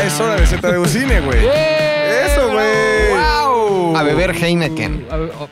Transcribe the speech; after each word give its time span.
Ya 0.00 0.06
es 0.06 0.18
hora 0.18 0.34
de 0.36 0.46
ZDU 0.46 0.86
Cine, 0.86 1.20
güey. 1.20 1.44
Eso, 1.46 2.50
güey. 2.50 3.10
¡Wow! 3.10 3.96
A 3.98 4.02
beber 4.02 4.34
Heineken. 4.34 5.06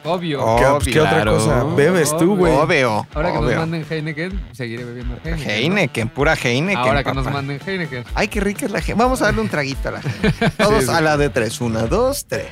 Obvio. 0.05 0.57
¿Qué, 0.81 0.93
qué 0.93 1.01
otra 1.01 1.17
claro. 1.17 1.35
cosa 1.35 1.65
bebes 1.65 2.17
tú, 2.17 2.35
güey? 2.35 2.55
Obvio. 2.55 3.07
Ahora 3.15 3.33
que 3.35 3.41
nos 3.41 3.57
manden 3.57 3.85
Heineken, 3.91 4.41
seguiré 4.53 4.85
bebiendo 4.85 5.19
Heineken. 5.23 5.47
¿no? 5.47 5.53
Heineken, 5.53 6.09
pura 6.09 6.35
Heineken. 6.35 6.79
Ahora 6.79 7.05
que 7.05 7.11
papá. 7.11 7.21
nos 7.21 7.31
manden 7.31 7.61
Heineken. 7.67 8.05
Ay, 8.15 8.29
qué 8.29 8.41
rica 8.41 8.65
es 8.65 8.73
la 8.73 8.81
gente. 8.81 8.99
Vamos 8.99 9.21
a 9.21 9.27
darle 9.27 9.43
un 9.43 9.51
traguito 9.51 9.91
a 9.91 9.93
la 9.93 10.01
gente. 10.01 10.33
Todos 10.57 10.85
sí. 10.87 10.91
a 10.91 11.03
la 11.03 11.19
de 11.19 11.29
tres. 11.29 11.61
Una, 11.61 11.83
dos, 11.83 12.25
tres. 12.27 12.47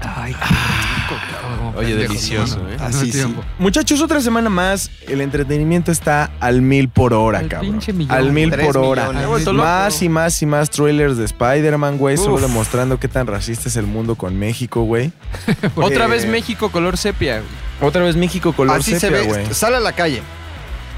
Ay, 0.00 0.32
qué 0.32 0.75
Oye, 1.76 1.94
delicioso. 1.94 2.58
¿eh? 2.68 2.76
Así 2.80 3.06
sí. 3.06 3.12
tiempo. 3.12 3.42
Muchachos, 3.58 4.00
otra 4.00 4.20
semana 4.20 4.48
más. 4.50 4.90
El 5.08 5.20
entretenimiento 5.20 5.92
está 5.92 6.30
al 6.40 6.62
mil 6.62 6.88
por 6.88 7.12
hora, 7.14 7.38
Al 7.40 7.48
cabrón. 7.48 7.72
pinche 7.72 7.92
millón. 7.92 8.16
Al 8.16 8.32
mil 8.32 8.50
Tres 8.50 8.66
por 8.66 8.78
hora. 8.78 9.10
millones. 9.12 9.46
Más 9.52 10.02
y 10.02 10.08
más 10.08 10.42
y 10.42 10.46
más 10.46 10.70
trailers 10.70 11.16
de 11.16 11.24
Spider-Man, 11.26 11.98
güey. 11.98 12.16
Solo 12.16 12.38
demostrando 12.40 12.98
qué 12.98 13.08
tan 13.08 13.26
racista 13.26 13.68
es 13.68 13.76
el 13.76 13.86
mundo 13.86 14.14
con 14.16 14.38
México, 14.38 14.82
güey. 14.82 15.12
Otra 15.76 16.06
Eh, 16.06 16.08
vez 16.08 16.26
México 16.26 16.70
color 16.70 16.96
sepia. 16.96 17.42
Otra 17.80 18.02
vez 18.02 18.16
México 18.16 18.52
color 18.52 18.78
Así 18.78 18.92
se 18.92 19.00
sepia, 19.00 19.18
ve. 19.20 19.24
güey. 19.26 19.46
Sale 19.54 19.76
a 19.76 19.80
la 19.80 19.92
calle. 19.92 20.22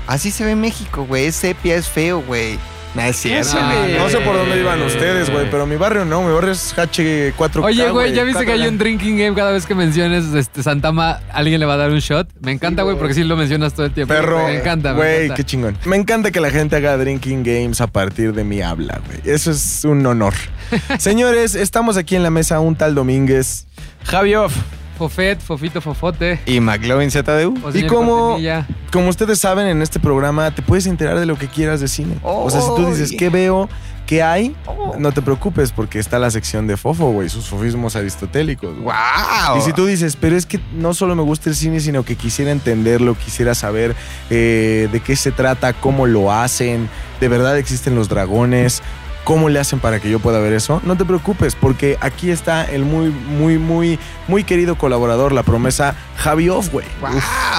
Así 0.07 0.31
se 0.31 0.45
ve 0.45 0.55
México, 0.57 1.05
güey. 1.07 1.27
Es 1.27 1.37
sepia, 1.37 1.75
es 1.77 1.89
feo, 1.89 2.23
güey. 2.23 2.59
No 2.95 3.03
es 3.03 3.17
cierto. 3.17 3.55
No 3.99 4.09
sé 4.09 4.19
por 4.19 4.37
dónde 4.37 4.59
iban 4.59 4.83
ustedes, 4.83 5.31
güey, 5.31 5.51
pero 5.51 5.67
mi 5.67 5.77
barrio 5.77 6.05
no. 6.05 6.23
Mi 6.23 6.33
barrio 6.33 6.53
es 6.53 6.75
H4K, 6.77 7.63
Oye, 7.63 7.91
güey, 7.91 8.13
¿ya 8.13 8.25
viste 8.25 8.45
que 8.45 8.53
hay 8.53 8.61
4K? 8.61 8.69
un 8.69 8.79
drinking 8.79 9.19
game 9.19 9.35
cada 9.35 9.53
vez 9.53 9.67
que 9.67 9.75
menciones 9.75 10.25
este, 10.35 10.63
Santama? 10.63 11.21
Alguien 11.33 11.61
le 11.61 11.67
va 11.67 11.75
a 11.75 11.77
dar 11.77 11.91
un 11.91 11.99
shot. 12.01 12.29
Me 12.41 12.53
encanta, 12.53 12.83
güey, 12.83 12.97
porque 12.97 13.15
sí 13.15 13.25
lo 13.25 13.37
mencionas 13.37 13.75
todo 13.75 13.87
el 13.87 13.93
tiempo. 13.93 14.15
Perro, 14.15 14.45
Me 14.47 14.59
encanta, 14.59 14.93
güey, 14.93 15.31
qué 15.35 15.45
chingón. 15.45 15.77
Me 15.85 15.97
encanta 15.97 16.31
que 16.31 16.41
la 16.41 16.51
gente 16.51 16.77
haga 16.77 16.97
drinking 16.97 17.43
games 17.43 17.81
a 17.81 17.87
partir 17.87 18.33
de 18.33 18.45
mi 18.45 18.63
habla, 18.63 19.01
güey. 19.07 19.21
Eso 19.25 19.51
es 19.51 19.85
un 19.85 20.05
honor. 20.07 20.35
Señores, 20.99 21.55
estamos 21.55 21.97
aquí 21.97 22.17
en 22.17 22.23
la 22.23 22.31
mesa 22.31 22.61
un 22.61 22.75
tal 22.75 22.95
Domínguez. 22.95 23.67
Javi 24.05 24.35
Off. 24.35 24.55
Fofet, 24.99 25.41
Fofito, 25.41 25.81
Fofote. 25.81 26.41
Y 26.45 26.61
McLovin 26.61 27.11
ZDU. 27.11 27.55
o 27.65 27.71
¿Y 27.77 27.87
Cortinilla. 27.87 28.67
Como 28.93 29.09
ustedes 29.09 29.39
saben, 29.39 29.67
en 29.69 29.81
este 29.81 30.01
programa 30.01 30.51
te 30.51 30.61
puedes 30.61 30.87
enterar 30.87 31.19
de 31.19 31.27
lo 31.27 31.39
que 31.39 31.47
quieras 31.47 31.81
de 31.81 31.89
cine. 31.89 32.17
o 32.23 32.51
sea, 32.51 32.61
si 32.61 32.69
tú 32.69 32.87
dices, 32.87 33.11
Ay. 33.13 33.17
¿qué 33.17 33.29
veo? 33.31 33.69
¿Qué 34.07 34.23
hay? 34.23 34.57
No 34.99 35.13
te 35.13 35.21
preocupes 35.21 35.71
porque 35.71 35.99
está 35.99 36.19
la 36.19 36.31
sección 36.31 36.67
de 36.67 36.79
Fofo, 36.79 37.11
güey, 37.13 37.29
sus 37.29 37.47
fofismos 37.47 37.95
aristotélicos. 37.95 38.75
¡Wow! 38.79 39.59
Y 39.59 39.61
si 39.61 39.75
tú 39.75 39.85
dices, 39.85 40.17
pero 40.17 40.35
es 40.35 40.47
que 40.47 40.59
no 40.75 40.95
solo 40.95 41.15
me 41.15 41.23
gusta 41.23 41.51
el 41.51 41.55
cine, 41.57 41.79
sino 41.79 42.03
que 42.05 42.17
quisiera 42.17 42.51
entenderlo, 42.51 43.15
quisiera 43.15 43.55
saber 43.55 43.95
eh, 44.31 44.89
de 44.91 45.01
qué 45.01 45.15
se 45.15 45.31
trata, 45.31 45.75
cómo 45.75 46.07
lo 46.07 46.33
hacen, 46.33 46.89
de 47.21 47.29
verdad 47.29 47.59
existen 47.59 47.95
los 47.97 48.09
dragones, 48.09 48.83
cómo 49.29 49.51
le 49.51 49.61
hacen 49.61 49.79
para 49.79 50.01
que 50.01 50.09
yo 50.09 50.21
pueda 50.21 50.41
ver 50.41 50.55
eso, 50.55 50.81
no 50.85 50.97
te 50.97 51.05
preocupes, 51.05 51.55
porque 51.55 51.99
aquí 52.01 52.31
está 52.31 52.65
el 52.65 52.87
muy, 52.87 53.11
muy, 53.11 53.59
muy, 53.59 53.99
muy 54.27 54.43
querido 54.43 54.77
colaborador, 54.77 55.33
la 55.33 55.43
promesa 55.43 55.95
Javi 56.17 56.49
Off, 56.49 56.71
güey. 56.73 56.87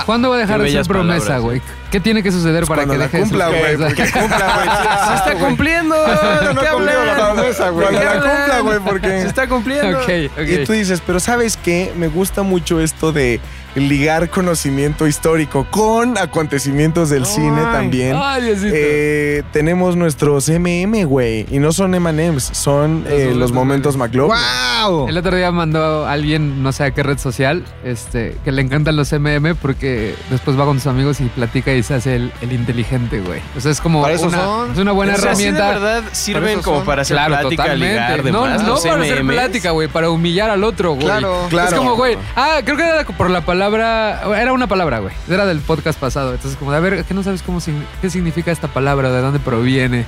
¿Cuándo 0.07 0.31
va 0.31 0.37
a 0.37 0.39
dejar 0.39 0.63
de 0.63 0.71
ser 0.71 0.87
promesa, 0.87 1.25
palabras, 1.25 1.43
güey? 1.43 1.61
¿Qué 1.91 1.99
tiene 1.99 2.23
que 2.23 2.31
suceder 2.31 2.65
para 2.65 2.85
Cuando 2.85 2.93
que 2.93 2.97
la 2.97 3.03
deje 3.05 3.17
de 3.17 3.23
ser 3.23 3.29
cumpla, 3.29 3.47
güey, 3.49 3.77
promesa? 3.77 3.87
porque 3.87 4.19
cumpla, 4.19 4.55
güey. 4.55 4.69
Se 5.07 5.13
está 5.13 5.45
cumpliendo. 5.45 5.95
No, 6.09 6.53
no 6.53 6.61
¿Qué 6.61 6.67
ha 6.67 6.71
cumplido 6.73 7.05
la 7.05 7.33
promesa, 7.33 7.69
güey. 7.69 7.87
Cumpla, 7.87 8.59
güey, 8.61 8.79
porque... 8.79 9.07
Se 9.21 9.27
está 9.27 9.47
cumpliendo. 9.47 9.99
Y 10.09 10.65
tú 10.65 10.73
dices, 10.73 11.03
pero 11.05 11.19
¿sabes 11.19 11.55
qué? 11.55 11.93
Me 11.95 12.07
gusta 12.07 12.41
mucho 12.41 12.79
esto 12.79 13.11
de 13.11 13.39
ligar 13.75 14.29
conocimiento 14.29 15.07
histórico 15.07 15.65
con 15.69 16.17
acontecimientos 16.17 17.09
del 17.09 17.25
cine 17.25 17.61
Ay, 17.65 17.71
también. 17.73 18.15
Ay. 18.19 18.53
Eh, 18.63 19.43
tenemos 19.51 19.95
nuestros 19.95 20.49
MM, 20.49 21.03
güey. 21.05 21.45
Y 21.51 21.59
no 21.59 21.71
son 21.71 21.93
M&M's, 21.95 22.49
son 22.53 23.03
Los 23.03 23.11
eh, 23.13 23.25
los 23.35 23.51
momentos 23.51 23.95
momentos 23.95 23.97
McLovin. 23.97 24.35
¡Wow! 24.83 25.07
El 25.09 25.17
otro 25.17 25.35
día 25.35 25.51
mandó 25.51 26.05
a 26.05 26.11
alguien, 26.11 26.63
no 26.63 26.71
sé 26.71 26.83
a 26.85 26.91
qué 26.91 27.03
red 27.03 27.17
social, 27.17 27.63
este, 27.83 28.35
que 28.43 28.51
le 28.51 28.61
encantan 28.61 28.95
los 28.95 29.11
MM 29.11 29.55
porque 29.55 30.15
después 30.29 30.57
va 30.59 30.65
con 30.65 30.77
sus 30.79 30.87
amigos 30.87 31.19
y 31.21 31.25
platica 31.25 31.73
y 31.73 31.83
se 31.83 31.93
hace 31.95 32.15
el, 32.15 32.31
el 32.41 32.53
inteligente, 32.53 33.19
güey. 33.21 33.39
O 33.57 33.61
sea, 33.61 33.71
es 33.71 33.81
como 33.81 34.01
Para 34.01 34.15
eso 34.15 34.27
una, 34.27 34.37
son. 34.41 34.71
es 34.71 34.77
una 34.77 34.91
buena 34.91 35.13
O 35.13 35.17
sea, 35.17 35.35
sí, 35.35 35.43
de 35.43 35.49
herramienta. 35.49 35.79
verdad 35.79 36.03
sirven 36.11 36.61
como 36.61 36.77
son. 36.77 36.85
para 36.85 37.01
hacer 37.03 37.15
Claro, 37.15 37.39
plática, 37.39 37.63
totalmente. 37.63 37.93
ligar, 37.93 38.17
no, 38.17 38.23
demás, 38.43 38.63
no 38.63 38.69
los 38.69 38.81
para 38.83 39.01
hacer 39.03 39.25
plática, 39.25 39.71
güey, 39.71 39.87
para 39.87 40.09
humillar 40.09 40.49
al 40.49 40.63
otro, 40.63 40.93
güey. 40.93 41.05
Claro. 41.05 41.45
Claro. 41.49 41.67
Es 41.69 41.73
como, 41.75 41.95
güey, 41.95 42.17
ah, 42.35 42.59
creo 42.63 42.77
que 42.77 42.83
era 42.83 43.03
por 43.05 43.29
la 43.29 43.41
palabra, 43.41 43.59
era 43.77 44.53
una 44.53 44.67
palabra, 44.67 44.99
güey. 44.99 45.13
Era 45.29 45.45
del 45.45 45.59
podcast 45.59 45.99
pasado. 45.99 46.33
Entonces, 46.33 46.57
como 46.57 46.71
de, 46.71 46.77
a 46.77 46.79
ver, 46.79 47.03
¿qué 47.05 47.13
no 47.13 47.23
sabes 47.23 47.41
cómo, 47.43 47.59
qué 48.01 48.09
significa 48.09 48.51
esta 48.51 48.67
palabra? 48.67 49.11
¿De 49.11 49.21
dónde 49.21 49.39
proviene? 49.39 50.05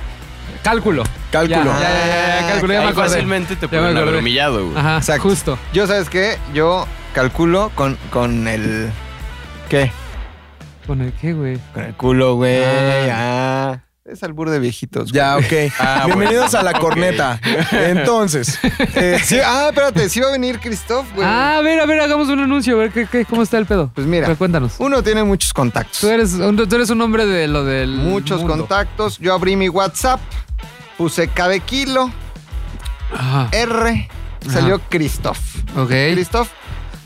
Cálculo. 0.62 1.02
Cálculo. 1.30 1.64
Ya, 1.64 1.80
ya, 1.80 2.06
ya, 2.06 2.40
ya, 2.40 2.48
cálculo, 2.48 2.72
ya 2.74 2.82
me 2.82 2.92
fácilmente 2.92 3.56
te 3.56 3.68
pueden 3.68 3.96
haber 3.96 4.16
humillado, 4.16 4.66
güey. 4.66 4.78
Ajá, 4.78 4.98
Exacto. 4.98 5.22
justo. 5.22 5.58
Yo, 5.72 5.86
¿sabes 5.86 6.08
qué? 6.08 6.38
Yo 6.54 6.86
calculo 7.14 7.70
con, 7.74 7.96
con 8.10 8.46
el... 8.46 8.90
¿Qué? 9.68 9.90
¿Con 10.86 11.00
el 11.00 11.12
qué, 11.14 11.32
güey? 11.32 11.58
Con 11.74 11.84
el 11.84 11.94
culo, 11.94 12.34
güey. 12.36 12.62
Ah. 12.64 13.72
Ah. 13.74 13.78
Es 14.04 14.22
albur 14.24 14.50
de 14.50 14.58
viejitos. 14.58 15.12
güey. 15.12 15.14
Ya, 15.14 15.36
ok. 15.36 15.72
Ah, 15.78 16.02
Bienvenidos 16.06 16.50
bueno. 16.50 16.68
a 16.68 16.72
la 16.72 16.78
corneta. 16.80 17.40
Entonces, 17.70 18.58
eh, 18.96 19.20
Sí, 19.22 19.38
ah, 19.44 19.66
espérate, 19.68 20.08
sí 20.08 20.18
va 20.18 20.26
a 20.28 20.32
venir 20.32 20.58
Christoph, 20.58 21.06
güey. 21.14 21.24
Ah, 21.26 21.58
a 21.58 21.60
ver, 21.60 21.78
a 21.78 21.86
ver, 21.86 22.00
hagamos 22.00 22.28
un 22.28 22.40
anuncio, 22.40 22.74
a 22.74 22.78
ver 22.78 22.90
qué, 22.90 23.06
qué- 23.06 23.24
cómo 23.24 23.42
está 23.42 23.58
el 23.58 23.66
pedo. 23.66 23.92
Pues 23.94 24.04
mira. 24.06 24.34
Cuéntanos. 24.34 24.74
Uno 24.78 25.04
tiene 25.04 25.22
muchos 25.22 25.52
contactos. 25.52 26.00
Tú 26.00 26.08
eres, 26.08 26.32
un- 26.34 26.56
tú 26.56 26.74
eres 26.74 26.90
un 26.90 27.00
hombre 27.00 27.26
de 27.26 27.46
lo 27.46 27.64
del. 27.64 27.90
Muchos 27.90 28.40
mundo. 28.40 28.56
contactos. 28.58 29.18
Yo 29.18 29.34
abrí 29.34 29.54
mi 29.54 29.68
WhatsApp, 29.68 30.20
puse 30.98 31.28
cada 31.28 31.56
kilo, 31.60 32.10
Ajá. 33.14 33.48
R, 33.52 34.08
salió 34.52 34.80
Christoph. 34.88 35.38
Ok. 35.76 35.90
Christoph, 36.12 36.48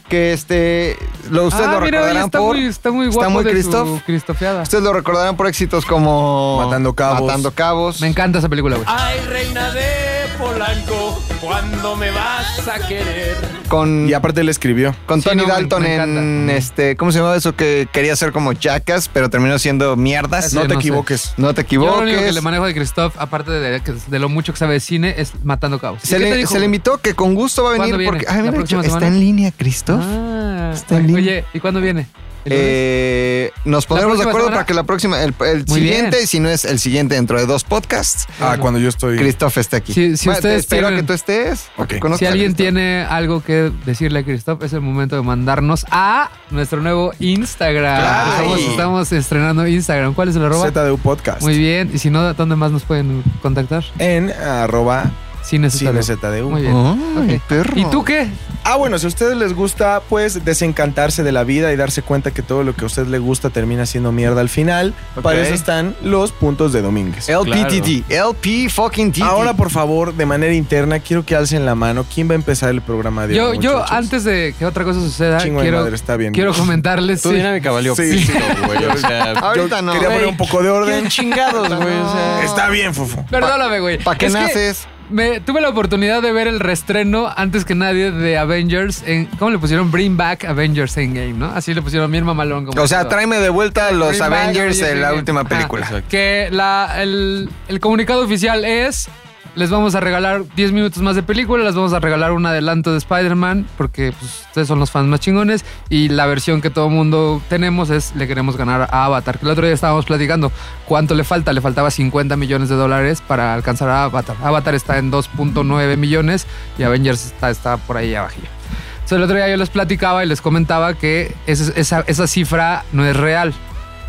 que 0.09 0.33
este, 0.33 0.97
lo, 1.31 1.47
ustedes 1.47 1.67
ah, 1.67 1.73
lo 1.73 1.81
mira, 1.81 1.99
recordarán 1.99 2.25
está, 2.27 2.39
por... 2.39 2.57
muy, 2.57 2.67
está 2.67 2.91
muy 2.91 3.07
está 3.07 3.17
guapo 3.19 3.31
muy 3.31 3.45
de 3.45 3.51
Christoph. 3.51 3.89
su 3.89 4.05
cristofeada. 4.05 4.63
Ustedes 4.63 4.85
lo 4.85 4.93
recordarán 4.93 5.37
por 5.37 5.47
éxitos 5.47 5.85
como... 5.85 6.63
Matando 6.65 6.95
cabos. 6.95 7.23
Matando 7.23 7.51
cabos. 7.53 8.01
Me 8.01 8.09
encanta 8.09 8.39
esa 8.39 8.49
película, 8.49 8.77
güey. 8.77 8.89
Ay, 8.89 9.21
reina 9.29 9.73
de 9.73 10.27
Polanco, 10.39 11.21
¿cuándo 11.41 11.97
me 11.97 12.11
vas 12.11 12.69
a 12.69 12.79
querer? 12.87 13.37
Con, 13.69 14.09
y 14.09 14.13
aparte 14.13 14.41
él 14.43 14.49
escribió. 14.49 14.95
con 15.07 15.21
Sí, 15.23 15.29
Tony 15.29 15.43
no, 15.43 15.49
Dalton 15.49 15.83
me 15.83 15.95
en 15.95 16.01
encanta. 16.01 16.55
este... 16.57 16.97
¿Cómo 16.97 17.13
se 17.13 17.19
llamaba 17.19 17.37
eso? 17.37 17.55
Que 17.57 17.89
quería 17.93 18.15
ser 18.17 18.33
como 18.33 18.53
Jackass, 18.53 19.09
pero 19.13 19.29
terminó 19.31 19.59
siendo 19.59 19.97
mierdas. 19.97 20.51
Sí, 20.51 20.57
No 20.57 20.63
te 20.63 20.69
no 20.69 20.75
sé. 20.75 20.79
equivoques. 20.81 21.35
No 21.37 21.55
te 21.55 21.65
Yo 21.69 21.81
lo 21.81 21.87
único 21.87 22.05
que 22.05 22.11
equivoques. 22.13 22.35
le 22.35 22.41
manejo 22.41 22.65
de 22.67 22.75
Christoph, 22.75 23.15
aparte 23.19 23.51
de, 23.51 23.81
de 24.07 24.19
lo 24.19 24.29
mucho 24.29 24.53
que 24.53 24.59
sabe 24.59 24.75
de 24.75 24.81
cine, 24.81 25.15
es 25.19 25.33
Matando 25.45 25.79
Cabos. 25.81 26.05
¿Y 26.05 26.07
Se 26.07 26.19
le, 26.19 26.47
se 26.47 26.59
le 26.59 26.67
invitó 26.67 26.99
que 26.99 27.15
con 27.15 27.35
gusto 27.35 27.65
va 27.65 27.71
a 27.75 27.79
venir 27.79 28.05
porque... 28.05 28.27
Ay, 28.29 28.43
¿La 28.43 28.53
mira, 28.53 28.81
está 28.83 29.07
en 29.07 29.21
línea, 29.21 29.51
Christoph. 29.57 30.01
Ah, 30.03 30.71
Está 30.75 30.97
en 30.99 31.07
línea. 31.09 31.23
oye, 31.23 31.45
¿y 31.55 31.61
cuándo 31.61 31.81
viene? 31.81 32.07
Eh, 32.49 33.51
nos 33.65 33.87
pondremos 33.87 34.19
de 34.19 34.25
acuerdo 34.25 34.49
para 34.51 34.65
que 34.65 34.75
la 34.75 34.85
próxima, 34.85 35.21
el, 35.23 35.35
siguiente, 35.67 36.11
bien. 36.17 36.25
y 36.25 36.27
si 36.27 36.41
no 36.41 36.49
es 36.49 36.65
el 36.65 36.79
siguiente 36.79 37.15
dentro 37.17 37.39
de 37.39 37.47
dos 37.47 37.65
podcasts, 37.65 38.27
Ah, 38.41 38.57
cuando 38.61 38.79
yo 38.81 38.89
estoy. 38.89 39.17
Christoph 39.19 39.59
esté 39.59 39.77
aquí. 39.77 39.93
Si- 39.93 40.17
si 40.17 40.27
Bueno, 40.27 40.41
te 40.41 40.49
ustedes 40.49 40.61
espero 40.61 40.89
tienen- 40.89 41.01
que 41.01 41.07
tú 41.07 41.13
estés. 41.13 41.67
Ok. 41.77 41.89
que 41.89 42.01
conozcas 42.01 42.19
Si 42.21 42.33
alguien 42.33 42.55
tiene 42.55 43.05
algo 43.09 43.43
que 43.43 43.73
decirle 43.85 44.21
a 44.21 44.25
Christoph, 44.25 44.63
es 44.63 44.73
el 44.73 44.81
momento 44.81 45.17
de 45.17 45.23
mandarnos 45.23 45.85
a 45.91 46.31
nuestro 46.51 46.81
nuevo 46.81 47.13
Instagram. 47.19 48.31
Estamos, 48.31 48.61
estamos 48.61 49.13
estrenando 49.13 49.67
Instagram. 49.67 50.15
¿Cuál 50.15 50.29
es 50.29 50.37
el 50.37 50.45
arroba? 50.45 50.71
ZDU 50.71 50.99
Podcast. 50.99 51.43
Muy 51.43 51.59
bien. 51.59 51.91
Y 51.93 51.99
si 51.99 52.11
no, 52.11 52.33
¿dónde 52.35 52.57
más 52.57 52.71
nos 52.71 52.83
pueden 52.85 53.23
contactar? 53.43 53.85
En 53.99 54.31
arroba 54.33 55.11
Cine 55.47 55.71
Cine 55.71 56.03
ZDU. 56.03 56.17
ZDU. 56.17 56.51
Muy 56.51 56.63
bien. 56.63 56.75
Ay, 57.19 57.37
Ok. 57.37 57.43
perro. 57.49 57.73
¿Y 57.77 57.85
tú 57.87 58.05
qué? 58.05 58.27
Ah, 58.65 58.75
bueno, 58.77 58.99
si 58.99 59.05
a 59.07 59.09
ustedes 59.09 59.37
les 59.37 59.55
gusta, 59.55 60.03
pues 60.09 60.45
desencantarse 60.45 61.23
de 61.23 61.31
la 61.31 61.45
vida 61.45 61.73
y 61.73 61.77
darse 61.77 62.03
cuenta 62.03 62.33
que 62.33 62.43
todo 62.43 62.65
lo 62.65 62.75
que 62.75 62.83
a 62.83 62.87
usted 62.87 63.07
le 63.07 63.19
gusta 63.19 63.51
termina 63.51 63.87
siendo 63.87 64.11
mierda 64.11 64.41
al 64.41 64.49
final, 64.49 64.93
para 65.23 65.41
eso 65.41 65.55
están 65.55 65.95
los 66.03 66.33
puntos 66.33 66.73
de 66.73 66.83
Domínguez. 66.83 67.29
LPTT. 67.29 68.11
LP 68.11 68.69
fucking 68.69 69.13
TT. 69.13 69.23
Ahora, 69.23 69.55
por 69.55 69.71
favor, 69.71 70.15
de 70.15 70.27
manera 70.27 70.53
interna, 70.53 70.99
quiero 70.99 71.25
que 71.25 71.37
alcen 71.37 71.65
la 71.65 71.77
mano. 71.77 72.05
¿Quién 72.13 72.29
va 72.29 72.33
a 72.33 72.35
empezar 72.35 72.71
el 72.71 72.81
programa 72.83 73.29
de 73.29 73.37
Yo, 73.37 73.51
hoy, 73.51 73.59
yo 73.61 73.75
muchachos? 73.75 73.93
antes 73.97 74.25
de 74.25 74.53
que 74.59 74.67
otra 74.67 74.83
cosa 74.83 74.99
suceda, 74.99 75.39
Chingo 75.39 75.61
de 75.61 75.67
quiero, 75.67 75.79
madre, 75.83 75.95
está 75.95 76.17
bien. 76.17 76.33
quiero 76.33 76.53
comentarles. 76.53 77.23
Tu 77.23 77.29
sí. 77.29 77.37
dinámica 77.37 77.71
valió 77.71 77.95
Sí, 77.95 78.19
sí. 78.19 78.33
pito, 78.33 78.67
güey. 78.67 78.85
O 78.85 78.97
sea, 78.97 79.33
Ahorita 79.39 79.81
no. 79.81 79.93
Quería 79.93 80.09
poner 80.09 80.27
un 80.27 80.37
poco 80.37 80.61
de 80.65 80.71
orden. 80.71 80.99
¿quién 80.99 81.09
chingados, 81.09 81.69
güey? 81.69 81.95
O 81.95 82.13
sea, 82.13 82.43
Está 82.45 82.69
bien, 82.69 82.93
Fofo. 82.95 83.25
Perdóname, 83.31 83.79
güey. 83.79 83.99
¿Para 84.03 84.19
qué 84.19 84.27
Es 84.27 84.35
que 84.35 84.41
naces? 84.41 84.89
Me, 85.09 85.41
tuve 85.41 85.61
la 85.61 85.69
oportunidad 85.69 86.21
de 86.21 86.33
ver 86.33 86.49
el 86.49 86.59
restreno 86.61 87.33
antes 87.37 87.65
que 87.65 87.75
nadie 87.75 88.11
de 88.11 88.37
Avengers. 88.39 89.03
En, 89.07 89.27
¿Cómo 89.39 89.51
le 89.51 89.59
pusieron? 89.59 89.91
Bring 89.91 90.17
Back 90.17 90.45
Avengers 90.45 90.97
Endgame, 90.97 91.33
¿no? 91.35 91.47
Así 91.47 91.75
le 91.75 91.83
pusieron 91.83 92.11
bien 92.11 92.25
mamalón. 92.25 92.67
Como 92.67 92.83
O 92.83 92.89
sea, 92.89 93.01
todo. 93.01 93.11
tráeme 93.11 93.39
de 93.39 93.49
vuelta 93.49 93.91
los 93.93 94.11
Bring 94.19 94.23
Avengers 94.23 94.81
de 94.81 94.97
la 94.97 95.15
última 95.15 95.41
Ajá. 95.41 95.49
película. 95.49 96.03
Que 96.09 96.49
la, 96.51 96.97
el, 97.03 97.49
el 97.69 97.81
comunicado 97.81 98.25
oficial 98.25 98.65
es 98.65 99.09
les 99.57 99.71
vamos 99.71 99.95
a 99.95 100.01
regalar 100.01 100.45
10 100.55 100.73
minutos 100.73 101.03
más 101.03 101.17
de 101.17 101.23
película, 101.23 101.65
les 101.65 101.75
vamos 101.75 101.95
a 101.95 101.99
regalar 101.99 102.33
un 102.33 102.45
adelanto 102.45 102.93
de 102.93 102.99
Spider-Man, 102.99 103.67
porque 103.79 104.13
pues, 104.19 104.43
ustedes 104.49 104.69
son 104.69 104.79
los 104.79 104.91
fans 104.91 105.09
más 105.09 105.19
chingones, 105.19 105.65
y 105.89 106.11
la 106.11 106.27
versión 106.27 106.61
que 106.61 106.69
todo 106.69 106.91
mundo 106.91 107.41
tenemos 107.49 107.89
es 107.89 108.15
le 108.15 108.29
queremos 108.29 108.59
ganar 108.59 108.83
a 108.93 109.07
Avatar, 109.07 109.39
que 109.39 109.47
el 109.47 109.51
otro 109.51 109.65
día 109.65 109.75
estábamos 109.75 110.05
platicando 110.05 110.53
cuánto 110.85 111.15
le 111.15 111.25
falta, 111.25 111.55
le 111.55 111.63
faltaba 111.63 111.91
50 111.91 112.37
millones 112.37 112.69
de 112.69 112.75
dólares 112.75 113.23
para 113.27 113.55
alcanzar 113.55 113.89
a 113.89 114.05
Avatar. 114.05 114.37
Avatar 114.43 114.75
está 114.75 114.99
en 114.99 115.11
2.9 115.11 115.97
millones 115.97 116.47
y 116.79 116.83
Avengers 116.83 117.25
está, 117.25 117.49
está 117.49 117.79
por 117.79 117.97
ahí 117.97 118.15
abajillo. 118.15 118.49
Entonces, 118.97 119.17
el 119.17 119.23
otro 119.23 119.37
día 119.37 119.49
yo 119.49 119.57
les 119.57 119.71
platicaba 119.71 120.23
y 120.23 120.29
les 120.29 120.43
comentaba 120.43 120.95
que 120.95 121.35
esa, 121.47 121.73
esa, 121.81 122.05
esa 122.07 122.27
cifra 122.27 122.85
no 122.93 123.07
es 123.07 123.17
real. 123.17 123.55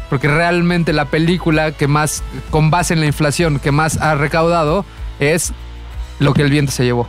Porque 0.09 0.27
realmente 0.27 0.93
la 0.93 1.05
película 1.05 1.71
que 1.71 1.87
más, 1.87 2.23
con 2.49 2.71
base 2.71 2.93
en 2.93 3.01
la 3.01 3.05
inflación, 3.05 3.59
que 3.59 3.71
más 3.71 3.97
ha 3.97 4.15
recaudado 4.15 4.85
es 5.19 5.53
lo 6.19 6.33
que 6.33 6.41
el 6.41 6.49
viento 6.49 6.71
se 6.71 6.83
llevó. 6.85 7.07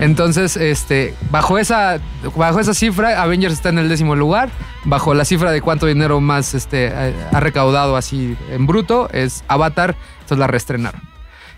Entonces, 0.00 0.56
este, 0.56 1.14
bajo 1.32 1.58
esa, 1.58 1.98
bajo 2.36 2.60
esa 2.60 2.74
cifra, 2.74 3.20
Avengers 3.20 3.54
está 3.54 3.70
en 3.70 3.78
el 3.78 3.88
décimo 3.88 4.14
lugar. 4.14 4.48
Bajo 4.84 5.14
la 5.14 5.24
cifra 5.24 5.50
de 5.50 5.60
cuánto 5.62 5.86
dinero 5.86 6.20
más 6.20 6.54
este, 6.54 6.92
ha 7.32 7.40
recaudado 7.40 7.96
así 7.96 8.36
en 8.52 8.66
bruto, 8.68 9.08
es 9.12 9.42
Avatar. 9.48 9.96
Entonces 10.20 10.38
la 10.38 10.46
reestrenaron. 10.46 11.00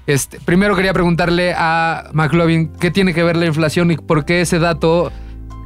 Este, 0.07 0.41
primero 0.41 0.75
quería 0.77 0.95
preguntarle 0.95 1.53
a 1.59 2.05
McLovin 2.15 2.69
qué 2.81 2.91
tiene 2.91 3.13
que 3.13 3.23
ver 3.23 3.37
la 3.37 3.45
inflación 3.47 3.91
y 3.91 3.97
por 3.99 4.25
qué 4.25 4.41
ese 4.41 4.59
dato 4.61 5.13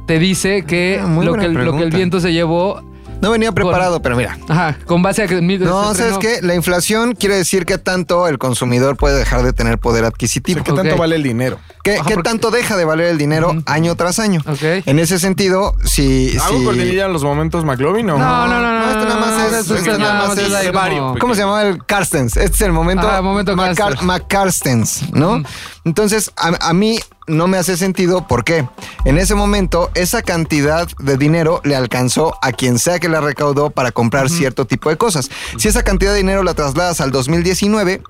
te 0.07 0.19
dice 0.19 0.63
que, 0.65 0.99
Ah, 1.01 1.07
lo, 1.07 1.33
que 1.35 1.45
el- 1.45 1.53
lo 1.53 1.71
que 1.77 1.83
el 1.83 1.91
viento 1.91 2.19
se 2.19 2.33
llevó. 2.33 2.83
No 3.21 3.31
venía 3.31 3.51
preparado, 3.51 4.01
pero 4.01 4.15
mira. 4.15 4.37
Ajá, 4.49 4.77
con 4.85 5.01
base 5.01 5.23
a 5.23 5.27
que. 5.27 5.41
mi- 5.41 5.57
No, 5.57 5.93
¿sabes 5.93 6.17
qué? 6.17 6.39
La 6.41 6.55
inflación 6.55 7.13
quiere 7.13 7.35
decir 7.35 7.65
que 7.65 7.77
tanto 7.77 8.27
el 8.27 8.37
consumidor 8.39 8.97
puede 8.97 9.17
dejar 9.17 9.43
de 9.43 9.53
tener 9.53 9.77
poder 9.77 10.05
adquisitivo. 10.05 10.63
¿Qué 10.63 10.73
tanto 10.73 10.97
vale 10.97 11.15
el 11.15 11.23
dinero? 11.23 11.59
¿Qué, 11.83 11.95
Ajá, 11.95 12.07
qué 12.07 12.15
porque- 12.15 12.29
tanto 12.29 12.51
deja 12.51 12.77
de 12.77 12.85
valer 12.85 13.07
el 13.07 13.17
dinero 13.17 13.55
año 13.65 13.95
tras 13.95 14.19
año? 14.19 14.41
Ok. 14.47 14.61
En 14.85 14.99
ese 14.99 15.17
sentido, 15.19 15.75
si... 15.83 16.37
¿Hago 16.37 16.59
si- 16.59 16.65
cortinilla 16.65 17.05
en 17.05 17.13
los 17.13 17.23
momentos 17.23 17.63
McLovin 17.65 18.09
o 18.11 18.17
No, 18.17 18.47
no, 18.47 18.59
no, 18.59 18.61
no. 18.61 18.79
No, 18.79 18.89
esto 18.91 19.05
nada 19.05 19.19
más 19.19 19.45
es- 19.47 19.53
esto 19.59 19.75
esto 19.75 19.97
nada 19.97 20.27
más 20.27 20.37
es 20.37 20.71
como- 20.71 21.17
¿Cómo 21.19 21.33
se 21.35 21.41
llamaba 21.41 21.63
el 21.63 21.83
Carstens? 21.85 22.37
Este 22.37 22.55
es 22.55 22.61
el 22.61 22.71
momento, 22.71 23.07
Ajá, 23.07 23.21
momento 23.21 23.55
Macar- 23.55 23.75
Carstens. 23.75 24.03
McCarstens, 24.03 25.13
¿no? 25.13 25.43
Entonces, 25.83 26.31
a, 26.35 26.69
a 26.69 26.73
mí 26.73 26.99
no 27.27 27.47
me 27.47 27.57
hace 27.57 27.77
sentido. 27.77 28.27
¿Por 28.27 28.43
qué? 28.43 28.67
En 29.05 29.17
ese 29.17 29.35
momento, 29.35 29.89
esa 29.95 30.21
cantidad 30.21 30.87
de 30.99 31.17
dinero 31.17 31.61
le 31.63 31.75
alcanzó 31.75 32.37
a 32.41 32.51
quien 32.51 32.77
sea 32.79 32.99
que 32.99 33.09
la 33.09 33.21
recaudó 33.21 33.71
para 33.71 33.91
comprar 33.91 34.29
cierto 34.29 34.65
tipo 34.65 34.89
de 34.89 34.97
cosas. 34.97 35.29
Si 35.57 35.67
esa 35.67 35.83
cantidad 35.83 36.11
de 36.11 36.17
dinero 36.17 36.43
la 36.43 36.53
trasladas 36.53 37.01
al 37.01 37.11
2019, 37.11 38.01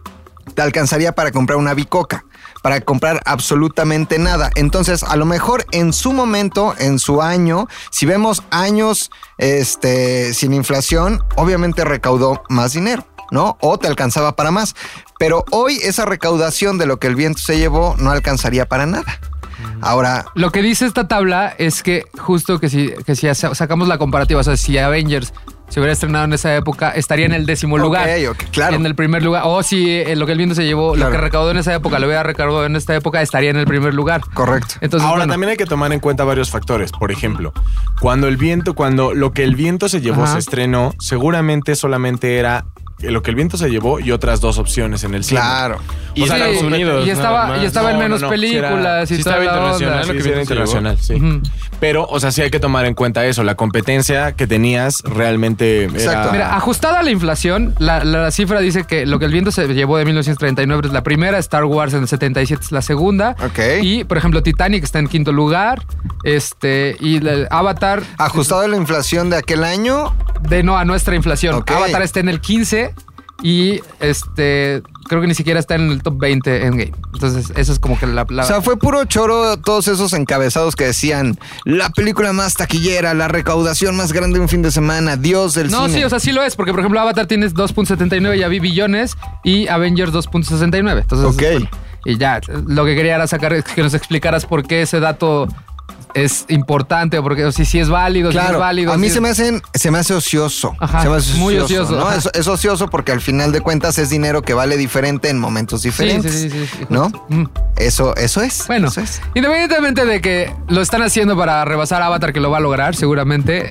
te 0.53 0.62
alcanzaría 0.62 1.13
para 1.13 1.31
comprar 1.31 1.57
una 1.57 1.73
bicoca, 1.73 2.25
para 2.62 2.81
comprar 2.81 3.21
absolutamente 3.25 4.19
nada. 4.19 4.51
Entonces, 4.56 5.03
a 5.03 5.15
lo 5.15 5.25
mejor 5.25 5.65
en 5.71 5.94
su 5.94 6.13
momento, 6.13 6.75
en 6.77 7.00
su 7.00 7.21
año, 7.21 7.67
si 7.89 8.06
vemos 8.06 8.44
años 8.50 9.12
este, 9.38 10.33
sin 10.33 10.53
inflación, 10.53 11.24
obviamente 11.35 11.85
recaudó 11.85 12.44
más 12.50 12.74
dinero. 12.74 13.06
¿No? 13.31 13.57
O 13.61 13.79
te 13.79 13.87
alcanzaba 13.87 14.35
para 14.35 14.51
más. 14.51 14.75
Pero 15.17 15.43
hoy 15.51 15.77
esa 15.81 16.05
recaudación 16.05 16.77
de 16.77 16.85
lo 16.85 16.99
que 16.99 17.07
el 17.07 17.15
viento 17.15 17.39
se 17.41 17.57
llevó 17.57 17.95
no 17.97 18.11
alcanzaría 18.11 18.65
para 18.67 18.85
nada. 18.85 19.19
Ahora, 19.81 20.25
Lo 20.35 20.51
que 20.51 20.61
dice 20.61 20.85
esta 20.85 21.07
tabla 21.07 21.53
es 21.57 21.81
que 21.83 22.05
justo 22.17 22.59
que 22.59 22.69
si, 22.69 22.91
que 23.05 23.15
si 23.15 23.33
sa- 23.33 23.55
sacamos 23.55 23.87
la 23.87 23.97
comparativa, 23.97 24.39
o 24.41 24.43
sea, 24.43 24.57
si 24.57 24.77
Avengers 24.77 25.33
se 25.69 25.79
hubiera 25.79 25.93
estrenado 25.93 26.25
en 26.25 26.33
esa 26.33 26.53
época, 26.55 26.89
estaría 26.91 27.25
en 27.25 27.31
el 27.33 27.45
décimo 27.45 27.75
Ok, 27.75 27.81
lugar. 27.81 28.09
ok, 28.29 28.43
claro. 28.51 28.75
En 28.75 28.85
el 28.85 28.93
primer 28.95 29.23
lugar. 29.23 29.43
O 29.45 29.63
si 29.63 29.89
eh, 29.89 30.15
lo 30.15 30.25
que 30.25 30.33
el 30.33 30.37
viento 30.37 30.55
se 30.55 30.65
llevó, 30.65 30.93
Claro. 30.93 31.09
lo 31.11 31.15
que 31.15 31.21
recaudó 31.21 31.51
en 31.51 31.57
esa 31.57 31.73
época, 31.73 31.99
lo 31.99 32.07
hubiera 32.07 32.23
recaudado 32.23 32.65
en 32.65 32.75
esta 32.75 32.93
época, 32.95 33.21
estaría 33.21 33.51
en 33.51 33.55
el 33.57 33.65
primer 33.65 33.93
lugar. 33.93 34.21
correcto. 34.33 34.75
Entonces, 34.81 35.07
Ahora 35.07 35.19
bueno, 35.21 35.33
también 35.33 35.51
hay 35.51 35.57
que 35.57 35.65
tomar 35.65 35.93
en 35.93 35.99
cuenta 35.99 36.23
varios 36.25 36.49
factores. 36.49 36.91
Por 36.91 37.11
ejemplo, 37.11 37.53
cuando 38.01 38.27
el 38.27 38.37
viento, 38.37 38.73
cuando 38.73 39.13
lo 39.13 39.31
que 39.31 39.43
el 39.43 39.55
viento 39.55 39.87
se 39.89 40.01
llevó 40.01 40.23
Ajá. 40.23 40.33
se 40.33 40.39
estrenó, 40.39 40.93
seguramente 40.99 41.75
solamente 41.75 42.37
era 42.37 42.65
lo 43.01 43.21
que 43.24 43.30
el 43.31 43.36
viento 43.36 43.57
se 43.57 43.69
llevó 43.69 44.00
y 44.00 44.12
otras 44.12 44.42
dos 44.42 44.57
opciones 44.57 45.03
en 45.03 45.13
el 45.15 45.24
cine. 45.24 45.39
Claro. 45.42 45.77
Y 46.13 46.24
O 46.24 46.27
sea, 46.27 46.36
Estados 46.38 46.62
Unidos. 46.63 47.07
y 47.07 47.09
estaba, 47.09 47.57
y 47.57 47.65
estaba 47.65 47.92
en 47.92 47.98
No, 47.98 48.03
menos 48.03 48.21
no, 48.21 48.30
no, 48.30 48.38
sí 48.38 48.56
era- 48.56 48.68
películas 48.69 49.12
y 49.12 49.15
sí 49.18 49.24
toda 49.24 49.36
estaba 49.38 49.45
la 49.45 49.51
internacional, 49.51 49.94
onda. 50.01 50.07
lo 50.07 50.13
que 50.13 50.98
Sí, 50.98 51.13
sí. 51.13 51.42
Pero, 51.80 52.06
o 52.07 52.19
sea, 52.19 52.31
sí 52.31 52.42
hay 52.42 52.51
que 52.51 52.59
tomar 52.59 52.86
en 52.86 52.94
cuenta 52.94 53.25
eso. 53.25 53.44
La 53.44 53.56
competencia 53.56 54.33
que 54.33 54.45
tenías 54.45 55.01
realmente 55.03 55.86
era... 55.86 55.94
Exacto. 55.94 56.31
Mira, 56.33 56.56
ajustada 56.56 57.00
a 57.00 57.03
la 57.03 57.12
inflación, 57.12 57.74
la, 57.80 58.03
la 58.03 58.30
cifra 58.31 58.59
dice 58.59 58.83
que 58.83 59.06
lo 59.06 59.18
que 59.19 59.25
el 59.25 59.31
viento 59.31 59.51
se 59.51 59.68
llevó 59.74 59.98
de 59.98 60.06
1939 60.06 60.88
es 60.88 60.94
la 60.94 61.01
primera, 61.03 61.38
Star 61.39 61.63
Wars 61.65 61.94
en 61.94 62.01
el 62.01 62.07
77 62.07 62.62
es 62.65 62.71
la 62.71 62.81
segunda. 62.81 63.36
Ok. 63.44 63.59
Y, 63.81 64.03
por 64.03 64.18
ejemplo, 64.18 64.44
Titanic 64.44 64.83
está 64.83 65.00
en 65.00 65.07
quinto 65.07 65.31
lugar. 65.31 65.81
Este, 66.24 66.98
y 67.00 67.19
Avatar, 67.50 68.03
Ajustado 68.18 68.62
a 68.62 68.68
la 68.68 68.77
inflación 68.77 69.30
de 69.31 69.38
aquel 69.38 69.63
año, 69.63 70.13
de 70.42 70.62
no 70.62 70.77
a 70.77 70.86
nuestra 70.86 71.15
inflación. 71.15 71.63
Avatar 71.68 72.01
está 72.03 72.19
en 72.19 72.30
el 72.30 72.39
15 72.42 72.90
y 73.41 73.79
este, 73.99 74.81
creo 75.07 75.21
que 75.21 75.27
ni 75.27 75.33
siquiera 75.33 75.59
está 75.59 75.75
en 75.75 75.89
el 75.91 76.03
top 76.03 76.17
20 76.19 76.65
en 76.65 76.77
game. 76.77 76.93
Entonces, 77.13 77.51
eso 77.55 77.71
es 77.73 77.79
como 77.79 77.97
que 77.99 78.07
la. 78.07 78.25
la- 78.29 78.43
O 78.43 78.45
sea, 78.45 78.61
fue 78.61 78.77
puro 78.77 79.03
choro 79.05 79.57
todos 79.57 79.88
esos 79.88 80.13
encabezados 80.13 80.75
que 80.75 80.85
decían 80.85 81.38
la 81.65 81.89
película 81.89 82.33
más 82.33 82.53
taquillera, 82.55 83.13
la 83.13 83.27
recaudación 83.27 83.95
más 83.95 84.13
grande 84.13 84.38
de 84.38 84.41
un 84.43 84.49
fin 84.49 84.61
de 84.61 84.71
semana, 84.71 85.17
Dios 85.17 85.53
del 85.55 85.69
no, 85.71 85.85
cine. 85.88 85.99
sí, 85.99 86.03
o 86.03 86.09
sea, 86.09 86.19
sí 86.19 86.31
lo 86.31 86.43
es, 86.43 86.55
porque 86.55 86.71
por 86.71 86.79
ejemplo 86.81 86.99
Avatar 86.99 87.25
tienes 87.27 87.53
2.79 87.55 88.38
ya 88.38 88.47
vi 88.47 88.59
billones 88.59 89.15
y 89.43 89.67
Avengers 89.67 90.11
2.69. 90.13 91.01
Entonces, 91.01 91.25
Ok. 91.27 91.41
bueno, 91.53 91.69
y 92.05 92.17
ya, 92.17 92.41
lo 92.67 92.83
que 92.85 92.95
quería 92.95 93.15
era 93.15 93.27
sacar 93.27 93.53
es 93.53 93.63
que 93.63 93.81
nos 93.83 93.93
explicaras 93.93 94.45
por 94.45 94.65
qué 94.65 94.81
ese 94.83 94.99
dato 94.99 95.47
es 96.13 96.45
importante 96.49 97.17
o 97.17 97.23
porque 97.23 97.45
o 97.45 97.51
si 97.51 97.65
sí 97.65 97.79
es 97.79 97.89
válido, 97.89 98.31
si 98.31 98.37
Claro, 98.37 98.53
es 98.55 98.59
válido. 98.59 98.93
a 98.93 98.97
mí 98.97 99.07
si 99.07 99.15
se 99.15 99.21
me 99.21 99.29
hacen, 99.29 99.61
se 99.73 99.91
me 99.91 99.97
hace 99.99 100.13
ocioso. 100.13 100.75
Ajá, 100.79 101.03
se 101.03 101.09
me 101.09 101.15
hace 101.15 101.33
muy 101.37 101.57
ocioso. 101.57 102.11
Es, 102.11 102.29
es 102.33 102.47
ocioso 102.47 102.89
porque 102.89 103.11
al 103.11 103.21
final 103.21 103.51
de 103.51 103.61
cuentas 103.61 103.97
es 103.97 104.09
dinero 104.09 104.41
que 104.41 104.53
vale 104.53 104.77
diferente 104.77 105.29
en 105.29 105.39
momentos 105.39 105.81
diferentes. 105.83 106.31
sí, 106.33 106.49
sí, 106.49 106.65
sí, 106.65 106.67
sí, 106.79 106.85
¿No? 106.89 107.09
Mm. 107.29 107.45
Eso, 107.77 108.15
eso 108.15 108.41
es. 108.41 108.65
Bueno, 108.67 108.87
eso 108.89 109.01
es. 109.01 109.21
independientemente 109.33 110.05
de 110.05 110.21
que 110.21 110.53
lo 110.67 110.81
están 110.81 111.01
haciendo 111.01 111.35
para 111.37 111.63
rebasar 111.65 112.01
Avatar, 112.01 112.33
que 112.33 112.39
lo 112.39 112.51
va 112.51 112.57
a 112.57 112.61
lograr 112.61 112.95
seguramente, 112.95 113.69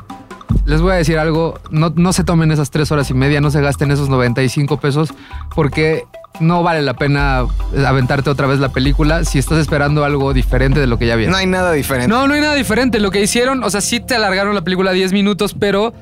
les 0.65 0.81
voy 0.81 0.93
a 0.93 0.97
decir 0.97 1.19
algo, 1.19 1.59
no, 1.71 1.93
no 1.95 2.13
se 2.13 2.25
tomen 2.25 2.51
esas 2.51 2.71
tres 2.71 2.91
horas 2.93 3.11
y 3.11 3.15
media, 3.15 3.41
no 3.41 3.51
se 3.51 3.61
gasten 3.61 3.91
esos 3.91 4.09
95 4.09 4.79
pesos, 4.81 5.11
porque 5.55 6.05
no 6.39 6.63
vale 6.63 6.83
la 6.83 6.95
pena 6.95 7.45
aventarte 7.87 8.31
otra 8.31 8.47
vez 8.47 8.61
la 8.61 8.71
película 8.71 9.25
si 9.25 9.39
estás 9.39 9.59
esperando 9.59 10.05
algo 10.05 10.33
diferente 10.33 10.81
de 10.81 10.87
lo 10.87 10.99
que 10.99 11.07
ya 11.07 11.17
vieron. 11.17 11.33
No 11.33 11.39
hay 11.39 11.47
nada 11.47 11.73
diferente. 11.73 12.09
No, 12.09 12.27
no 12.29 12.35
hay 12.35 12.41
nada 12.41 12.55
diferente. 12.55 13.01
Lo 13.01 13.11
que 13.11 13.21
hicieron, 13.21 13.65
o 13.65 13.71
sea, 13.71 13.81
sí 13.81 14.01
te 14.01 14.15
alargaron 14.15 14.55
la 14.55 14.63
película 14.63 14.93
10 14.93 15.13
minutos, 15.13 15.55
pero 15.59 15.93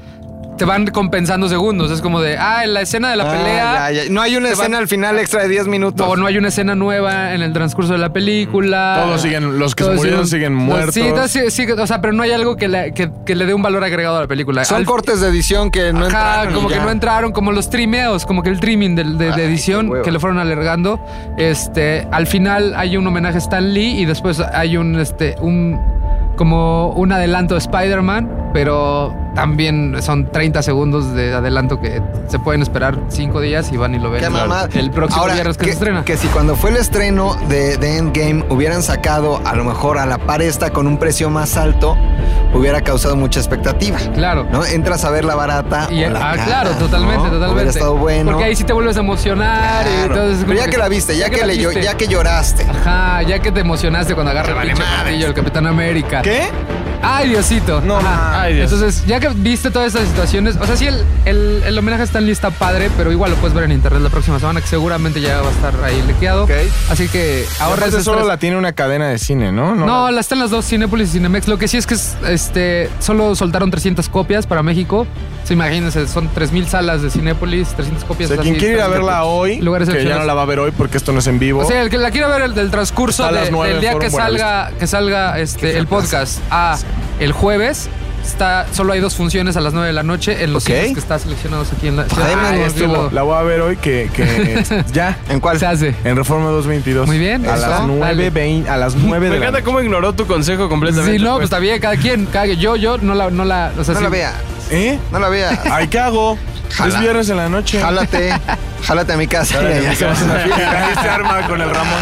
te 0.58 0.64
van 0.66 0.86
compensando 0.88 1.48
segundos. 1.48 1.90
Es 1.90 2.02
como 2.02 2.20
de, 2.20 2.36
ah, 2.36 2.64
en 2.64 2.74
la 2.74 2.82
escena 2.82 3.08
de 3.10 3.16
la 3.16 3.24
Ah, 3.24 3.32
pelea. 3.36 3.90
ya, 3.92 4.04
ya. 4.04 4.10
No 4.10 4.20
hay 4.20 4.36
una 4.36 4.50
escena 4.50 4.68
van- 4.76 4.82
al 4.82 4.88
final 4.88 5.18
extra 5.18 5.42
de 5.42 5.48
10 5.48 5.66
minutos. 5.68 6.06
O 6.06 6.16
no 6.16 6.26
hay 6.26 6.36
una 6.36 6.48
escena 6.48 6.74
nueva 6.74 7.32
en 7.34 7.42
el 7.42 7.52
transcurso 7.52 7.92
de 7.94 7.98
la 7.98 8.12
película. 8.12 9.00
Todos 9.04 9.22
siguen- 9.22 9.58
los 9.58 9.74
que 9.74 9.84
se 9.84 9.90
murieron 9.92 10.26
siguen 10.26 10.54
muertos. 10.54 10.94
Sí, 10.94 11.02
todos 11.14 11.30
sí- 11.30 11.50
sí, 11.50 11.66
o 11.70 11.86
sea, 11.86 12.00
pero 12.00 12.12
no 12.12 12.22
hay 12.22 12.32
algo 12.32 12.56
que 12.56 12.68
le, 12.68 12.92
que- 12.92 13.10
que 13.24 13.34
le 13.34 13.46
dé 13.46 13.54
un 13.54 13.62
valor 13.62 13.84
agregado 13.84 14.18
a 14.18 14.20
la 14.22 14.26
película. 14.26 14.64
Son 14.64 14.78
Al- 14.78 14.84
cortes 14.84 15.20
de 15.20 15.28
edición 15.28 15.70
que 15.70 15.92
no 15.92 16.00
Ajá, 16.00 16.06
entraron. 16.42 16.54
como 16.54 16.68
que 16.68 16.76
no 16.80 16.90
entraron, 16.90 17.32
como 17.32 17.52
los 17.52 17.70
trimeos, 17.70 18.26
como 18.26 18.42
que 18.42 18.50
el 18.50 18.60
trimming 18.60 18.96
de, 18.96 19.28
edición 19.28 20.02
que 20.02 20.10
le 20.10 20.18
fueron 20.18 20.38
alargando. 20.38 21.00
Este, 21.38 22.06
al 22.10 22.26
final 22.26 22.74
hay 22.76 22.96
un 22.96 23.06
homenaje 23.06 23.36
a 23.36 23.38
Stan 23.38 23.72
Lee 23.72 24.00
y 24.00 24.04
después 24.04 24.40
hay 24.40 24.76
un, 24.76 24.98
este, 24.98 25.36
un, 25.40 25.78
como 26.36 26.90
un 26.90 27.12
adelanto 27.12 27.54
de 27.54 27.58
Spider-Man, 27.60 28.50
pero 28.52 29.14
también 29.38 29.94
son 30.02 30.32
30 30.32 30.62
segundos 30.62 31.14
de 31.14 31.32
adelanto 31.32 31.80
que 31.80 32.02
se 32.26 32.40
pueden 32.40 32.60
esperar 32.60 32.98
5 33.06 33.40
días 33.40 33.70
y 33.70 33.76
van 33.76 33.94
y 33.94 34.00
lo 34.00 34.10
ven 34.10 34.24
el 34.74 34.90
próximo 34.90 35.22
Ahora, 35.22 35.34
viernes 35.34 35.56
que, 35.56 35.66
se 35.66 35.70
estrena. 35.70 36.04
Que 36.04 36.16
si 36.16 36.26
cuando 36.26 36.56
fue 36.56 36.70
el 36.70 36.76
estreno 36.76 37.36
de, 37.48 37.76
de 37.76 37.98
Endgame 37.98 38.44
hubieran 38.48 38.82
sacado 38.82 39.40
a 39.44 39.54
lo 39.54 39.62
mejor 39.62 39.98
a 39.98 40.06
la 40.06 40.18
par 40.18 40.42
esta 40.42 40.70
con 40.70 40.88
un 40.88 40.98
precio 40.98 41.30
más 41.30 41.56
alto, 41.56 41.96
hubiera 42.52 42.80
causado 42.80 43.14
mucha 43.14 43.38
expectativa. 43.38 43.98
Claro. 44.12 44.44
¿No? 44.50 44.64
Entras 44.64 45.04
a 45.04 45.10
ver 45.10 45.24
la 45.24 45.36
barata. 45.36 45.86
Y, 45.88 46.02
o 46.02 46.10
la 46.10 46.18
ah, 46.18 46.34
cara, 46.34 46.44
claro, 46.44 46.70
totalmente, 46.72 47.16
¿no? 47.16 47.22
totalmente. 47.22 47.54
Hubiera 47.54 47.70
estado 47.70 47.96
bueno. 47.96 48.32
Porque 48.32 48.44
ahí 48.44 48.56
sí 48.56 48.64
te 48.64 48.72
vuelves 48.72 48.96
a 48.96 49.00
emocionar. 49.00 49.86
y 49.86 50.02
entonces, 50.02 50.44
Pero 50.48 50.58
ya 50.58 50.66
que, 50.66 50.78
la 50.78 50.88
viste, 50.88 51.16
ya, 51.16 51.30
que, 51.30 51.46
le, 51.46 51.56
viste. 51.56 51.80
ya 51.80 51.96
que 51.96 52.08
lloraste. 52.08 52.64
Ajá, 52.64 53.22
ya 53.22 53.38
que 53.38 53.52
te 53.52 53.60
emocionaste 53.60 54.16
cuando 54.16 54.32
agarra 54.32 54.48
el 54.48 54.54
vale 54.56 54.74
pinche 54.74 55.26
el 55.26 55.34
Capitán 55.34 55.68
América. 55.68 56.22
¿Qué? 56.22 56.48
Ay, 57.02 57.28
Diosito. 57.30 57.80
No, 57.80 57.96
Ajá. 57.98 58.42
ay, 58.42 58.54
Dios. 58.54 58.72
Entonces, 58.72 59.04
ya 59.06 59.20
que 59.20 59.28
viste 59.28 59.70
todas 59.70 59.94
estas 59.94 60.08
situaciones, 60.08 60.56
o 60.60 60.66
sea, 60.66 60.76
sí, 60.76 60.86
el, 60.86 61.02
el, 61.24 61.62
el 61.64 61.78
homenaje 61.78 62.02
a 62.02 62.04
Stan 62.04 62.24
Lee 62.24 62.32
está 62.32 62.50
padre, 62.50 62.90
pero 62.96 63.12
igual 63.12 63.30
lo 63.30 63.36
puedes 63.36 63.54
ver 63.54 63.64
en 63.64 63.72
internet 63.72 64.02
la 64.02 64.10
próxima 64.10 64.38
semana, 64.38 64.60
que 64.60 64.66
seguramente 64.66 65.20
ya 65.20 65.40
va 65.40 65.48
a 65.48 65.52
estar 65.52 65.74
ahí 65.84 66.02
liqueado. 66.06 66.44
Ok. 66.44 66.50
Así 66.90 67.08
que 67.08 67.44
ahora 67.60 67.86
Aparte 67.86 68.02
solo 68.02 68.26
la 68.26 68.36
tiene 68.38 68.56
una 68.56 68.72
cadena 68.72 69.08
de 69.08 69.18
cine, 69.18 69.52
¿no? 69.52 69.74
No, 69.74 70.10
la 70.10 70.20
están 70.20 70.38
las 70.40 70.50
dos, 70.50 70.66
Cinépolis 70.66 71.10
y 71.10 71.12
Cinemex. 71.14 71.48
Lo 71.48 71.58
que 71.58 71.68
sí 71.68 71.76
es 71.76 71.86
que 71.86 71.94
es, 71.94 72.16
este, 72.28 72.90
solo 73.00 73.34
soltaron 73.34 73.70
300 73.70 74.08
copias 74.08 74.46
para 74.46 74.62
México. 74.62 75.06
Sí, 75.44 75.54
imagínense, 75.54 76.06
son 76.08 76.28
3.000 76.34 76.66
salas 76.66 77.00
de 77.00 77.08
Cinépolis, 77.10 77.68
300 77.68 78.04
O 78.04 78.06
copias. 78.08 78.28
sea, 78.28 78.38
así, 78.40 78.48
quien 78.50 78.58
quiere 78.58 78.74
ir 78.74 78.80
a 78.80 78.84
está- 78.84 78.94
verla 78.96 79.24
hoy, 79.24 79.60
Lugares 79.62 79.88
que 79.88 80.04
ya 80.04 80.18
no 80.18 80.24
la 80.24 80.34
va 80.34 80.42
a 80.42 80.46
ver 80.46 80.58
hoy 80.58 80.72
porque 80.76 80.98
esto 80.98 81.12
no 81.12 81.20
es 81.20 81.26
en 81.26 81.38
vivo. 81.38 81.60
O 81.60 81.64
sea, 81.64 81.80
el 81.80 81.88
que 81.88 81.96
la 81.96 82.10
quiera 82.10 82.28
ver 82.28 82.42
el, 82.42 82.54
del 82.54 82.70
transcurso 82.70 83.24
Está 83.24 83.44
de- 83.44 83.68
del 83.68 83.80
día 83.80 83.98
que 83.98 84.10
salga, 84.10 84.72
que 84.78 84.86
salga 84.86 85.38
este, 85.38 85.78
el 85.78 85.86
podcast 85.86 86.40
a 86.50 86.76
el 87.20 87.32
jueves, 87.32 87.88
está, 88.24 88.66
solo 88.72 88.92
hay 88.92 89.00
dos 89.00 89.14
funciones 89.16 89.56
a 89.56 89.60
las 89.60 89.72
9 89.72 89.86
de 89.88 89.92
la 89.92 90.02
noche 90.02 90.44
en 90.44 90.52
los 90.52 90.64
Ok. 90.64 90.70
cines 90.72 90.92
que 90.94 91.00
está 91.00 91.18
seleccionados 91.18 91.72
aquí 91.72 91.88
en 91.88 91.96
la 91.96 92.02
Ay, 92.16 92.34
Ay, 92.44 92.60
estuvo-. 92.62 93.10
La 93.12 93.22
voy 93.22 93.36
a 93.36 93.42
ver 93.42 93.60
hoy 93.60 93.76
que, 93.76 94.10
que 94.12 94.62
ya. 94.92 95.18
¿En 95.28 95.40
cuál? 95.40 95.58
Se 95.58 95.66
hace. 95.66 95.94
En 96.04 96.16
Reforma 96.16 96.46
222. 96.50 97.06
Muy 97.06 97.18
bien, 97.18 97.46
A 97.48 97.54
eso. 97.56 97.68
las 97.68 97.82
9, 97.86 98.00
Dale. 98.00 98.30
20, 98.30 98.68
a 98.70 98.76
las 98.76 98.94
9 98.94 99.18
Me 99.28 99.34
de 99.34 99.40
la 99.40 99.46
encanta 99.48 99.64
cómo 99.64 99.80
ignoró 99.80 100.12
tu 100.14 100.26
consejo 100.26 100.68
completamente. 100.68 101.16
Sí, 101.18 101.22
no, 101.24 101.30
pues 101.30 101.36
pues. 101.38 101.44
está 101.44 101.58
bien, 101.58 101.80
cada 101.80 101.96
quien, 101.96 102.26
cada 102.26 102.44
quien. 102.46 102.58
Yo, 102.58 102.76
yo 102.76 102.98
no 102.98 103.14
la, 103.14 103.30
no 103.30 103.44
la, 103.44 103.72
o 103.78 103.84
sea, 103.84 103.94
No 103.94 104.00
sí- 104.00 104.04
la 104.04 104.10
veas. 104.10 104.34
¿Eh? 104.70 104.98
No 105.12 105.18
la 105.18 105.28
veas. 105.28 105.58
Ay, 105.70 105.88
¿qué 105.88 105.98
hago? 105.98 106.38
Jala. 106.70 106.94
Es 106.94 107.00
viernes 107.00 107.28
en 107.30 107.36
la 107.38 107.48
noche. 107.48 107.80
Jálate. 107.80 108.30
Jálate 108.82 109.12
a 109.14 109.16
mi 109.16 109.26
casa. 109.26 109.58
Órale, 109.58 109.78
y 109.78 109.80
mi 109.80 109.86
hacemos 109.86 110.18
casa. 110.18 110.34
Ahí 110.86 110.94
se 111.02 111.08
arma 111.08 111.46
con 111.48 111.60
el 111.60 111.70
Ramón. 111.70 111.98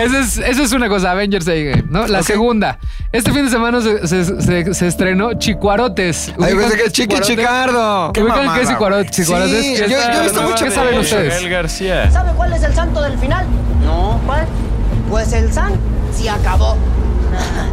Esa 0.00 0.20
es, 0.20 0.38
esa 0.38 0.62
es 0.62 0.72
una 0.72 0.88
cosa, 0.88 1.10
Avengers 1.10 1.46
Endgame, 1.48 1.84
¿no? 1.88 2.06
La 2.06 2.22
segunda. 2.22 2.78
Este 3.12 3.32
fin 3.32 3.44
de 3.44 3.50
semana 3.50 3.80
se, 3.80 4.06
se- 4.06 4.40
se- 4.40 4.74
se 4.74 4.86
estrenó 4.86 5.34
Chicuarotes. 5.34 6.28
Ay, 6.40 6.54
¿Ubican 6.54 6.56
pensé 6.58 6.70
qué 6.76 6.82
que 6.82 6.86
es 6.86 6.92
Chiqui? 6.92 7.20
Chicardo. 7.20 8.12
Qué 8.12 8.22
¿Ubican 8.22 8.38
mamada, 8.38 8.58
qué 8.58 8.64
es 8.64 8.70
Chicuarotes? 8.70 9.16
Sí, 9.16 9.22
Chicuarotes? 9.24 9.78
yo- 9.80 9.86
yo 9.86 9.98
he 9.98 10.22
visto 10.22 10.42
mucho 10.42 10.56
¿Qué 10.64 10.70
de 10.70 10.70
saben 10.76 10.98
ustedes? 11.00 11.50
García. 11.50 12.10
¿Sabe 12.10 12.30
cuál 12.36 12.52
es 12.52 12.62
el 12.62 12.74
santo 12.74 13.02
del 13.02 13.18
final? 13.18 13.44
No. 13.84 14.20
¿Cuál? 14.24 14.46
Pues 15.10 15.32
el 15.32 15.52
san 15.52 15.72
se 16.16 16.30
acabó. 16.30 16.76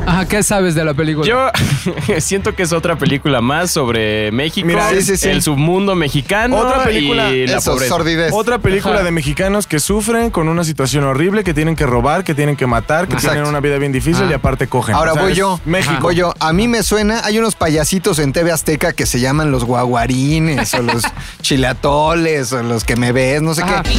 Ajá, 0.06 0.26
¿qué 0.28 0.42
sabes 0.44 0.74
de 0.76 0.84
la 0.84 0.94
película? 0.94 1.28
Yo 1.28 1.50
siento 2.20 2.56
que 2.56 2.64
es 2.64 2.74
otra 2.74 2.98
película 2.98 3.40
más 3.42 3.72
sobre 3.72 4.32
México, 4.32 4.66
Mira, 4.68 4.90
sí, 4.90 5.02
sí, 5.04 5.18
sí. 5.18 5.30
el 5.30 5.42
submundo 5.42 5.96
mexicano 5.96 6.58
Otra 6.58 6.84
película- 6.84 7.30
y 7.32 7.46
la 7.48 7.58
Eso, 7.60 7.74
pobreza. 7.74 7.96
sordidez. 7.96 8.32
Otra 8.34 8.58
película 8.58 8.96
Ajá. 8.96 9.04
de 9.04 9.12
mexicanos 9.12 9.68
que 9.68 9.80
sufren 9.80 10.32
con 10.32 10.48
una 10.50 10.64
situación 10.64 11.04
horrible, 11.04 11.44
que 11.44 11.54
tienen 11.54 11.76
que 11.76 11.86
robar, 11.86 12.24
que 12.24 12.34
tienen 12.34 12.56
que 12.56 12.66
matar, 12.68 13.08
que 13.08 13.14
Exacto. 13.14 13.34
tienen 13.36 13.50
una 13.50 13.60
vida 13.60 13.78
bien 13.78 13.92
difícil 13.92 14.30
y 14.30 14.34
aparte 14.34 14.68
cogen. 14.68 14.96
Ahora 14.96 15.12
O 15.12 15.16
sea, 15.16 15.24
voy 15.24 15.34
yo. 15.34 15.60
México. 15.66 15.98
Voy 16.02 16.16
yo. 16.16 16.34
A 16.40 16.52
mí 16.52 16.68
me 16.68 16.82
suena, 16.84 17.22
hay 17.24 17.38
unos 17.38 17.56
payasitos 17.56 18.20
en 18.20 18.34
TV 18.34 18.52
Azteca 18.52 18.94
que 18.94 19.06
se 19.06 19.20
llaman 19.20 19.52
los 19.52 19.64
guaguarines 19.66 20.74
o 20.74 20.82
los 20.82 21.04
chileatoles 21.42 22.52
o 22.54 22.64
los 22.64 22.84
que 22.84 22.96
me 22.96 23.12
ves, 23.12 23.42
no 23.42 23.54
sé 23.54 23.62
Ajá. 23.62 23.84
qué. 23.84 23.90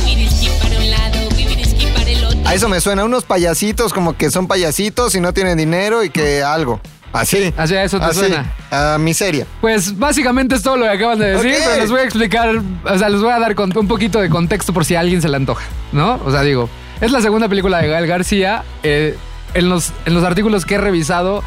A 2.52 2.54
eso 2.54 2.68
me 2.68 2.80
suena, 2.82 3.02
unos 3.04 3.25
payasitos 3.25 3.94
como 3.94 4.14
que 4.14 4.30
son 4.30 4.47
payasitos 4.47 5.14
y 5.14 5.21
no 5.23 5.32
tienen 5.32 5.56
dinero 5.56 6.04
y 6.04 6.11
que 6.11 6.42
algo. 6.42 6.80
Así. 7.14 7.52
Así 7.56 7.75
a 7.75 7.82
eso 7.85 7.99
te 7.99 8.04
Así. 8.04 8.18
suena. 8.21 8.54
A 8.71 8.99
miseria. 8.99 9.47
Pues 9.62 9.99
básicamente 9.99 10.54
es 10.54 10.62
todo 10.62 10.76
lo 10.76 10.85
que 10.85 10.90
acaban 10.90 11.18
de 11.18 11.30
decir, 11.30 11.54
pero 11.64 11.80
les 11.80 11.90
voy 11.90 12.00
a 12.00 12.04
explicar, 12.04 12.50
o 12.85 12.99
sea, 12.99 13.09
les 13.09 13.23
voy 13.23 13.30
a 13.32 13.38
dar 13.38 13.54
con- 13.54 13.75
un 13.76 13.88
poquito 13.88 14.21
de 14.21 14.28
contexto 14.28 14.73
por 14.75 14.85
si 14.85 14.94
a 14.97 15.00
alguien 15.00 15.23
se 15.23 15.28
le 15.30 15.37
antoja, 15.37 15.64
¿no? 15.92 16.21
O 16.26 16.30
sea, 16.30 16.42
digo, 16.42 16.68
es 17.00 17.11
la 17.11 17.23
segunda 17.23 17.49
película 17.49 17.78
de 17.80 17.88
Gael 17.88 18.06
García. 18.06 18.64
eh, 18.82 19.16
en, 19.54 19.68
los, 19.71 19.92
en 20.06 20.12
los 20.14 20.23
artículos 20.25 20.64
que 20.66 20.75
he 20.75 20.78
revisado, 20.78 21.42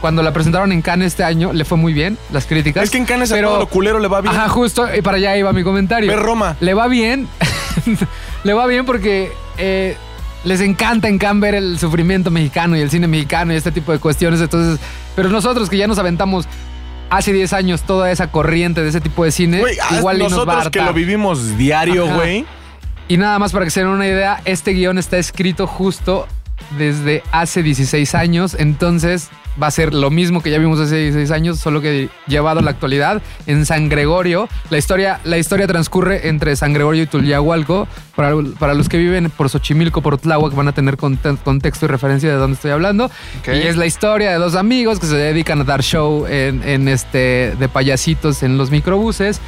cuando 0.00 0.22
la 0.22 0.32
presentaron 0.32 0.70
en 0.72 0.82
Cannes 0.82 1.08
este 1.08 1.24
año, 1.24 1.52
le 1.52 1.64
fue 1.64 1.76
muy 1.78 1.92
bien, 1.92 2.16
las 2.32 2.46
críticas. 2.46 2.82
Es 2.84 2.90
que 2.90 2.98
en 2.98 3.04
Cannes 3.04 3.30
a 3.32 3.34
pero, 3.34 3.48
todo 3.50 3.58
lo 3.60 3.66
culero 3.68 3.98
le 4.00 4.06
va 4.08 4.20
bien. 4.20 4.32
Ajá, 4.34 4.48
justo, 4.48 4.88
y 4.92 5.02
para 5.02 5.16
allá 5.18 5.36
iba 5.36 5.52
mi 5.52 5.64
comentario. 5.64 6.08
Ve 6.08 6.16
Roma. 6.16 6.56
Le 6.60 6.74
va 6.74 6.86
bien, 6.88 7.28
le 8.44 8.52
va 8.54 8.66
bien 8.66 8.84
porque 8.86 9.32
eh, 9.56 9.96
les 10.44 10.60
encanta 10.60 11.08
en 11.08 11.18
Cannes 11.18 11.40
ver 11.40 11.54
el 11.54 11.78
sufrimiento 11.78 12.30
mexicano 12.30 12.76
y 12.76 12.80
el 12.80 12.90
cine 12.90 13.06
mexicano 13.06 13.52
y 13.52 13.56
este 13.56 13.72
tipo 13.72 13.92
de 13.92 13.98
cuestiones. 13.98 14.40
Entonces, 14.40 14.80
pero 15.16 15.28
nosotros 15.28 15.68
que 15.68 15.76
ya 15.76 15.86
nos 15.86 15.98
aventamos 15.98 16.46
hace 17.10 17.32
10 17.32 17.52
años 17.54 17.82
toda 17.82 18.10
esa 18.10 18.30
corriente 18.30 18.82
de 18.82 18.88
ese 18.88 19.00
tipo 19.00 19.24
de 19.24 19.30
cine, 19.30 19.62
igual 19.96 20.18
y 20.18 20.22
nos 20.22 20.32
va 20.32 20.42
a 20.42 20.46
nosotros 20.46 20.70
que 20.70 20.82
lo 20.82 20.92
vivimos 20.92 21.56
diario, 21.56 22.06
güey. 22.14 22.44
Y 23.08 23.16
nada 23.16 23.38
más 23.38 23.52
para 23.52 23.64
que 23.64 23.70
se 23.70 23.80
den 23.80 23.88
una 23.88 24.06
idea, 24.06 24.42
este 24.44 24.72
guion 24.72 24.98
está 24.98 25.16
escrito 25.16 25.66
justo 25.66 26.26
desde 26.76 27.22
hace 27.32 27.62
16 27.62 28.14
años, 28.14 28.56
entonces 28.58 29.30
va 29.60 29.66
a 29.66 29.70
ser 29.72 29.92
lo 29.92 30.10
mismo 30.10 30.40
que 30.40 30.50
ya 30.50 30.58
vimos 30.58 30.78
hace 30.78 30.96
16 30.96 31.32
años, 31.32 31.58
solo 31.58 31.80
que 31.80 32.08
llevado 32.28 32.60
a 32.60 32.62
la 32.62 32.70
actualidad 32.70 33.20
en 33.46 33.66
San 33.66 33.88
Gregorio. 33.88 34.48
La 34.70 34.78
historia, 34.78 35.18
la 35.24 35.36
historia 35.36 35.66
transcurre 35.66 36.28
entre 36.28 36.54
San 36.54 36.72
Gregorio 36.72 37.02
y 37.02 37.06
Tulyahualco. 37.06 37.88
Para, 38.14 38.34
para 38.58 38.74
los 38.74 38.88
que 38.88 38.98
viven 38.98 39.30
por 39.30 39.48
Xochimilco, 39.48 40.00
por 40.00 40.16
Tláhuac, 40.18 40.54
van 40.54 40.68
a 40.68 40.72
tener 40.72 40.96
conte- 40.96 41.36
contexto 41.42 41.86
y 41.86 41.88
referencia 41.88 42.28
de 42.28 42.36
dónde 42.36 42.54
estoy 42.54 42.70
hablando. 42.70 43.06
Ok. 43.06 43.48
Y 43.48 43.66
es 43.66 43.76
la 43.76 43.86
historia 43.86 44.30
de 44.30 44.36
dos 44.38 44.54
amigos 44.54 45.00
que 45.00 45.06
se 45.06 45.16
dedican 45.16 45.60
a 45.60 45.64
dar 45.64 45.82
show 45.82 46.26
en, 46.28 46.62
en 46.62 46.86
este, 46.86 47.54
de 47.58 47.68
payasitos 47.68 48.44
en 48.44 48.58
los 48.58 48.70
microbuses 48.70 49.40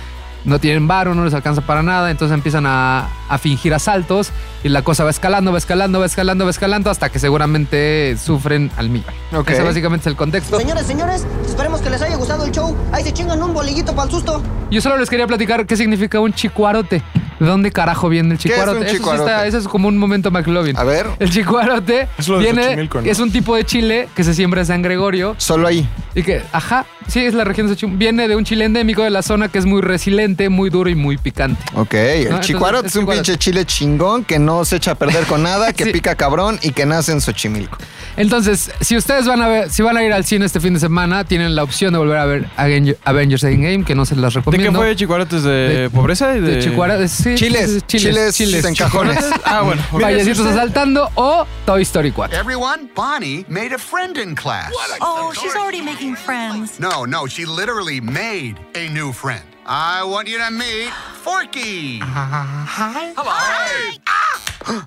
no 0.44 0.58
tienen 0.58 0.86
varo, 0.88 1.14
no 1.14 1.24
les 1.24 1.34
alcanza 1.34 1.60
para 1.62 1.82
nada, 1.82 2.10
entonces 2.10 2.34
empiezan 2.34 2.64
a, 2.66 3.08
a 3.28 3.38
fingir 3.38 3.74
asaltos 3.74 4.30
y 4.64 4.68
la 4.68 4.82
cosa 4.82 5.04
va 5.04 5.10
escalando, 5.10 5.52
va 5.52 5.58
escalando, 5.58 6.00
va 6.00 6.06
escalando, 6.06 6.44
va 6.44 6.50
escalando 6.50 6.90
hasta 6.90 7.08
que 7.10 7.18
seguramente 7.18 8.16
sufren 8.16 8.70
al 8.76 8.88
millón. 8.90 9.12
Ok. 9.34 9.50
Ese 9.50 9.62
básicamente 9.62 10.02
es 10.02 10.06
el 10.08 10.16
contexto. 10.16 10.58
Señores, 10.58 10.86
señores, 10.86 11.26
esperemos 11.46 11.80
que 11.80 11.90
les 11.90 12.00
haya 12.02 12.16
gustado 12.16 12.44
el 12.44 12.52
show. 12.52 12.76
Ahí 12.92 13.02
se 13.04 13.12
chingan 13.12 13.42
un 13.42 13.52
bolillito 13.52 13.94
para 13.94 14.06
el 14.06 14.10
susto. 14.10 14.42
Yo 14.70 14.80
solo 14.80 14.96
les 14.98 15.10
quería 15.10 15.26
platicar 15.26 15.66
qué 15.66 15.76
significa 15.76 16.20
un 16.20 16.32
chicuarote. 16.32 17.02
¿De 17.40 17.46
dónde 17.46 17.72
carajo 17.72 18.10
viene 18.10 18.34
el 18.34 18.38
¿Qué 18.38 18.48
es 18.48 18.54
un 18.54 18.60
chicuarote? 18.60 18.84
Eso 18.84 18.90
sí 18.92 18.96
chicuarote? 18.98 19.30
está- 19.30 19.46
eso 19.46 19.58
es 19.58 19.66
como 19.68 19.88
un 19.88 19.96
momento 19.96 20.30
McLovin. 20.30 20.76
A 20.76 20.84
ver, 20.84 21.06
El 21.18 21.30
chicuarote 21.30 22.06
Es 22.18 22.28
lo 22.28 22.38
de 22.38 22.44
viene, 22.52 22.88
es 23.04 23.18
un 23.18 23.32
tipo 23.32 23.56
de 23.56 23.64
chile 23.64 24.08
que 24.14 24.24
se 24.24 24.34
siembra 24.34 24.60
en 24.60 24.66
San 24.66 24.82
Gregorio 24.82 25.34
solo 25.38 25.66
ahí. 25.66 25.88
y 26.14 26.22
que, 26.22 26.42
ajá, 26.52 26.84
sí, 27.10 27.20
es 27.24 27.34
la 27.34 27.44
región 27.44 27.66
de 27.66 27.74
Xochimilco. 27.74 27.98
Viene 27.98 28.28
de 28.28 28.36
un 28.36 28.44
chile 28.44 28.64
endémico 28.64 29.02
de 29.02 29.10
la 29.10 29.22
zona 29.22 29.48
que 29.48 29.58
es 29.58 29.66
muy 29.66 29.80
resiliente, 29.82 30.48
muy 30.48 30.70
duro 30.70 30.88
y 30.90 30.94
muy 30.94 31.16
picante. 31.18 31.62
Ok, 31.74 31.92
No, 31.94 31.98
el 32.00 32.22
entonces, 32.22 32.46
chicuarote 32.46 32.86
es 32.88 32.96
es 32.96 33.02
un 33.02 33.06
pinche 33.06 33.36
chile 33.36 33.64
chingón 33.64 34.24
que 34.24 34.38
no 34.38 34.64
se 34.64 34.76
echa 34.76 34.92
a 34.92 34.94
perder 34.94 35.24
con 35.26 35.42
nada, 35.42 35.72
que 35.74 35.84
Sí. 35.84 35.92
pica 35.92 36.14
cabrón 36.14 36.58
y 36.62 36.70
que 36.72 36.86
nace 36.86 37.12
en 37.12 37.20
Xochimilco. 37.20 37.78
Entonces, 38.16 38.70
si 38.80 38.96
ustedes 38.96 39.26
van 39.26 39.40
a 39.42 39.48
ver, 39.48 39.70
si 39.70 39.82
van 39.82 39.96
a 39.96 40.02
ir 40.04 40.12
al 40.12 40.24
cine 40.24 40.44
este 40.46 40.60
fin 40.60 40.74
de 40.74 40.80
semana, 40.80 41.24
tienen 41.24 41.54
la 41.54 41.62
opción 41.62 41.92
de 41.92 41.98
volver 41.98 42.18
a 42.18 42.24
ver 42.26 42.46
Aven- 42.56 42.96
Avengers 43.04 43.44
Endgame, 43.44 43.84
que 43.84 43.94
no 43.94 44.04
se 44.04 44.16
las 44.16 44.34
¿De 44.34 44.40
recomiendo. 44.40 44.72
qué 44.80 44.84
fue 44.86 44.96
Chicuarotes? 44.96 45.42
¿De, 45.42 45.50
De- 45.50 45.90
pobreza? 45.90 46.36
y 46.36 46.40
De, 46.40 46.56
De 46.56 46.62
sí, 47.08 47.34
Chiles, 47.34 47.82
sí, 47.86 47.98
chiles, 48.44 48.64
en 48.64 48.74
cajones. 48.74 49.18
Ah, 49.44 49.62
bueno. 49.62 49.82
Payasitos 50.00 50.46
asaltando 50.46 51.08
o 51.14 51.44
Toy 51.66 51.82
Story 51.82 52.12
4. 52.12 52.38
Everyone, 52.38 52.88
Bonnie 52.94 53.44
made 53.48 53.74
a 53.74 53.78
friend 53.78 54.16
in 54.18 54.34
class. 54.34 54.70
Oh, 55.00 55.32
she's 55.32 55.54
already 55.56 55.82
making 55.82 56.14
friends. 56.16 56.78
No, 56.78 56.99
no, 57.06 57.26
she 57.26 57.44
literally 57.46 58.00
made 58.00 58.56
a 58.74 58.88
new 58.90 59.12
friend. 59.12 59.42
I 59.66 60.02
want 60.04 60.26
you 60.28 60.38
to 60.38 60.50
meet 60.50 60.90
Forky. 61.22 61.98
Hi. 62.00 63.12
Hello. 63.16 64.82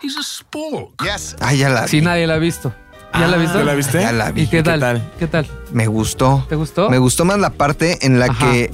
He's 0.00 0.16
a 0.16 0.22
spork. 0.22 0.90
Yes. 1.04 1.36
Ay, 1.40 1.58
ya 1.58 1.68
la 1.70 1.82
vi. 1.82 1.88
Si 1.88 2.00
nadie 2.00 2.26
la 2.26 2.34
ha 2.34 2.38
visto. 2.38 2.72
¿Ya 3.14 3.26
la 3.28 3.36
viste? 3.36 3.58
¿Ya 3.58 3.64
la 3.64 3.74
viste? 3.74 4.00
Ya 4.00 4.12
la 4.12 4.30
vi. 4.32 4.42
¿Y 4.42 4.46
qué 4.48 4.62
tal? 4.62 4.80
tal? 4.80 5.12
¿Qué 5.18 5.26
tal? 5.26 5.46
Me 5.72 5.86
gustó. 5.86 6.44
¿Te 6.48 6.56
gustó? 6.56 6.88
Me 6.90 6.98
gustó 6.98 7.24
más 7.24 7.38
la 7.38 7.50
parte 7.50 8.04
en 8.06 8.18
la 8.18 8.26
Ajá. 8.26 8.50
que 8.50 8.70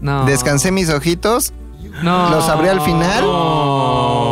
No. 0.00 0.24
descansé 0.26 0.70
mis 0.70 0.90
ojitos. 0.90 1.52
No. 2.02 2.30
los 2.30 2.48
abrí 2.48 2.68
al 2.68 2.80
final. 2.80 3.22
No, 3.22 3.26
no 3.32 4.27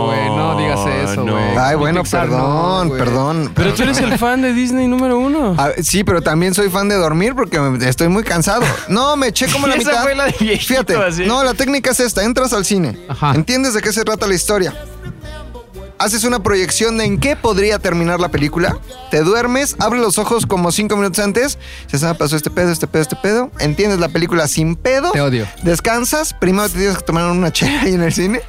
Ay, 1.59 1.77
bueno, 1.77 2.03
Pixar, 2.03 2.23
perdón, 2.29 2.91
perdón. 2.91 3.53
Pero 3.55 3.75
tú 3.75 3.83
eres 3.83 3.99
el 3.99 4.19
fan 4.19 4.43
de 4.43 4.53
Disney 4.53 4.87
número 4.89 5.19
uno. 5.19 5.55
Ah, 5.59 5.71
sí, 5.83 6.05
pero 6.05 6.23
también 6.23 6.55
soy 6.55 6.69
fan 6.71 6.89
de 6.89 6.97
dormir 6.97 7.35
porque 7.35 7.59
estoy 7.83 8.09
muy 8.09 8.23
cansado. 8.25 8.63
No, 8.89 9.17
me 9.17 9.29
eché 9.29 9.47
como 9.49 9.67
la 9.69 9.75
Esa 9.77 9.91
mitad. 9.91 10.03
fue 10.03 10.15
la 10.15 10.25
de 10.27 10.35
viejito, 10.39 10.67
Fíjate, 10.69 10.97
así. 10.97 11.25
no, 11.27 11.43
la 11.45 11.55
técnica 11.55 11.91
es 11.91 12.01
esta. 12.01 12.23
Entras 12.25 12.53
al 12.53 12.65
cine. 12.65 12.99
Ajá. 13.09 13.33
¿Entiendes 13.35 13.75
de 13.75 13.81
qué 13.83 13.93
se 13.93 14.05
trata 14.05 14.27
la 14.27 14.35
historia? 14.35 14.75
Haces 15.99 16.25
una 16.25 16.43
proyección 16.43 16.99
de 16.99 17.07
en 17.07 17.19
qué 17.19 17.37
podría 17.37 17.79
terminar 17.79 18.21
la 18.21 18.29
película. 18.29 18.79
Te 19.11 19.21
duermes, 19.21 19.77
abres 19.79 20.03
los 20.03 20.19
ojos 20.19 20.45
como 20.45 20.71
cinco 20.71 20.95
minutos 20.97 21.25
antes. 21.25 21.59
Dices, 21.85 22.05
ah, 22.05 22.13
pasó 22.13 22.37
este 22.37 22.51
pedo, 22.51 22.71
este 22.71 22.87
pedo, 22.87 23.01
este 23.03 23.17
pedo. 23.17 23.51
Entiendes 23.61 23.99
la 23.99 24.11
película 24.11 24.47
sin 24.47 24.77
pedo. 24.77 25.11
Te 25.13 25.23
odio. 25.23 25.47
Descansas. 25.63 26.35
Primero 26.35 26.69
te 26.69 26.77
tienes 26.77 26.99
que 26.99 27.03
tomar 27.05 27.31
una 27.31 27.51
chela 27.51 27.81
ahí 27.81 27.95
en 27.95 28.03
el 28.03 28.13
cine. 28.13 28.43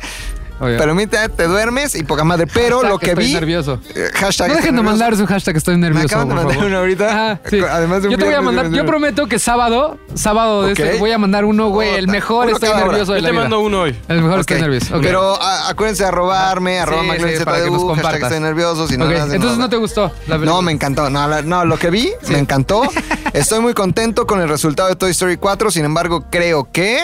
Obvio. 0.60 0.78
Pero 0.78 0.96
mira, 0.96 1.28
te 1.30 1.44
duermes 1.48 1.96
y 1.96 2.04
poca 2.04 2.24
madre. 2.24 2.48
Pero 2.54 2.78
Hashtag 2.78 2.92
lo 2.92 3.00
que 3.00 3.10
estoy 3.12 3.26
vi. 3.26 3.34
nervioso. 3.34 3.80
eh, 3.96 4.10
hashtag 4.14 4.48
No 4.50 4.56
dejen 4.56 4.76
de 4.76 4.82
nervioso. 4.82 4.84
mandar 4.98 5.16
su 5.18 5.26
hashtag 5.28 5.58
estoy 5.58 5.78
nervioso. 5.78 6.00
Me 6.00 6.06
acaban 6.06 6.28
de 6.30 6.34
por 6.36 6.44
mandar 6.44 6.56
favor. 6.56 6.70
uno 6.70 6.78
ahorita. 6.80 7.10
Ajá, 7.10 7.40
sí. 7.50 7.60
Además 7.70 8.02
de 8.02 8.08
un 8.08 8.12
yo 8.14 8.18
te 8.18 8.26
voy 8.26 8.34
a 8.34 8.42
mandar, 8.42 8.70
yo 8.72 8.86
prometo 8.86 9.28
que 9.28 9.40
sábado, 9.40 9.98
sábado 10.14 10.64
de 10.64 10.72
este, 10.74 10.98
voy 11.00 11.12
a 11.12 11.18
mandar 11.18 11.46
uno, 11.46 11.70
güey, 11.70 11.96
el 11.96 12.08
mejor 12.08 12.50
estoy 12.50 12.70
cada 12.70 12.82
hora. 12.82 12.88
nervioso 12.92 13.14
de 13.14 13.20
Yo 13.20 13.24
la 13.24 13.28
te 13.28 13.32
vida. 13.32 13.42
mando 13.42 13.60
uno 13.60 13.82
hoy. 13.82 13.96
El 14.08 14.22
mejor 14.22 14.40
estoy 14.40 14.62
nervioso. 14.62 15.00
Pero 15.02 15.42
a- 15.42 15.70
acuérdense 15.70 16.04
de 16.04 16.10
arrobarme, 16.10 16.80
arroba 16.80 17.02
Sí, 17.02 17.08
McLaren 17.08 17.38
sí, 17.40 17.46
para 17.46 17.58
que 17.64 17.70
nos 17.72 17.82
ZDU, 17.82 17.88
hashtag 17.88 18.04
compartas. 18.04 18.32
estoy 18.32 18.40
nervioso. 18.40 18.88
Si 18.88 18.98
no, 18.98 19.12
entonces 19.12 19.58
no 19.58 19.70
te 19.70 19.78
gustó. 19.78 20.12
No, 20.28 20.62
me 20.62 20.72
encantó. 20.72 21.10
No, 21.10 21.28
la- 21.28 21.42
no, 21.42 21.66
lo 21.66 21.78
que 21.78 21.90
vi 21.90 22.12
me 22.30 22.40
encantó. 22.40 22.82
Estoy 23.34 23.60
muy 23.60 23.74
contento 23.74 24.26
con 24.26 24.42
el 24.42 24.50
resultado 24.50 24.90
de 24.90 24.96
Toy 24.96 25.12
Story 25.12 25.38
4. 25.38 25.70
Sin 25.72 25.86
embargo, 25.86 26.26
creo 26.32 26.70
que. 26.72 27.02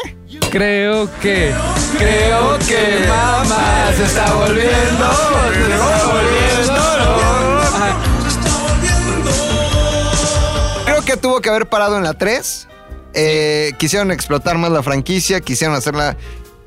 Creo 0.54 1.10
que, 1.20 1.52
creo 1.98 2.60
que 2.60 3.08
mamá 3.08 3.92
se 3.98 4.04
está 4.04 4.32
volviendo, 4.36 5.12
se 5.52 5.72
está 5.72 6.06
volviendo. 6.06 6.82
Creo 10.86 11.02
que 11.02 11.18
tuvo 11.18 11.42
que 11.42 11.50
haber 11.50 11.66
parado 11.66 11.98
en 11.98 12.04
la 12.04 12.14
3. 12.14 12.68
Eh, 13.16 13.72
quisieron 13.80 14.12
explotar 14.12 14.60
más 14.60 14.70
la 14.72 14.84
franquicia, 14.84 15.42
quisieron 15.42 15.76
hacerla. 15.76 16.18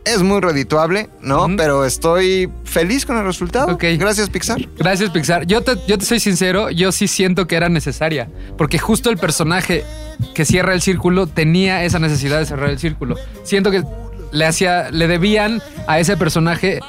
Es 0.06 0.22
muy 0.22 0.40
redituable, 0.40 1.10
¿no? 1.20 1.46
Pero 1.56 1.84
estoy 1.84 2.48
feliz 2.64 3.04
con 3.04 3.16
el 3.18 3.24
resultado. 3.24 3.74
Ok. 3.74 3.84
Gracias, 3.98 4.30
Pixar. 4.30 4.58
Gracias, 4.78 5.10
Pixar. 5.10 5.46
Yo 5.46 5.62
te, 5.62 5.72
yo 5.88 5.98
te 5.98 6.04
soy 6.04 6.20
sincero, 6.20 6.70
yo 6.70 6.92
sí 6.92 7.08
siento 7.08 7.46
que 7.46 7.56
era 7.56 7.68
necesaria. 7.68 8.28
Porque 8.56 8.78
justo 8.78 9.10
el 9.10 9.18
personaje 9.18 9.84
que 10.34 10.44
cierra 10.44 10.72
el 10.74 10.80
círculo 10.80 11.26
tenía 11.26 11.84
esa 11.84 11.98
necesidad 11.98 12.38
de 12.38 12.46
cerrar 12.46 12.70
el 12.70 12.78
círculo. 12.78 13.16
Siento 13.42 13.70
que 13.72 13.82
le 14.32 14.46
hacía, 14.46 14.90
le 14.90 15.08
debían 15.08 15.60
a 15.88 15.98
ese 15.98 16.16
personaje 16.16 16.80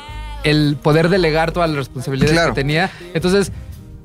el 0.43 0.77
poder 0.81 1.09
delegar 1.09 1.51
todas 1.51 1.69
las 1.69 1.77
responsabilidades 1.77 2.33
Claro. 2.33 2.53
que 2.53 2.61
tenía. 2.61 2.91
Entonces, 3.15 3.51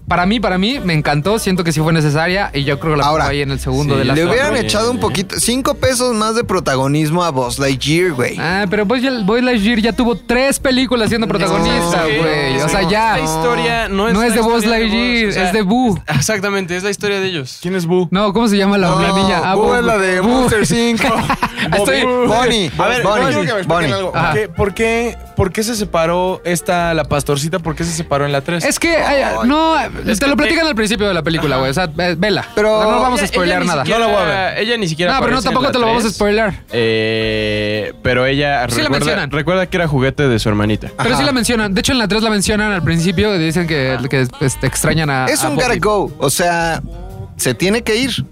para 0.09 0.27
mí, 0.27 0.41
para 0.41 0.59
mí, 0.59 0.79
me 0.85 0.93
encantó. 0.95 1.39
Siento 1.39 1.65
que 1.65 1.73
sí 1.73 1.81
fue 1.81 1.93
necesaria 1.93 2.51
y 2.53 2.65
yo 2.65 2.79
creo 2.79 2.95
que 2.95 2.99
la 2.99 3.07
Ahora, 3.07 3.27
ahí 3.29 3.41
en 3.43 3.51
el 3.51 3.61
segundo 3.61 3.95
sí, 3.95 3.99
de 4.01 4.05
la 4.05 4.15
Le 4.15 4.27
hubieran 4.27 4.57
echado 4.57 4.91
un 4.91 4.99
poquito, 4.99 5.39
cinco 5.39 5.75
pesos 5.75 6.15
más 6.15 6.35
de 6.35 6.45
protagonismo 6.45 7.25
a 7.25 7.31
Buzz 7.31 7.59
Lightyear, 7.59 8.13
güey. 8.13 8.37
Ah, 8.39 8.67
pero 8.69 8.85
Boy, 8.85 9.01
Boy 9.25 9.41
Lightyear 9.43 9.79
ya 9.81 9.93
tuvo 9.93 10.17
tres 10.17 10.59
películas 10.59 11.09
siendo 11.09 11.27
protagonista, 11.29 12.05
güey. 12.05 12.57
O 12.61 12.69
sí. 12.69 12.71
sea, 12.71 12.83
ya. 12.89 13.17
La 13.17 13.21
historia 13.25 13.89
no 13.89 14.09
es 14.09 14.15
No 14.15 14.23
es 14.23 14.35
de 14.35 14.41
Buzz 14.41 14.65
Lightyear, 14.67 15.27
Buzz, 15.27 15.31
o 15.31 15.33
sea, 15.39 15.47
es 15.47 15.53
de 15.53 15.63
Boo. 15.63 15.99
Exactamente, 16.09 16.77
es 16.77 16.83
la 16.83 16.91
historia 16.91 17.21
de 17.21 17.27
ellos. 17.29 17.59
¿Quién 17.63 17.75
es 17.75 17.87
Boo? 17.87 18.09
No, 18.11 18.33
¿cómo 18.33 18.49
se 18.49 18.57
llama 18.57 18.79
la, 18.79 18.95
la 18.95 19.13
niña? 19.13 19.41
Ah, 19.45 19.55
Boo 19.55 19.65
Boo. 19.65 19.77
es 19.77 19.85
la 19.85 19.99
de 19.99 20.21
Boo. 20.21 20.29
Monster 20.43 20.67
5. 20.67 21.03
Estoy- 21.73 22.05
Bonnie. 22.27 22.71
A 22.77 22.89
ver, 22.89 23.03
Bonnie. 23.03 23.23
no, 23.23 23.29
quiero 23.29 23.41
que 23.47 23.53
me 23.55 23.61
expliquen 23.61 23.67
Bonnie. 23.67 23.93
algo. 23.93 24.55
¿Por 24.57 24.75
qué, 24.75 25.17
por, 25.37 25.53
qué, 25.53 25.63
se 25.63 25.75
separó 25.77 26.41
esta, 26.45 26.95
la 26.95 27.05
pastorcita? 27.05 27.59
¿Por 27.59 27.75
qué 27.75 27.85
se 27.85 27.93
separó 27.93 28.25
en 28.27 28.33
la 28.33 28.41
3? 28.41 28.65
Es 28.65 28.79
que, 28.79 28.97
ay, 28.97 29.23
no, 29.47 29.79
Es 29.79 29.91
te 29.91 30.25
que 30.25 30.27
lo 30.31 30.33
te- 30.33 30.43
platican 30.43 30.67
al 30.67 30.75
principio 30.75 31.07
de 31.09 31.15
la 31.15 31.23
película, 31.23 31.57
güey. 31.59 31.71
O 31.71 31.75
sea, 31.75 31.91
eh, 31.99 32.15
vela. 32.19 32.47
Pero- 32.55 32.79
O 32.79 32.83
sea, 32.83 32.91
no 32.93 33.01
vamos 33.01 33.23
a 33.23 33.27
spoilear 33.27 33.65
nada. 33.65 33.83
siquiera- 33.85 33.99
No 34.01 34.07
la 34.07 34.13
voy 34.13 34.23
a 34.23 34.27
ver. 34.27 34.59
Ella 34.59 34.77
ni 34.77 34.89
siquiera 34.89 35.15
No, 35.15 35.21
pero 35.21 35.35
no, 35.35 35.43
tampoco 35.43 35.71
te 35.73 35.79
lo 35.79 35.87
vamos 35.87 36.03
a 36.03 36.07
3. 36.07 36.15
spoilear. 36.15 36.55
Eh, 36.71 37.93
pero 38.03 38.27
ella 38.27 38.67
Sí 38.69 38.83
la 38.83 38.89
mencionan. 38.89 39.31
recuerda 39.31 39.67
que 39.67 39.77
era 39.77 39.89
juguete 39.89 40.29
de 40.29 40.39
su 40.39 40.49
hermanita. 40.49 40.89
Pero 41.03 41.17
sí 41.17 41.25
la 41.25 41.33
mencionan. 41.33 41.75
De 41.75 41.81
hecho, 41.81 41.93
en 41.93 41.99
la 41.99 42.09
3 42.09 42.23
la 42.23 42.31
mencionan 42.31 42.73
al 42.73 42.83
principio. 42.83 43.37
Dicen 43.39 43.67
que, 43.67 43.99
que 44.11 44.27
este, 44.41 44.67
extrañan 44.67 45.11
a. 45.11 45.27
Es 45.27 45.43
a 45.45 45.49
un 45.49 45.57
gotta 45.57 45.77
go. 45.81 46.13
O 46.19 46.31
sea, 46.31 46.83
se 47.37 47.55
tiene 47.55 47.83
que 47.83 47.97
ir. 47.97 48.25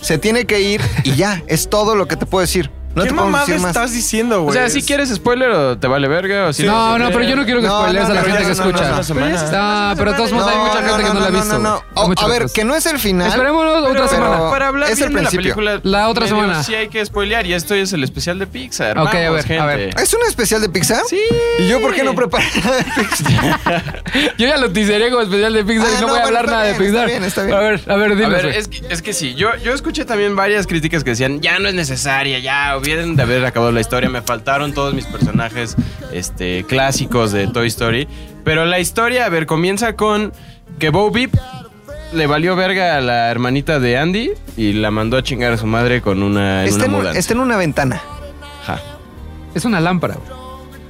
Se 0.00 0.18
tiene 0.18 0.44
que 0.44 0.60
ir 0.60 0.80
y 1.04 1.12
ya. 1.14 1.42
Es 1.46 1.68
todo 1.70 1.96
lo 1.96 2.06
que 2.06 2.16
te 2.16 2.26
puedo 2.26 2.40
decir. 2.42 2.70
No 2.94 3.02
¿Qué 3.02 3.08
te 3.08 3.14
puedo 3.14 3.26
mamada 3.26 3.46
decir 3.46 3.60
más. 3.60 3.70
estás 3.74 3.92
diciendo, 3.92 4.42
güey? 4.42 4.50
O 4.50 4.52
sea, 4.60 4.70
si 4.70 4.80
quieres 4.82 5.08
spoiler 5.12 5.50
o 5.50 5.76
te 5.78 5.86
vale 5.88 6.06
verga 6.06 6.46
o 6.46 6.52
si 6.52 6.62
No, 6.64 6.96
no, 6.98 7.08
pero 7.10 7.22
yo 7.24 7.34
no 7.34 7.44
quiero 7.44 7.60
que 7.60 7.66
No, 7.66 7.80
spoilees 7.82 8.04
no, 8.04 8.10
a 8.10 8.14
la 8.14 8.20
pero 8.22 8.32
gente 8.34 8.42
ya 8.42 8.46
que 8.46 8.52
escucha. 8.52 8.88
no, 8.90 9.90
no, 9.90 9.96
pero 9.96 10.10
de 10.12 10.16
todos 10.16 10.32
modos 10.32 10.50
hay 10.52 10.58
mucha 10.58 10.82
gente 10.82 11.02
que 11.02 11.14
no 11.14 11.20
la 11.20 11.26
ha 11.26 11.30
visto. 11.30 11.58
No, 11.58 11.70
güey. 11.72 11.82
Oh, 11.94 12.02
Hay 12.02 12.08
muchas 12.08 12.24
a 12.24 12.28
ver, 12.28 12.46
que 12.54 12.64
no 12.64 12.74
es 12.76 12.86
el 12.86 12.98
final. 12.98 13.28
Esperémonos 13.28 13.76
otra 13.78 13.92
Pero- 13.92 14.08
semana. 14.08 14.50
Para 14.50 14.68
hablar 14.68 14.90
Es 14.90 14.96
bien 14.98 15.08
el 15.08 15.14
de 15.16 15.22
la 15.22 15.28
principio. 15.30 15.54
película, 15.56 15.80
La 15.82 16.08
otra 16.08 16.24
medio 16.26 16.36
semana. 16.36 16.62
Sí 16.62 16.74
hay 16.74 16.88
que 16.88 17.04
spoilear 17.04 17.46
y 17.46 17.54
esto 17.54 17.74
es 17.74 17.92
el 17.92 18.04
especial 18.04 18.38
de 18.38 18.46
Pixar. 18.46 18.96
Ok, 18.98 19.08
a 19.08 19.12
ver, 19.12 19.26
a 19.60 19.66
ver. 19.66 19.80
gente. 19.80 20.02
¿Es 20.02 20.14
un 20.14 20.20
especial 20.28 20.60
de 20.60 20.68
Pixar? 20.68 21.02
Sí. 21.08 21.18
¿Y 21.58 21.66
yo 21.68 21.80
por 21.80 21.94
qué 21.94 22.04
no 22.04 22.14
preparé 22.14 22.44
nada 22.64 22.76
de 22.76 22.84
Pixar? 22.84 24.02
Yo 24.38 24.46
ya 24.46 24.56
lo 24.56 24.70
teaseré 24.70 25.10
como 25.10 25.22
especial 25.22 25.52
de 25.52 25.64
Pixar 25.64 25.86
Ah, 25.88 25.90
y 25.90 26.00
no, 26.00 26.06
no, 26.06 26.06
voy 26.12 26.18
a 26.18 26.22
bueno, 26.22 26.26
hablar 26.38 26.44
está 26.44 26.56
nada 26.56 26.64
de 26.64 26.78
bien, 26.78 26.84
está 26.84 27.02
Pixar. 27.04 27.06
bien, 27.08 27.24
está 27.24 27.42
bien. 27.44 27.56
A 27.56 27.60
ver, 27.60 27.80
a 27.88 27.96
ver, 27.96 28.12
A 28.12 28.14
dime. 28.14 28.28
ver, 28.28 28.42
güey. 28.46 28.56
es 28.56 28.68
que, 28.68 28.82
es 28.88 29.02
que 29.02 29.12
sí, 29.12 29.34
yo, 29.34 29.48
yo 29.56 29.72
escuché 29.74 30.04
también 30.04 30.36
varias 30.36 30.66
críticas 30.66 31.02
que 31.02 31.10
decían, 31.10 31.40
ya 31.40 31.58
no 31.58 31.68
es 31.68 31.74
necesaria, 31.74 32.38
ya 32.38 32.76
hubieran 32.84 33.16
de 33.16 33.22
haber 33.22 33.44
acabado 33.46 33.72
la 33.72 33.80
historia, 33.80 34.08
me 34.10 34.20
faltaron 34.22 34.72
todos 34.74 34.92
mis 34.94 35.06
personajes 35.06 35.74
este, 36.12 36.64
clásicos 36.64 37.32
de 37.32 37.46
Toy 37.48 37.66
Story. 37.68 38.06
Pero 38.44 38.64
la 38.66 38.78
historia, 38.78 39.24
a 39.24 39.28
ver, 39.30 39.46
comienza 39.46 39.96
con 39.96 40.32
que 40.78 40.90
Bo 40.90 41.10
Beep 41.10 41.30
le 42.12 42.26
valió 42.26 42.54
verga 42.56 42.96
a 42.96 43.00
la 43.00 43.30
hermanita 43.30 43.80
de 43.80 43.96
Andy 43.96 44.30
y 44.56 44.74
la 44.74 44.90
mandó 44.90 45.16
a 45.16 45.22
chingar 45.22 45.52
a 45.52 45.56
su 45.56 45.66
madre 45.66 46.02
con 46.02 46.22
una, 46.22 46.62
en 46.62 46.68
Está 46.68 46.84
una 46.86 47.10
en, 47.10 47.16
está 47.16 47.34
una 47.34 47.56
ventana. 47.56 48.00
Es 49.54 49.64
una 49.64 49.80
lámpara. 49.80 50.16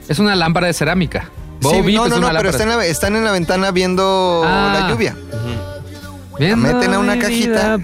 Es 0.08 0.18
una 0.18 0.34
lámpara 0.34 0.66
de 0.66 0.72
cerámica. 0.72 1.30
Sí, 1.60 1.68
Bo 1.68 1.82
Beep 1.82 1.96
no, 1.96 2.04
es 2.06 2.10
no, 2.10 2.16
una 2.18 2.32
no, 2.32 2.38
pero 2.38 2.50
lámpara. 2.50 2.50
está 2.50 2.62
en 2.64 2.68
la- 2.70 2.86
están 2.86 3.16
en 3.16 3.24
la 3.24 3.32
ventana 3.32 3.70
viendo 3.70 4.42
Ah. 4.44 4.78
la 4.80 4.88
lluvia. 4.90 5.14
Viendo 6.38 6.56
meten 6.56 6.92
a 6.94 6.98
una 6.98 7.18
cajita. 7.18 7.78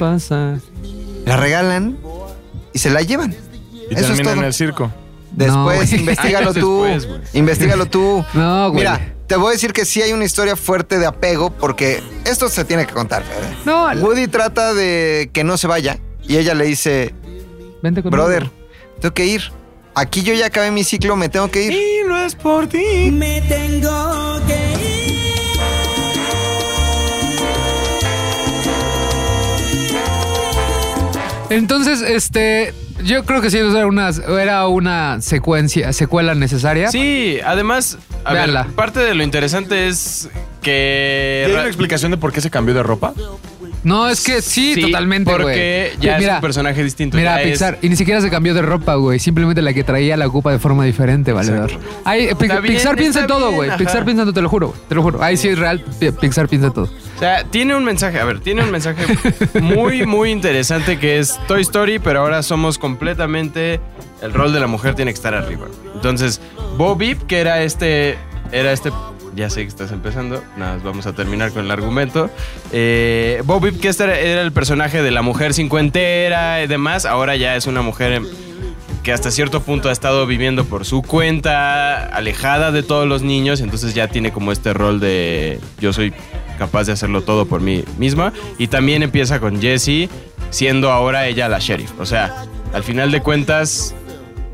La 1.26 1.37
regalan 1.37 1.97
y 2.73 2.79
se 2.79 2.90
la 2.90 3.02
llevan. 3.02 3.35
Y 3.90 3.94
Eso 3.94 4.06
termina 4.14 4.32
en 4.32 4.44
el 4.44 4.54
circo. 4.54 4.90
Después, 5.32 5.90
güey. 5.90 6.00
investigalo 6.00 6.52
tú. 6.54 6.85
después, 6.85 7.35
investigalo 7.35 7.87
tú. 7.87 8.25
No, 8.35 8.70
güey. 8.70 8.80
Mira, 8.80 9.14
te 9.28 9.37
voy 9.37 9.50
a 9.50 9.52
decir 9.52 9.72
que 9.72 9.85
sí 9.85 10.03
hay 10.03 10.12
una 10.12 10.24
historia 10.24 10.57
fuerte 10.57 10.98
de 10.98 11.07
apego 11.07 11.50
porque 11.50 12.03
esto 12.24 12.48
se 12.48 12.64
tiene 12.64 12.85
que 12.85 12.92
contar. 12.94 13.22
Fede. 13.22 13.55
No, 13.64 13.87
Woody 14.05 14.26
trata 14.26 14.74
de 14.74 15.31
que 15.33 15.44
no 15.44 15.57
se 15.57 15.68
vaya 15.68 15.98
y 16.26 16.37
ella 16.37 16.55
le 16.55 16.64
dice, 16.64 17.14
vente 17.81 18.03
conmigo. 18.03 18.24
brother, 18.24 18.50
tengo 19.00 19.14
que 19.14 19.26
ir. 19.26 19.53
Aquí 19.94 20.22
yo 20.22 20.35
ya 20.35 20.46
acabé 20.46 20.72
mi 20.72 20.83
ciclo, 20.83 21.14
me 21.14 21.29
tengo 21.29 21.48
que 21.48 21.64
ir. 21.64 21.72
Y 21.72 22.09
no 22.09 22.18
es 22.18 22.35
por 22.35 22.66
ti. 22.66 23.11
Me 23.12 23.40
tengo 23.42 24.40
que 24.48 24.55
ir. 24.55 24.90
Entonces, 31.50 32.00
este, 32.03 32.72
yo 33.05 33.25
creo 33.25 33.41
que 33.41 33.51
sí 33.51 33.59
era 33.59 33.87
una, 33.87 34.11
era 34.41 34.67
una 34.69 35.21
secuencia, 35.21 35.93
secuela 35.93 36.35
necesaria. 36.35 36.91
Sí, 36.91 37.39
además, 37.45 37.99
a 38.25 38.33
ver, 38.33 38.51
parte 38.75 39.01
de 39.01 39.15
lo 39.15 39.23
interesante 39.23 39.89
es 39.89 40.29
¿Y 40.33 40.65
que... 40.65 41.45
hay 41.47 41.53
una 41.53 41.67
explicación 41.67 42.11
de 42.11 42.17
por 42.17 42.33
qué 42.33 42.41
se 42.41 42.51
cambió 42.51 42.75
de 42.75 42.83
ropa? 42.83 43.13
No, 43.83 44.11
es 44.11 44.23
que 44.23 44.43
sí, 44.43 44.75
Sí, 44.75 44.83
totalmente, 44.83 45.31
güey. 45.33 45.43
porque 45.43 45.93
ya 46.01 46.19
es 46.19 46.29
un 46.29 46.41
personaje 46.43 46.85
distinto, 46.85 47.17
Mira, 47.17 47.37
ya 47.37 47.43
es- 47.43 47.49
Pixar, 47.53 47.79
y 47.81 47.89
ni 47.89 47.97
siquiera 47.97 48.21
se 48.21 48.29
cambió 48.29 48.53
de 48.53 48.61
ropa, 48.61 48.97
güey. 48.97 49.19
Simplemente 49.19 49.63
la 49.63 49.73
que 49.73 49.85
traía 49.85 50.19
la 50.19 50.27
ocupa 50.27 50.53
de 50.53 50.59
forma 50.59 50.85
diferente, 50.85 51.33
valedor. 51.33 51.71
Ay, 52.05 52.27
Pi- 52.39 52.45
Está 52.45 52.61
bien, 52.61 52.75
Pixar 52.75 52.97
piensa 52.97 53.21
en 53.21 53.25
está 53.25 53.35
todo, 53.35 53.47
bien, 53.47 53.57
güey. 53.57 53.69
ajá. 53.71 53.79
Pixar 53.79 54.05
piensa 54.05 54.23
en 54.23 54.27
todo, 54.27 54.35
te 54.35 54.43
lo 54.43 54.51
juro, 54.51 54.69
güey. 54.69 54.81
Te 54.87 54.95
lo 54.95 55.03
juro. 55.03 55.23
Ahí 55.23 55.39
sí 55.39 55.49
es 55.49 55.59
real, 55.59 55.83
Pi- 55.99 56.11
Pixar 56.13 56.47
piensa 56.49 56.67
en 56.67 56.75
todo. 56.75 56.91
O 57.20 57.22
sea, 57.22 57.44
tiene 57.44 57.74
un 57.76 57.85
mensaje, 57.85 58.18
a 58.18 58.24
ver, 58.24 58.40
tiene 58.40 58.64
un 58.64 58.70
mensaje 58.70 59.04
muy, 59.61 60.06
muy 60.06 60.30
interesante 60.30 60.98
que 60.98 61.18
es 61.18 61.38
Toy 61.46 61.61
Story, 61.61 61.98
pero 61.98 62.20
ahora 62.20 62.42
somos 62.42 62.78
completamente. 62.78 63.78
El 64.22 64.33
rol 64.33 64.54
de 64.54 64.59
la 64.59 64.66
mujer 64.66 64.94
tiene 64.94 65.11
que 65.11 65.16
estar 65.16 65.35
arriba. 65.35 65.66
Entonces, 65.94 66.40
Bo 66.78 66.96
Beep, 66.96 67.26
que 67.26 67.40
era 67.40 67.62
este. 67.62 68.16
Era 68.52 68.72
este. 68.72 68.90
Ya 69.37 69.50
sé 69.50 69.61
que 69.61 69.68
estás 69.68 69.92
empezando. 69.92 70.42
Nada, 70.56 70.76
más 70.76 70.83
vamos 70.83 71.06
a 71.06 71.12
terminar 71.12 71.52
con 71.52 71.66
el 71.66 71.70
argumento. 71.70 72.30
Eh, 72.72 73.42
Bo 73.44 73.61
Beep, 73.61 73.78
que 73.80 73.88
este 73.88 74.04
era, 74.04 74.18
era 74.18 74.40
el 74.40 74.52
personaje 74.52 75.02
de 75.02 75.11
la 75.11 75.20
mujer 75.20 75.52
cincuentera 75.52 76.62
y 76.62 76.68
demás, 76.68 77.04
ahora 77.04 77.37
ya 77.37 77.54
es 77.54 77.66
una 77.66 77.83
mujer. 77.83 78.12
em, 78.12 78.26
que 79.02 79.12
hasta 79.12 79.30
cierto 79.30 79.62
punto 79.62 79.88
ha 79.88 79.92
estado 79.92 80.26
viviendo 80.26 80.64
por 80.64 80.85
su 80.85 81.02
cuenta, 81.02 82.06
alejada 82.06 82.70
de 82.70 82.83
todos 82.83 83.09
los 83.09 83.22
niños, 83.22 83.61
entonces 83.61 83.94
ya 83.94 84.09
tiene 84.09 84.30
como 84.30 84.52
este 84.52 84.74
rol 84.74 85.00
de 85.00 85.59
yo 85.80 85.94
soy 85.94 86.12
capaz 86.61 86.85
de 86.85 86.92
hacerlo 86.92 87.23
todo 87.23 87.46
por 87.46 87.62
mí 87.62 87.85
misma. 87.96 88.35
Y 88.59 88.68
también 88.68 89.03
empieza 89.03 89.40
con 89.40 89.62
Jessie, 89.62 90.11
siendo 90.51 90.92
ahora 90.92 91.27
ella 91.27 91.49
la 91.49 91.59
sheriff. 91.59 91.92
O 91.99 92.05
sea, 92.05 92.44
al 92.75 92.85
final 92.85 93.11
de 93.11 93.23
cuentas, 93.23 93.94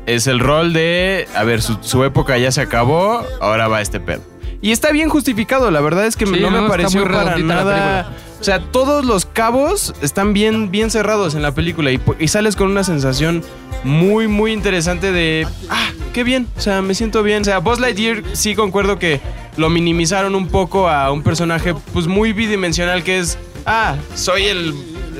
es 0.05 0.25
el 0.27 0.39
rol 0.39 0.71
de, 0.71 1.27
a 1.35 1.43
ver, 1.43 1.61
su, 1.61 1.77
su 1.81 2.05
época 2.05 2.37
ya 2.37 2.49
se 2.49 2.61
acabó, 2.61 3.25
ahora 3.41 3.67
va 3.67 3.81
este 3.81 3.99
pedo. 3.99 4.21
Y 4.61 4.71
está 4.71 4.91
bien 4.93 5.09
justificado, 5.09 5.69
la 5.69 5.81
verdad 5.81 6.05
es 6.05 6.15
que 6.15 6.25
Sí, 6.25 6.39
no, 6.39 6.49
no, 6.49 6.61
me 6.61 6.69
pareció 6.69 7.01
muy 7.01 7.13
para 7.13 7.37
nada... 7.37 8.13
O 8.39 8.43
sea, 8.43 8.61
todos 8.61 9.03
los 9.03 9.25
cabos 9.25 9.95
están 10.01 10.31
bien, 10.31 10.69
bien 10.69 10.91
cerrados 10.91 11.33
en 11.33 11.41
la 11.41 11.55
película 11.55 11.91
y 11.91 12.27
sales 12.27 12.55
con 12.55 12.69
una 12.69 12.83
sensación 12.83 13.43
muy, 13.83 14.27
muy 14.27 14.53
interesante 14.53 15.11
de, 15.11 15.47
ah, 15.69 15.89
qué 16.13 16.23
bien, 16.23 16.47
o 16.55 16.61
sea, 16.61 16.83
me 16.83 16.93
siento 16.93 17.23
bien. 17.23 17.41
O 17.41 17.45
sea, 17.45 17.57
Buzz 17.57 17.79
Lightyear 17.79 18.23
sí 18.33 18.53
concuerdo 18.53 18.99
que 18.99 19.19
lo 19.57 19.69
minimizaron 19.69 20.35
un 20.35 20.47
poco 20.47 20.89
a 20.89 21.11
un 21.11 21.23
personaje 21.23 21.73
pues 21.93 22.07
muy 22.07 22.33
bidimensional 22.33 23.03
que 23.03 23.19
es, 23.19 23.37
ah, 23.65 23.95
soy 24.15 24.45
el 24.45 24.73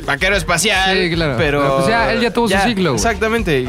vaquero 0.05 0.35
espacial. 0.35 0.97
Sí, 0.97 1.13
claro. 1.13 1.35
Pero, 1.37 1.77
pues, 1.83 1.95
él 2.11 2.21
ya 2.21 2.31
tuvo 2.31 2.47
su 2.47 2.57
ciclo, 2.57 2.91
güey. 2.91 2.95
Exactamente. 2.95 3.67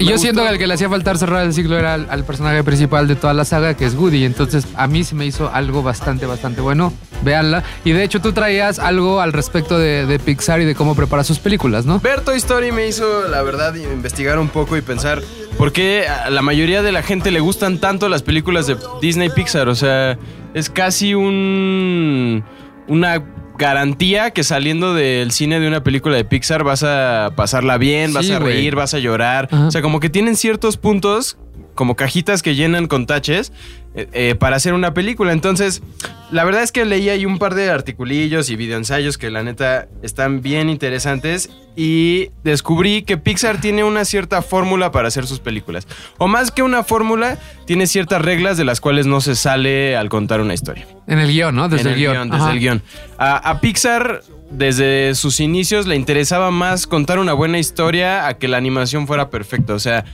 Y 0.00 0.06
yo 0.06 0.18
siento 0.18 0.42
que 0.42 0.48
el 0.48 0.58
que 0.58 0.66
le 0.66 0.74
hacía 0.74 0.88
faltar 0.88 1.18
cerrar 1.18 1.44
el 1.44 1.52
ciclo 1.52 1.78
era 1.78 1.94
al, 1.94 2.06
al 2.10 2.24
personaje 2.24 2.64
principal 2.64 3.06
de 3.06 3.16
toda 3.16 3.34
la 3.34 3.44
saga, 3.44 3.74
que 3.74 3.84
es 3.84 3.94
Woody. 3.94 4.24
Entonces, 4.24 4.66
a 4.74 4.86
mí 4.86 5.04
se 5.04 5.14
me 5.14 5.26
hizo 5.26 5.50
algo 5.52 5.82
bastante, 5.82 6.24
bastante 6.26 6.60
bueno. 6.60 6.92
Véanla. 7.22 7.62
Y 7.84 7.92
de 7.92 8.02
hecho, 8.02 8.20
tú 8.20 8.32
traías 8.32 8.78
algo 8.78 9.20
al 9.20 9.34
respecto 9.34 9.78
de, 9.78 10.06
de 10.06 10.18
Pixar 10.18 10.60
y 10.62 10.64
de 10.64 10.74
cómo 10.74 10.94
prepara 10.94 11.22
sus 11.22 11.38
películas, 11.38 11.84
¿no? 11.84 12.00
Ver 12.00 12.22
Toy 12.22 12.38
Story 12.38 12.72
me 12.72 12.88
hizo, 12.88 13.28
la 13.28 13.42
verdad, 13.42 13.74
investigar 13.74 14.38
un 14.38 14.48
poco 14.48 14.76
y 14.78 14.80
pensar 14.80 15.20
por 15.58 15.72
qué 15.72 16.08
a 16.08 16.30
la 16.30 16.40
mayoría 16.40 16.80
de 16.80 16.92
la 16.92 17.02
gente 17.02 17.30
le 17.30 17.40
gustan 17.40 17.78
tanto 17.78 18.08
las 18.08 18.22
películas 18.22 18.66
de 18.66 18.78
Disney 19.02 19.28
Pixar. 19.28 19.68
O 19.68 19.74
sea, 19.74 20.16
es 20.54 20.70
casi 20.70 21.14
un. 21.14 22.42
una 22.88 23.22
garantía 23.60 24.30
que 24.30 24.42
saliendo 24.42 24.94
del 24.94 25.30
cine 25.32 25.60
de 25.60 25.68
una 25.68 25.84
película 25.84 26.16
de 26.16 26.24
Pixar 26.24 26.64
vas 26.64 26.82
a 26.82 27.32
pasarla 27.36 27.76
bien, 27.76 28.12
vas 28.14 28.30
a 28.30 28.38
güey. 28.38 28.54
reír, 28.54 28.74
vas 28.74 28.94
a 28.94 28.98
llorar. 28.98 29.48
Ajá. 29.52 29.66
O 29.66 29.70
sea, 29.70 29.82
como 29.82 30.00
que 30.00 30.08
tienen 30.08 30.34
ciertos 30.34 30.78
puntos, 30.78 31.36
como 31.74 31.94
cajitas 31.94 32.42
que 32.42 32.54
llenan 32.54 32.88
con 32.88 33.06
taches. 33.06 33.52
Eh, 33.92 34.08
eh, 34.12 34.34
para 34.36 34.56
hacer 34.56 34.72
una 34.72 34.94
película. 34.94 35.32
Entonces, 35.32 35.82
la 36.30 36.44
verdad 36.44 36.62
es 36.62 36.70
que 36.70 36.84
leí 36.84 37.08
ahí 37.08 37.26
un 37.26 37.38
par 37.38 37.56
de 37.56 37.70
articulillos 37.70 38.48
y 38.48 38.54
videoensayos 38.54 39.18
que 39.18 39.30
la 39.30 39.42
neta 39.42 39.88
están 40.02 40.42
bien 40.42 40.70
interesantes 40.70 41.50
y 41.74 42.30
descubrí 42.44 43.02
que 43.02 43.16
Pixar 43.16 43.60
tiene 43.60 43.82
una 43.82 44.04
cierta 44.04 44.42
fórmula 44.42 44.92
para 44.92 45.08
hacer 45.08 45.26
sus 45.26 45.40
películas. 45.40 45.88
O 46.18 46.28
más 46.28 46.52
que 46.52 46.62
una 46.62 46.84
fórmula, 46.84 47.36
tiene 47.66 47.88
ciertas 47.88 48.22
reglas 48.22 48.56
de 48.56 48.64
las 48.64 48.80
cuales 48.80 49.06
no 49.06 49.20
se 49.20 49.34
sale 49.34 49.96
al 49.96 50.08
contar 50.08 50.40
una 50.40 50.54
historia. 50.54 50.86
En 51.08 51.18
el 51.18 51.32
guion, 51.32 51.56
¿no? 51.56 51.68
Desde 51.68 51.88
En 51.88 51.94
el, 51.94 51.98
guion. 51.98 52.30
Desde 52.30 52.50
el 52.52 52.60
guion. 52.60 52.82
A, 53.18 53.36
a 53.38 53.60
Pixar, 53.60 54.22
desde 54.50 55.16
sus 55.16 55.40
inicios, 55.40 55.88
le 55.88 55.96
interesaba 55.96 56.52
más 56.52 56.86
contar 56.86 57.18
una 57.18 57.32
buena 57.32 57.58
historia 57.58 58.28
a 58.28 58.34
que 58.34 58.46
la 58.46 58.56
animación 58.56 59.08
fuera 59.08 59.30
perfecta. 59.30 59.74
O 59.74 59.80
sea, 59.80 60.04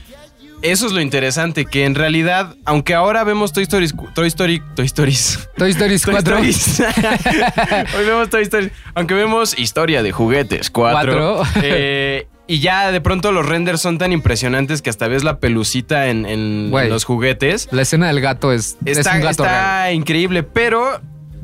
eso 0.61 0.87
es 0.87 0.91
lo 0.91 1.01
interesante, 1.01 1.65
que 1.65 1.85
en 1.85 1.95
realidad, 1.95 2.55
aunque 2.65 2.93
ahora 2.95 3.23
vemos 3.23 3.53
Toy 3.53 3.63
Story, 3.63 3.89
Toy 4.15 4.27
Story, 4.27 4.61
Toy 4.75 4.85
Stories. 4.85 5.49
Toy 5.55 5.71
Story 5.71 5.99
Toy 5.99 6.13
4. 6.13 6.37
Stories. 6.37 6.79
Hoy 7.97 8.05
vemos 8.05 8.29
Toy 8.29 8.43
Story. 8.43 8.71
Aunque 8.95 9.13
vemos 9.13 9.57
historia 9.57 10.01
de 10.01 10.11
juguetes 10.11 10.71
4. 10.71 11.37
Cuatro. 11.37 11.63
y 12.47 12.59
ya 12.59 12.91
de 12.91 13.01
pronto 13.01 13.31
los 13.31 13.45
renders 13.45 13.81
son 13.81 13.97
tan 13.97 14.11
impresionantes 14.11 14.81
que 14.81 14.89
hasta 14.89 15.07
ves 15.07 15.23
la 15.23 15.39
pelucita 15.39 16.07
en, 16.07 16.71
los 16.71 17.03
juguetes. 17.03 17.67
La 17.71 17.83
escena 17.83 18.07
del 18.07 18.21
gato 18.21 18.51
es, 18.51 18.77
es 18.85 18.97
Está, 18.97 19.13
un 19.13 19.21
gato 19.21 19.43
está 19.43 19.83
real. 19.83 19.93
increíble, 19.95 20.43
pero 20.43 21.01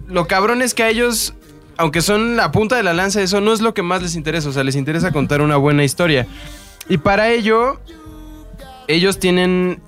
lo 0.08 0.28
cabrón 0.28 0.62
es 0.62 0.74
que 0.74 0.84
a 0.84 0.90
ellos, 0.90 1.36
aunque 1.78 2.02
son 2.02 2.36
la 2.36 2.52
punta 2.52 2.76
de 2.76 2.84
la 2.84 2.94
lanza, 2.94 3.22
eso 3.22 3.42
no 3.42 3.54
es 3.54 3.62
lo 3.62 3.74
que 3.74 3.84
más 3.84 4.02
les 4.02 4.16
interesa. 4.16 4.50
O 4.50 4.54
sea, 4.54 4.64
les 4.64 4.76
interesa 4.76 5.12
contar 5.12 5.42
una 5.42 5.58
buena 5.58 5.84
historia. 5.84 6.26
Y 6.90 6.98
para 6.98 7.30
ello, 7.30 7.80
ellos 8.88 9.20
tienen 9.20 9.82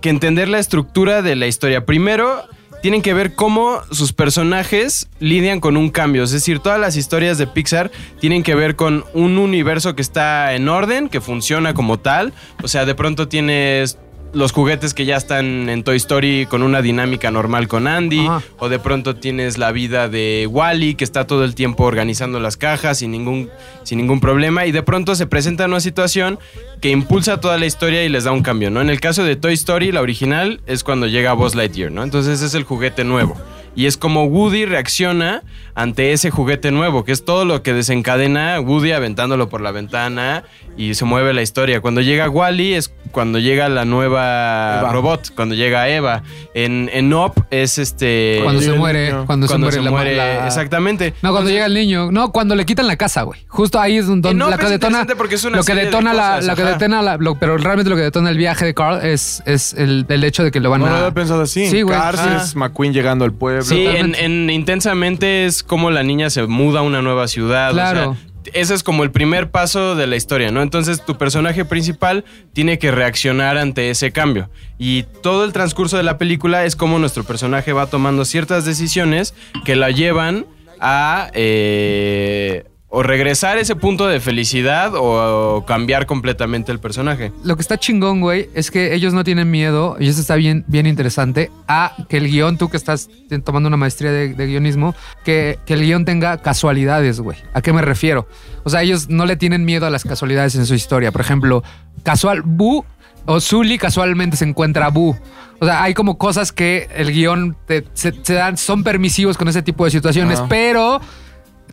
que 0.00 0.10
entender 0.10 0.48
la 0.48 0.58
estructura 0.58 1.22
de 1.22 1.36
la 1.36 1.46
historia. 1.46 1.86
Primero, 1.86 2.44
tienen 2.82 3.00
que 3.00 3.14
ver 3.14 3.34
cómo 3.34 3.80
sus 3.92 4.12
personajes 4.12 5.08
lidian 5.20 5.60
con 5.60 5.76
un 5.76 5.88
cambio. 5.88 6.24
Es 6.24 6.32
decir, 6.32 6.58
todas 6.58 6.80
las 6.80 6.96
historias 6.96 7.38
de 7.38 7.46
Pixar 7.46 7.92
tienen 8.20 8.42
que 8.42 8.56
ver 8.56 8.74
con 8.74 9.04
un 9.14 9.38
universo 9.38 9.94
que 9.94 10.02
está 10.02 10.54
en 10.54 10.68
orden, 10.68 11.08
que 11.08 11.20
funciona 11.20 11.74
como 11.74 12.00
tal. 12.00 12.32
O 12.62 12.68
sea, 12.68 12.84
de 12.84 12.96
pronto 12.96 13.28
tienes 13.28 13.98
los 14.32 14.52
juguetes 14.52 14.94
que 14.94 15.04
ya 15.04 15.16
están 15.16 15.68
en 15.68 15.84
Toy 15.84 15.96
Story 15.96 16.46
con 16.46 16.62
una 16.62 16.82
dinámica 16.82 17.30
normal 17.30 17.68
con 17.68 17.86
Andy. 17.86 18.26
Ajá. 18.26 18.42
O 18.58 18.68
de 18.68 18.78
pronto 18.78 19.16
tienes 19.16 19.58
la 19.58 19.72
vida 19.72 20.08
de 20.08 20.48
Wally, 20.50 20.94
que 20.94 21.04
está 21.04 21.26
todo 21.26 21.44
el 21.44 21.54
tiempo 21.54 21.84
organizando 21.84 22.40
las 22.40 22.56
cajas 22.56 22.98
sin 22.98 23.10
ningún, 23.10 23.50
sin 23.82 23.98
ningún 23.98 24.20
problema. 24.20 24.66
Y 24.66 24.72
de 24.72 24.82
pronto 24.82 25.14
se 25.14 25.26
presenta 25.26 25.66
una 25.66 25.80
situación 25.80 26.38
que 26.80 26.90
impulsa 26.90 27.40
toda 27.40 27.58
la 27.58 27.66
historia 27.66 28.04
y 28.04 28.08
les 28.08 28.24
da 28.24 28.32
un 28.32 28.42
cambio, 28.42 28.70
¿no? 28.70 28.80
En 28.80 28.90
el 28.90 29.00
caso 29.00 29.24
de 29.24 29.36
Toy 29.36 29.54
Story, 29.54 29.92
la 29.92 30.00
original 30.00 30.60
es 30.66 30.84
cuando 30.84 31.06
llega 31.06 31.32
Buzz 31.32 31.54
Lightyear, 31.54 31.92
¿no? 31.92 32.02
Entonces 32.02 32.42
es 32.42 32.54
el 32.54 32.64
juguete 32.64 33.04
nuevo. 33.04 33.36
Y 33.74 33.86
es 33.86 33.96
como 33.96 34.24
Woody 34.24 34.66
reacciona 34.66 35.42
ante 35.74 36.12
ese 36.12 36.30
juguete 36.30 36.70
nuevo, 36.70 37.04
que 37.04 37.12
es 37.12 37.24
todo 37.24 37.46
lo 37.46 37.62
que 37.62 37.72
desencadena 37.72 38.60
Woody 38.60 38.92
aventándolo 38.92 39.48
por 39.48 39.62
la 39.62 39.70
ventana 39.70 40.44
y 40.76 40.94
se 40.94 41.04
mueve 41.04 41.32
la 41.34 41.42
historia. 41.42 41.80
Cuando 41.80 42.00
llega 42.00 42.28
Wally 42.28 42.74
es 42.74 42.92
cuando 43.10 43.38
llega 43.38 43.68
la 43.68 43.84
nueva 43.84 44.78
Eva. 44.80 44.92
robot, 44.92 45.34
cuando 45.34 45.54
llega 45.54 45.86
Eva. 45.88 46.22
En, 46.54 46.88
en 46.94 47.12
Up 47.12 47.44
es 47.50 47.76
este... 47.76 48.40
Cuando 48.42 48.62
se 48.62 48.72
muere, 48.72 49.10
niño. 49.12 49.26
cuando, 49.26 49.46
se 49.46 49.52
cuando 49.52 49.66
muere 49.66 49.76
se 49.76 49.82
la 49.84 49.90
muere, 49.90 50.16
la- 50.16 50.46
exactamente. 50.46 51.12
No, 51.20 51.30
cuando 51.32 51.50
llega 51.50 51.66
el 51.66 51.74
niño. 51.74 52.10
No, 52.10 52.32
cuando 52.32 52.54
le 52.54 52.64
quitan 52.64 52.86
la 52.86 52.96
casa, 52.96 53.22
güey. 53.22 53.40
Justo 53.48 53.78
ahí 53.78 53.98
es 53.98 54.06
donde 54.06 54.32
no, 54.32 54.48
la 54.48 54.56
que 54.56 54.64
es 54.64 54.70
detona. 54.70 55.00
interesante 55.00 55.16
porque 55.16 55.34
es 55.34 55.44
una 55.44 55.58
lo 55.58 55.64
que 55.64 55.74
de 55.74 55.84
detona 55.84 56.14
la, 56.14 56.40
lo 56.40 56.56
que 56.56 56.62
detona 56.64 57.02
la, 57.02 57.16
lo- 57.18 57.38
pero 57.38 57.58
realmente 57.58 57.90
lo 57.90 57.96
que 57.96 58.02
detona 58.02 58.30
el 58.30 58.38
viaje 58.38 58.64
de 58.64 58.72
Carl 58.74 59.04
es, 59.04 59.42
es 59.44 59.74
el, 59.74 60.06
el 60.08 60.24
hecho 60.24 60.42
de 60.42 60.50
que 60.50 60.60
lo 60.60 60.70
van 60.70 60.80
No 60.80 60.86
lo 60.88 60.94
a. 60.94 60.98
había 61.00 61.10
pensado 61.12 61.42
así. 61.42 61.66
Sí, 61.68 61.82
güey. 61.82 61.94
Cars 61.94 62.56
McQueen 62.56 62.94
llegando 62.94 63.26
al 63.26 63.32
pueblo. 63.34 63.62
Sí, 63.62 63.84
en, 63.86 64.48
Intensamente 64.50 65.44
es 65.44 65.62
como 65.62 65.90
la 65.90 66.02
niña 66.02 66.30
se 66.30 66.46
muda 66.46 66.80
a 66.80 66.82
una 66.82 67.02
nueva 67.02 67.28
ciudad. 67.28 67.70
o 67.70 67.74
Claro. 67.74 68.16
sea, 68.16 68.31
ese 68.52 68.74
es 68.74 68.82
como 68.82 69.02
el 69.02 69.10
primer 69.10 69.50
paso 69.50 69.94
de 69.94 70.06
la 70.06 70.16
historia, 70.16 70.50
¿no? 70.50 70.62
Entonces 70.62 71.04
tu 71.04 71.16
personaje 71.16 71.64
principal 71.64 72.24
tiene 72.52 72.78
que 72.78 72.90
reaccionar 72.90 73.58
ante 73.58 73.90
ese 73.90 74.12
cambio. 74.12 74.50
Y 74.78 75.04
todo 75.22 75.44
el 75.44 75.52
transcurso 75.52 75.96
de 75.96 76.02
la 76.02 76.18
película 76.18 76.64
es 76.64 76.76
como 76.76 76.98
nuestro 76.98 77.24
personaje 77.24 77.72
va 77.72 77.86
tomando 77.86 78.24
ciertas 78.24 78.64
decisiones 78.64 79.34
que 79.64 79.76
la 79.76 79.90
llevan 79.90 80.46
a 80.80 81.30
eh, 81.34 82.64
o 82.94 83.02
regresar 83.02 83.56
a 83.56 83.60
ese 83.60 83.74
punto 83.74 84.06
de 84.06 84.20
felicidad 84.20 84.92
o, 84.94 85.64
cambiar 85.66 86.04
completamente 86.04 86.70
el 86.72 86.78
personaje. 86.78 87.32
Lo 87.42 87.56
que 87.56 87.62
está 87.62 87.78
chingón, 87.78 88.20
güey, 88.20 88.50
es 88.54 88.70
que 88.70 88.94
ellos 88.94 89.14
no 89.14 89.24
tienen 89.24 89.50
miedo, 89.50 89.96
y 89.98 90.08
eso 90.08 90.20
está 90.20 90.34
bien, 90.36 90.62
bien 90.66 90.86
interesante, 90.86 91.50
a 91.66 91.94
que 92.10 92.18
el 92.18 92.28
guion, 92.28 92.58
tú 92.58 92.68
que 92.68 92.76
estás 92.76 93.08
tomando 93.44 93.68
una 93.68 93.78
maestría 93.78 94.12
de, 94.12 94.34
de 94.34 94.46
guionismo, 94.46 94.94
que, 95.24 95.58
que 95.64 95.72
el 95.72 95.80
guion 95.80 96.04
tenga 96.04 96.36
casualidades, 96.42 97.18
güey. 97.20 97.38
¿A 97.54 97.62
qué 97.62 97.72
me 97.72 97.80
refiero? 97.80 98.28
O 98.62 98.68
sea, 98.68 98.82
ellos 98.82 99.08
no 99.08 99.24
le 99.24 99.36
tienen 99.36 99.64
miedo 99.64 99.86
a 99.86 99.90
las 99.90 100.04
casualidades 100.04 100.54
en 100.56 100.66
su 100.66 100.74
historia. 100.74 101.12
Por 101.12 101.22
ejemplo, 101.22 101.64
casual, 102.02 102.42
Bu 102.44 102.84
o 103.24 103.40
Zully 103.40 103.78
casualmente 103.78 104.36
se 104.36 104.44
encuentra 104.44 104.86
a 104.86 104.90
Bu. 104.90 105.16
O 105.60 105.64
sea, 105.64 105.82
hay 105.82 105.94
como 105.94 106.18
cosas 106.18 106.52
que 106.52 106.88
el 106.94 107.10
guion 107.12 107.56
te- 107.66 107.84
se, 107.94 108.12
se 108.22 108.34
dan, 108.34 108.58
son 108.58 108.84
permisivos 108.84 109.38
con 109.38 109.48
ese 109.48 109.62
tipo 109.62 109.84
de 109.86 109.92
situaciones, 109.92 110.42
pero 110.48 111.00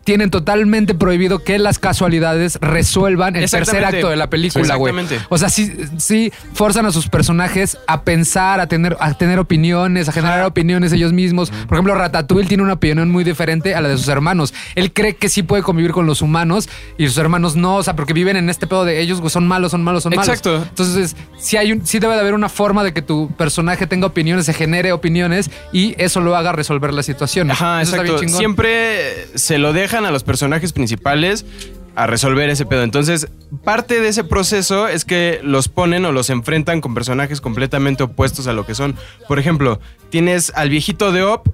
tienen 0.03 0.29
totalmente 0.29 0.93
prohibido 0.93 1.43
que 1.43 1.59
las 1.59 1.79
casualidades 1.79 2.57
resuelvan 2.61 3.35
el 3.35 3.49
tercer 3.49 3.85
acto 3.85 4.09
de 4.09 4.15
la 4.15 4.29
película, 4.29 4.75
güey. 4.75 4.93
Exactamente. 4.93 5.27
O 5.29 5.37
sea, 5.37 5.49
sí, 5.49 5.71
sí 5.97 6.31
forzan 6.53 6.85
a 6.85 6.91
sus 6.91 7.07
personajes 7.07 7.77
a 7.87 8.03
pensar, 8.03 8.59
a 8.59 8.67
tener, 8.67 8.97
a 8.99 9.13
tener 9.13 9.39
opiniones, 9.39 10.09
a 10.09 10.11
generar 10.11 10.45
opiniones 10.45 10.93
ellos 10.93 11.13
mismos. 11.13 11.49
Por 11.49 11.75
ejemplo, 11.75 11.95
Ratatouille 11.95 12.47
tiene 12.47 12.63
una 12.63 12.73
opinión 12.73 13.09
muy 13.09 13.23
diferente 13.23 13.75
a 13.75 13.81
la 13.81 13.89
de 13.89 13.97
sus 13.97 14.07
hermanos. 14.07 14.53
Él 14.75 14.93
cree 14.93 15.15
que 15.15 15.29
sí 15.29 15.43
puede 15.43 15.63
convivir 15.63 15.91
con 15.91 16.05
los 16.05 16.21
humanos 16.21 16.69
y 16.97 17.07
sus 17.07 17.17
hermanos 17.17 17.55
no, 17.55 17.77
o 17.77 17.83
sea, 17.83 17.95
porque 17.95 18.13
viven 18.13 18.37
en 18.37 18.49
este 18.49 18.67
pedo 18.67 18.85
de 18.85 19.01
ellos 19.01 19.19
güey, 19.19 19.29
son 19.29 19.47
malos, 19.47 19.71
son 19.71 19.83
malos, 19.83 20.03
son 20.03 20.11
malos. 20.11 20.27
Exacto. 20.27 20.63
Entonces, 20.67 21.15
sí, 21.37 21.57
hay 21.57 21.71
un, 21.71 21.85
sí 21.85 21.99
debe 21.99 22.15
de 22.15 22.21
haber 22.21 22.33
una 22.33 22.49
forma 22.49 22.83
de 22.83 22.93
que 22.93 23.01
tu 23.01 23.31
personaje 23.37 23.87
tenga 23.87 24.07
opiniones, 24.07 24.45
se 24.45 24.53
genere 24.53 24.91
opiniones 24.91 25.49
y 25.71 25.95
eso 25.97 26.19
lo 26.19 26.35
haga 26.35 26.51
resolver 26.51 26.93
la 26.93 27.03
situación. 27.03 27.51
Ajá, 27.51 27.81
Eso 27.81 27.91
está 27.91 28.03
bien 28.03 28.15
exacto. 28.15 28.25
chingón. 28.25 28.39
Siempre 28.39 29.27
se 29.35 29.57
lo 29.57 29.73
dejan 29.89 30.05
a 30.05 30.11
los 30.11 30.23
personajes 30.23 30.71
principales 30.71 31.47
a 31.95 32.05
resolver 32.05 32.47
ese 32.49 32.67
pedo. 32.67 32.83
Entonces, 32.83 33.27
parte 33.63 33.99
de 33.99 34.09
ese 34.09 34.23
proceso 34.23 34.87
es 34.87 35.03
que 35.03 35.39
los 35.41 35.67
ponen 35.67 36.05
o 36.05 36.11
los 36.11 36.29
enfrentan 36.29 36.79
con 36.79 36.93
personajes 36.93 37.41
completamente 37.41 38.03
opuestos 38.03 38.45
a 38.45 38.53
lo 38.53 38.67
que 38.67 38.75
son. 38.75 38.95
Por 39.27 39.39
ejemplo, 39.39 39.79
tienes 40.11 40.51
al 40.55 40.69
viejito 40.69 41.11
de 41.11 41.23
Op, 41.23 41.47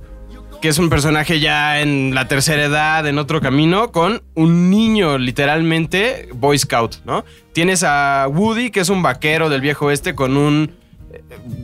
que 0.61 0.67
es 0.67 0.79
un 0.79 0.89
personaje 0.89 1.39
ya 1.39 1.79
en 1.79 2.13
la 2.13 2.27
tercera 2.27 2.65
edad, 2.65 3.07
en 3.07 3.19
otro 3.19 3.39
camino, 3.39 3.93
con 3.93 4.21
un 4.33 4.69
niño 4.69 5.17
literalmente 5.17 6.27
Boy 6.33 6.59
Scout, 6.59 6.97
¿no? 7.05 7.23
Tienes 7.53 7.83
a 7.83 8.27
Woody, 8.27 8.69
que 8.69 8.81
es 8.81 8.89
un 8.89 9.01
vaquero 9.01 9.47
del 9.47 9.61
viejo 9.61 9.85
oeste, 9.85 10.13
con 10.13 10.35
un 10.35 10.71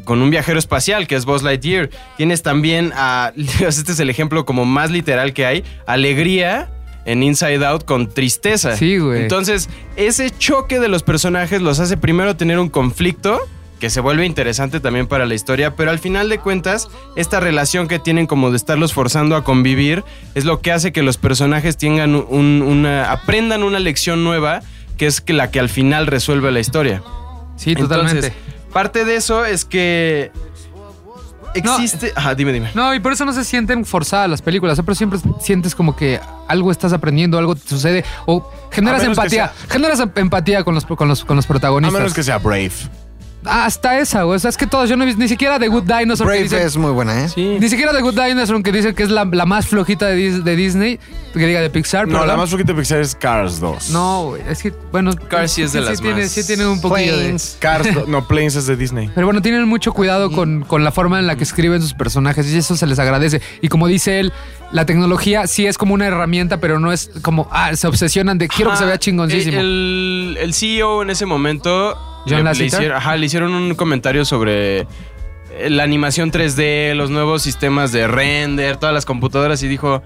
con 0.06 0.22
un 0.22 0.30
viajero 0.30 0.60
espacial 0.60 1.08
que 1.08 1.16
es 1.16 1.26
Buzz 1.26 1.44
Lightyear. 1.44 1.90
Tienes 2.18 2.42
también 2.44 2.92
a. 2.96 3.32
Este 3.60 3.92
es 3.92 4.00
el 4.00 4.10
ejemplo 4.10 4.46
como 4.46 4.66
más 4.66 4.92
literal 4.92 5.34
que 5.34 5.46
hay: 5.46 5.64
alegría 5.88 6.70
en 7.06 7.24
Inside 7.24 7.66
Out 7.66 7.86
con 7.86 8.10
tristeza. 8.10 8.76
Sí, 8.78 8.98
güey. 8.98 9.22
Entonces, 9.22 9.70
ese 9.96 10.30
choque 10.30 10.80
de 10.80 10.88
los 10.88 11.04
personajes 11.04 11.62
los 11.62 11.80
hace 11.80 11.98
primero 11.98 12.36
tener 12.36 12.60
un 12.60 12.70
conflicto 12.70 13.40
que 13.80 13.90
se 13.90 14.00
vuelve 14.00 14.28
interesante 14.28 14.80
también 14.80 15.08
para 15.08 15.26
la 15.26 15.34
historia, 15.34 15.76
pero 15.76 15.90
al 15.90 15.98
final 15.98 16.30
de 16.30 16.38
cuentas, 16.38 16.88
esta 17.16 17.40
relación 17.40 17.88
que 17.88 17.98
tienen 17.98 18.28
como 18.28 18.52
de 18.52 18.58
estarlos 18.58 18.94
forzando 18.94 19.36
a 19.36 19.44
convivir 19.44 20.04
es 20.36 20.46
lo 20.46 20.62
que 20.62 20.72
hace 20.72 20.92
que 20.92 21.02
los 21.02 21.18
personajes 21.18 21.78
tengan 21.78 22.14
un- 22.14 22.62
una, 22.62 23.12
aprendan 23.12 23.64
una 23.64 23.80
lección 23.80 24.24
nueva, 24.24 24.62
que 24.98 25.08
es 25.08 25.24
la 25.28 25.50
que 25.50 25.60
al 25.60 25.68
final 25.70 26.06
resuelve 26.06 26.52
la 26.52 26.60
historia. 26.60 27.02
Sí, 27.56 27.74
totalmente. 27.74 28.28
Entonces, 28.28 28.34
parte 28.72 29.06
de 29.06 29.16
eso 29.16 29.46
es 29.46 29.66
que 29.66 30.32
existe. 31.54 32.14
Ajá, 32.16 32.36
dime, 32.36 32.54
dime. 32.54 32.72
No, 32.74 32.94
y 32.94 33.00
por 33.00 33.14
eso 33.14 33.26
no 33.26 33.34
se 33.34 33.44
sienten 33.44 33.86
forzadas 33.86 34.30
las 34.30 34.42
películas. 34.42 34.80
Pero 34.84 34.96
siempre 34.96 35.20
sientes 35.40 35.76
como 35.76 35.96
que 35.96 36.20
algo 36.48 36.72
estás 36.72 36.94
aprendiendo, 36.94 37.38
algo 37.38 37.56
te 37.56 37.68
sucede. 37.68 38.04
O 38.26 38.50
generas 38.72 39.04
A 39.04 39.06
empatía. 39.06 39.52
Generas 39.70 40.00
em- 40.00 40.12
empatía 40.16 40.64
con 40.64 40.76
los, 40.76 40.86
con 40.86 41.08
los, 41.08 41.24
con 41.26 41.36
los 41.36 41.46
A 41.46 41.48
protagonistas. 41.48 42.00
menos 42.00 42.14
que 42.14 42.24
sea 42.24 42.38
Brave. 42.38 42.72
Hasta 43.46 43.98
esa, 44.00 44.24
güey. 44.24 44.36
O 44.36 44.40
sea, 44.40 44.50
es 44.50 44.58
que 44.58 44.68
todos, 44.68 44.88
yo 44.90 44.96
no 44.96 45.04
he 45.04 45.08
visto 45.08 45.20
ni 45.22 45.28
siquiera 45.28 45.58
The 45.58 45.68
Good 45.68 45.84
Dinosaur. 45.84 46.30
que 46.30 46.38
Brave 46.38 46.44
dicen- 46.44 46.60
es 46.68 46.78
muy 46.78 46.92
buena, 46.92 47.24
¿eh? 47.26 47.30
Sí. 47.30 47.58
Ni 47.60 47.70
siquiera 47.70 47.92
The 47.92 48.02
Good 48.02 48.20
Dinosaur, 48.22 48.62
que 48.62 48.72
dicen 48.72 48.94
que 48.94 49.04
es 49.04 49.10
la, 49.10 49.26
la 49.26 49.46
más 49.46 49.66
flojita 49.68 50.06
de, 50.08 50.18
Dis- 50.18 50.44
de 50.44 50.56
Disney, 50.56 51.00
que 51.34 51.48
diga 51.48 51.60
de 51.62 51.70
Pixar. 51.72 52.08
No, 52.08 52.26
la 52.26 52.38
más 52.38 52.50
flojita 52.50 52.74
de 52.74 52.80
Pixar 52.80 53.00
es 53.00 53.16
Cars 53.16 53.60
2. 53.60 53.90
No, 53.90 54.26
güey, 54.26 54.44
es 54.48 54.62
que, 54.62 54.72
bueno. 54.92 55.12
Cars 55.28 55.52
sí 55.54 55.64
es 55.64 55.74
de 55.74 55.82
las 55.82 56.00
tiene, 56.02 56.22
más- 56.22 56.32
sí 56.32 56.46
tiene 56.46 56.68
un 56.68 56.80
poquillo 56.82 57.18
de... 57.18 57.24
Planes. 57.24 57.58
Cars, 57.60 57.94
do- 57.96 58.06
no, 58.08 58.28
Planes 58.28 58.56
es 58.56 58.68
de 58.68 58.76
Disney. 58.76 59.10
Pero 59.16 59.26
bueno, 59.26 59.42
tienen 59.42 59.68
mucho 59.68 59.92
cuidado 59.94 60.32
con, 60.32 60.62
con 60.64 60.84
la 60.84 60.92
forma 60.92 61.18
en 61.20 61.26
la 61.26 61.36
que 61.36 61.44
escriben 61.44 61.82
sus 61.82 61.94
personajes 61.96 62.48
y 62.48 62.58
eso 62.58 62.76
se 62.78 62.86
les 62.86 63.00
agradece. 63.00 63.42
Y 63.62 63.70
como 63.70 63.88
dice 63.88 64.20
él, 64.20 64.32
la 64.72 64.86
tecnología 64.86 65.48
sí 65.48 65.66
es 65.66 65.78
como 65.80 65.94
una 65.96 66.06
herramienta, 66.06 66.58
pero 66.58 66.80
no 66.80 66.92
es 66.92 67.10
como, 67.24 67.48
ah, 67.52 67.76
se 67.76 67.88
obsesionan 67.88 68.38
de 68.38 68.48
quiero 68.48 68.72
que 68.72 68.78
se 68.78 68.86
vea 68.86 69.00
chingoncísimo. 69.00 69.60
El, 69.60 70.38
el 70.40 70.54
CEO 70.54 71.02
en 71.02 71.10
ese 71.10 71.26
momento 71.26 71.98
John 72.28 72.44
le, 72.46 72.66
hicieron, 72.66 72.98
ajá, 72.98 73.18
le 73.18 73.26
hicieron 73.26 73.54
un 73.54 73.76
comentario 73.76 74.26
sobre 74.26 74.82
eh, 74.82 74.88
la 75.70 75.84
animación 75.84 76.32
3D, 76.32 76.94
los 76.96 77.10
nuevos 77.10 77.42
sistemas 77.42 77.92
de 77.92 78.08
render, 78.08 78.78
todas 78.78 78.94
las 78.94 79.06
computadoras 79.06 79.62
y 79.64 79.68
dijo, 79.68 80.02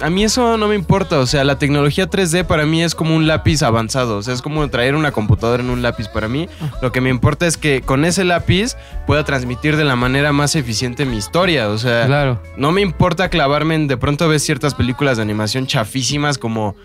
a 0.00 0.08
mí 0.08 0.24
eso 0.24 0.56
no 0.56 0.66
me 0.66 0.74
importa, 0.74 1.18
o 1.18 1.26
sea, 1.26 1.44
la 1.44 1.58
tecnología 1.58 2.08
3D 2.08 2.44
para 2.44 2.64
mí 2.64 2.82
es 2.82 2.94
como 2.94 3.14
un 3.14 3.26
lápiz 3.26 3.62
avanzado, 3.62 4.16
o 4.16 4.22
sea, 4.22 4.32
es 4.32 4.40
como 4.40 4.66
traer 4.70 4.94
una 4.94 5.12
computadora 5.12 5.62
en 5.62 5.68
un 5.68 5.82
lápiz 5.82 6.08
para 6.08 6.26
mí. 6.26 6.48
Lo 6.80 6.90
que 6.90 7.02
me 7.02 7.10
importa 7.10 7.46
es 7.46 7.58
que 7.58 7.82
con 7.82 8.06
ese 8.06 8.24
lápiz 8.24 8.76
pueda 9.06 9.24
transmitir 9.24 9.76
de 9.76 9.84
la 9.84 9.96
manera 9.96 10.32
más 10.32 10.56
eficiente 10.56 11.04
mi 11.04 11.18
historia, 11.18 11.68
o 11.68 11.76
sea, 11.76 12.06
Claro. 12.06 12.40
no 12.56 12.72
me 12.72 12.80
importa 12.80 13.28
clavarme 13.28 13.74
en 13.74 13.88
de 13.88 13.98
pronto 13.98 14.26
ves 14.26 14.42
ciertas 14.42 14.74
películas 14.74 15.18
de 15.18 15.22
animación 15.22 15.66
chafísimas 15.66 16.38
como 16.38 16.76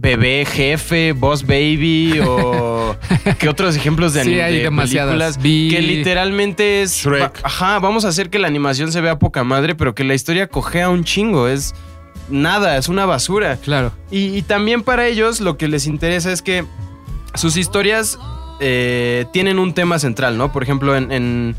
Bebé 0.00 0.44
Jefe, 0.46 1.12
Boss 1.12 1.42
Baby 1.44 2.20
o 2.24 2.94
qué 3.38 3.48
otros 3.48 3.74
ejemplos 3.76 4.14
de, 4.14 4.22
Sí, 4.24 4.38
hay 4.40 4.64
películas 4.68 5.42
Vi- 5.42 5.68
que 5.70 5.80
literalmente 5.82 6.82
es 6.82 6.94
Shrek. 6.94 7.40
ajá, 7.42 7.78
vamos 7.80 8.04
a 8.04 8.08
hacer 8.08 8.30
que 8.30 8.38
la 8.38 8.46
animación 8.46 8.92
se 8.92 9.00
vea 9.00 9.18
poca 9.18 9.42
madre, 9.42 9.74
pero 9.74 9.94
que 9.96 10.04
la 10.04 10.14
historia 10.14 10.46
cojea 10.46 10.88
un 10.88 11.02
chingo, 11.02 11.48
es 11.48 11.74
nada, 12.30 12.76
es 12.76 12.88
una 12.88 13.06
basura. 13.06 13.56
Claro. 13.56 13.92
Y, 14.10 14.36
y 14.36 14.42
también 14.42 14.82
para 14.82 15.06
ellos 15.08 15.40
lo 15.40 15.56
que 15.56 15.66
les 15.66 15.86
interesa 15.86 16.30
es 16.32 16.42
que 16.42 16.64
sus 17.34 17.56
historias 17.56 18.18
eh, 18.60 19.24
tienen 19.32 19.58
un 19.58 19.74
tema 19.74 19.98
central, 19.98 20.38
¿no? 20.38 20.52
Por 20.52 20.62
ejemplo, 20.62 20.96
en, 20.96 21.10
en- 21.10 21.56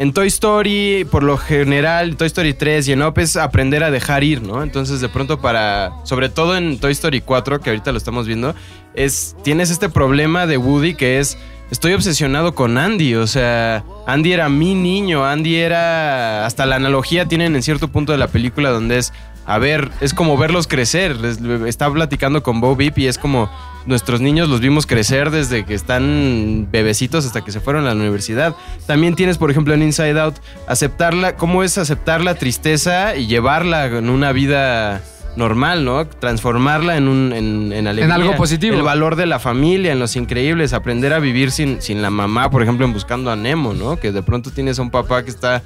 en 0.00 0.12
Toy 0.14 0.28
Story, 0.28 1.06
por 1.10 1.22
lo 1.22 1.36
general, 1.36 2.16
Toy 2.16 2.26
Story 2.26 2.54
3 2.54 2.88
y 2.88 2.92
en 2.92 3.02
Up 3.02 3.18
es 3.18 3.36
aprender 3.36 3.84
a 3.84 3.90
dejar 3.90 4.24
ir, 4.24 4.40
¿no? 4.42 4.62
Entonces, 4.62 5.00
de 5.02 5.10
pronto 5.10 5.40
para, 5.42 5.92
sobre 6.04 6.30
todo 6.30 6.56
en 6.56 6.78
Toy 6.80 6.92
Story 6.92 7.20
4, 7.20 7.60
que 7.60 7.68
ahorita 7.68 7.92
lo 7.92 7.98
estamos 7.98 8.26
viendo, 8.26 8.54
es, 8.94 9.36
tienes 9.44 9.70
este 9.70 9.90
problema 9.90 10.46
de 10.46 10.56
Woody 10.56 10.94
que 10.94 11.18
es, 11.20 11.36
estoy 11.70 11.92
obsesionado 11.92 12.54
con 12.54 12.78
Andy, 12.78 13.14
o 13.14 13.26
sea, 13.26 13.84
Andy 14.06 14.32
era 14.32 14.48
mi 14.48 14.74
niño, 14.74 15.26
Andy 15.26 15.56
era, 15.56 16.46
hasta 16.46 16.64
la 16.64 16.76
analogía 16.76 17.26
tienen 17.28 17.54
en 17.54 17.62
cierto 17.62 17.88
punto 17.88 18.12
de 18.12 18.18
la 18.18 18.28
película 18.28 18.70
donde 18.70 18.96
es, 18.96 19.12
a 19.44 19.58
ver, 19.58 19.90
es 20.00 20.14
como 20.14 20.38
verlos 20.38 20.66
crecer, 20.66 21.14
es- 21.24 21.40
está 21.66 21.92
platicando 21.92 22.42
con 22.42 22.60
Bo 22.62 22.74
Beep 22.74 22.96
y 22.98 23.06
es 23.06 23.18
como, 23.18 23.50
nuestros 23.86 24.20
niños 24.20 24.48
los 24.48 24.60
vimos 24.60 24.86
crecer 24.86 25.30
desde 25.30 25.64
que 25.64 25.74
están 25.74 26.68
bebecitos 26.70 27.26
hasta 27.26 27.42
que 27.42 27.52
se 27.52 27.60
fueron 27.60 27.84
a 27.86 27.94
la 27.94 28.00
universidad. 28.00 28.54
También 28.86 29.14
tienes, 29.14 29.38
por 29.38 29.50
ejemplo, 29.50 29.74
en 29.74 29.82
Inside 29.82 30.18
Out, 30.20 30.36
aceptarla, 30.68 31.36
cómo 31.36 31.62
es 31.62 31.78
aceptar 31.78 32.22
la 32.22 32.34
tristeza 32.34 33.16
y 33.16 33.26
llevarla 33.26 33.86
en 33.86 34.10
una 34.10 34.32
vida 34.32 35.02
normal, 35.36 35.84
¿no? 35.84 36.06
Transformarla 36.08 36.96
en 36.96 37.06
un 37.06 37.32
en, 37.32 37.72
en 37.72 37.86
alegría. 37.86 38.14
algo 38.16 38.34
positivo. 38.36 38.76
El 38.76 38.82
valor 38.82 39.14
de 39.14 39.26
la 39.26 39.38
familia, 39.38 39.92
en 39.92 40.00
los 40.00 40.16
increíbles, 40.16 40.72
aprender 40.72 41.12
a 41.12 41.20
vivir 41.20 41.52
sin, 41.52 41.80
sin 41.80 42.02
la 42.02 42.10
mamá, 42.10 42.50
por 42.50 42.62
ejemplo, 42.62 42.84
en 42.84 42.92
Buscando 42.92 43.30
a 43.30 43.36
Nemo, 43.36 43.72
¿no? 43.72 43.96
Que 43.98 44.10
de 44.10 44.22
pronto 44.22 44.50
tienes 44.50 44.78
a 44.78 44.82
un 44.82 44.90
papá 44.90 45.22
que 45.22 45.30
está... 45.30 45.62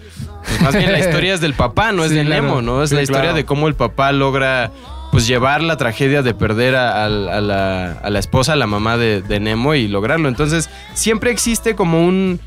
Pues 0.46 0.61
más 0.61 0.77
bien 0.77 0.92
la 0.92 0.98
historia 1.07 1.33
es 1.35 1.40
del 1.40 1.55
papá, 1.55 1.92
no 1.92 2.05
es 2.05 2.11
Sí, 2.11 2.16
de 2.16 2.24
claro. 2.27 2.42
Nemo, 2.42 2.62
¿no? 2.62 2.83
Es 2.83 2.90
Sí, 2.90 2.96
la 2.96 3.03
historia 3.03 3.22
claro. 3.22 3.37
de 3.37 3.44
cómo 3.46 3.66
el 3.66 3.74
papá 3.74 4.12
logra 4.12 4.70
pues 5.14 5.29
llevar 5.29 5.62
la 5.62 5.77
tragedia 5.77 6.22
de 6.22 6.35
perder 6.35 6.74
a, 6.74 7.03
a- 7.03 7.07
a 7.07 7.09
la, 7.40 7.92
a 7.92 8.11
la 8.11 8.18
esposa, 8.18 8.55
a 8.55 8.57
la 8.57 8.66
mamá 8.66 8.96
de, 8.96 9.22
de 9.22 9.38
Nemo 9.38 9.77
y 9.77 9.87
lograrlo. 9.87 10.29
Entonces, 10.29 10.68
siempre 10.94 11.31
existe 11.31 11.77
como 11.77 12.05
un... 12.05 12.40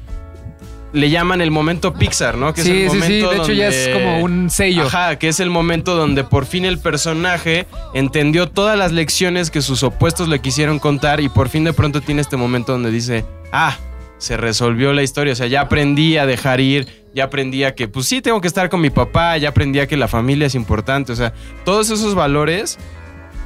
Le 0.92 1.10
llaman 1.10 1.40
el 1.42 1.50
momento 1.52 1.94
Pixar, 1.94 2.38
¿no? 2.38 2.54
Que 2.54 2.62
Sí, 2.64 2.72
es 2.72 2.92
sí, 2.92 2.98
el 2.98 3.04
sí, 3.04 3.10
momento 3.22 3.30
de 3.30 3.38
hecho 3.38 3.54
ya 3.54 3.68
es 3.70 3.90
como 3.94 4.20
un 4.20 4.50
sello. 4.50 4.84
Ajá, 4.88 5.18
que 5.18 5.30
es 5.30 5.40
el 5.40 5.50
momento 5.50 5.96
donde 5.96 6.24
por 6.26 6.46
fin 6.46 6.66
el 6.66 6.78
personaje 6.80 7.68
entendió 7.94 8.50
todas 8.50 8.78
las 8.78 8.92
lecciones 8.92 9.50
que 9.50 9.62
sus 9.62 9.84
opuestos 9.84 10.28
le 10.28 10.40
quisieron 10.40 10.80
contar 10.80 11.22
y 11.22 11.30
por 11.30 11.48
fin 11.50 11.64
de 11.64 11.72
pronto 11.74 12.02
tiene 12.02 12.20
este 12.22 12.36
momento 12.36 12.72
donde 12.74 12.92
dice, 12.92 13.26
ah, 13.54 13.78
se 14.18 14.38
resolvió 14.38 14.94
la 14.94 15.04
historia, 15.04 15.34
o 15.34 15.36
sea, 15.36 15.48
ya 15.48 15.62
aprendí 15.62 16.18
a 16.18 16.26
dejar 16.26 16.60
ir, 16.60 16.88
ya 17.14 17.26
aprendí 17.26 17.64
a 17.64 17.76
que, 17.76 17.88
pues 17.88 18.06
sí, 18.08 18.22
tengo 18.22 18.42
que 18.42 18.48
estar 18.48 18.70
con 18.70 18.82
mi 18.82 18.90
papá, 18.90 19.38
ya 19.38 19.50
aprendí 19.50 19.80
a 19.80 19.88
que 19.88 19.98
la 19.98 20.08
familia 20.08 20.48
es 20.48 20.56
importante, 20.56 21.12
o 21.12 21.16
sea, 21.16 21.34
todos 21.66 21.90
esos 21.92 22.16
valores 22.16 22.78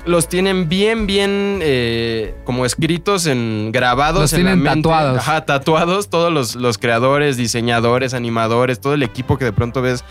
los 0.05 0.27
tienen 0.27 0.67
bien, 0.67 1.05
bien 1.05 1.59
eh, 1.61 2.33
como 2.43 2.65
escritos 2.65 3.27
en 3.27 3.69
grabados 3.71 4.21
Los 4.21 4.33
en 4.33 4.39
la 4.45 4.49
tienen 4.51 4.63
mente. 4.63 4.79
tatuados. 4.81 5.17
Ajá, 5.19 5.45
tatuados 5.45 6.09
todos 6.09 6.33
los, 6.33 6.55
los 6.55 6.77
creadores, 6.79 7.37
diseñadores, 7.37 8.15
animadores, 8.15 8.79
todo 8.81 8.95
el 8.95 9.03
equipo 9.03 9.37
que 9.37 9.45
de 9.45 9.53
pronto 9.53 9.81
ves. 9.83 10.03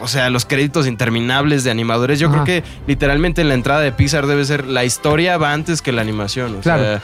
O 0.00 0.08
sea, 0.08 0.28
los 0.30 0.44
créditos 0.44 0.88
interminables 0.88 1.62
de 1.62 1.70
animadores. 1.70 2.18
Yo 2.18 2.26
Ajá. 2.28 2.42
creo 2.42 2.62
que 2.62 2.68
literalmente 2.88 3.40
en 3.42 3.48
la 3.48 3.54
entrada 3.54 3.80
de 3.82 3.92
Pixar 3.92 4.26
debe 4.26 4.44
ser 4.44 4.66
la 4.66 4.84
historia 4.84 5.38
va 5.38 5.52
antes 5.52 5.80
que 5.80 5.92
la 5.92 6.00
animación. 6.02 6.56
O 6.56 6.60
Claro. 6.60 6.82
sea, 6.82 7.02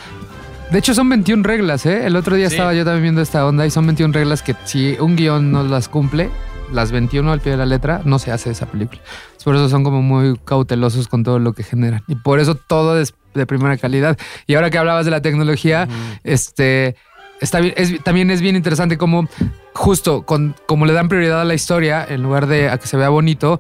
De 0.71 0.79
hecho, 0.79 0.95
son 0.95 1.09
21 1.09 1.43
reglas, 1.43 1.85
¿eh? 1.87 2.07
El 2.07 2.15
otro 2.17 2.37
día 2.37 2.49
Sí. 2.49 2.55
estaba 2.55 2.73
yo 2.75 2.85
también 2.85 3.03
viendo 3.03 3.23
esta 3.23 3.45
onda 3.47 3.67
y 3.67 3.71
son 3.71 3.87
21 3.87 4.13
reglas 4.15 4.43
que 4.43 4.55
si 4.65 4.97
un 5.01 5.17
guion 5.17 5.51
no 5.51 5.65
las 5.65 5.89
cumple, 5.89 6.31
las 6.73 6.93
21 6.93 7.33
al 7.33 7.41
pie 7.41 7.53
de 7.53 7.59
la 7.59 7.67
letra, 7.67 8.03
no 8.05 8.21
se 8.21 8.31
hace 8.31 8.51
esa 8.51 8.67
película. 8.67 9.01
Por 9.45 9.57
eso 9.57 9.69
son 9.69 9.83
como 9.83 10.01
muy 10.01 10.39
cautelosos 10.45 11.09
con 11.09 11.25
todo 11.25 11.41
lo 11.41 11.55
que 11.55 11.65
generan. 11.65 12.05
Y 12.07 12.15
por 12.15 12.39
eso 12.39 12.55
todo 12.55 13.01
es 13.01 13.15
de 13.35 13.47
primera 13.47 13.77
calidad. 13.79 14.17
Y 14.47 14.55
ahora 14.55 14.71
que 14.71 14.79
hablabas 14.79 15.05
de 15.05 15.11
la 15.11 15.21
tecnología, 15.23 15.89
este... 16.23 16.95
Está 17.41 17.59
bien, 17.61 17.73
es- 17.79 18.05
también 18.05 18.31
es 18.31 18.43
bien 18.43 18.55
interesante 18.55 18.99
cómo 18.99 19.27
justo 19.73 20.25
con, 20.27 20.55
como 20.67 20.85
le 20.85 20.93
dan 20.93 21.09
prioridad 21.09 21.41
a 21.41 21.45
la 21.47 21.55
historia 21.55 22.05
en 22.07 22.23
lugar 22.23 22.47
de 22.47 22.69
a 22.69 22.77
que 22.77 22.87
se 22.87 22.99
vea 22.99 23.09
bonito, 23.09 23.59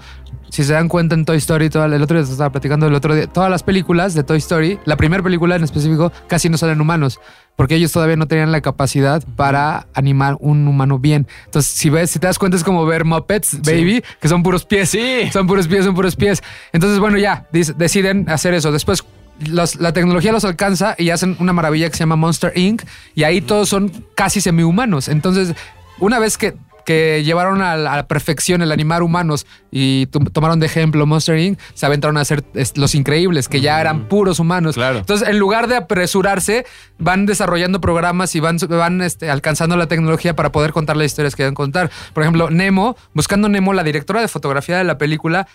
si 0.50 0.64
se 0.64 0.72
dan 0.72 0.88
cuenta 0.88 1.14
en 1.14 1.24
Toy 1.24 1.38
Story, 1.38 1.70
toda- 1.70 1.86
el 1.86 2.02
otro 2.02 2.20
día 2.22 2.30
estaba 2.30 2.50
platicando 2.50 2.86
el 2.86 2.94
otro 2.94 3.14
día, 3.14 3.26
todas 3.26 3.50
las 3.50 3.62
películas 3.62 4.14
de 4.14 4.22
Toy 4.24 4.38
Story, 4.38 4.78
la 4.84 4.96
primera 4.96 5.22
película 5.22 5.56
en 5.56 5.64
específico, 5.64 6.12
casi 6.26 6.48
no 6.48 6.58
salen 6.58 6.80
humanos, 6.80 7.20
porque 7.56 7.74
ellos 7.76 7.92
todavía 7.92 8.16
no 8.16 8.26
tenían 8.26 8.52
la 8.52 8.60
capacidad 8.60 9.22
para 9.36 9.86
animar 9.94 10.36
un 10.40 10.66
humano 10.66 10.98
bien. 10.98 11.26
Entonces, 11.46 11.70
si 11.72 11.90
ves, 11.90 12.10
si 12.10 12.18
te 12.18 12.26
das 12.26 12.38
cuenta, 12.38 12.56
es 12.56 12.64
como 12.64 12.84
ver 12.86 13.04
Muppets, 13.04 13.60
Baby, 13.62 14.02
que 14.20 14.28
son 14.28 14.42
puros 14.42 14.64
pies. 14.64 14.90
Sí. 14.90 15.28
Son 15.32 15.46
puros 15.46 15.68
pies, 15.68 15.84
son 15.84 15.94
puros 15.94 16.16
pies. 16.16 16.42
Entonces, 16.72 16.98
bueno, 16.98 17.16
ya, 17.18 17.46
deciden 17.52 18.28
hacer 18.28 18.54
eso. 18.54 18.72
Después, 18.72 19.04
los- 19.46 19.76
la 19.76 19.92
tecnología 19.92 20.32
los 20.32 20.44
alcanza 20.44 20.94
y 20.98 21.10
hacen 21.10 21.36
una 21.38 21.52
maravilla 21.52 21.88
que 21.88 21.94
se 21.96 22.00
llama 22.00 22.16
Monster 22.16 22.52
Inc. 22.56 22.82
Y 23.14 23.24
ahí 23.24 23.40
todos 23.40 23.68
son 23.68 23.90
casi 24.14 24.40
semi-humanos. 24.40 25.08
Entonces, 25.08 25.54
una 25.98 26.18
vez 26.18 26.36
que, 26.38 26.54
que 26.84 27.22
llevaron 27.24 27.62
a 27.62 27.76
la, 27.76 27.92
a 27.92 27.96
la 27.96 28.06
perfección 28.06 28.62
el 28.62 28.72
animar 28.72 29.02
humanos 29.02 29.46
y 29.70 30.06
to- 30.06 30.20
tomaron 30.32 30.60
de 30.60 30.66
ejemplo 30.66 31.06
Monster 31.06 31.38
Inc., 31.38 31.58
se 31.74 31.86
aventaron 31.86 32.16
a 32.16 32.20
hacer 32.20 32.42
Los 32.74 32.94
Increíbles, 32.94 33.48
que 33.48 33.60
ya 33.60 33.80
eran 33.80 34.08
puros 34.08 34.38
humanos. 34.40 34.74
Claro. 34.74 34.98
Entonces, 34.98 35.28
en 35.28 35.38
lugar 35.38 35.66
de 35.68 35.76
apresurarse, 35.76 36.64
van 36.98 37.26
desarrollando 37.26 37.80
programas 37.80 38.34
y 38.34 38.40
van, 38.40 38.58
van 38.68 39.00
este, 39.02 39.30
alcanzando 39.30 39.76
la 39.76 39.86
tecnología 39.86 40.34
para 40.36 40.52
poder 40.52 40.72
contar 40.72 40.96
las 40.96 41.06
historias 41.06 41.36
que 41.36 41.42
deben 41.44 41.54
contar. 41.54 41.90
Por 42.12 42.22
ejemplo, 42.22 42.50
Nemo, 42.50 42.96
buscando 43.14 43.48
Nemo, 43.48 43.72
la 43.72 43.82
directora 43.84 44.20
de 44.20 44.28
fotografía 44.28 44.78
de 44.78 44.84
la 44.84 44.98
película, 44.98 45.46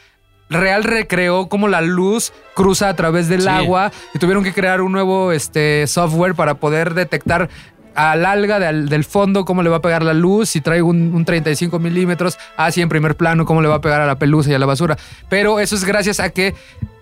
Real 0.47 0.83
recreó 0.83 1.49
cómo 1.49 1.67
la 1.67 1.81
luz 1.81 2.31
cruza 2.53 2.87
a 2.89 2.95
través 2.95 3.27
del 3.29 3.41
Sí. 3.41 3.47
agua 3.47 3.91
y 4.13 4.19
tuvieron 4.19 4.43
que 4.43 4.53
crear 4.53 4.79
un 4.81 4.91
nuevo 4.91 5.31
este, 5.31 5.87
software 5.87 6.35
para 6.35 6.53
poder 6.53 6.93
detectar 6.93 7.49
al 7.95 8.25
alga 8.25 8.59
del, 8.59 8.89
del 8.89 9.03
fondo 9.03 9.45
cómo 9.45 9.63
le 9.63 9.69
va 9.69 9.77
a 9.77 9.81
pegar 9.81 10.03
la 10.03 10.13
luz, 10.13 10.49
si 10.49 10.61
trae 10.61 10.81
un, 10.81 11.13
un 11.15 11.25
35 11.25 11.79
milímetros, 11.79 12.37
así 12.57 12.81
en 12.81 12.89
primer 12.89 13.15
plano 13.15 13.45
cómo 13.45 13.61
le 13.61 13.67
va 13.67 13.75
a 13.75 13.81
pegar 13.81 14.01
a 14.01 14.05
la 14.05 14.15
pelusa 14.19 14.51
y 14.51 14.53
a 14.53 14.59
la 14.59 14.65
basura. 14.65 14.97
Pero 15.29 15.59
eso 15.59 15.75
es 15.75 15.83
gracias 15.85 16.19
a 16.19 16.29
que 16.29 16.53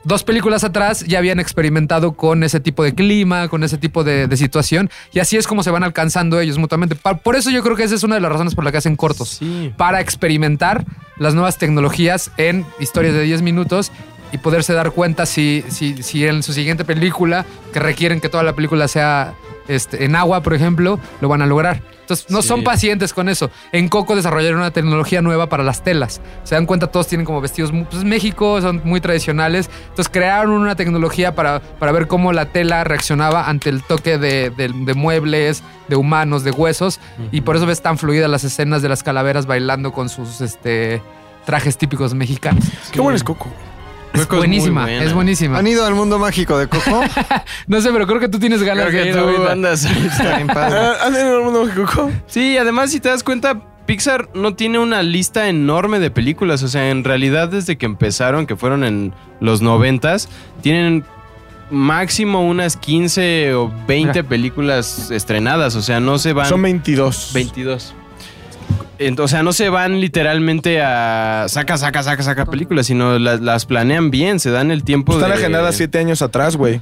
dos 0.05 0.23
películas 0.23 0.63
atrás 0.65 1.05
ya 1.07 1.17
habían 1.19 1.39
experimentado 1.39 2.11
con 2.13 2.43
ese 2.43 2.59
tipo 2.59 2.83
de 2.83 2.93
clima, 2.93 3.47
con 3.47 3.63
ese 3.63 3.77
tipo 3.77 4.03
de, 4.03 4.27
de 4.27 4.35
situación 4.37 4.89
y 5.13 5.19
así 5.19 5.37
es 5.37 5.47
como 5.47 5.63
se 5.63 5.71
van 5.71 5.83
alcanzando 5.83 6.39
ellos 6.41 6.57
mutuamente. 6.57 6.95
Por 6.95 7.35
eso 7.37 7.49
yo 7.49 7.63
creo 7.63 7.75
que 7.77 7.83
esa 7.83 7.95
es 7.95 8.03
una 8.03 8.15
de 8.15 8.21
las 8.21 8.31
razones 8.31 8.53
por 8.53 8.63
la 8.65 8.71
que 8.71 8.77
hacen 8.79 8.95
cortos 8.95 9.29
Sí. 9.39 9.73
para 9.77 10.01
experimentar 10.01 10.85
las 11.17 11.33
nuevas 11.35 11.57
tecnologías 11.57 12.31
en 12.37 12.65
historias 12.79 13.13
de 13.13 13.21
10 13.23 13.41
minutos 13.43 13.91
y 14.33 14.39
poderse 14.39 14.73
dar 14.73 14.91
cuenta 14.91 15.25
si, 15.25 15.63
si, 15.69 16.01
si 16.03 16.25
en 16.27 16.43
su 16.43 16.53
siguiente 16.53 16.83
película, 16.85 17.45
que 17.71 17.79
requieren 17.79 18.19
que 18.19 18.29
toda 18.29 18.43
la 18.43 18.53
película 18.53 18.87
sea 18.87 19.35
este, 19.67 20.05
en 20.05 20.15
agua, 20.15 20.41
por 20.41 20.53
ejemplo, 20.53 20.99
lo 21.21 21.27
van 21.29 21.41
a 21.41 21.45
lograr. 21.45 21.81
Entonces, 22.01 22.29
no 22.29 22.41
Sí. 22.41 22.49
son 22.49 22.63
pacientes 22.65 23.13
con 23.13 23.29
eso. 23.29 23.49
En 23.71 23.87
Coco 23.87 24.15
desarrollaron 24.17 24.59
una 24.59 24.71
tecnología 24.71 25.21
nueva 25.21 25.47
para 25.47 25.63
las 25.63 25.83
telas. 25.85 26.19
Se 26.43 26.53
dan 26.55 26.65
cuenta, 26.65 26.87
todos 26.87 27.07
tienen 27.07 27.23
como 27.25 27.39
vestidos, 27.39 27.71
pues 27.89 28.03
México, 28.03 28.59
son 28.59 28.81
muy 28.83 28.99
tradicionales. 28.99 29.69
Entonces, 29.89 30.09
crearon 30.11 30.51
una 30.51 30.75
tecnología 30.75 31.33
para, 31.33 31.61
para 31.61 31.93
ver 31.93 32.07
cómo 32.07 32.33
la 32.33 32.47
tela 32.47 32.83
reaccionaba 32.83 33.47
ante 33.49 33.69
el 33.69 33.83
toque 33.83 34.17
de, 34.17 34.49
de- 34.49 34.67
de 34.73 34.93
muebles, 34.93 35.63
de 35.87 35.95
humanos, 35.95 36.43
de 36.43 36.51
huesos. 36.51 36.99
Y 37.31 37.39
por 37.41 37.55
eso 37.55 37.65
ves 37.65 37.81
tan 37.81 37.97
fluidas 37.97 38.29
las 38.29 38.43
escenas 38.43 38.81
de 38.81 38.89
las 38.89 39.01
calaveras 39.01 39.45
bailando 39.45 39.93
con 39.93 40.09
sus 40.09 40.41
este, 40.41 41.01
trajes 41.45 41.77
típicos 41.77 42.13
mexicanos. 42.13 42.65
Qué 42.91 42.99
bueno 42.99 43.15
es 43.15 43.23
Coco. 43.23 43.47
Es 44.13 44.21
Coco 44.21 44.35
es 44.35 44.39
muy 44.41 44.47
buenísima, 44.47 44.91
es 44.91 45.13
buenísima. 45.13 45.57
¿Han 45.57 45.67
ido 45.67 45.85
al 45.85 45.95
mundo 45.95 46.19
mágico 46.19 46.57
de 46.57 46.67
Coco? 46.67 47.01
No 47.67 47.81
sé, 47.81 47.91
pero 47.91 48.05
creo 48.07 48.19
que 48.19 48.29
tú 48.29 48.39
tienes 48.39 48.61
ganas 48.63 48.85
Creo 48.87 48.97
de 48.97 49.03
que 49.03 49.09
ir 49.09 49.15
tú 49.15 49.21
ahorita. 49.21 49.51
andas 49.51 49.85
¿Han 49.85 51.13
tenido 51.13 51.37
el 51.39 51.43
mundo 51.43 51.65
de 51.65 51.73
Coco? 51.73 52.11
Sí, 52.27 52.57
además 52.57 52.91
si 52.91 52.99
te 52.99 53.09
das 53.09 53.23
cuenta, 53.23 53.59
Pixar 53.85 54.29
no 54.33 54.55
tiene 54.55 54.79
una 54.79 55.01
lista 55.03 55.49
enorme 55.49 55.99
de 55.99 56.11
películas. 56.11 56.63
O 56.63 56.67
sea, 56.67 56.89
en 56.89 57.03
realidad 57.03 57.49
desde 57.49 57.77
que 57.77 57.85
empezaron, 57.85 58.45
que 58.45 58.55
fueron 58.55 58.83
en 58.83 59.13
los 59.39 59.61
noventas, 59.61 60.29
tienen 60.61 61.03
máximo 61.71 62.45
unas 62.47 62.77
15 62.77 63.55
o 63.55 63.73
20 63.87 64.13
Mira. 64.19 64.29
películas 64.29 65.09
estrenadas. 65.11 65.75
O 65.75 65.81
sea, 65.81 65.99
no 65.99 66.19
se 66.19 66.33
van... 66.33 66.47
Son 66.47 66.61
22. 66.61 67.31
22. 67.33 67.95
O 69.17 69.27
sea, 69.27 69.43
no 69.43 69.53
se 69.53 69.69
van 69.69 69.99
literalmente 69.99 70.81
a 70.81 71.45
saca, 71.49 71.77
saca, 71.77 72.03
saca, 72.03 72.23
saca 72.23 72.45
películas, 72.45 72.87
sino 72.87 73.17
las, 73.19 73.41
las 73.41 73.65
planean 73.65 74.11
bien, 74.11 74.39
se 74.39 74.51
dan 74.51 74.71
el 74.71 74.83
tiempo 74.83 75.13
Están 75.13 75.31
de... 75.31 75.37
agendadas 75.37 75.75
siete 75.75 75.99
años 75.99 76.21
atrás, 76.21 76.55
güey. 76.55 76.81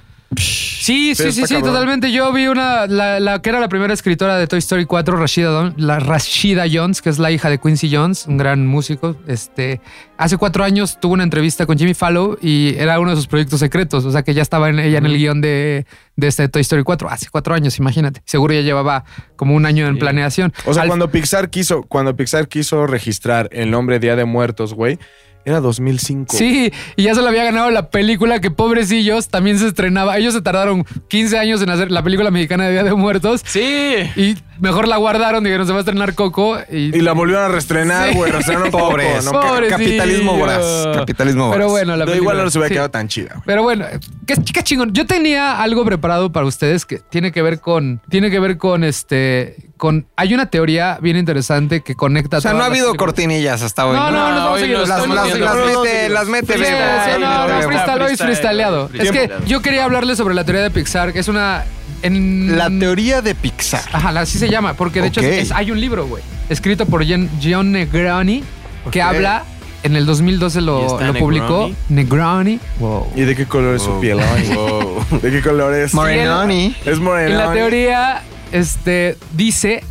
Sí, 0.82 1.16
sí, 1.16 1.32
sí, 1.32 1.46
sí, 1.46 1.54
cabrón. 1.54 1.74
totalmente. 1.74 2.12
Yo 2.12 2.32
vi 2.34 2.48
una, 2.48 2.88
la, 2.88 3.20
la 3.20 3.42
que 3.42 3.50
era 3.50 3.60
la 3.60 3.70
primera 3.70 3.94
escritora 3.94 4.38
de 4.38 4.48
Toy 4.48 4.60
Story 4.60 4.86
4, 4.86 5.16
Rashida, 5.18 5.50
Don- 5.50 5.74
la 5.78 6.00
Rashida 6.00 6.66
Jones, 6.72 7.02
que 7.02 7.10
es 7.10 7.20
la 7.20 7.32
hija 7.32 7.50
de 7.50 7.60
Quincy 7.60 7.94
Jones, 7.96 8.26
un 8.28 8.38
gran 8.38 8.66
músico. 8.66 9.16
Este, 9.28 9.80
hace 10.18 10.38
cuatro 10.38 10.64
años 10.64 11.00
tuvo 11.00 11.14
una 11.14 11.24
entrevista 11.24 11.66
con 11.66 11.78
Jimmy 11.78 11.94
Fallow 11.94 12.38
y 12.42 12.76
era 12.78 13.00
uno 13.00 13.12
de 13.12 13.16
sus 13.16 13.28
proyectos 13.28 13.60
secretos. 13.60 14.06
O 14.06 14.12
sea, 14.12 14.24
que 14.24 14.34
ya 14.34 14.42
estaba 14.42 14.70
en, 14.70 14.80
ella 14.80 14.98
en 14.98 15.06
el 15.06 15.18
guion 15.18 15.40
de, 15.42 15.86
de 16.16 16.28
este 16.28 16.50
Toy 16.50 16.62
Story 16.62 16.84
4. 16.84 17.10
Hace 17.10 17.28
cuatro 17.30 17.54
años, 17.54 17.78
imagínate. 17.78 18.22
Seguro 18.26 18.54
ya 18.54 18.62
llevaba 18.62 19.04
como 19.36 19.56
un 19.56 19.66
año 19.66 19.88
en 19.88 20.00
planeación. 20.00 20.52
O 20.66 20.74
sea, 20.74 20.84
Al- 20.84 20.88
cuando 20.90 21.12
Pixar 21.12 21.50
quiso, 21.50 21.84
cuando 21.84 22.16
Pixar 22.16 22.48
quiso 22.48 22.88
registrar 22.88 23.50
el 23.52 23.70
nombre 23.72 24.00
Día 24.00 24.16
de 24.16 24.26
Muertos, 24.26 24.74
güey, 24.74 24.98
era 25.46 25.60
2005. 25.60 26.36
Sí, 26.36 26.72
y 26.96 27.04
ya 27.04 27.16
se 27.16 27.22
le 27.22 27.28
había 27.28 27.44
ganado 27.44 27.70
la 27.72 27.90
película 27.90 28.40
que 28.40 28.52
pobrecillos 28.52 29.30
también 29.30 29.58
se 29.58 29.68
estrenaba. 29.68 30.18
Ellos 30.18 30.34
se 30.34 30.42
tardaron 30.42 30.86
15 31.08 31.38
años 31.38 31.62
en 31.62 31.70
hacer 31.70 31.92
la 31.92 32.04
película 32.04 32.32
mexicana 32.32 32.66
de 32.66 32.72
Día 32.74 32.84
de 32.84 32.94
Muertos. 32.94 33.42
Sí. 33.46 33.96
Y 34.16 34.36
mejor 34.62 34.88
la 34.88 34.96
guardaron, 34.98 35.44
dijeron, 35.44 35.68
se 35.68 35.74
va 35.74 35.80
a 35.80 35.82
estrenar 35.82 36.16
Coco. 36.16 36.58
Y, 36.72 36.96
Y 36.98 37.02
la 37.02 37.12
volvieron 37.12 37.44
a 37.44 37.48
reestrenar, 37.50 38.10
Sí. 38.12 38.16
güey. 38.16 38.32
Reestrenaron 38.32 38.72
Pobres. 38.72 39.26
Capitalismo 39.70 40.38
voraz. 40.38 40.88
Capitalismo 40.96 41.48
voraz. 41.48 41.58
Pero 41.58 41.70
bueno, 41.70 41.92
la 41.98 42.06
Pero 42.06 42.12
película. 42.14 42.34
igual 42.34 42.46
no 42.46 42.50
se 42.52 42.58
hubiera 42.60 42.68
sí. 42.70 42.74
quedado 42.76 42.92
tan 42.92 43.08
chida. 43.10 43.30
güey. 43.34 43.44
Pero 43.46 43.64
bueno, 43.64 43.86
qué, 44.26 44.36
qué 44.54 44.64
chingón. 44.64 44.94
Yo 44.94 45.06
tenía 45.06 45.62
algo 45.62 45.84
preparado 45.84 46.32
para 46.32 46.46
ustedes 46.46 46.86
que 46.86 47.00
tiene 47.00 47.32
que 47.32 47.42
ver 47.42 47.60
con. 47.60 48.02
Tiene 48.10 48.30
que 48.32 48.40
ver 48.40 48.58
con 48.58 48.84
este. 48.84 49.56
con. 49.78 50.06
Hay 50.16 50.34
una 50.34 50.50
teoría 50.50 50.98
bien 51.02 51.18
interesante 51.18 51.82
que 51.82 51.96
conecta 51.96 52.38
O 52.38 52.42
sea, 52.42 52.54
no 52.54 52.62
ha 52.64 52.66
habido 52.68 52.88
películas. 52.92 52.98
cortinillas 53.14 53.62
hasta 53.64 53.86
hoy. 53.88 53.96
No, 53.98 54.12
no, 54.12 54.30
no, 54.32 54.36
no, 54.36 54.58
Las, 54.58 55.08
mete, 55.08 55.40
no, 55.40 56.14
las 56.14 56.28
mete 56.28 56.54
Sí, 56.58 56.64
sí, 56.64 57.20
no, 57.20 57.48
no, 57.48 57.62
freestyle 57.68 58.02
hoy, 58.02 58.16
freestyleado. 58.16 58.86
Es 58.94 59.10
freestyle. 59.10 59.30
que 59.40 59.48
yo 59.50 59.62
quería 59.62 59.86
hablarles 59.86 60.18
sobre 60.18 60.36
la 60.36 60.44
teoría 60.44 60.62
de 60.64 60.72
Pixar, 60.72 61.14
que 61.14 61.20
es 61.20 61.28
una. 61.28 61.64
En, 62.04 62.58
La 62.58 62.70
teoría 62.70 63.22
de 63.22 63.36
Pixar. 63.36 63.84
Ajá, 63.92 64.10
así 64.20 64.38
se 64.40 64.50
llama, 64.50 64.74
porque 64.74 65.02
de 65.02 65.08
hecho 65.08 65.22
Ok. 65.22 65.28
es- 65.28 65.44
es- 65.44 65.52
hay 65.52 65.72
un 65.72 65.80
libro, 65.80 66.08
güey, 66.08 66.24
escrito 66.50 66.86
por 66.86 67.04
Jen- 67.06 67.30
John 67.42 67.72
Negroni, 67.72 68.44
que 68.92 69.02
habla, 69.02 69.44
en 69.84 69.96
el 69.96 70.06
2012 70.06 70.60
¿Y 70.60 70.62
lo, 70.64 71.00
lo 71.00 71.14
publicó. 71.16 71.72
Negroni. 71.90 72.60
Wow. 72.80 73.08
¿Y 73.16 73.22
de 73.22 73.36
qué 73.36 73.46
color 73.46 73.76
es 73.76 73.82
su 73.84 74.00
piel? 74.00 74.20
Wow. 74.56 75.20
¿De 75.22 75.32
qué 75.32 75.42
color 75.42 75.74
es? 75.74 75.94
Morenoni. 75.94 76.76
Es 76.86 76.98
Y 76.98 77.02
moreno. 77.02 77.36
la 77.38 77.54
teoría 77.54 78.22
este, 78.52 79.18
dice 79.36 79.84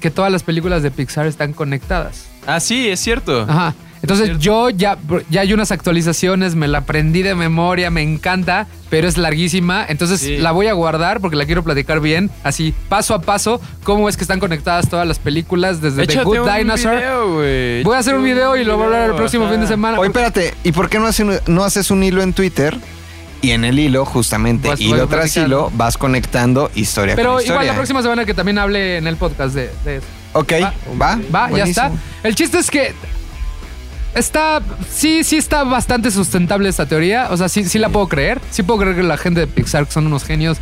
que 0.00 0.10
todas 0.10 0.30
las 0.32 0.42
películas 0.42 0.82
de 0.82 0.90
Pixar 0.90 1.26
están 1.26 1.52
conectadas. 1.52 2.26
Ah, 2.46 2.58
sí, 2.60 2.88
es 2.88 2.98
cierto. 3.00 3.42
Ajá. 3.48 3.74
Entonces 4.02 4.26
Cierto. 4.26 4.42
yo 4.42 4.70
ya, 4.70 4.98
ya 5.30 5.42
hay 5.42 5.52
unas 5.52 5.70
actualizaciones, 5.70 6.54
me 6.56 6.66
la 6.68 6.78
aprendí 6.78 7.22
de 7.22 7.34
memoria, 7.36 7.88
me 7.90 8.02
encanta, 8.02 8.66
pero 8.90 9.06
es 9.06 9.16
larguísima. 9.16 9.84
Entonces 9.88 10.20
Sí. 10.20 10.36
la 10.38 10.50
voy 10.52 10.66
a 10.66 10.72
guardar 10.72 11.20
porque 11.20 11.36
la 11.36 11.46
quiero 11.46 11.62
platicar 11.62 12.00
bien, 12.00 12.28
así 12.42 12.74
paso 12.88 13.14
a 13.14 13.20
paso, 13.22 13.60
cómo 13.84 14.08
es 14.08 14.16
que 14.16 14.24
están 14.24 14.40
conectadas 14.40 14.88
todas 14.88 15.06
las 15.06 15.18
películas 15.20 15.80
desde 15.80 16.06
The 16.06 16.24
Good 16.24 16.38
un 16.40 16.52
Dinosaur. 16.56 16.96
video, 16.96 17.34
güey. 17.34 17.82
Voy 17.84 17.94
a 17.94 17.98
hacer 18.00 18.14
un 18.16 18.24
video 18.24 18.56
y 18.56 18.64
lo 18.64 18.74
voy 18.76 18.82
a 18.82 18.86
hablar 18.86 19.10
el 19.10 19.16
próximo 19.16 19.44
ajá. 19.44 19.52
fin 19.52 19.60
de 19.62 19.66
semana. 19.68 19.98
Oye, 20.00 20.08
espérate, 20.08 20.52
¿y 20.64 20.72
por 20.72 20.88
qué 20.90 20.98
no, 20.98 21.06
hace 21.06 21.22
un- 21.22 21.38
no 21.46 21.62
haces 21.64 21.90
un 21.92 22.02
hilo 22.02 22.22
en 22.22 22.32
Twitter? 22.32 22.76
Y 23.40 23.50
en 23.50 23.64
el 23.64 23.76
hilo, 23.78 24.04
justamente, 24.04 24.68
Pues, 24.68 24.80
hilo 24.80 25.08
tras 25.08 25.22
platicando. 25.22 25.46
hilo, 25.66 25.72
vas 25.74 25.98
conectando 25.98 26.70
historia 26.76 27.16
Pero 27.16 27.34
con 27.34 27.44
igual 27.44 27.66
la 27.66 27.74
próxima 27.74 28.00
semana 28.00 28.24
que 28.24 28.34
también 28.34 28.56
hable 28.58 28.98
en 28.98 29.06
el 29.08 29.16
podcast 29.16 29.52
de, 29.54 29.68
de 29.84 29.96
eso. 29.96 30.06
Ok, 30.34 30.52
Va. 30.62 30.72
va. 31.00 31.18
Va, 31.34 31.50
ya 31.50 31.64
está. 31.64 31.90
El 32.22 32.34
chiste 32.36 32.58
es 32.58 32.70
que 32.70 32.94
está, 34.14 34.60
sí, 34.90 35.24
sí 35.24 35.36
está 35.36 35.64
bastante 35.64 36.10
sustentable 36.10 36.68
esta 36.68 36.86
teoría. 36.86 37.28
O 37.30 37.36
sea, 37.36 37.48
sí, 37.48 37.64
sí 37.64 37.78
la 37.78 37.88
puedo 37.88 38.08
creer. 38.08 38.40
Sí 38.50 38.62
puedo 38.62 38.80
creer 38.80 38.96
que 38.96 39.02
la 39.02 39.16
gente 39.16 39.40
de 39.40 39.46
Pixar, 39.46 39.86
que 39.86 39.92
son 39.92 40.06
unos 40.06 40.24
genios, 40.24 40.58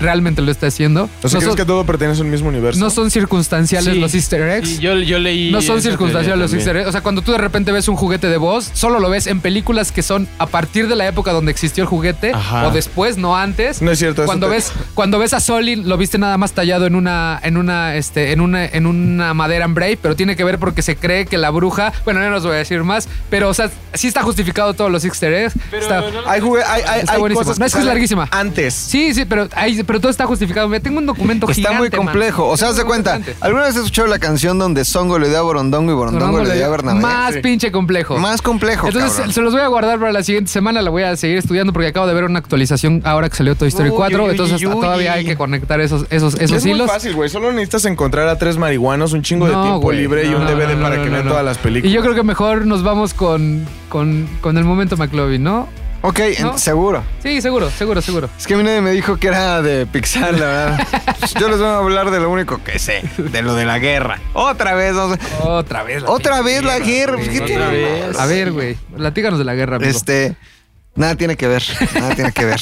realmente 0.00 0.42
lo 0.42 0.50
está 0.50 0.66
haciendo. 0.66 1.04
O 1.22 1.28
sea, 1.28 1.38
no, 1.38 1.38
¿crees 1.38 1.44
son, 1.44 1.56
que 1.56 1.64
todo 1.64 1.84
pertenece 1.84 2.20
a 2.20 2.24
un 2.24 2.30
mismo 2.30 2.48
universo? 2.48 2.78
no 2.80 2.90
son 2.90 3.10
circunstanciales 3.10 3.94
Sí. 3.94 4.00
los 4.00 4.14
easter 4.14 4.42
eggs. 4.42 4.68
Sí, 4.68 4.78
yo, 4.78 4.94
yo 4.96 5.18
leí. 5.18 5.50
No 5.50 5.62
son 5.62 5.80
circunstanciales 5.82 6.38
los 6.38 6.50
también. 6.50 6.66
easter 6.68 6.76
eggs. 6.78 6.88
O 6.88 6.92
sea, 6.92 7.00
cuando 7.02 7.22
tú 7.22 7.32
de 7.32 7.38
repente 7.38 7.72
ves 7.72 7.88
un 7.88 7.96
juguete 7.96 8.28
de 8.28 8.36
voz, 8.36 8.70
solo 8.72 8.98
lo 9.00 9.10
ves 9.10 9.26
en 9.26 9.40
películas 9.40 9.92
que 9.92 10.02
son 10.02 10.28
a 10.38 10.46
partir 10.46 10.88
de 10.88 10.96
la 10.96 11.06
época 11.06 11.32
donde 11.32 11.50
existió 11.50 11.82
el 11.82 11.88
juguete 11.88 12.32
Ajá. 12.32 12.68
o 12.68 12.70
después, 12.70 13.16
no 13.18 13.36
antes. 13.36 13.82
No 13.82 13.90
es 13.90 13.98
cierto. 13.98 14.24
Cuando 14.24 14.46
te- 14.48 14.54
ves, 14.54 14.72
cuando 14.94 15.18
ves 15.18 15.32
a 15.32 15.40
Soli, 15.40 15.76
lo 15.76 15.96
viste 15.96 16.18
nada 16.18 16.38
más 16.38 16.52
tallado 16.52 16.86
en 16.86 16.94
una, 16.94 17.38
en 17.42 17.56
una, 17.56 17.96
este, 17.96 18.32
en 18.32 18.40
una, 18.40 18.64
en 18.66 18.86
una 18.86 19.34
madera 19.34 19.64
en 19.64 19.74
Brave, 19.74 19.98
pero 20.00 20.16
tiene 20.16 20.36
que 20.36 20.44
ver 20.44 20.58
porque 20.58 20.82
se 20.82 20.96
cree 20.96 21.26
que 21.26 21.38
la 21.38 21.50
bruja, 21.50 21.92
bueno, 22.04 22.20
no 22.28 22.36
os 22.36 22.42
voy 22.42 22.52
a 22.54 22.58
decir 22.58 22.82
más, 22.82 23.08
pero 23.30 23.48
o 23.48 23.54
sea, 23.54 23.70
sí 23.94 24.08
está 24.08 24.22
justificado 24.22 24.74
todos 24.74 24.90
los 24.90 25.04
easter 25.04 25.32
eggs. 25.32 25.54
Pero 25.70 25.82
Está- 25.82 26.00
no- 26.00 26.28
Hay, 26.28 26.40
jugue- 26.40 26.62
hay, 26.66 26.82
hay, 26.86 27.00
Está 27.00 27.12
hay 27.14 27.18
buenísimo. 27.20 27.44
cosas 27.44 27.58
No, 27.58 27.66
es 27.66 27.72
que 27.72 27.78
es 27.80 27.84
larguísima. 27.84 28.28
Antes. 28.30 28.74
sí, 28.74 29.14
sí, 29.14 29.24
pero, 29.24 29.48
pero 29.86 30.00
todo 30.00 30.10
está 30.10 30.26
justificado. 30.26 30.68
Me 30.68 30.80
tengo 30.80 30.98
un 30.98 31.06
documento 31.06 31.48
Está 31.50 31.72
muy 31.72 31.90
man. 31.90 31.98
complejo. 31.98 32.46
O 32.48 32.56
sea, 32.56 32.68
haz 32.68 32.76
de 32.76 32.84
cuenta. 32.84 33.20
¿Alguna 33.40 33.64
vez 33.64 33.70
has 33.76 33.82
escuchado 33.84 34.08
la 34.08 34.18
canción 34.18 34.58
donde 34.58 34.84
Songo 34.84 35.18
le 35.18 35.28
dio 35.28 35.38
a 35.38 35.42
Borondongo 35.42 35.92
y 35.92 35.94
Borondongo 35.94 36.42
le 36.42 36.54
dio 36.54 36.66
a 36.66 36.68
Bernabé? 36.68 37.00
Más 37.00 37.34
Sí. 37.34 37.40
pinche 37.40 37.72
complejo. 37.72 38.18
Más 38.18 38.42
complejo, 38.42 38.86
Entonces 38.88 39.12
cabrón. 39.12 39.32
se 39.32 39.40
los 39.42 39.52
voy 39.52 39.62
a 39.62 39.66
guardar 39.68 39.98
para 39.98 40.12
la 40.12 40.22
siguiente 40.22 40.50
semana, 40.50 40.80
la 40.82 40.90
voy 40.90 41.02
a 41.02 41.16
seguir 41.16 41.38
estudiando 41.38 41.72
porque 41.72 41.88
acabo 41.88 42.06
de 42.06 42.14
ver 42.14 42.24
una 42.24 42.38
actualización 42.38 43.02
ahora 43.04 43.28
que 43.28 43.36
salió 43.36 43.54
Toy 43.56 43.68
Story 43.68 43.90
Uy, 43.90 43.96
4, 43.96 44.24
uy, 44.24 44.30
entonces 44.30 44.60
uy, 44.60 44.66
uy. 44.66 44.80
todavía 44.80 45.12
hay 45.14 45.24
que 45.24 45.36
conectar 45.36 45.80
esos, 45.80 46.06
esos, 46.10 46.34
esos 46.34 46.58
es 46.58 46.64
muy 46.64 46.74
hilos. 46.74 46.90
fácil, 46.90 47.14
güey. 47.14 47.28
Solo 47.28 47.50
necesitas 47.52 47.84
encontrar 47.86 48.28
a 48.28 48.38
tres 48.38 48.56
marihuanos, 48.58 49.12
un 49.12 49.22
chingo 49.22 49.46
de 49.46 49.52
tiempo 49.54 49.92
libre 49.92 50.24
y 50.26 50.34
un 50.34 50.44
no, 50.44 50.50
DVD 50.50 50.74
no, 50.76 50.82
para 50.82 50.96
no, 50.96 51.02
que 51.04 51.10
vean 51.10 51.24
no. 51.24 51.30
todas 51.32 51.44
las 51.44 51.58
películas. 51.58 51.90
Y 51.90 51.94
yo 51.94 52.02
creo 52.02 52.14
que 52.14 52.22
mejor 52.22 52.66
nos 52.66 52.82
vamos 52.82 53.14
con, 53.14 53.64
con, 53.88 54.28
con 54.40 54.56
el 54.58 54.64
momento 54.64 54.96
McLovin, 54.96 55.42
¿no? 55.42 55.68
Ok, 56.08 56.20
seguro. 56.56 57.02
Sí, 57.20 57.40
seguro, 57.40 57.68
seguro, 57.68 58.00
seguro. 58.00 58.30
Es 58.38 58.46
que 58.46 58.54
a 58.54 58.56
mí 58.56 58.62
nadie 58.62 58.80
me 58.80 58.92
dijo 58.92 59.16
que 59.16 59.26
era 59.26 59.60
de 59.60 59.86
Pixar, 59.86 60.34
la 60.34 60.46
verdad. 60.46 60.86
Yo 61.40 61.48
les 61.48 61.58
voy 61.58 61.66
a 61.66 61.78
hablar 61.78 62.12
de 62.12 62.20
lo 62.20 62.30
único 62.30 62.62
que 62.62 62.78
sé, 62.78 63.02
de 63.18 63.42
lo 63.42 63.54
de 63.56 63.64
la 63.64 63.80
guerra. 63.80 64.20
Otra 64.32 64.74
vez, 64.74 64.94
vamos 64.94 65.18
a- 65.42 65.44
Otra 65.48 65.82
vez. 65.82 66.02
la 66.02 66.10
Otra 66.10 66.42
vez 66.42 66.62
la 66.62 66.78
guerra. 66.78 67.16
¿Qué 67.18 67.30
Otra 67.40 67.46
tiene? 67.46 67.66
vez. 67.70 68.18
A 68.20 68.26
ver, 68.26 68.52
güey, 68.52 68.76
platícanos 68.96 69.38
de 69.40 69.44
la 69.44 69.54
guerra, 69.54 69.76
amigo. 69.76 69.90
Este, 69.90 70.36
nada 70.94 71.16
tiene 71.16 71.36
que 71.36 71.48
ver, 71.48 71.64
nada 71.96 72.14
tiene 72.14 72.30
que 72.30 72.44
ver. 72.44 72.60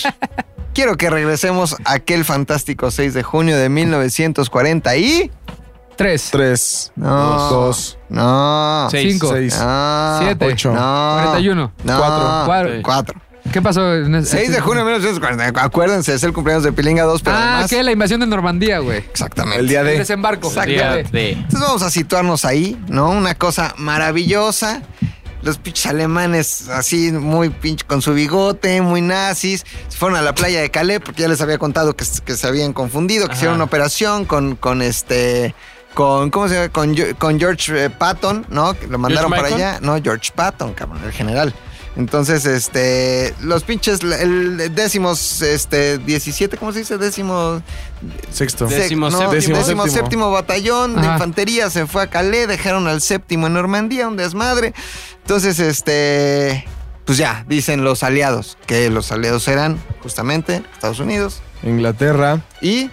Quiero 0.72 0.96
que 0.96 1.10
regresemos 1.10 1.76
a 1.84 1.92
aquel 1.92 2.24
fantástico 2.24 2.90
6 2.90 3.12
de 3.12 3.22
junio 3.22 3.58
de 3.58 3.68
1940 3.68 4.96
y... 4.96 5.30
Tres, 5.96 6.30
Tres, 6.32 6.92
No. 6.96 7.48
dos, 7.50 7.98
No. 8.08 8.88
Seis. 8.90 9.12
cinco, 9.12 9.30
seis. 9.32 9.56
No. 9.56 10.18
siete, 10.22 10.44
ocho, 10.46 10.72
No. 10.72 11.14
41, 11.22 11.72
No. 11.84 11.98
cuatro, 11.98 12.42
cuatro. 12.46 12.70
Cuatro. 12.82 13.20
¿Qué 13.52 13.62
pasó? 13.62 13.94
En 13.94 14.14
ese- 14.16 14.38
6 14.38 14.52
de 14.52 14.60
junio 14.60 14.84
de 14.84 14.90
1940. 14.92 15.62
Acuérdense, 15.62 16.14
es 16.14 16.22
el 16.24 16.32
cumpleaños 16.32 16.64
de 16.64 16.72
Pilinga 16.72 17.04
2, 17.04 17.22
pero 17.22 17.36
Ah, 17.36 17.52
además... 17.54 17.70
que 17.70 17.82
la 17.82 17.92
invasión 17.92 18.20
de 18.20 18.26
Normandía, 18.26 18.78
güey. 18.80 18.98
Exactamente. 18.98 19.60
El 19.60 19.68
día 19.68 19.80
El 19.80 19.86
de. 19.86 19.98
desembarco. 19.98 20.50
Día 20.50 20.62
Exactamente. 20.64 21.10
de- 21.16 21.30
Entonces 21.32 21.60
vamos 21.60 21.82
a 21.82 21.90
situarnos 21.90 22.44
ahí, 22.44 22.76
¿no? 22.88 23.10
Una 23.10 23.34
cosa 23.34 23.74
maravillosa. 23.78 24.82
Los 25.42 25.58
pinches 25.58 25.84
alemanes 25.86 26.68
así, 26.70 27.12
muy 27.12 27.50
pinche 27.50 27.84
con 27.86 28.00
su 28.00 28.14
bigote, 28.14 28.80
muy 28.80 29.02
nazis. 29.02 29.64
Se 29.88 29.98
fueron 29.98 30.16
a 30.18 30.22
la 30.22 30.34
playa 30.34 30.62
de 30.62 30.70
Calais 30.70 31.00
porque 31.04 31.20
ya 31.22 31.28
les 31.28 31.40
había 31.42 31.58
contado 31.58 31.94
que, 31.94 32.04
que 32.24 32.34
se 32.36 32.46
habían 32.48 32.72
confundido, 32.72 33.26
que 33.26 33.32
Ajá. 33.32 33.36
hicieron 33.36 33.56
una 33.56 33.64
operación 33.64 34.24
con, 34.24 34.56
con 34.56 34.80
este. 34.80 35.54
Con, 35.92 36.30
¿cómo 36.30 36.48
se 36.48 36.54
llama? 36.54 36.70
Con, 37.18 37.38
George 37.38 37.84
eh, 37.84 37.90
Patton, 37.90 38.46
¿no? 38.48 38.72
Que 38.72 38.86
lo 38.88 38.98
mandaron 38.98 39.30
para 39.30 39.48
allá. 39.48 39.78
No, 39.82 39.96
George 40.02 40.32
Patton, 40.34 40.72
cabrón, 40.72 41.02
el 41.04 41.12
general. 41.12 41.54
Entonces, 41.96 42.44
este, 42.44 43.34
los 43.40 43.62
pinches, 43.62 44.00
el 44.02 44.74
décimos, 44.74 45.42
este, 45.42 45.98
17, 45.98 46.56
¿cómo 46.56 46.72
se 46.72 46.80
dice? 46.80 46.98
Décimo, 46.98 47.62
Sexto. 48.32 48.66
sec- 48.66 48.70
Décimo 48.76 49.10
no, 49.10 49.18
séptimo. 49.30 49.56
décimo 49.58 49.86
séptimo 49.86 50.30
batallón 50.32 50.96
de 51.00 51.06
infantería 51.06 51.70
se 51.70 51.86
fue 51.86 52.02
a 52.02 52.06
Calais, 52.08 52.48
dejaron 52.48 52.88
al 52.88 53.00
séptimo 53.00 53.46
en 53.46 53.52
Normandía, 53.54 54.08
un 54.08 54.16
desmadre. 54.16 54.74
Entonces, 55.22 55.60
este, 55.60 56.64
pues 57.04 57.16
ya, 57.16 57.44
dicen 57.48 57.84
los 57.84 58.02
aliados, 58.02 58.58
que 58.66 58.90
los 58.90 59.12
aliados 59.12 59.46
eran 59.46 59.78
justamente 60.02 60.62
Estados 60.72 60.98
Unidos 60.98 61.42
Inglaterra. 61.62 62.40
y 62.60 62.90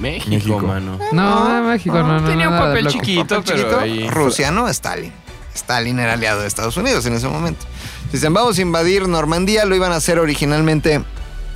México, 0.00 0.28
México. 0.30 0.58
mano. 0.58 0.98
No, 1.12 1.62
México, 1.68 1.94
no, 1.96 2.20
no. 2.20 2.28
Tenía 2.28 2.48
un 2.48 2.58
papel 2.58 2.88
chiquito, 2.88 3.36
papel 3.36 3.42
pero 3.46 3.58
chiquito, 3.58 3.80
ahí- 3.80 4.08
Rusia, 4.10 4.50
¿no? 4.50 4.68
Stalin. 4.68 5.12
Stalin 5.54 5.98
era 6.00 6.14
aliado 6.14 6.40
de 6.42 6.48
Estados 6.48 6.76
Unidos 6.76 7.06
en 7.06 7.14
ese 7.14 7.28
momento. 7.28 7.64
Dicen, 8.12 8.34
vamos 8.34 8.58
a 8.58 8.62
invadir 8.62 9.08
Normandía, 9.08 9.64
lo 9.64 9.74
iban 9.76 9.92
a 9.92 9.96
hacer 9.96 10.18
originalmente 10.18 11.02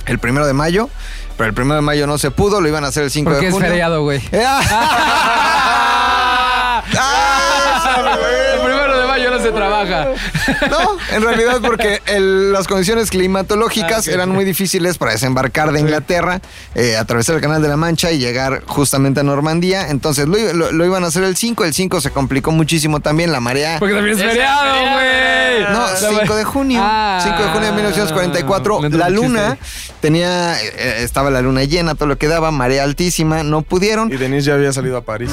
el 0.05 0.19
primero 0.19 0.47
de 0.47 0.53
mayo, 0.53 0.89
pero 1.37 1.49
el 1.49 1.53
primero 1.53 1.75
de 1.75 1.81
mayo 1.81 2.07
no 2.07 2.17
se 2.17 2.31
pudo, 2.31 2.61
lo 2.61 2.67
iban 2.67 2.85
a 2.85 2.87
hacer 2.87 3.03
el 3.03 3.11
5 3.11 3.29
Porque 3.29 3.41
de 3.41 3.47
es 3.47 3.53
junio. 3.53 3.67
feriado, 3.69 4.01
güey. 4.03 4.21
¡Ah! 4.33 6.83
El 8.55 8.61
primero 8.61 8.99
de 8.99 9.07
mayo 9.07 9.31
no 9.31 9.34
se 9.45 9.51
trabaja. 9.51 10.07
No, 10.69 10.97
en 11.15 11.21
realidad 11.21 11.59
porque 11.61 12.01
el- 12.05 12.51
las 12.53 12.67
condiciones 12.67 13.09
climatológicas 13.09 14.07
eran 14.07 14.29
muy 14.29 14.45
difíciles 14.45 14.97
para 14.97 15.11
desembarcar 15.11 15.71
de 15.71 15.79
Inglaterra, 15.79 16.39
eh, 16.75 16.97
atravesar 16.97 17.35
el 17.35 17.41
Canal 17.41 17.61
de 17.61 17.67
la 17.67 17.77
Mancha 17.77 18.11
y 18.11 18.17
llegar 18.17 18.63
justamente 18.65 19.19
a 19.19 19.23
Normandía. 19.23 19.89
Entonces 19.89 20.27
lo, 20.27 20.37
lo- 20.53 20.71
lo 20.71 20.85
iban 20.85 21.03
a 21.03 21.07
hacer 21.07 21.23
el 21.23 21.35
5, 21.35 21.63
el 21.65 21.73
5 21.73 22.01
se 22.01 22.11
complicó 22.11 22.51
muchísimo 22.51 22.99
también, 22.99 23.31
la 23.31 23.39
marea... 23.39 23.77
Porque 23.79 23.93
también 23.95 24.17
es 24.17 24.23
feriado, 24.23 24.73
güey. 24.93 25.63
No, 25.71 25.87
5 26.21 26.35
de 26.35 26.43
junio. 26.43 26.79
Ah. 26.83 27.19
5 27.23 27.37
de 27.43 27.49
junio 27.49 27.67
de 27.67 27.71
1944. 27.73 28.79
Le 28.81 28.85
entró 28.87 28.99
La 28.99 29.09
luna 29.09 29.57
tenía. 30.01 30.61
eh, 30.61 30.97
estaba 31.03 31.29
la 31.29 31.41
luna 31.41 31.63
llena, 31.63 31.95
todo 31.95 32.07
lo 32.07 32.17
que 32.17 32.27
daba, 32.27 32.51
marea 32.51 32.83
altísima. 32.83 33.43
No 33.43 33.61
pudieron. 33.61 34.11
Y 34.11 34.17
Denise 34.17 34.47
ya 34.47 34.53
había 34.55 34.73
salido 34.73 34.97
a 34.97 35.01
París. 35.01 35.31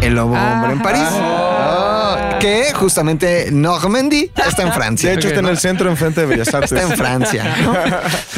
El 0.00 0.14
lobo 0.14 0.34
Ah. 0.36 0.52
hombre 0.54 0.72
en 0.72 0.78
París. 0.80 1.02
Ah, 1.12 1.99
que 2.40 2.72
justamente 2.74 3.48
Normandy 3.52 4.30
está 4.46 4.62
en 4.62 4.72
Francia. 4.72 5.10
De 5.10 5.16
hecho, 5.16 5.28
está 5.28 5.40
en 5.40 5.46
el 5.46 5.58
centro 5.58 5.88
enfrente 5.90 6.20
de 6.22 6.26
Bellas 6.26 6.52
Artes. 6.52 6.72
Está 6.72 6.90
en 6.90 6.96
Francia. 6.98 7.56
¿no? 7.62 7.74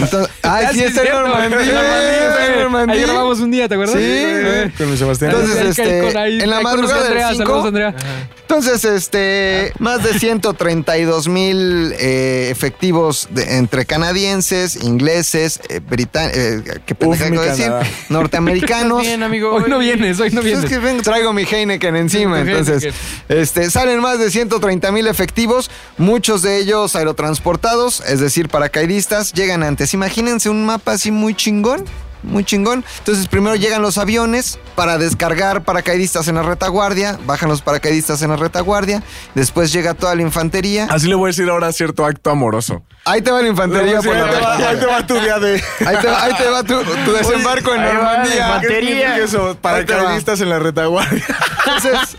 Entonces, 0.04 0.30
ay, 0.42 0.64
Ah, 0.68 0.70
sí, 0.72 0.82
está 0.84 1.02
en 1.02 1.12
Normandía. 1.12 2.92
Ahí 2.94 3.00
grabamos 3.02 3.40
un 3.40 3.50
día, 3.50 3.68
¿te 3.68 3.74
acuerdas? 3.74 3.96
Sí. 3.96 4.72
Con 4.78 4.90
mi 4.90 4.96
Sebastián. 4.96 5.30
Entonces, 5.32 5.78
este, 5.78 6.00
con- 6.00 6.16
ahí- 6.16 6.40
en 6.40 6.50
la 6.50 6.60
madrugada 6.60 7.02
del 7.02 7.06
Andrea, 7.12 7.28
cinco- 7.32 7.44
saludos, 7.44 7.66
Andrea. 7.66 7.94
Entonces, 8.42 8.84
este, 8.84 9.72
más 9.78 10.02
de 10.02 10.18
132 10.18 11.28
mil 11.28 11.94
eh, 11.98 12.48
efectivos 12.50 13.28
de- 13.30 13.56
entre 13.58 13.86
canadienses, 13.86 14.76
ingleses, 14.76 15.58
eh, 15.68 15.80
británicos, 15.80 16.78
qué 16.84 16.94
pendeja 16.94 17.24
de 17.30 17.30
decir, 17.38 17.64
Canadá. 17.66 17.86
norteamericanos. 18.10 19.02
Bien, 19.02 19.22
amigo. 19.22 19.52
Hoy 19.54 19.64
no 19.68 19.78
vienes, 19.78 20.20
hoy 20.20 20.30
no 20.30 20.42
vienes. 20.42 20.64
es 20.64 20.70
que 20.70 20.78
vengo, 20.78 21.02
traigo 21.02 21.32
mi 21.32 21.44
Heineken 21.44 21.96
encima, 21.96 22.40
entonces 22.40 22.82
Heineken. 22.84 23.40
este, 23.42 23.70
salen 23.92 24.02
más 24.02 24.18
de 24.18 24.30
130 24.30 24.90
mil 24.90 25.06
efectivos, 25.06 25.70
muchos 25.98 26.40
de 26.40 26.56
ellos 26.56 26.96
aerotransportados, 26.96 28.00
es 28.00 28.20
decir, 28.20 28.48
paracaidistas, 28.48 29.34
llegan 29.34 29.62
antes. 29.62 29.92
Imagínense 29.92 30.48
un 30.48 30.64
mapa 30.64 30.92
así 30.92 31.10
muy 31.10 31.34
chingón. 31.34 31.84
Muy 32.22 32.44
chingón. 32.44 32.84
Entonces, 32.98 33.28
primero 33.28 33.56
llegan 33.56 33.80
los 33.82 33.98
aviones 33.98 34.58
para 34.74 34.98
descargar 34.98 35.62
paracaidistas 35.64 36.28
en 36.28 36.34
la 36.36 36.42
retaguardia. 36.42 37.18
Bajan 37.26 37.48
los 37.48 37.62
paracaidistas 37.62 38.22
en 38.22 38.30
la 38.30 38.36
retaguardia. 38.36 39.02
Después 39.34 39.72
llega 39.72 39.94
toda 39.94 40.14
la 40.14 40.22
infantería. 40.22 40.86
Así 40.90 41.08
le 41.08 41.14
voy 41.14 41.26
a 41.26 41.28
decir 41.28 41.48
ahora 41.50 41.72
cierto 41.72 42.04
acto 42.04 42.30
amoroso. 42.30 42.82
Ahí 43.04 43.20
te 43.20 43.32
va 43.32 43.42
la 43.42 43.48
infantería 43.48 44.00
por 44.00 44.14
la 44.14 44.24
ahí, 44.24 44.30
te 44.30 44.40
va, 44.40 44.52
ahí 44.54 44.58
te 44.58 44.64
retaguardia. 44.70 44.98
va 45.00 45.06
tu 45.06 45.14
día 45.20 45.38
de. 45.40 45.54
Ahí 45.84 45.96
te 46.00 46.06
va, 46.06 46.22
ahí 46.22 46.32
te 46.36 46.48
va 46.48 46.62
tu, 46.62 46.80
tu 47.04 47.12
desembarco 47.12 47.74
en 47.74 47.80
ahí 47.80 47.86
va 47.88 47.94
la 47.94 48.00
Normandía. 48.00 48.46
infantería. 48.46 49.16
¿Qué 49.16 49.26
significa 49.26 49.34
eso? 49.48 49.56
Paracaidistas 49.60 50.40
en 50.40 50.50
la 50.50 50.60
retaguardia. 50.60 51.24
Entonces, 51.66 52.16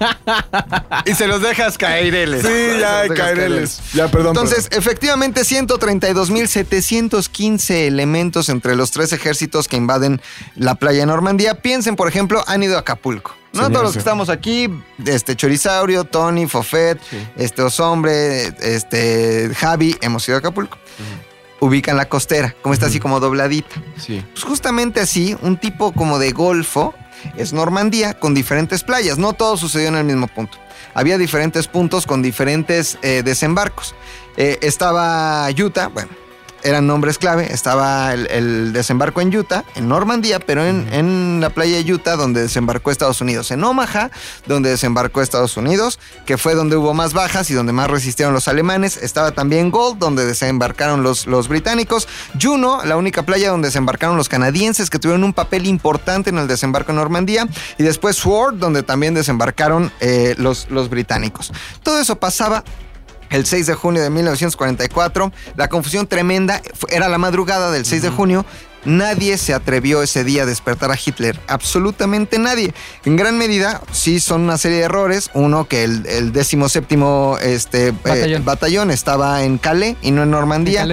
y 1.05 1.13
se 1.15 1.27
los 1.27 1.41
dejas 1.41 1.77
caer. 1.77 2.03
Sí, 2.03 2.79
ya, 2.79 3.07
caereles. 3.15 3.79
Ya, 3.93 4.09
perdón. 4.09 4.35
Entonces, 4.35 4.67
efectivamente, 4.71 5.41
132.715 5.41 7.69
elementos 7.87 8.49
entre 8.49 8.75
los 8.75 8.91
tres 8.91 9.13
ejércitos 9.13 9.69
que 9.69 9.77
invaden 9.77 9.92
la 10.55 10.75
playa 10.75 11.01
de 11.01 11.05
Normandía. 11.05 11.55
Piensen, 11.55 11.95
por 11.95 12.07
ejemplo, 12.07 12.43
han 12.47 12.63
ido 12.63 12.77
a 12.77 12.79
Acapulco. 12.79 13.35
¿no? 13.53 13.61
Señor, 13.61 13.71
Todos 13.71 13.83
los 13.83 13.93
que 13.93 13.99
estamos 13.99 14.29
aquí, 14.29 14.69
este 15.05 15.35
Chorizaurio, 15.35 16.03
Tony, 16.03 16.47
Fofet, 16.47 16.99
este 17.35 17.61
Osombre, 17.61 18.47
este 18.61 19.51
Javi, 19.55 19.95
hemos 20.01 20.27
ido 20.27 20.37
a 20.37 20.39
Acapulco. 20.39 20.77
Ubican 21.59 21.95
la 21.95 22.09
costera, 22.09 22.55
como 22.61 22.73
está 22.73 22.87
así 22.87 22.99
como 22.99 23.19
dobladita. 23.19 23.75
Sí. 23.97 24.25
Pues 24.33 24.43
justamente 24.43 24.99
así, 24.99 25.37
un 25.41 25.57
tipo 25.57 25.93
como 25.93 26.19
de 26.19 26.31
golfo 26.31 26.93
es 27.37 27.53
Normandía 27.53 28.19
con 28.19 28.33
diferentes 28.33 28.83
playas. 28.83 29.17
No 29.17 29.33
todo 29.33 29.55
sucedió 29.55 29.87
en 29.87 29.95
el 29.95 30.03
mismo 30.03 30.27
punto. 30.27 30.57
Había 30.93 31.17
diferentes 31.17 31.67
puntos 31.67 32.05
con 32.05 32.21
diferentes 32.21 32.97
eh, 33.01 33.21
desembarcos. 33.23 33.95
Eh, 34.37 34.59
estaba 34.61 35.47
Utah, 35.51 35.87
bueno, 35.87 36.09
eran 36.63 36.87
nombres 36.87 37.17
clave. 37.17 37.51
Estaba 37.53 38.13
el, 38.13 38.27
el 38.27 38.73
desembarco 38.73 39.21
en 39.21 39.35
Utah, 39.35 39.63
en 39.75 39.87
Normandía, 39.87 40.39
pero 40.39 40.65
en, 40.65 40.87
en 40.93 41.39
la 41.41 41.49
playa 41.49 41.81
de 41.81 41.93
Utah, 41.93 42.15
donde 42.15 42.41
desembarcó 42.41 42.91
Estados 42.91 43.21
Unidos. 43.21 43.51
En 43.51 43.63
Omaha, 43.63 44.11
donde 44.45 44.69
desembarcó 44.69 45.21
Estados 45.21 45.57
Unidos, 45.57 45.99
que 46.25 46.37
fue 46.37 46.55
donde 46.55 46.75
hubo 46.75 46.93
más 46.93 47.13
bajas 47.13 47.49
y 47.49 47.53
donde 47.53 47.73
más 47.73 47.89
resistieron 47.89 48.33
los 48.33 48.47
alemanes. 48.47 48.97
Estaba 48.97 49.31
también 49.31 49.71
Gold, 49.71 49.99
donde 49.99 50.25
desembarcaron 50.25 51.03
los, 51.03 51.27
los 51.27 51.47
británicos. 51.47 52.07
Juno, 52.41 52.81
la 52.83 52.97
única 52.97 53.23
playa 53.23 53.49
donde 53.49 53.67
desembarcaron 53.67 54.17
los 54.17 54.29
canadienses, 54.29 54.89
que 54.89 54.99
tuvieron 54.99 55.23
un 55.23 55.33
papel 55.33 55.65
importante 55.65 56.29
en 56.29 56.37
el 56.37 56.47
desembarco 56.47 56.91
en 56.91 56.97
Normandía. 56.97 57.47
Y 57.77 57.83
después 57.83 58.15
Sword, 58.15 58.55
donde 58.55 58.83
también 58.83 59.13
desembarcaron 59.13 59.91
eh, 59.99 60.35
los, 60.37 60.69
los 60.69 60.89
británicos. 60.89 61.51
Todo 61.81 61.99
eso 61.99 62.15
pasaba 62.17 62.63
el 63.33 63.45
6 63.45 63.67
de 63.67 63.73
junio 63.73 64.01
de 64.01 64.09
1944. 64.09 65.31
La 65.57 65.67
confusión 65.67 66.07
tremenda 66.07 66.61
era 66.89 67.09
la 67.09 67.17
madrugada 67.17 67.71
del 67.71 67.85
6 67.85 68.03
de 68.03 68.09
junio. 68.09 68.45
Nadie 68.85 69.37
se 69.37 69.53
atrevió 69.53 70.03
ese 70.03 70.23
día 70.23 70.43
a 70.43 70.45
despertar 70.45 70.91
a 70.91 70.97
Hitler, 71.03 71.39
absolutamente 71.47 72.37
nadie. 72.37 72.73
En 73.05 73.15
gran 73.15 73.37
medida, 73.37 73.81
sí 73.91 74.19
son 74.19 74.41
una 74.41 74.57
serie 74.57 74.79
de 74.79 74.83
errores. 74.83 75.29
Uno, 75.33 75.67
que 75.67 75.83
el, 75.85 76.05
el 76.05 76.33
17 76.33 76.97
este, 77.41 77.87
eh, 77.87 78.41
Batallón. 78.43 78.91
estaba 78.91 79.43
en 79.43 79.57
Calais 79.57 79.95
y 80.01 80.11
no 80.11 80.23
en 80.23 80.31
Normandía. 80.31 80.85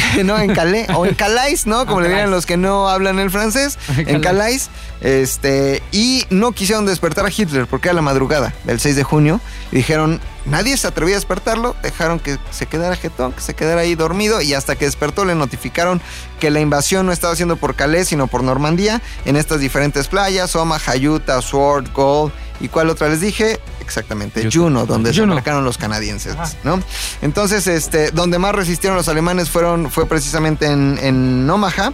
no, 0.24 0.38
en 0.38 0.54
Calais 0.54 0.88
o 0.94 1.06
en 1.06 1.14
Calais, 1.14 1.66
¿no? 1.66 1.86
Como 1.86 2.00
le 2.00 2.08
dirían 2.08 2.30
los 2.30 2.46
que 2.46 2.56
no 2.56 2.88
hablan 2.88 3.18
el 3.18 3.30
francés. 3.30 3.78
en 3.96 4.20
Calais. 4.20 4.70
Este, 5.00 5.82
y 5.90 6.24
no 6.30 6.52
quisieron 6.52 6.86
despertar 6.86 7.26
a 7.26 7.28
Hitler 7.28 7.66
porque 7.66 7.88
era 7.88 7.94
la 7.94 8.02
madrugada 8.02 8.54
del 8.64 8.80
6 8.80 8.96
de 8.96 9.02
junio. 9.02 9.40
Y 9.72 9.76
dijeron, 9.76 10.20
nadie 10.44 10.76
se 10.76 10.86
atrevió 10.86 11.14
a 11.14 11.18
despertarlo. 11.18 11.74
Dejaron 11.82 12.20
que 12.20 12.38
se 12.50 12.66
quedara 12.66 12.96
jetón, 12.96 13.32
que 13.32 13.40
se 13.40 13.54
quedara 13.54 13.80
ahí 13.80 13.94
dormido. 13.94 14.40
Y 14.40 14.54
hasta 14.54 14.76
que 14.76 14.84
despertó 14.84 15.24
le 15.24 15.34
notificaron 15.34 16.00
que 16.40 16.50
la 16.50 16.60
invasión 16.60 17.06
no 17.06 17.12
estaba 17.12 17.32
haciendo 17.32 17.56
por 17.56 17.74
Calais, 17.74 18.08
sino 18.08 18.26
por 18.26 18.42
Normandía. 18.42 19.02
En 19.24 19.36
estas 19.36 19.60
diferentes 19.60 20.08
playas, 20.08 20.54
Omaha, 20.56 20.96
Utah, 20.96 21.42
Sword, 21.42 21.92
Gold. 21.92 22.32
¿Y 22.62 22.68
cuál 22.68 22.88
otra 22.88 23.08
les 23.08 23.20
dije? 23.20 23.60
Exactamente, 23.80 24.48
Juno, 24.50 24.86
donde 24.86 25.10
Juno. 25.10 25.22
desembarcaron 25.26 25.64
los 25.64 25.76
canadienses, 25.76 26.36
¿no? 26.64 26.80
Entonces, 27.20 27.66
este, 27.66 28.12
donde 28.12 28.38
más 28.38 28.54
resistieron 28.54 28.96
los 28.96 29.08
alemanes 29.08 29.50
fueron, 29.50 29.90
fue 29.90 30.06
precisamente 30.06 30.66
en, 30.66 30.98
en 31.02 31.50
Omaha. 31.50 31.92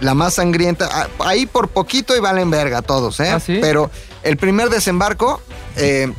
La 0.00 0.12
más 0.14 0.34
sangrienta, 0.34 0.88
ah, 0.92 1.06
ahí 1.20 1.46
por 1.46 1.68
poquito 1.68 2.14
y 2.14 2.20
valen 2.20 2.50
verga 2.50 2.82
todos, 2.82 3.18
¿eh? 3.20 3.30
¿Ah, 3.30 3.40
sí? 3.40 3.58
Pero 3.62 3.90
el 4.22 4.36
primer 4.36 4.68
desembarco, 4.68 5.40
eh, 5.76 6.12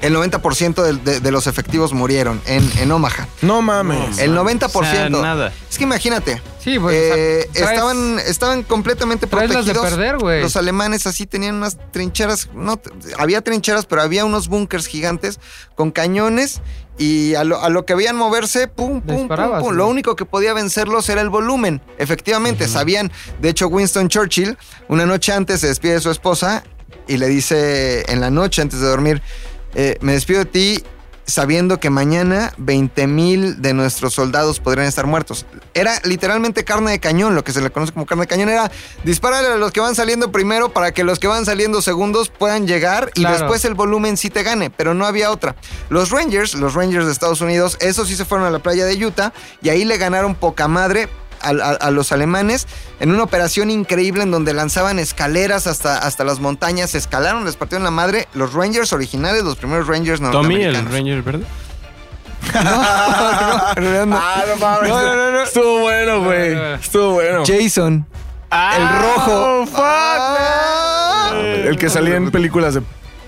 el 0.00 0.14
90% 0.14 0.82
del- 0.82 1.02
de, 1.04 1.20
de 1.20 1.30
los 1.30 1.46
efectivos 1.46 1.92
murieron 1.92 2.40
en, 2.46 2.68
en 2.78 2.90
Omaha. 2.92 3.26
No 3.42 3.62
mames. 3.62 4.18
El 4.18 4.32
90%. 4.36 4.70
O 4.74 4.84
sea, 4.84 5.08
nada. 5.08 5.52
Es 5.70 5.78
que 5.78 5.84
imagínate. 5.84 6.40
Sí, 6.62 6.78
pues, 6.78 6.96
eh, 6.96 7.48
traes- 7.52 7.70
estaban, 7.70 8.18
estaban 8.18 8.62
completamente 8.64 9.26
las 9.30 9.40
de 9.48 9.48
protegidos. 9.72 9.84
perder, 9.90 10.18
güey. 10.18 10.42
Los 10.42 10.56
alemanes 10.56 11.06
así 11.06 11.26
tenían 11.26 11.54
unas 11.56 11.76
trincheras. 11.92 12.48
No, 12.54 12.80
había 13.18 13.40
trincheras, 13.42 13.86
pero 13.86 14.02
había 14.02 14.24
unos 14.24 14.48
búnkers 14.48 14.86
gigantes 14.86 15.38
con 15.74 15.90
cañones. 15.92 16.60
Y 16.98 17.34
a 17.34 17.44
lo, 17.44 17.60
a 17.60 17.68
lo 17.68 17.84
que 17.84 17.94
veían 17.94 18.16
moverse, 18.16 18.68
pum, 18.68 19.02
pum, 19.02 19.28
pum, 19.28 19.28
pum. 19.60 19.74
Lo 19.74 19.86
único 19.86 20.16
que 20.16 20.24
podía 20.24 20.54
vencerlos 20.54 21.06
era 21.10 21.20
el 21.20 21.28
volumen. 21.28 21.82
Efectivamente, 21.98 22.66
sabían. 22.68 23.12
De 23.40 23.50
hecho, 23.50 23.68
Winston 23.68 24.08
Churchill, 24.08 24.56
una 24.88 25.04
noche 25.04 25.32
antes 25.34 25.60
se 25.60 25.66
despide 25.68 25.92
de 25.94 26.00
su 26.00 26.10
esposa 26.10 26.64
y 27.06 27.18
le 27.18 27.26
dice 27.28 28.02
en 28.10 28.20
la 28.22 28.30
noche 28.30 28.62
antes 28.62 28.80
de 28.80 28.86
dormir: 28.86 29.20
eh, 29.76 29.96
Me 30.00 30.12
despido 30.12 30.40
de 30.40 30.46
ti 30.46 30.82
sabiendo 31.28 31.80
que 31.80 31.90
mañana 31.90 32.52
20 32.56 33.08
mil 33.08 33.60
de 33.60 33.74
nuestros 33.74 34.14
soldados 34.14 34.60
podrían 34.60 34.86
estar 34.86 35.06
muertos. 35.08 35.44
Era 35.74 36.00
literalmente 36.04 36.62
carne 36.64 36.92
de 36.92 37.00
cañón, 37.00 37.34
lo 37.34 37.42
que 37.42 37.50
se 37.50 37.60
le 37.60 37.70
conoce 37.70 37.92
como 37.92 38.06
carne 38.06 38.22
de 38.22 38.28
cañón. 38.28 38.48
Era 38.48 38.70
dispararle 39.02 39.48
a 39.48 39.56
los 39.56 39.72
que 39.72 39.80
van 39.80 39.96
saliendo 39.96 40.30
primero 40.30 40.68
para 40.72 40.92
que 40.92 41.02
los 41.02 41.18
que 41.18 41.26
van 41.26 41.44
saliendo 41.44 41.82
segundos 41.82 42.28
puedan 42.28 42.68
llegar 42.68 43.10
y 43.16 43.22
Claro. 43.22 43.38
después 43.38 43.64
el 43.64 43.74
volumen 43.74 44.16
sí 44.16 44.30
te 44.30 44.44
gane, 44.44 44.70
pero 44.70 44.94
no 44.94 45.04
había 45.04 45.32
otra. 45.32 45.56
Los 45.88 46.10
Rangers, 46.10 46.54
los 46.54 46.74
Rangers 46.74 47.06
de 47.06 47.10
Estados 47.12 47.40
Unidos, 47.40 47.76
esos 47.80 48.06
sí 48.06 48.14
se 48.14 48.24
fueron 48.24 48.46
a 48.46 48.50
la 48.50 48.60
playa 48.60 48.84
de 48.84 49.04
Utah 49.04 49.32
y 49.62 49.70
ahí 49.70 49.84
le 49.84 49.98
ganaron 49.98 50.36
poca 50.36 50.68
madre. 50.68 51.08
A, 51.46 51.50
a- 51.50 51.74
a 51.74 51.90
los 51.90 52.12
alemanes 52.12 52.66
en 53.00 53.10
una 53.12 53.22
operación 53.22 53.70
increíble 53.70 54.22
en 54.22 54.30
donde 54.30 54.52
lanzaban 54.54 54.98
escaleras 54.98 55.66
hasta, 55.66 55.98
hasta 55.98 56.24
las 56.24 56.40
montañas, 56.40 56.94
escalaron, 56.94 57.44
les 57.44 57.56
partieron 57.56 57.84
la 57.84 57.90
madre. 57.90 58.26
Los 58.34 58.52
Rangers 58.54 58.92
originales, 58.92 59.42
los 59.44 59.56
primeros 59.56 59.86
Rangers 59.86 60.20
Tommy, 60.20 60.56
el 60.62 60.72
norteamericanos. 60.72 60.92
Ranger 60.92 61.22
verde. 61.22 61.44
No, 62.54 63.74
realidad 63.74 64.06
no. 64.06 64.16
Ah, 64.20 64.44
no 64.48 64.56
mames. 64.56 64.88
No, 64.88 65.02
no, 65.02 65.14
no, 65.16 65.30
no. 65.32 65.42
Estuvo 65.42 65.80
bueno, 65.80 66.22
güey. 66.24 66.52
Estuvo 66.74 67.12
bueno. 67.14 67.42
Jason, 67.46 68.06
el 68.52 68.88
rojo. 69.00 69.60
oh, 69.62 69.66
fuck, 69.66 69.76
Ah. 69.78 71.32
El 71.34 71.76
que 71.78 71.90
salía 71.90 72.16
en 72.16 72.30
películas 72.30 72.74
de. 72.74 72.82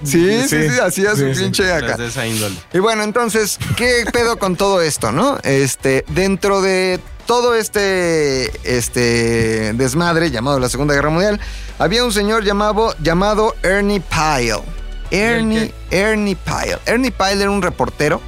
Sí, 0.04 0.42
sí, 0.48 0.68
sí, 0.70 0.78
hacía 0.80 1.10
su 1.10 1.26
Sí, 1.28 1.34
sí. 1.34 1.42
pinche 1.42 1.72
acá. 1.72 1.96
De 1.96 2.06
esa 2.08 2.26
índole. 2.26 2.54
Y 2.72 2.78
bueno, 2.78 3.02
entonces, 3.02 3.58
¿qué 3.76 4.04
pedo 4.12 4.38
con 4.38 4.56
todo 4.56 4.80
esto, 4.82 5.12
no? 5.12 5.38
Este, 5.42 6.04
dentro 6.08 6.62
de 6.62 7.00
todo 7.26 7.54
este, 7.54 8.50
este 8.64 9.72
desmadre 9.74 10.30
llamado 10.30 10.58
la 10.58 10.68
Segunda 10.68 10.94
Guerra 10.94 11.10
Mundial, 11.10 11.40
había 11.78 12.04
un 12.04 12.12
señor 12.12 12.44
llamado, 12.44 12.94
llamado 13.02 13.54
Ernie 13.62 14.00
Pyle. 14.00 14.62
Ernie, 15.10 15.72
Ernie 15.90 16.36
Pyle. 16.36 16.78
Ernie 16.86 17.10
Pyle 17.10 17.40
era 17.40 17.50
un 17.50 17.62
reportero, 17.62 18.20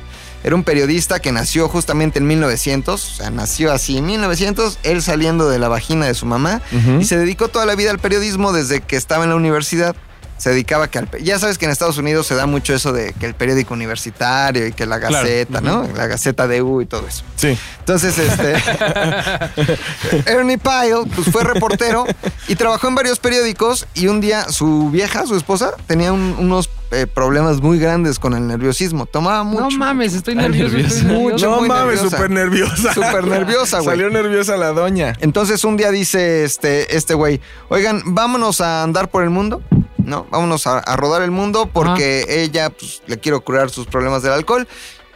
era 0.43 0.55
un 0.55 0.64
periodista 0.64 1.18
que 1.21 1.31
nació 1.33 1.68
justamente 1.68 2.18
en 2.18 2.27
1900, 2.27 3.05
o 3.05 3.14
sea, 3.16 3.31
nació 3.31 3.73
así 3.73 3.99
en 3.99 4.07
1900, 4.07 4.79
él 4.83 5.03
saliendo 5.03 5.49
de 5.51 5.59
la 5.59 5.68
vagina 5.68 6.07
de 6.07 6.14
su 6.14 6.25
mamá, 6.27 6.62
y 6.99 7.05
se 7.05 7.18
dedicó 7.18 7.49
toda 7.49 7.66
la 7.66 7.75
vida 7.75 7.91
al 7.91 7.99
periodismo 7.99 8.53
desde 8.53 8.81
que 8.81 8.97
estaba 8.97 9.25
en 9.25 9.31
la 9.31 9.37
universidad. 9.37 9.95
Se 10.41 10.49
dedicaba 10.51 10.88
que 10.88 10.99
al... 10.99 11.09
Ya 11.22 11.38
sabes 11.38 11.59
que 11.59 11.66
en 11.66 11.70
Estados 11.70 11.99
Unidos 11.99 12.26
se 12.26 12.34
da 12.34 12.47
mucho 12.47 12.74
eso 12.74 12.93
de 12.93 13.12
que 13.12 13.26
el 13.26 13.34
periódico 13.34 13.74
universitario 13.74 14.66
y 14.66 14.72
que 14.72 14.86
la 14.86 14.99
Claro. 14.99 15.16
Gaceta, 15.16 15.61
¿no? 15.61 15.86
La 15.97 16.07
Gaceta 16.07 16.49
de 16.49 16.62
U 16.62 16.80
y 16.80 16.86
todo 16.86 17.07
eso. 17.07 17.22
Sí. 17.36 17.59
Entonces, 17.80 18.16
este. 18.18 18.55
Ernie 20.26 20.59
Pyle, 20.59 21.05
pues 21.14 21.28
fue 21.30 21.45
reportero 21.45 22.07
y 22.49 22.57
trabajó 22.57 22.88
en 22.88 22.95
varios 22.95 23.18
periódicos. 23.18 23.86
Y 23.95 24.07
un 24.09 24.20
día 24.20 24.49
su 24.49 24.91
vieja, 24.91 25.26
su 25.26 25.36
esposa, 25.36 25.72
tenía 25.86 26.12
un- 26.12 26.36
unos 26.38 26.70
eh, 26.93 27.07
problemas 27.07 27.61
muy 27.61 27.78
grandes 27.78 28.18
con 28.18 28.34
el 28.34 28.47
nerviosismo. 28.47 29.07
Tomaba 29.07 29.45
mucho. 29.45 29.62
No 29.62 29.70
mames, 29.78 30.14
estoy 30.14 30.34
nervioso. 30.34 30.76
nervioso. 30.76 31.05
Mucho, 31.05 31.51
no 31.51 31.59
muy 31.61 31.68
mames, 31.68 31.97
nerviosa. 31.97 32.16
súper 32.16 32.30
nerviosa. 32.30 32.95
Súper 32.95 33.26
nerviosa, 33.26 33.76
güey. 33.78 33.91
Salió 33.91 34.11
nerviosa 34.11 34.57
la 34.57 34.72
doña. 34.72 35.12
Entonces 35.20 35.62
un 35.64 35.76
día 35.76 35.91
dice 35.91 36.45
este 36.45 36.97
este 36.97 37.14
güey, 37.14 37.41
oigan, 37.68 38.03
vámonos 38.07 38.61
a 38.61 38.82
andar 38.82 39.09
por 39.11 39.22
el 39.22 39.30
mundo, 39.30 39.62
¿no? 40.05 40.27
Vámonos 40.31 40.67
a, 40.67 40.79
a 40.79 40.97
rodar 40.97 41.23
el 41.23 41.31
mundo 41.31 41.69
porque 41.73 42.25
ella 42.29 42.71
pues, 42.71 43.03
le 43.07 43.19
quiero 43.19 43.41
curar 43.43 43.71
sus 43.71 43.87
problemas 43.87 44.23
del 44.23 44.33
alcohol. 44.33 44.67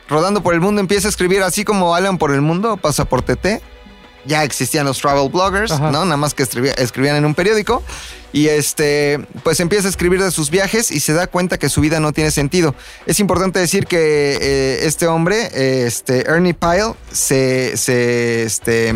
Rodando 0.09 0.43
por 0.43 0.55
el 0.55 0.61
mundo 0.61 0.81
empieza 0.81 1.09
a 1.09 1.11
escribir 1.11 1.43
así 1.43 1.65
como 1.65 1.95
Alan 1.95 2.19
por 2.19 2.31
el 2.33 2.41
mundo, 2.41 2.77
Pasaporte 2.77 3.37
T. 3.37 3.63
Ya 4.27 4.43
existían 4.43 4.87
los 4.87 4.99
travel 5.01 5.31
bloggers, 5.31 5.71
Ajá. 5.73 5.91
¿no? 5.91 6.05
Nada 6.05 6.17
más 6.17 6.33
que 6.33 6.43
escribía- 6.43 6.73
escribían 6.79 7.17
en 7.17 7.25
un 7.27 7.35
periódico. 7.35 7.83
Y 8.33 8.49
este, 8.49 9.25
pues 9.45 9.61
empieza 9.61 9.87
a 9.87 9.91
escribir 9.91 10.21
de 10.23 10.31
sus 10.33 10.51
viajes 10.51 10.91
y 10.91 10.99
se 11.01 11.13
da 11.13 11.27
cuenta 11.29 11.57
que 11.57 11.69
su 11.69 11.81
vida 11.81 12.01
no 12.01 12.13
tiene 12.13 12.31
sentido. 12.33 12.75
Es 13.07 13.21
importante 13.21 13.61
decir 13.61 13.87
que 13.87 14.39
eh, 14.41 14.87
este 14.87 15.07
hombre, 15.07 15.51
eh, 15.55 15.85
este 15.87 16.29
Ernie 16.29 16.53
Pyle, 16.55 16.95
se, 17.13 17.77
se 17.77 18.43
este, 18.45 18.93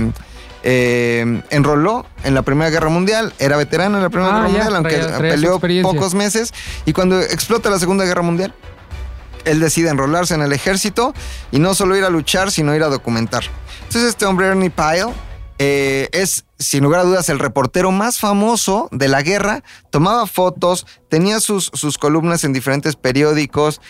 eh, 0.70 1.42
enroló 1.48 2.04
en 2.24 2.34
la 2.34 2.42
Primera 2.42 2.68
Guerra 2.68 2.90
Mundial, 2.90 3.32
era 3.38 3.56
veterano 3.56 3.96
en 3.96 4.02
la 4.02 4.10
Primera 4.10 4.30
Ah, 4.30 4.36
Guerra 4.40 4.48
ya, 4.48 4.52
Mundial, 4.52 4.76
aunque 4.76 4.90
traía- 4.96 5.16
traía 5.16 5.30
su 5.32 5.60
peleó 5.60 5.82
pocos 5.82 6.14
meses. 6.14 6.52
Y 6.84 6.92
cuando 6.92 7.18
explota 7.20 7.70
la 7.70 7.78
Segunda 7.78 8.04
Guerra 8.04 8.20
Mundial, 8.20 8.54
él 9.46 9.60
decide 9.60 9.88
enrolarse 9.88 10.34
en 10.34 10.42
el 10.42 10.52
ejército 10.52 11.14
y 11.50 11.58
no 11.58 11.74
solo 11.74 11.96
ir 11.96 12.04
a 12.04 12.10
luchar, 12.10 12.50
sino 12.50 12.74
ir 12.76 12.82
a 12.82 12.88
documentar. 12.88 13.44
Entonces 13.84 14.10
este 14.10 14.26
hombre, 14.26 14.46
Ernie 14.48 14.68
Pyle, 14.68 15.08
eh, 15.58 16.08
es 16.12 16.44
sin 16.58 16.84
lugar 16.84 17.00
a 17.00 17.04
dudas 17.04 17.28
el 17.30 17.38
reportero 17.38 17.90
más 17.90 18.18
famoso 18.18 18.88
de 18.92 19.08
la 19.08 19.22
guerra, 19.22 19.62
tomaba 19.90 20.26
fotos, 20.26 20.86
tenía 21.08 21.40
sus, 21.40 21.70
sus 21.72 21.96
columnas 21.96 22.44
en 22.44 22.52
diferentes 22.52 22.94
periódicos. 22.94 23.80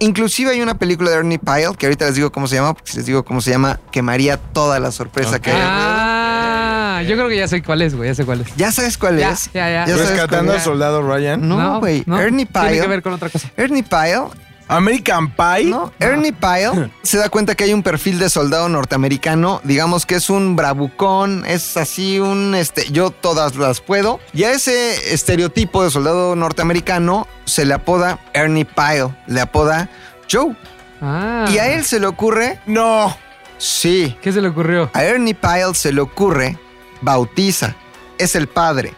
Inclusive 0.00 0.50
hay 0.52 0.60
una 0.60 0.74
película 0.78 1.10
de 1.10 1.16
Ernie 1.16 1.38
Pyle, 1.38 1.76
que 1.76 1.86
ahorita 1.86 2.06
les 2.06 2.14
digo 2.14 2.30
cómo 2.30 2.46
se 2.46 2.54
llama, 2.56 2.74
porque 2.74 2.90
si 2.92 2.96
les 2.98 3.06
digo 3.06 3.24
cómo 3.24 3.40
se 3.40 3.50
llama, 3.50 3.80
quemaría 3.90 4.36
toda 4.36 4.78
la 4.78 4.92
sorpresa 4.92 5.40
que 5.40 5.50
hay. 5.50 5.60
Ah, 5.60 7.02
yo 7.06 7.16
creo 7.16 7.28
que 7.28 7.36
ya 7.36 7.48
sé 7.48 7.62
cuál 7.62 7.82
es, 7.82 7.94
güey, 7.94 8.08
ya 8.08 8.14
sé 8.14 8.24
cuál 8.24 8.40
es. 8.42 8.48
¿Ya 8.56 8.70
sabes 8.72 8.96
cuál 8.98 9.18
Ya, 9.18 9.30
es? 9.32 9.50
ya, 9.52 9.68
ya. 9.70 9.84
cuál 9.86 9.98
Rescatando 10.08 10.52
es? 10.52 10.58
al 10.58 10.64
soldado 10.64 11.02
Ryan. 11.02 11.48
No, 11.48 11.80
güey. 11.80 12.04
Ernie 12.06 12.46
Pyle. 12.46 12.62
Tiene 12.68 12.80
que 12.82 12.86
ver 12.88 13.02
con 13.02 13.12
otra 13.12 13.28
cosa. 13.28 13.50
Ernie 13.56 13.82
Pyle 13.82 14.24
American 14.68 15.30
Pie. 15.30 15.64
No, 15.66 15.92
Ernie 15.98 16.32
Pyle 16.32 16.90
se 17.02 17.18
da 17.18 17.28
cuenta 17.28 17.54
que 17.54 17.64
hay 17.64 17.72
un 17.72 17.82
perfil 17.82 18.18
de 18.18 18.28
soldado 18.30 18.68
norteamericano, 18.68 19.60
digamos 19.64 20.06
que 20.06 20.14
es 20.16 20.30
un 20.30 20.56
bravucón, 20.56 21.44
es 21.46 21.76
así 21.76 22.18
un, 22.20 22.54
este, 22.54 22.90
yo 22.90 23.10
todas 23.10 23.56
las 23.56 23.80
puedo. 23.80 24.20
Y 24.32 24.44
a 24.44 24.52
ese 24.52 25.12
estereotipo 25.14 25.82
de 25.82 25.90
soldado 25.90 26.36
norteamericano 26.36 27.26
se 27.44 27.64
le 27.64 27.74
apoda 27.74 28.18
Ernie 28.34 28.64
Pyle, 28.66 29.08
le 29.26 29.40
apoda 29.40 29.88
Joe. 30.30 30.54
Ah. 31.00 31.46
Y 31.50 31.58
a 31.58 31.72
él 31.74 31.84
se 31.84 31.98
le 32.00 32.06
ocurre, 32.06 32.60
No. 32.66 33.16
sí, 33.56 34.16
¿Qué 34.20 34.32
se 34.32 34.40
le 34.40 34.48
ocurrió? 34.48 34.90
a 34.92 35.04
Ernie 35.04 35.34
Pyle 35.34 35.74
se 35.74 35.92
le 35.92 36.00
ocurre, 36.00 36.58
bautiza, 37.00 37.74
es 38.18 38.34
el 38.34 38.48
padre, 38.48 38.92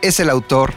es 0.00 0.18
el 0.18 0.30
autor 0.30 0.72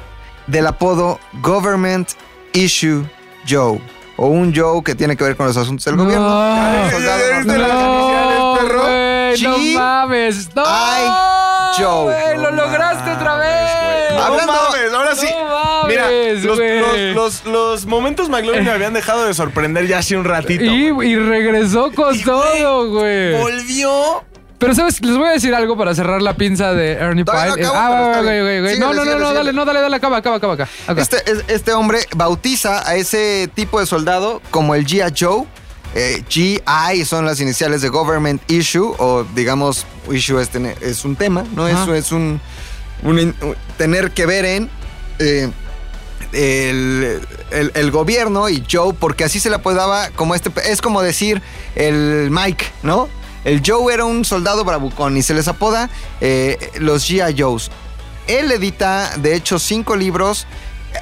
del 0.48 0.68
apodo 0.68 1.20
Government 1.42 2.10
Issue 2.54 3.04
Joe. 3.50 3.80
O 4.18 4.28
un 4.28 4.56
Joe 4.56 4.82
que 4.84 4.96
tiene 4.96 5.18
que 5.18 5.24
ver 5.26 5.36
con 5.36 5.46
los 5.48 5.58
asuntos 5.58 5.84
del 5.86 5.98
gobierno. 5.98 6.26
No. 6.30 6.84
Un 6.86 6.92
soldado 6.92 7.20
¿Ya 7.20 7.38
viste 7.40 7.58
las 7.58 7.68
norteamericano. 7.68 8.00
iniciales, 8.00 8.60
perro? 8.60 8.82
güey, 8.82 9.42
no 9.74 9.80
mames. 9.80 10.56
No, 10.56 10.64
I. 10.64 11.78
Joe. 11.78 12.04
güey, 12.04 12.38
lo 12.38 12.52
No 12.52 12.64
lograste 12.64 13.12
otra 13.12 13.36
vez. 13.38 14.14
No 14.14 14.24
Hablando- 14.24 14.54
mames, 14.54 14.94
ahora 14.94 15.16
sí. 15.16 15.28
No 15.38 15.46
mames, 15.50 15.88
Mira, 15.88 16.10
los, 16.46 16.58
los- 16.58 17.16
los- 17.16 17.46
los 17.46 17.86
momentos 17.86 18.30
McLovin 18.30 18.64
me 18.64 18.72
habían 18.72 18.94
dejado 18.94 19.26
de 19.26 19.34
sorprender 19.34 19.86
ya 19.88 19.98
hace 19.98 20.16
un 20.16 20.24
ratito. 20.24 20.64
Y, 20.64 20.88
y 21.08 21.16
regresó 21.18 21.92
con 21.94 22.16
Y, 22.16 22.24
todo, 22.24 22.90
güey. 22.92 23.34
Volvió. 23.38 24.24
Pero, 24.58 24.74
¿sabes? 24.74 25.02
Les 25.02 25.18
voy 25.18 25.28
a 25.28 25.32
decir 25.32 25.54
algo 25.54 25.78
para 25.78 25.94
cerrar 25.94 26.22
la 26.22 26.36
pinza 26.36 26.74
de 26.74 26.94
Ernie 26.94 27.26
Pyle. 27.26 27.62
no 27.62 27.72
ah, 27.74 28.20
güey, 28.24 28.42
güey, 28.42 28.62
güey. 28.62 28.80
No, 28.80 28.88
no, 28.88 28.94
no, 28.94 29.02
síguele, 29.04 29.20
no, 29.20 29.28
síguele. 29.28 29.36
dale, 29.36 29.54
no, 29.54 29.66
dale, 29.66 29.80
dale, 29.82 29.96
acaba, 29.98 30.18
acaba, 30.18 30.36
acaba 30.38 30.54
acá. 30.54 30.68
Este, 30.96 31.18
es- 31.30 31.44
este 31.48 31.74
hombre 31.74 32.00
bautiza 32.16 32.88
a 32.88 32.96
ese 32.96 33.50
tipo 33.54 33.80
de 33.80 33.86
soldado 33.86 34.42
como 34.52 34.74
el 34.76 34.86
G.I. 34.86 35.14
Joe. 35.18 35.46
Eh, 35.98 36.24
GI 36.28 37.06
son 37.06 37.26
las 37.26 37.40
iniciales 37.40 37.82
de 37.82 37.88
Government 37.88 38.42
Issue, 38.52 38.94
o 38.98 39.26
digamos, 39.34 39.86
issue 40.12 40.40
es, 40.42 40.50
tener- 40.50 40.76
es 40.82 41.06
un 41.06 41.16
tema, 41.16 41.46
¿no? 41.56 41.70
Eso 41.70 41.96
es 41.96 42.12
un, 42.12 42.42
un 43.04 43.18
in- 43.20 43.36
un- 43.42 43.56
tener 43.78 44.12
que 44.12 44.26
ver 44.26 44.44
en 44.44 44.70
eh, 45.20 45.50
el, 46.34 47.22
el- 47.52 47.72
el 47.74 47.92
gobierno 47.92 48.50
y 48.50 48.64
Joe, 48.70 48.94
porque 48.94 49.24
así 49.24 49.40
se 49.40 49.50
le 49.50 49.56
apodaba 49.56 50.10
como 50.16 50.36
este, 50.36 50.52
es 50.70 50.82
como 50.82 51.02
decir 51.02 51.42
el 51.76 52.28
Mike, 52.30 52.66
¿no? 52.84 53.08
El 53.46 53.62
Joe 53.66 53.94
era 53.94 54.04
un 54.06 54.26
soldado 54.26 54.66
bravucón 54.66 55.16
y 55.16 55.22
se 55.24 55.34
les 55.34 55.48
apoda 55.48 55.90
eh, 56.20 56.72
los 56.80 57.10
G.I. 57.10 57.40
Joes. 57.42 57.72
Él 58.28 58.52
edita, 58.52 59.12
de 59.18 59.36
hecho, 59.36 59.60
cinco 59.60 59.96
libros. 59.96 60.46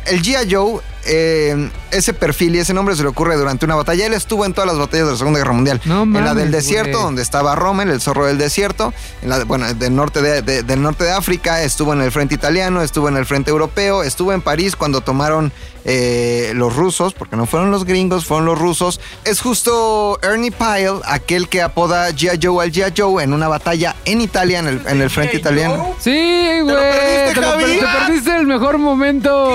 El 0.08 0.22
G.I. 0.22 0.52
Joe, 0.54 0.82
eh, 1.06 1.70
ese 1.92 2.14
perfil 2.14 2.56
y 2.56 2.60
ese 2.60 2.74
nombre 2.74 2.96
se 2.96 3.04
le 3.04 3.10
ocurre 3.10 3.38
durante 3.38 3.64
una 3.66 3.76
batalla. 3.76 4.06
Él 4.08 4.14
estuvo 4.14 4.44
en 4.46 4.54
todas 4.54 4.68
las 4.68 4.78
batallas 4.78 5.06
de 5.06 5.12
la 5.14 5.18
Segunda 5.18 5.40
Guerra 5.40 5.54
Mundial. 5.54 5.80
No 5.86 6.02
en 6.20 6.26
la 6.26 6.34
del 6.34 6.52
desierto, 6.52 6.98
donde 7.04 7.22
estaba 7.22 7.56
Rommel, 7.56 7.90
el 7.92 8.02
zorro 8.02 8.26
del 8.26 8.38
desierto. 8.40 8.92
En 9.22 9.30
la, 9.30 9.44
bueno, 9.46 9.72
del 9.74 9.96
norte 9.96 10.22
de, 10.22 10.42
de- 10.42 10.64
del 10.64 10.82
norte 10.82 11.04
de 11.06 11.12
África. 11.12 11.62
Estuvo 11.64 11.94
en 11.94 12.02
el 12.02 12.12
frente 12.12 12.34
italiano, 12.36 12.82
estuvo 12.82 13.08
en 13.08 13.18
el 13.18 13.26
frente 13.26 13.52
europeo. 13.52 14.04
Estuvo 14.04 14.34
en 14.34 14.42
París 14.42 14.76
cuando 14.76 15.02
tomaron 15.02 15.54
eh, 15.86 16.52
los 16.56 16.76
rusos, 16.76 17.14
porque 17.14 17.36
no 17.36 17.46
fueron 17.46 17.72
los 17.72 17.86
gringos, 17.86 18.26
fueron 18.26 18.46
los 18.46 18.58
rusos. 18.60 19.00
Es 19.26 19.42
justo 19.42 20.20
Ernie 20.22 20.52
Pyle, 20.52 21.00
aquel 21.06 21.48
que 21.50 21.62
apoda 21.62 22.10
G.I. 22.12 22.40
Joe 22.42 22.64
al 22.66 22.72
G.I. 22.72 22.94
Joe 22.98 23.24
en 23.24 23.34
una 23.34 23.48
batalla 23.48 23.96
en 24.06 24.22
Italia, 24.22 24.60
en 24.60 24.68
el, 24.68 24.82
en 24.88 25.02
el 25.02 25.10
frente 25.10 25.38
italiano. 25.38 25.94
Sí, 26.00 26.60
güey. 26.62 26.76
Te, 26.76 27.34
te 27.34 27.42
perdiste 27.86 28.36
el 28.36 28.46
mejor 28.48 28.78
momento. 28.78 29.52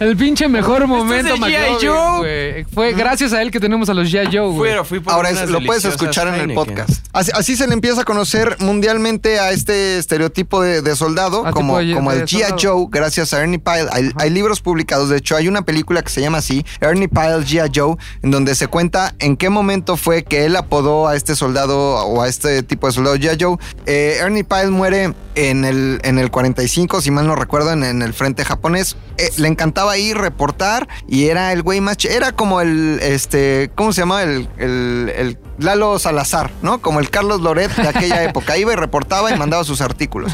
El 0.00 0.16
pinche 0.16 0.48
mejor 0.48 0.86
momento, 0.86 1.34
Este 1.34 1.46
es 1.46 1.52
de 1.52 1.58
G.I. 1.80 1.86
Joe. 1.86 2.66
Fue 2.74 2.92
gracias 2.92 3.32
a 3.32 3.42
él 3.42 3.50
que 3.50 3.60
tenemos 3.60 3.88
a 3.88 3.94
los 3.94 4.08
G.I. 4.12 4.26
Joe, 4.36 4.48
güey. 4.52 4.72
Ahora 5.06 5.30
es- 5.30 5.48
lo 5.48 5.60
puedes 5.64 5.84
escuchar 5.84 6.28
en 6.28 6.50
el 6.50 6.54
podcast. 6.54 6.90
Así, 7.12 7.30
así 7.34 7.56
se 7.56 7.66
le 7.66 7.74
empieza 7.74 8.02
a 8.02 8.04
conocer 8.04 8.56
mundialmente 8.60 9.38
a 9.40 9.50
este 9.50 9.98
estereotipo 9.98 10.60
de, 10.62 10.82
de 10.82 10.96
soldado, 10.96 11.42
Ah, 11.46 11.50
como, 11.52 11.74
como 11.94 12.12
de 12.12 12.20
el 12.20 12.26
G.I. 12.26 12.54
Joe, 12.60 12.86
gracias 12.90 13.32
a 13.32 13.40
Ernie 13.42 13.58
Pyle. 13.58 13.86
Hay, 13.92 14.10
hay 14.16 14.30
libros 14.30 14.60
publicados, 14.60 15.08
de 15.08 15.18
hecho, 15.18 15.36
hay 15.36 15.48
una 15.48 15.57
película 15.62 16.02
que 16.02 16.10
se 16.10 16.20
llama 16.20 16.38
así, 16.38 16.64
Ernie 16.80 17.08
Pyle 17.08 17.44
G.I. 17.44 17.70
Joe, 17.74 17.96
en 18.22 18.30
donde 18.30 18.54
se 18.54 18.66
cuenta 18.68 19.14
en 19.18 19.36
qué 19.36 19.50
momento 19.50 19.96
fue 19.96 20.24
que 20.24 20.44
él 20.44 20.56
apodó 20.56 21.08
a 21.08 21.16
este 21.16 21.34
soldado 21.34 21.78
o 22.06 22.22
a 22.22 22.28
este 22.28 22.62
tipo 22.62 22.86
de 22.86 22.92
soldado 22.92 23.16
G.I. 23.16 23.36
Joe. 23.40 23.56
Eh, 23.86 24.18
Ernie 24.20 24.44
Pyle 24.44 24.70
muere 24.70 25.14
en 25.34 25.64
el, 25.64 26.00
en 26.02 26.18
el 26.18 26.30
45, 26.30 27.00
si 27.00 27.10
mal 27.10 27.26
no 27.26 27.36
recuerdo, 27.36 27.72
en, 27.72 27.84
en 27.84 28.02
el 28.02 28.12
frente 28.12 28.44
japonés. 28.44 28.96
Eh, 29.18 29.30
le 29.36 29.48
encantaba 29.48 29.96
ir, 29.98 30.16
reportar, 30.16 30.88
y 31.08 31.26
era 31.26 31.52
el 31.52 31.62
güey 31.62 31.80
más... 31.80 31.96
Era 32.04 32.32
como 32.32 32.60
el, 32.60 32.98
este, 33.02 33.70
¿cómo 33.74 33.92
se 33.92 34.02
llama? 34.02 34.22
El, 34.22 34.48
el, 34.58 35.12
el 35.16 35.38
Lalo 35.58 35.98
Salazar, 35.98 36.50
¿no? 36.62 36.80
Como 36.80 37.00
el 37.00 37.10
Carlos 37.10 37.40
Loret 37.40 37.74
de 37.74 37.88
aquella 37.88 38.22
época. 38.24 38.56
Iba 38.56 38.72
y 38.72 38.76
reportaba 38.76 39.32
y 39.34 39.38
mandaba 39.38 39.64
sus 39.64 39.80
artículos. 39.80 40.32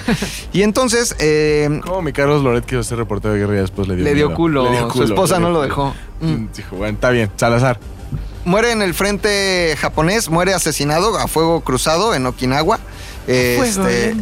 Y 0.52 0.62
entonces... 0.62 1.16
eh, 1.18 1.80
Como 1.86 2.02
mi 2.02 2.12
Carlos 2.12 2.42
Loret 2.42 2.64
quiso 2.66 2.82
ser 2.82 2.98
reportero 2.98 3.32
de 3.34 3.40
guerra 3.40 3.54
y 3.54 3.60
después 3.60 3.88
le 3.88 3.96
dio 3.96 4.04
Le 4.04 4.14
dio 4.14 4.34
culo. 4.34 4.64
Su 4.92 5.13
esposa 5.14 5.38
no 5.38 5.48
lo 5.50 5.54
culo. 5.56 5.62
dejó. 5.62 5.94
Mm, 6.20 6.46
Dijo, 6.56 6.76
bueno, 6.76 6.94
está 6.94 7.10
bien, 7.10 7.30
Salazar. 7.36 7.78
muere 8.44 8.72
en 8.72 8.82
el 8.82 8.94
frente 8.94 9.76
japonés, 9.80 10.28
muere 10.28 10.54
asesinado 10.54 11.18
a 11.18 11.26
fuego 11.28 11.60
cruzado 11.62 12.14
en 12.14 12.26
Okinawa. 12.26 12.78
Este, 13.26 14.14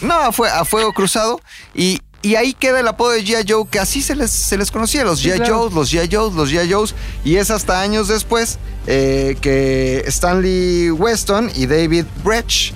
No, 0.00 0.14
a, 0.14 0.32
fue, 0.32 0.50
a 0.50 0.64
fuego 0.64 0.92
cruzado. 0.92 1.40
Y, 1.74 2.00
y 2.22 2.36
ahí 2.36 2.54
queda 2.54 2.80
el 2.80 2.88
apodo 2.88 3.10
de 3.10 3.22
G.I. 3.24 3.44
Joe, 3.48 3.66
que 3.70 3.78
así 3.78 4.00
se 4.02 4.16
les, 4.16 4.30
se 4.30 4.56
les 4.56 4.70
conocía, 4.70 5.04
los 5.04 5.20
Sí, 5.20 5.28
G.I. 5.28 5.36
claro. 5.38 5.58
Joes, 5.58 5.74
los 5.74 5.92
G.I. 5.92 6.08
Joes, 6.14 6.34
los 6.34 6.50
G.I. 6.52 6.72
Joes. 6.72 6.94
Y 7.24 7.36
es 7.36 7.50
hasta 7.50 7.80
años 7.80 8.08
después 8.08 8.58
eh, 8.86 9.36
que 9.40 10.04
Stanley 10.06 10.90
Weston 10.90 11.50
y 11.54 11.66
David 11.66 12.06
Brecht, 12.24 12.74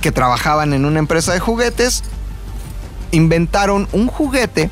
que 0.00 0.10
trabajaban 0.12 0.72
en 0.72 0.84
una 0.86 0.98
empresa 0.98 1.32
de 1.34 1.40
juguetes, 1.40 2.02
inventaron 3.12 3.88
un 3.92 4.06
juguete 4.08 4.70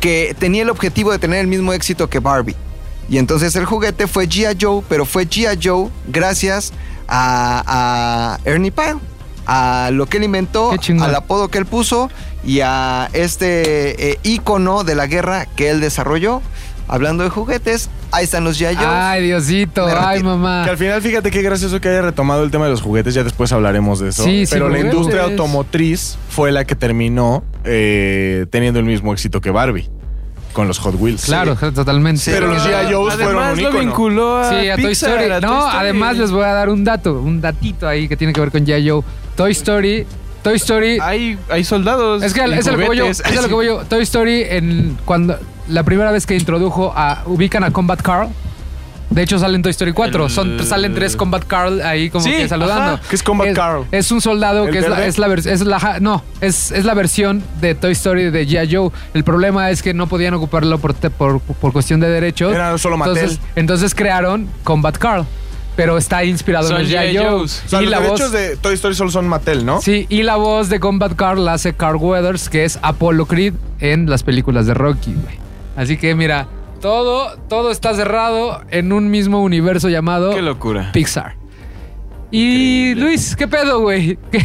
que 0.00 0.34
tenía 0.38 0.62
el 0.62 0.70
objetivo 0.70 1.12
de 1.12 1.18
tener 1.18 1.40
el 1.40 1.46
mismo 1.46 1.72
éxito 1.72 2.08
que 2.08 2.18
Barbie. 2.18 2.56
Y 3.08 3.18
entonces 3.18 3.56
el 3.56 3.64
juguete 3.64 4.06
fue 4.06 4.28
G.I. 4.28 4.56
Joe, 4.60 4.82
pero 4.88 5.06
fue 5.06 5.26
G.I. 5.26 5.58
Joe 5.62 5.88
gracias 6.06 6.72
a, 7.08 7.62
a 7.66 8.38
Ernie 8.44 8.70
Pyle. 8.70 8.98
A 9.50 9.88
lo 9.92 10.04
que 10.04 10.18
él 10.18 10.24
inventó, 10.24 10.72
al 11.00 11.14
apodo 11.14 11.48
que 11.48 11.56
él 11.56 11.64
puso 11.64 12.10
y 12.44 12.60
a 12.60 13.08
este 13.14 14.10
eh, 14.10 14.18
ícono 14.22 14.84
de 14.84 14.94
la 14.94 15.06
guerra 15.06 15.46
que 15.46 15.70
él 15.70 15.80
desarrolló. 15.80 16.42
Hablando 16.88 17.22
de 17.22 17.30
juguetes, 17.30 17.90
ahí 18.12 18.24
están 18.24 18.44
los 18.44 18.58
G.I. 18.58 18.74
Joes. 18.74 18.88
Ay, 18.88 19.22
Diosito. 19.24 19.86
Ay, 19.86 20.22
mamá. 20.22 20.62
Que 20.64 20.70
al 20.70 20.78
final, 20.78 21.02
fíjate 21.02 21.30
qué 21.30 21.42
gracioso 21.42 21.80
que 21.80 21.88
haya 21.90 22.00
retomado 22.02 22.42
el 22.42 22.50
tema 22.50 22.64
de 22.64 22.70
los 22.70 22.80
juguetes, 22.80 23.12
ya 23.14 23.22
después 23.24 23.52
hablaremos 23.52 24.00
de 24.00 24.08
eso. 24.08 24.24
Sí, 24.24 24.46
sí, 24.46 24.52
Pero 24.52 24.68
la 24.70 24.78
industria 24.80 25.24
automotriz 25.24 26.16
fue 26.30 26.50
la 26.50 26.64
que 26.64 26.74
terminó 26.74 27.44
eh, 27.64 28.46
teniendo 28.50 28.80
el 28.80 28.86
mismo 28.86 29.12
éxito 29.12 29.40
que 29.40 29.50
Barbie 29.50 29.88
con 30.54 30.66
los 30.66 30.78
Hot 30.78 30.94
Wheels. 30.98 31.26
Claro, 31.26 31.54
totalmente. 31.56 32.20
Sí, 32.22 32.30
Pero 32.32 32.46
los 32.48 32.66
G.I. 32.66 32.92
Joes 32.92 33.14
fueron 33.16 33.36
Además 33.42 33.58
un 33.58 33.62
lo 33.64 33.68
ícono. 33.70 33.78
vinculó 33.84 34.36
a, 34.38 34.48
Sí, 34.50 34.68
a 34.70 34.76
Toy 34.76 34.92
Story. 34.92 35.24
a 35.24 35.40
Toy 35.40 35.50
No, 35.50 35.58
Story. 35.66 35.76
además 35.78 36.16
les 36.16 36.30
voy 36.32 36.44
a 36.44 36.52
dar 36.54 36.68
un 36.70 36.84
dato, 36.84 37.20
un 37.20 37.40
datito 37.40 37.86
ahí 37.86 38.08
que 38.08 38.16
tiene 38.16 38.32
que 38.32 38.40
ver 38.40 38.50
con 38.50 38.64
G.I. 38.66 38.88
Joe. 38.88 39.02
Toy 39.36 39.52
Story, 39.52 40.06
Toy 40.42 40.56
Story. 40.56 40.98
Hay, 41.02 41.38
hay 41.50 41.62
soldados. 41.64 42.22
Es 42.22 42.32
que 42.32 42.42
es 42.44 42.66
lo 42.66 42.76
que 42.78 42.86
voy 42.86 42.96
yo. 42.96 43.06
Es 43.06 43.22
a 43.24 43.30
lo 43.42 43.48
que 43.48 43.54
voy 43.54 43.66
yo. 43.66 43.84
Toy 43.84 44.02
Story, 44.02 44.42
en, 44.48 44.96
cuando 45.04 45.38
la 45.68 45.82
primera 45.82 46.10
vez 46.10 46.26
que 46.26 46.34
introdujo 46.36 46.92
a. 46.96 47.22
ubican 47.26 47.64
a 47.64 47.70
Combat 47.70 48.00
Carl. 48.02 48.28
De 49.10 49.22
hecho, 49.22 49.38
sale 49.38 49.56
en 49.56 49.62
Toy 49.62 49.70
Story 49.70 49.92
4. 49.92 50.24
El- 50.26 50.30
Son, 50.30 50.62
salen 50.66 50.94
tres 50.94 51.16
Combat 51.16 51.42
Carl 51.46 51.80
ahí 51.80 52.10
como 52.10 52.22
Sí, 52.26 52.30
que 52.30 52.46
saludando. 52.48 52.92
ajá. 52.96 53.00
¿Qué 53.08 53.16
es 53.16 53.22
Combat 53.22 53.54
Carl? 53.54 53.84
Es 53.90 54.12
un 54.12 54.20
soldado 54.20 54.66
¿El 54.66 54.72
que 54.72 54.80
es 54.80 54.88
la, 54.88 55.06
es 55.06 55.18
la 55.18 55.28
vers- 55.28 55.46
es 55.50 55.62
la 55.62 55.80
ja- 55.80 55.98
no, 55.98 56.22
es, 56.42 56.72
es 56.72 56.84
la 56.84 56.92
versión 56.92 57.42
de 57.62 57.74
Toy 57.74 57.92
Story 57.92 58.30
de 58.30 58.46
G.I. 58.46 58.68
Joe. 58.76 58.90
El 59.14 59.24
problema 59.24 59.70
es 59.70 59.80
que 59.82 59.94
no 59.94 60.08
podían 60.08 60.34
ocuparlo 60.34 60.76
por, 60.78 60.92
te- 60.92 61.08
por, 61.08 61.40
por 61.40 61.72
cuestión 61.72 62.00
de 62.00 62.10
derechos. 62.10 62.54
Era 62.54 62.76
solo 62.76 62.96
entonces, 62.96 63.38
Mattel. 63.38 63.50
entonces 63.56 63.94
crearon 63.94 64.46
Combat 64.62 64.98
Carl. 64.98 65.24
Pero 65.74 65.96
está 65.96 66.24
inspirado 66.24 66.66
Son 66.68 66.76
en 66.76 66.82
los 66.82 66.90
G.I. 66.92 67.14
G.I. 67.14 67.16
Joe. 67.16 67.30
Joes. 67.30 67.62
O 67.64 67.68
sea, 67.70 67.80
y 67.80 67.84
los 67.84 67.90
la 67.92 68.00
derechos 68.00 68.20
voz. 68.20 68.32
de 68.32 68.56
Toy 68.58 68.74
Story 68.74 68.94
solo 68.94 69.10
son 69.10 69.26
Mattel, 69.26 69.64
¿no? 69.64 69.80
Sí, 69.80 70.04
y 70.10 70.22
la 70.24 70.36
voz 70.36 70.68
de 70.68 70.80
Combat 70.80 71.14
Carl 71.14 71.42
la 71.46 71.54
hace 71.54 71.72
Carl 71.72 71.96
Weathers, 71.96 72.50
que 72.50 72.64
es 72.66 72.78
Apollo 72.82 73.24
Creed 73.24 73.54
en 73.80 74.10
las 74.10 74.22
películas 74.22 74.66
de 74.66 74.74
Rocky, 74.74 75.14
güey. 75.14 75.47
Así 75.78 75.96
que 75.96 76.14
mira, 76.16 76.48
todo, 76.80 77.38
todo 77.48 77.70
está 77.70 77.94
cerrado 77.94 78.62
en 78.70 78.92
un 78.92 79.10
mismo 79.10 79.40
universo 79.42 79.88
llamado 79.88 80.34
Qué 80.34 80.42
locura. 80.42 80.90
Pixar. 80.92 81.36
Y 82.32 82.94
Luis, 82.96 83.36
¿qué 83.36 83.46
pedo, 83.48 83.80
güey? 83.80 84.18
¿Qué, 84.32 84.44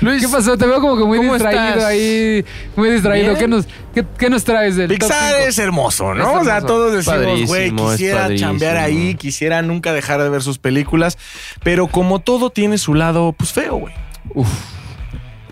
Luis, 0.00 0.22
¿qué 0.22 0.28
pasó? 0.32 0.56
Te 0.56 0.66
veo 0.66 0.80
como 0.80 0.96
que 0.96 1.04
muy 1.04 1.18
¿cómo 1.18 1.34
distraído 1.34 1.62
estás? 1.68 1.84
ahí. 1.84 2.44
Muy 2.74 2.90
distraído. 2.90 3.36
¿Qué 3.36 3.46
nos, 3.46 3.68
qué, 3.94 4.04
qué 4.18 4.30
nos 4.30 4.42
traes 4.44 4.74
del 4.76 4.88
Pixar 4.88 5.40
es 5.42 5.58
hermoso, 5.58 6.14
¿no? 6.14 6.22
Es 6.22 6.40
O 6.40 6.44
sea, 6.44 6.56
hermoso. 6.56 6.74
todos 6.74 6.92
decimos, 6.94 7.46
güey, 7.46 7.70
quisiera 7.70 8.34
chambear 8.34 8.78
ahí, 8.78 9.14
quisiera 9.14 9.60
nunca 9.60 9.92
dejar 9.92 10.22
de 10.22 10.30
ver 10.30 10.42
sus 10.42 10.58
películas, 10.58 11.18
pero 11.62 11.86
como 11.86 12.18
todo 12.18 12.48
tiene 12.50 12.78
su 12.78 12.94
lado, 12.94 13.34
pues 13.36 13.52
feo, 13.52 13.76
güey. 13.76 13.94
Uf. 14.34 14.48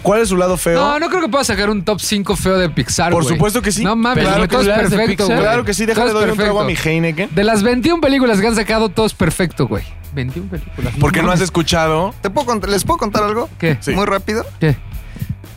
¿Cuál 0.02 0.22
es 0.22 0.28
su 0.30 0.36
lado 0.36 0.56
feo? 0.56 0.80
No, 0.80 0.98
no 0.98 1.08
creo 1.08 1.20
que 1.20 1.28
pueda 1.28 1.44
sacar 1.44 1.68
un 1.70 1.84
top 1.84 2.00
5 2.00 2.36
feo 2.36 2.58
de 2.58 2.70
Pixar, 2.70 3.12
Por 3.12 3.22
güey. 3.22 3.34
supuesto 3.34 3.60
que 3.62 3.70
sí. 3.72 3.84
No 3.84 3.96
mames, 3.96 4.24
Claro 4.24 4.48
todo 4.48 4.62
es 4.62 4.68
perfecto, 4.68 5.26
güey. 5.26 5.38
Claro 5.38 5.64
que 5.64 5.74
sí, 5.74 5.86
déjale 5.86 6.12
doy 6.12 6.30
un 6.30 6.36
trago 6.36 6.60
a 6.60 6.64
mi. 6.64 6.74
Heineken. 6.74 7.30
De 7.34 7.44
las 7.44 7.62
21 7.62 8.00
películas 8.00 8.40
que 8.40 8.46
han 8.46 8.54
sacado, 8.56 8.88
todo 8.88 9.06
es 9.06 9.14
perfecto, 9.14 9.66
güey. 9.68 9.84
21 10.14 10.48
películas. 10.50 10.94
Porque 11.00 11.22
no 11.22 11.30
has 11.30 11.40
escuchado. 11.40 12.14
¿Te 12.22 12.30
puedo 12.30 12.46
cont- 12.48 12.66
¿Les 12.66 12.84
puedo 12.84 12.98
contar 12.98 13.22
algo? 13.24 13.48
¿Qué? 13.58 13.78
Sí. 13.80 13.92
Muy 13.92 14.06
rápido. 14.06 14.44
¿Qué? 14.58 14.76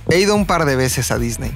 He 0.10 0.20
ido 0.20 0.36
un 0.36 0.46
par 0.46 0.66
de 0.66 0.76
veces 0.76 1.10
a 1.12 1.18
Disney. 1.18 1.52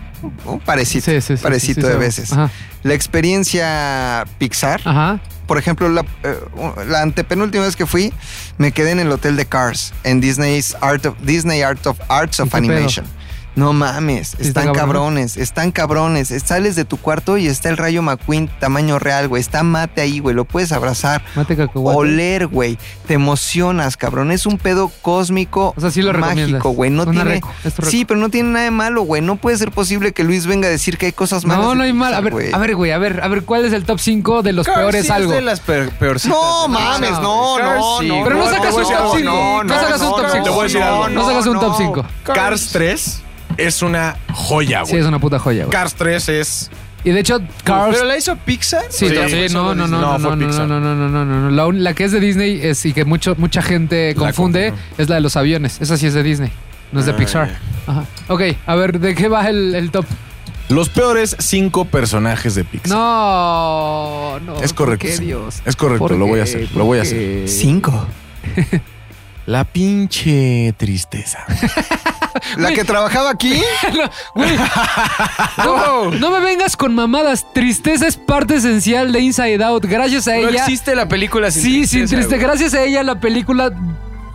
Un 0.45 0.59
parecito. 0.61 1.11
Sí, 1.11 1.19
sí, 1.21 1.35
sí, 1.37 1.43
parecito 1.43 1.81
sí, 1.81 1.87
sí, 1.87 1.87
de 1.87 1.93
sí. 1.93 1.99
veces. 1.99 2.31
Ajá. 2.33 2.49
La 2.83 2.93
experiencia 2.93 4.23
Pixar, 4.37 4.81
Ajá. 4.85 5.19
Por 5.47 5.57
ejemplo, 5.57 5.89
la, 5.89 6.05
eh, 6.23 6.39
la 6.87 7.01
antepenúltima 7.01 7.63
vez 7.63 7.75
que 7.75 7.85
fui, 7.85 8.13
me 8.57 8.71
quedé 8.71 8.91
en 8.91 8.99
el 8.99 9.11
hotel 9.11 9.35
de 9.35 9.45
Cars, 9.45 9.93
en 10.03 10.21
Disney's 10.21 10.75
Art 10.81 11.05
of, 11.05 11.17
Disney 11.21 11.61
Art 11.61 11.85
of 11.87 11.97
Arts 12.09 12.39
of 12.39 12.49
¿Y 12.49 12.61
qué 12.61 12.67
pedo? 12.67 12.87
No 13.57 13.73
mames, 13.73 14.29
Sí, 14.29 14.35
está 14.39 14.61
están 14.61 14.65
cabrón. 14.73 14.85
cabrones, 15.03 15.35
están 15.37 15.71
cabrones. 15.71 16.33
Sales 16.45 16.75
de 16.75 16.85
tu 16.85 16.97
cuarto 16.97 17.37
y 17.37 17.47
está 17.47 17.69
el 17.69 17.77
rayo 17.77 18.01
McQueen 18.03 18.49
tamaño 18.59 18.99
real, 18.99 19.27
güey. 19.27 19.41
Está 19.41 19.63
mate 19.63 19.99
ahí, 20.01 20.19
güey. 20.19 20.35
Lo 20.35 20.45
puedes 20.45 20.71
abrazar. 20.71 21.23
Mate 21.35 21.57
cacahuate. 21.57 21.97
Oler, 21.97 22.47
güey. 22.47 22.77
Te 23.07 23.15
emocionas, 23.15 23.97
cabrón. 23.97 24.31
Es 24.31 24.45
un 24.45 24.57
pedo 24.59 24.91
cósmico. 25.01 25.73
O 25.75 25.81
sea, 25.81 25.89
sí 25.89 26.01
lo 26.03 26.13
mágico, 26.13 26.69
güey. 26.69 26.91
No 26.91 27.01
Una 27.03 27.11
tiene. 27.11 27.29
reco. 27.31 27.51
Sí, 27.89 28.05
pero 28.05 28.19
no 28.19 28.29
tiene 28.29 28.49
nada 28.51 28.65
de 28.65 28.71
malo, 28.71 29.01
güey. 29.01 29.21
No 29.23 29.37
puede 29.37 29.57
ser 29.57 29.71
posible 29.71 30.11
que 30.13 30.23
Luis 30.23 30.45
venga 30.45 30.67
a 30.67 30.71
decir 30.71 30.97
que 30.99 31.07
hay 31.07 31.11
cosas 31.11 31.43
malas. 31.43 31.65
No, 31.65 31.73
no 31.75 31.83
hay 31.83 31.93
mal. 31.93 32.13
A 32.13 32.21
ver, 32.21 32.33
güey. 32.33 32.53
a 32.53 32.57
ver, 32.59 32.75
güey, 32.75 32.91
a 32.91 32.99
ver, 32.99 33.21
a 33.23 33.27
ver, 33.27 33.43
¿cuál 33.43 33.65
es 33.65 33.73
el 33.73 33.85
top 33.85 33.99
5 33.99 34.43
de 34.43 34.53
los 34.53 34.67
Cars 34.67 34.77
peores 34.77 35.01
sí 35.01 35.07
es 35.07 35.11
algo? 35.11 35.31
de 35.31 35.41
las 35.41 35.59
peor- 35.61 35.89
peorcitas. 35.93 36.37
No 36.37 36.67
mames, 36.67 37.09
no, 37.11 37.57
no, 37.57 38.01
no. 38.03 38.23
Pero 38.23 38.35
no 38.37 38.45
sacas 38.51 38.73
un 38.75 38.83
top 38.83 38.91
algo. 38.95 39.15
5. 39.17 39.23
No, 39.31 39.63
No 39.63 39.63
no, 39.63 39.81
sacas 39.81 40.01
un 40.01 40.09
top 40.11 40.21
no, 40.21 40.29
5. 40.31 40.43
te 40.43 40.49
voy 40.51 40.59
a 40.59 40.63
decir 40.63 40.81
algo. 40.83 41.09
No 41.09 41.27
sacas 41.27 41.45
un 41.47 41.59
top 41.59 41.75
5. 41.75 42.05
Cars 42.23 42.69
3 42.71 43.21
es 43.57 43.81
una 43.81 44.15
joya, 44.33 44.81
güey. 44.81 44.91
Sí, 44.93 44.97
es 44.97 45.05
una 45.05 45.19
puta 45.19 45.39
joya, 45.39 45.65
güey. 45.65 45.71
Cars 45.71 45.93
3 45.95 46.29
es. 46.29 46.71
Y 47.03 47.11
de 47.11 47.19
hecho, 47.19 47.39
Cars. 47.63 47.93
¿Pero 47.95 48.05
la 48.07 48.17
hizo 48.17 48.35
Pixar? 48.37 48.83
Sí, 48.89 49.07
Sí, 49.09 49.15
no, 49.15 49.29
sí, 49.29 49.53
no, 49.53 49.75
no, 49.75 49.87
no, 49.87 49.99
No, 49.99 50.13
no, 50.13 50.19
fue 50.19 50.29
no, 50.31 50.35
no, 50.35 50.47
Pixar. 50.47 50.67
no, 50.67 50.79
no, 50.79 50.95
no, 50.95 51.07
no, 51.09 51.25
no, 51.25 51.41
no. 51.41 51.49
La, 51.51 51.65
un- 51.67 51.83
la 51.83 51.93
que 51.93 52.03
es 52.03 52.11
de 52.11 52.19
Disney 52.19 52.59
es 52.61 52.85
y 52.85 52.93
que 52.93 53.05
mucho, 53.05 53.35
mucha 53.37 53.61
gente 53.61 54.13
La 54.15 54.19
confunde 54.19 54.73
es 54.97 55.07
la 55.07 55.15
de 55.15 55.21
los 55.21 55.37
aviones. 55.37 55.79
Esa 55.79 55.95
sí 55.97 56.07
es 56.07 56.13
de 56.13 56.23
Disney, 56.23 56.51
no 56.91 56.99
es 56.99 57.05
de 57.05 57.13
Ah, 57.13 57.17
Pixar. 57.17 57.57
Ajá. 57.85 58.03
Ok, 58.27 58.41
a 58.65 58.75
ver, 58.75 58.99
¿de 58.99 59.15
qué 59.15 59.27
va 59.29 59.47
el, 59.47 59.73
el 59.75 59.91
top? 59.91 60.05
Los 60.69 60.89
peores 60.89 61.37
5 61.39 61.85
personajes 61.85 62.55
de 62.55 62.65
Pixar. 62.65 62.97
No, 62.97 64.39
no. 64.41 64.57
Es 64.61 64.73
correcto, 64.73 65.07
¿Por 65.07 65.17
qué. 65.17 65.23
Dios? 65.23 65.61
Es 65.65 65.77
correcto, 65.77 66.07
¿Por 66.07 66.11
lo 66.17 66.25
voy 66.27 66.41
a 66.41 66.43
qué? 66.43 66.49
hacer, 66.49 66.67
¿Por 66.67 66.77
lo 66.77 66.85
voy 66.85 66.99
a 66.99 67.03
qué? 67.03 67.45
Cinco. 67.47 68.05
La 69.45 69.63
pinche 69.63 70.73
tristeza. 70.77 71.45
La 72.57 72.71
que 72.71 72.83
trabajaba 72.83 73.29
aquí. 73.31 73.53
Güey, 74.35 74.49
no, 75.57 76.11
no 76.11 76.31
me 76.31 76.39
vengas 76.39 76.75
con 76.77 76.93
mamadas. 76.93 77.45
Tristeza 77.53 78.07
es 78.07 78.17
parte 78.17 78.55
esencial 78.55 79.11
de 79.11 79.19
Inside 79.21 79.63
Out. 79.63 79.85
Gracias 79.85 80.27
a 80.27 80.31
No 80.37 80.49
ella. 80.49 80.59
existe 80.63 80.95
la 80.95 81.07
película 81.07 81.51
sin 81.51 81.61
sí, 81.63 81.69
sin 81.87 81.99
tristeza, 82.01 82.15
triste. 82.17 82.35
güey. 82.35 82.47
Gracias 82.47 82.73
a 82.73 82.83
ella 82.83 83.03
la 83.03 83.19
película 83.19 83.71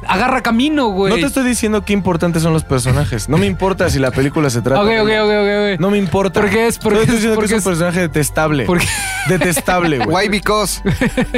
agarra 0.07 0.43
camino, 0.43 0.89
güey. 0.89 1.13
No 1.13 1.19
te 1.19 1.27
estoy 1.27 1.45
diciendo 1.45 1.85
qué 1.85 1.93
importantes 1.93 2.43
son 2.43 2.53
los 2.53 2.65
personajes. 2.65 3.29
No 3.29 3.39
me 3.39 3.47
importa 3.47 3.89
si 3.91 3.99
la 3.99 4.11
película 4.11 4.51
se 4.51 4.63
trata. 4.63 4.81
Ok, 4.83 4.89
de 4.89 5.01
ok, 5.01 5.09
ok, 5.09 5.75
ok. 5.75 5.81
No 5.81 5.91
me 5.91 5.99
importa. 5.99 6.41
¿Por 6.41 6.51
qué 6.51 6.67
es? 6.67 6.79
¿Por 6.79 6.93
Solo 6.93 6.97
qué 6.97 7.03
estoy 7.03 7.17
es? 7.17 7.23
diciendo 7.23 7.35
¿Por 7.37 7.43
que 7.45 7.47
es 7.47 7.53
un 7.53 7.59
es? 7.59 7.65
personaje 7.65 8.01
detestable. 8.01 8.65
¿Por 8.65 8.79
qué? 8.81 8.87
Detestable, 9.29 9.99
güey. 9.99 10.27
Why 10.27 10.29
because? 10.29 10.83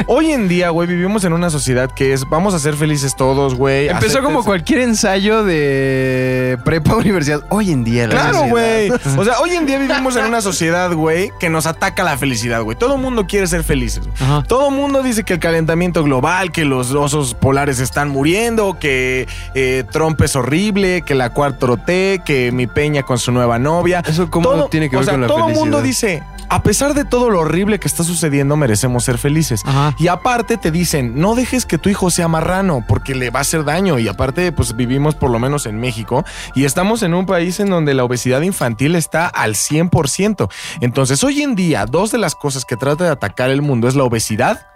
Hoy 0.07 0.31
en 0.31 0.47
día, 0.47 0.69
güey, 0.71 0.87
vivimos 0.87 1.23
en 1.23 1.33
una 1.33 1.49
sociedad 1.49 1.89
que 1.91 2.13
es 2.13 2.27
vamos 2.29 2.53
a 2.53 2.59
ser 2.59 2.73
felices 2.75 3.15
todos, 3.15 3.55
güey. 3.55 3.87
Empezó 3.89 4.21
como 4.23 4.43
cualquier 4.43 4.79
ensayo 4.81 5.43
de 5.43 6.57
prepa 6.63 6.95
universidad. 6.95 7.41
Hoy 7.49 7.71
en 7.71 7.83
día, 7.83 8.07
la 8.07 8.11
Claro, 8.15 8.33
sociedad. 8.39 8.49
güey. 8.51 8.91
O 9.17 9.23
sea, 9.23 9.39
hoy 9.39 9.51
en 9.51 9.65
día 9.65 9.77
vivimos 9.77 10.15
en 10.15 10.25
una 10.25 10.41
sociedad, 10.41 10.91
güey, 10.93 11.31
que 11.39 11.49
nos 11.49 11.65
ataca 11.67 12.03
la 12.03 12.17
felicidad, 12.17 12.61
güey. 12.63 12.77
Todo 12.77 12.95
el 12.95 13.01
mundo 13.01 13.25
quiere 13.27 13.47
ser 13.47 13.63
felices. 13.63 14.03
Todo 14.47 14.69
el 14.69 14.75
mundo 14.75 15.03
dice 15.03 15.23
que 15.23 15.33
el 15.33 15.39
calentamiento 15.39 16.03
global, 16.03 16.51
que 16.51 16.65
los 16.65 16.91
osos 16.91 17.33
polares 17.35 17.79
están 17.79 18.09
muriendo, 18.09 18.54
que 18.79 19.27
eh, 19.53 19.83
Trump 19.91 20.19
es 20.21 20.35
horrible, 20.35 21.01
que 21.03 21.15
la 21.15 21.33
4T, 21.33 22.23
que 22.23 22.51
mi 22.51 22.67
peña 22.67 23.03
con 23.03 23.17
su 23.19 23.31
nueva 23.31 23.59
novia. 23.59 24.01
Eso 24.07 24.29
cómo 24.29 24.49
Todo- 24.49 24.67
tiene 24.67 24.89
que 24.89 24.95
o 24.95 24.99
ver 24.99 25.05
sea, 25.05 25.13
con 25.13 25.21
la 25.21 25.27
todo 25.27 25.37
el 25.37 25.43
felicidad. 25.45 25.63
mundo 25.63 25.81
dice, 25.81 26.23
a 26.49 26.61
pesar 26.63 26.93
de 26.93 27.05
todo 27.05 27.29
lo 27.29 27.39
horrible 27.41 27.79
que 27.79 27.87
está 27.87 28.03
sucediendo, 28.03 28.55
merecemos 28.57 29.03
ser 29.03 29.17
felices. 29.17 29.61
Ajá. 29.65 29.95
Y 29.99 30.07
aparte 30.07 30.57
te 30.57 30.71
dicen, 30.71 31.19
no 31.19 31.35
dejes 31.35 31.65
que 31.65 31.77
tu 31.77 31.89
hijo 31.89 32.09
sea 32.11 32.27
marrano 32.27 32.83
porque 32.87 33.15
le 33.15 33.29
va 33.29 33.39
a 33.39 33.41
hacer 33.41 33.63
daño. 33.65 33.99
Y 33.99 34.07
aparte, 34.07 34.51
pues 34.51 34.75
vivimos 34.75 35.15
por 35.15 35.29
lo 35.29 35.39
menos 35.39 35.65
en 35.65 35.79
México 35.79 36.23
y 36.53 36.65
estamos 36.65 37.01
en 37.03 37.13
un 37.13 37.25
país 37.25 37.59
en 37.59 37.69
donde 37.69 37.93
la 37.93 38.03
obesidad 38.03 38.41
infantil 38.41 38.95
está 38.95 39.27
al 39.27 39.55
100%. 39.55 40.49
Entonces, 40.81 41.23
hoy 41.23 41.41
en 41.41 41.55
día, 41.55 41.85
dos 41.85 42.11
de 42.11 42.17
las 42.17 42.35
cosas 42.35 42.65
que 42.65 42.75
trata 42.77 43.03
de 43.05 43.09
atacar 43.09 43.49
el 43.49 43.61
mundo 43.61 43.87
es 43.87 43.95
la 43.95 44.03
obesidad 44.03 44.67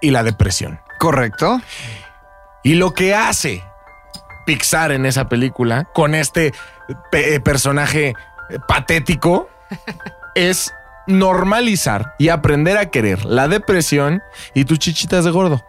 y 0.00 0.10
la 0.12 0.22
depresión. 0.22 0.80
Correcto. 0.98 1.60
Y 2.62 2.74
lo 2.74 2.92
que 2.92 3.14
hace 3.14 3.62
Pixar 4.46 4.92
en 4.92 5.06
esa 5.06 5.28
película 5.28 5.84
con 5.94 6.14
este 6.14 6.52
pe- 7.10 7.34
eh, 7.34 7.40
personaje 7.40 8.14
patético 8.66 9.48
es 10.34 10.72
normalizar 11.06 12.14
y 12.18 12.28
aprender 12.28 12.76
a 12.78 12.86
querer 12.90 13.24
la 13.24 13.48
depresión 13.48 14.22
y 14.54 14.64
tus 14.64 14.78
chichitas 14.78 15.24
de 15.24 15.30
gordo. 15.30 15.62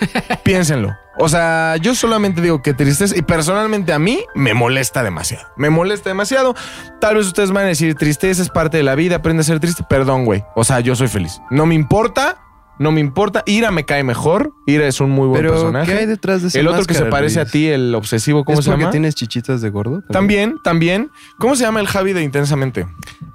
Piénsenlo. 0.44 0.96
O 1.20 1.28
sea, 1.28 1.76
yo 1.80 1.94
solamente 1.96 2.40
digo 2.40 2.62
que 2.62 2.74
tristeza 2.74 3.16
y 3.16 3.22
personalmente 3.22 3.92
a 3.92 3.98
mí 3.98 4.24
me 4.36 4.54
molesta 4.54 5.02
demasiado. 5.02 5.48
Me 5.56 5.68
molesta 5.70 6.10
demasiado. 6.10 6.54
Tal 7.00 7.16
vez 7.16 7.26
ustedes 7.26 7.50
van 7.50 7.64
a 7.64 7.68
decir 7.68 7.96
tristeza 7.96 8.40
es 8.40 8.50
parte 8.50 8.76
de 8.76 8.84
la 8.84 8.94
vida, 8.94 9.16
aprende 9.16 9.40
a 9.40 9.44
ser 9.44 9.58
triste. 9.58 9.82
Perdón, 9.88 10.24
güey. 10.24 10.44
O 10.54 10.62
sea, 10.62 10.78
yo 10.80 10.94
soy 10.94 11.08
feliz. 11.08 11.40
No 11.50 11.66
me 11.66 11.74
importa. 11.74 12.38
No 12.78 12.92
me 12.92 13.00
importa. 13.00 13.42
Ira 13.46 13.70
me 13.70 13.84
cae 13.84 14.04
mejor. 14.04 14.52
Ira 14.66 14.86
es 14.86 15.00
un 15.00 15.10
muy 15.10 15.26
buen 15.28 15.40
Pero, 15.40 15.52
personaje. 15.52 15.92
¿qué 15.92 15.98
hay 15.98 16.06
detrás 16.06 16.42
de 16.42 16.48
esa 16.48 16.58
El 16.60 16.68
otro 16.68 16.84
que 16.84 16.94
se 16.94 17.04
parece 17.06 17.40
a 17.40 17.44
ti, 17.44 17.66
el 17.68 17.94
obsesivo, 17.94 18.44
¿cómo 18.44 18.58
¿Es 18.60 18.64
se 18.64 18.70
porque 18.70 18.82
llama? 18.82 18.92
tienes 18.92 19.14
chichitas 19.14 19.60
de 19.60 19.70
gordo? 19.70 20.02
También, 20.10 20.56
también. 20.62 21.10
¿Cómo 21.38 21.56
se 21.56 21.64
llama 21.64 21.80
el 21.80 21.86
Javi 21.88 22.12
de 22.12 22.22
Intensamente? 22.22 22.86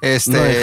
Este. 0.02 0.32
No 0.32 0.42
de 0.44 0.54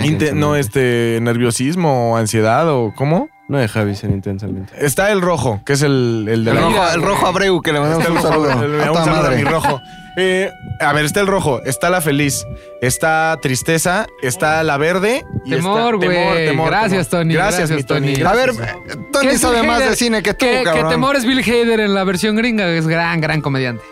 Javi, 0.00 0.08
Inte- 0.08 0.32
no, 0.32 0.56
este, 0.56 1.18
nerviosismo 1.22 2.12
o 2.12 2.16
ansiedad 2.16 2.68
o 2.70 2.92
¿cómo? 2.96 3.28
No 3.48 3.56
de 3.56 3.66
Javi, 3.66 3.94
ser 3.94 4.10
intensamente. 4.10 4.74
Está 4.78 5.10
el 5.10 5.22
rojo, 5.22 5.62
que 5.64 5.72
es 5.72 5.80
el, 5.80 6.26
el 6.28 6.44
de 6.44 6.50
El 6.50 6.56
la 6.56 6.62
rojo, 6.62 6.82
el 6.94 7.02
rojo 7.02 7.26
Abreu, 7.26 7.62
que 7.62 7.72
le 7.72 7.80
mandamos 7.80 8.04
Está 8.06 8.12
el 8.12 8.18
un 8.18 8.22
rojo, 8.22 8.50
saludo. 8.50 8.64
el- 8.74 8.80
A 8.82 8.86
un 8.88 8.92
toda 8.92 9.04
saludo 9.06 9.20
a 9.20 9.22
madre. 9.22 9.36
mi 9.36 9.44
rojo. 9.44 9.80
Eh, 10.20 10.50
a 10.80 10.92
ver, 10.92 11.04
está 11.04 11.20
el 11.20 11.28
rojo, 11.28 11.62
está 11.64 11.90
la 11.90 12.00
feliz, 12.00 12.44
está 12.82 13.38
tristeza, 13.40 14.06
está 14.20 14.64
la 14.64 14.76
verde. 14.76 15.22
y 15.44 15.50
Temor, 15.50 15.94
está- 15.94 16.06
güey. 16.06 16.56
Gracias, 16.66 17.08
Tony. 17.08 17.34
Gracias, 17.34 17.70
Gracias, 17.70 17.76
mi 17.76 17.82
Tony. 17.84 18.12
Tony. 18.14 18.24
A 18.26 18.32
ver, 18.34 18.52
Gracias. 18.52 18.76
Tony 19.12 19.28
¿Qué 19.28 19.34
es 19.34 19.40
sabe 19.40 19.62
más 19.62 19.78
de 19.78 19.94
cine 19.94 20.22
que 20.22 20.32
tú, 20.34 20.44
Que, 20.44 20.58
que 20.58 20.64
cabrón. 20.64 20.88
Temor 20.90 21.14
es 21.14 21.24
Bill 21.24 21.38
Hader 21.40 21.78
en 21.80 21.94
la 21.94 22.02
versión 22.02 22.34
gringa, 22.34 22.68
es 22.68 22.88
gran, 22.88 23.20
gran 23.20 23.40
comediante. 23.40 23.84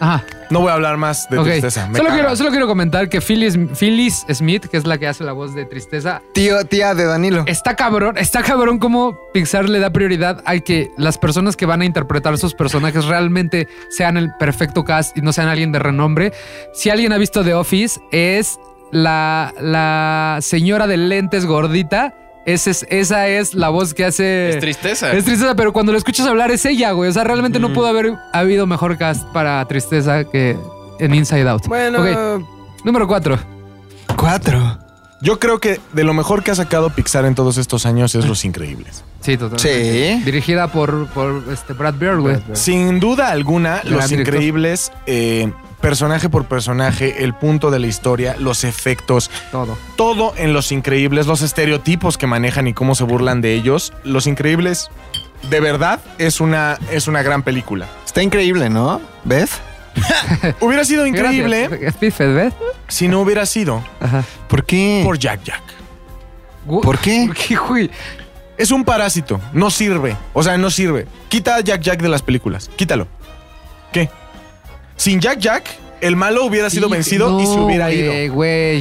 Ajá. 0.00 0.24
No 0.50 0.60
voy 0.60 0.70
a 0.70 0.74
hablar 0.74 0.96
más 0.98 1.28
de 1.30 1.38
tristeza. 1.38 1.86
me 1.88 1.96
Solo 1.96 2.10
caga. 2.10 2.20
quiero, 2.20 2.36
solo 2.36 2.50
quiero 2.50 2.66
comentar 2.66 3.08
que 3.08 3.20
Phyllis, 3.20 3.56
Phyllis 3.78 4.26
Smith, 4.32 4.66
que 4.66 4.76
es 4.76 4.86
la 4.86 4.98
que 4.98 5.06
hace 5.08 5.24
la 5.24 5.32
voz 5.32 5.54
de 5.54 5.64
tristeza, 5.64 6.20
Tío, 6.34 6.64
tía 6.66 6.94
de 6.94 7.04
Danilo. 7.04 7.44
está 7.46 7.74
cabrón, 7.76 8.16
está 8.18 8.42
cabrón 8.42 8.78
como 8.78 9.18
Pixar 9.32 9.68
le 9.68 9.78
da 9.80 9.90
prioridad 9.90 10.42
a 10.44 10.58
que 10.58 10.90
las 10.98 11.16
personas 11.18 11.56
que 11.56 11.66
van 11.66 11.80
a 11.80 11.84
interpretar 11.84 12.36
sus 12.38 12.54
personajes 12.54 13.04
realmente 13.06 13.68
sean 13.88 14.16
el 14.16 14.30
perfecto 14.38 14.84
cast 14.84 15.16
y 15.16 15.22
no 15.22 15.32
sean 15.32 15.48
alguien 15.48 15.72
de 15.72 15.78
renombre. 15.78 16.32
Si 16.74 16.90
alguien 16.90 17.12
ha 17.12 17.18
visto 17.18 17.42
The 17.42 17.54
Office, 17.54 18.00
es 18.12 18.58
la, 18.92 19.52
la 19.60 20.38
señora 20.40 20.86
de 20.86 20.96
lentes 20.98 21.46
gordita. 21.46 22.14
Ese 22.46 22.70
es- 22.72 22.86
esa 22.90 23.26
es 23.28 23.54
la 23.54 23.70
voz 23.70 23.94
que 23.94 24.04
hace. 24.04 24.50
Es 24.50 24.58
tristeza. 24.58 25.12
Es 25.12 25.24
tristeza, 25.24 25.54
pero 25.54 25.72
cuando 25.72 25.92
lo 25.92 25.98
escuchas 25.98 26.26
hablar 26.26 26.50
es 26.50 26.64
ella, 26.66 26.92
güey. 26.92 27.08
O 27.08 27.12
sea, 27.12 27.24
realmente 27.24 27.58
no 27.58 27.72
pudo 27.72 27.86
haber 27.86 28.14
habido 28.32 28.66
mejor 28.66 28.98
cast 28.98 29.24
para 29.32 29.64
tristeza 29.66 30.24
que 30.24 30.56
en 31.00 31.14
Inside 31.14 31.48
Out. 31.48 31.66
Bueno, 31.66 32.46
número 32.84 33.06
cuatro. 33.08 33.38
Cuatro. 34.16 34.78
Yo 35.22 35.38
creo 35.38 35.58
que 35.58 35.80
de 35.94 36.04
lo 36.04 36.12
mejor 36.12 36.42
que 36.42 36.50
ha 36.50 36.54
sacado 36.54 36.90
Pixar 36.90 37.24
en 37.24 37.34
todos 37.34 37.56
estos 37.56 37.86
años 37.86 38.14
es 38.14 38.26
Los 38.26 38.44
Increíbles. 38.44 39.04
Sí, 39.20 39.38
totalmente. 39.38 40.16
Sí. 40.18 40.22
Dirigida 40.24 40.68
por, 40.68 41.06
por 41.08 41.42
este 41.50 41.72
Brad 41.72 41.94
Bird, 41.94 42.20
güey. 42.20 42.36
Sin 42.52 43.00
duda 43.00 43.30
alguna, 43.30 43.80
Gran 43.82 43.94
Los 43.94 44.08
director. 44.10 44.34
Increíbles, 44.34 44.92
eh, 45.06 45.50
personaje 45.84 46.30
por 46.30 46.46
personaje, 46.46 47.24
el 47.24 47.34
punto 47.34 47.70
de 47.70 47.78
la 47.78 47.86
historia, 47.86 48.36
los 48.38 48.64
efectos, 48.64 49.30
Todo. 49.52 49.76
todo 49.96 50.32
en 50.38 50.54
Los 50.54 50.72
Increíbles, 50.72 51.26
los 51.26 51.42
estereotipos 51.42 52.16
que 52.16 52.26
manejan 52.26 52.66
y 52.66 52.72
cómo 52.72 52.94
se 52.94 53.04
burlan 53.04 53.42
de 53.42 53.52
ellos. 53.52 53.92
Los 54.02 54.26
Increíbles, 54.26 54.88
de 55.50 55.60
verdad, 55.60 56.00
es 56.16 56.40
una, 56.40 56.78
es 56.90 57.06
una 57.06 57.22
gran 57.22 57.42
película. 57.42 57.86
Está 58.06 58.22
increíble, 58.22 58.70
¿no? 58.70 58.98
¿Ves? 59.24 59.60
Hubiera 60.60 60.86
sido 60.86 61.06
increíble 61.06 61.68
Gracias. 61.68 62.54
Si 62.88 63.06
no 63.06 63.20
hubiera 63.20 63.44
sido 63.44 63.84
Ajá. 64.00 64.24
¿Por 64.48 64.64
qué? 64.64 65.02
por 65.04 65.18
Jack 65.18 65.44
Jack. 65.44 65.62
¿Por 66.66 66.98
qué? 66.98 67.24
¿Por 67.26 67.36
qué, 67.36 67.56
güey? 67.56 67.90
Es 68.56 68.70
un 68.70 68.84
parásito, 68.84 69.38
no 69.52 69.70
sirve. 69.70 70.16
O 70.32 70.42
sea, 70.42 70.56
no 70.56 70.70
sirve. 70.70 71.06
Quita 71.28 71.56
a 71.56 71.60
Jack 71.60 71.82
Jack 71.82 72.00
de 72.00 72.08
las 72.08 72.22
películas. 72.22 72.70
Quítalo. 72.74 73.06
¿Qué? 73.92 74.08
Sin 74.96 75.20
Jack 75.20 75.38
Jack, 75.38 75.64
el 76.00 76.16
malo 76.16 76.44
hubiera 76.44 76.70
sido 76.70 76.88
vencido 76.88 77.40
y 77.40 77.46
se 77.46 77.52
hubiera 77.58 77.92
ido. 77.92 78.12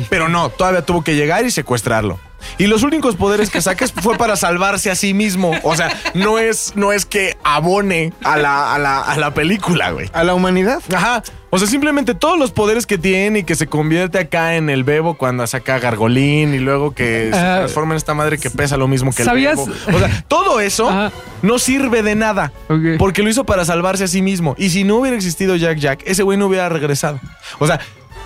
Pero 0.09 0.29
no, 0.29 0.49
todavía 0.49 0.83
tuvo 0.83 1.03
que 1.03 1.15
llegar 1.15 1.45
y 1.45 1.51
secuestrarlo. 1.51 2.19
Y 2.57 2.67
los 2.67 2.83
únicos 2.83 3.15
poderes 3.15 3.49
que 3.49 3.61
saques 3.61 3.91
fue 4.01 4.17
para 4.17 4.35
salvarse 4.35 4.91
a 4.91 4.95
sí 4.95 5.13
mismo. 5.13 5.51
O 5.63 5.75
sea, 5.75 5.95
no 6.13 6.39
es, 6.39 6.73
no 6.75 6.91
es 6.91 7.05
que 7.05 7.37
abone 7.43 8.13
a 8.23 8.37
la, 8.37 8.73
a 8.73 8.79
la, 8.79 9.01
a 9.01 9.17
la 9.17 9.33
película, 9.33 9.91
güey. 9.91 10.09
¿A 10.13 10.23
la 10.23 10.33
humanidad? 10.33 10.81
Ajá. 10.93 11.23
O 11.53 11.59
sea, 11.59 11.67
simplemente 11.67 12.15
todos 12.15 12.37
los 12.39 12.51
poderes 12.51 12.85
que 12.87 12.97
tiene 12.97 13.39
y 13.39 13.43
que 13.43 13.55
se 13.55 13.67
convierte 13.67 14.17
acá 14.17 14.55
en 14.55 14.69
el 14.69 14.83
bebo 14.83 15.13
cuando 15.15 15.45
saca 15.45 15.77
Gargolín 15.79 16.53
y 16.53 16.59
luego 16.59 16.93
que 16.95 17.29
se 17.31 17.37
Ah. 17.39 17.57
transforma 17.59 17.93
en 17.93 17.97
esta 17.97 18.13
madre 18.13 18.37
que 18.39 18.49
pesa 18.49 18.75
lo 18.77 18.87
mismo 18.87 19.11
que 19.13 19.21
el 19.23 19.29
bebo. 19.29 19.63
O 19.93 19.99
sea, 19.99 20.25
todo 20.27 20.59
eso 20.59 21.11
no 21.41 21.59
sirve 21.59 22.01
de 22.03 22.15
nada. 22.15 22.51
Porque 22.97 23.21
lo 23.21 23.29
hizo 23.29 23.43
para 23.45 23.65
salvarse 23.65 24.03
a 24.05 24.07
sí 24.07 24.21
mismo. 24.21 24.55
Y 24.57 24.69
si 24.71 24.83
no 24.83 24.95
hubiera 24.97 25.15
existido 25.15 25.55
Jack 25.55 25.77
Jack, 25.77 26.01
ese 26.05 26.23
güey 26.23 26.37
no 26.37 26.47
hubiera 26.47 26.69
regresado. 26.69 27.19
O 27.59 27.67
sea, 27.67 27.79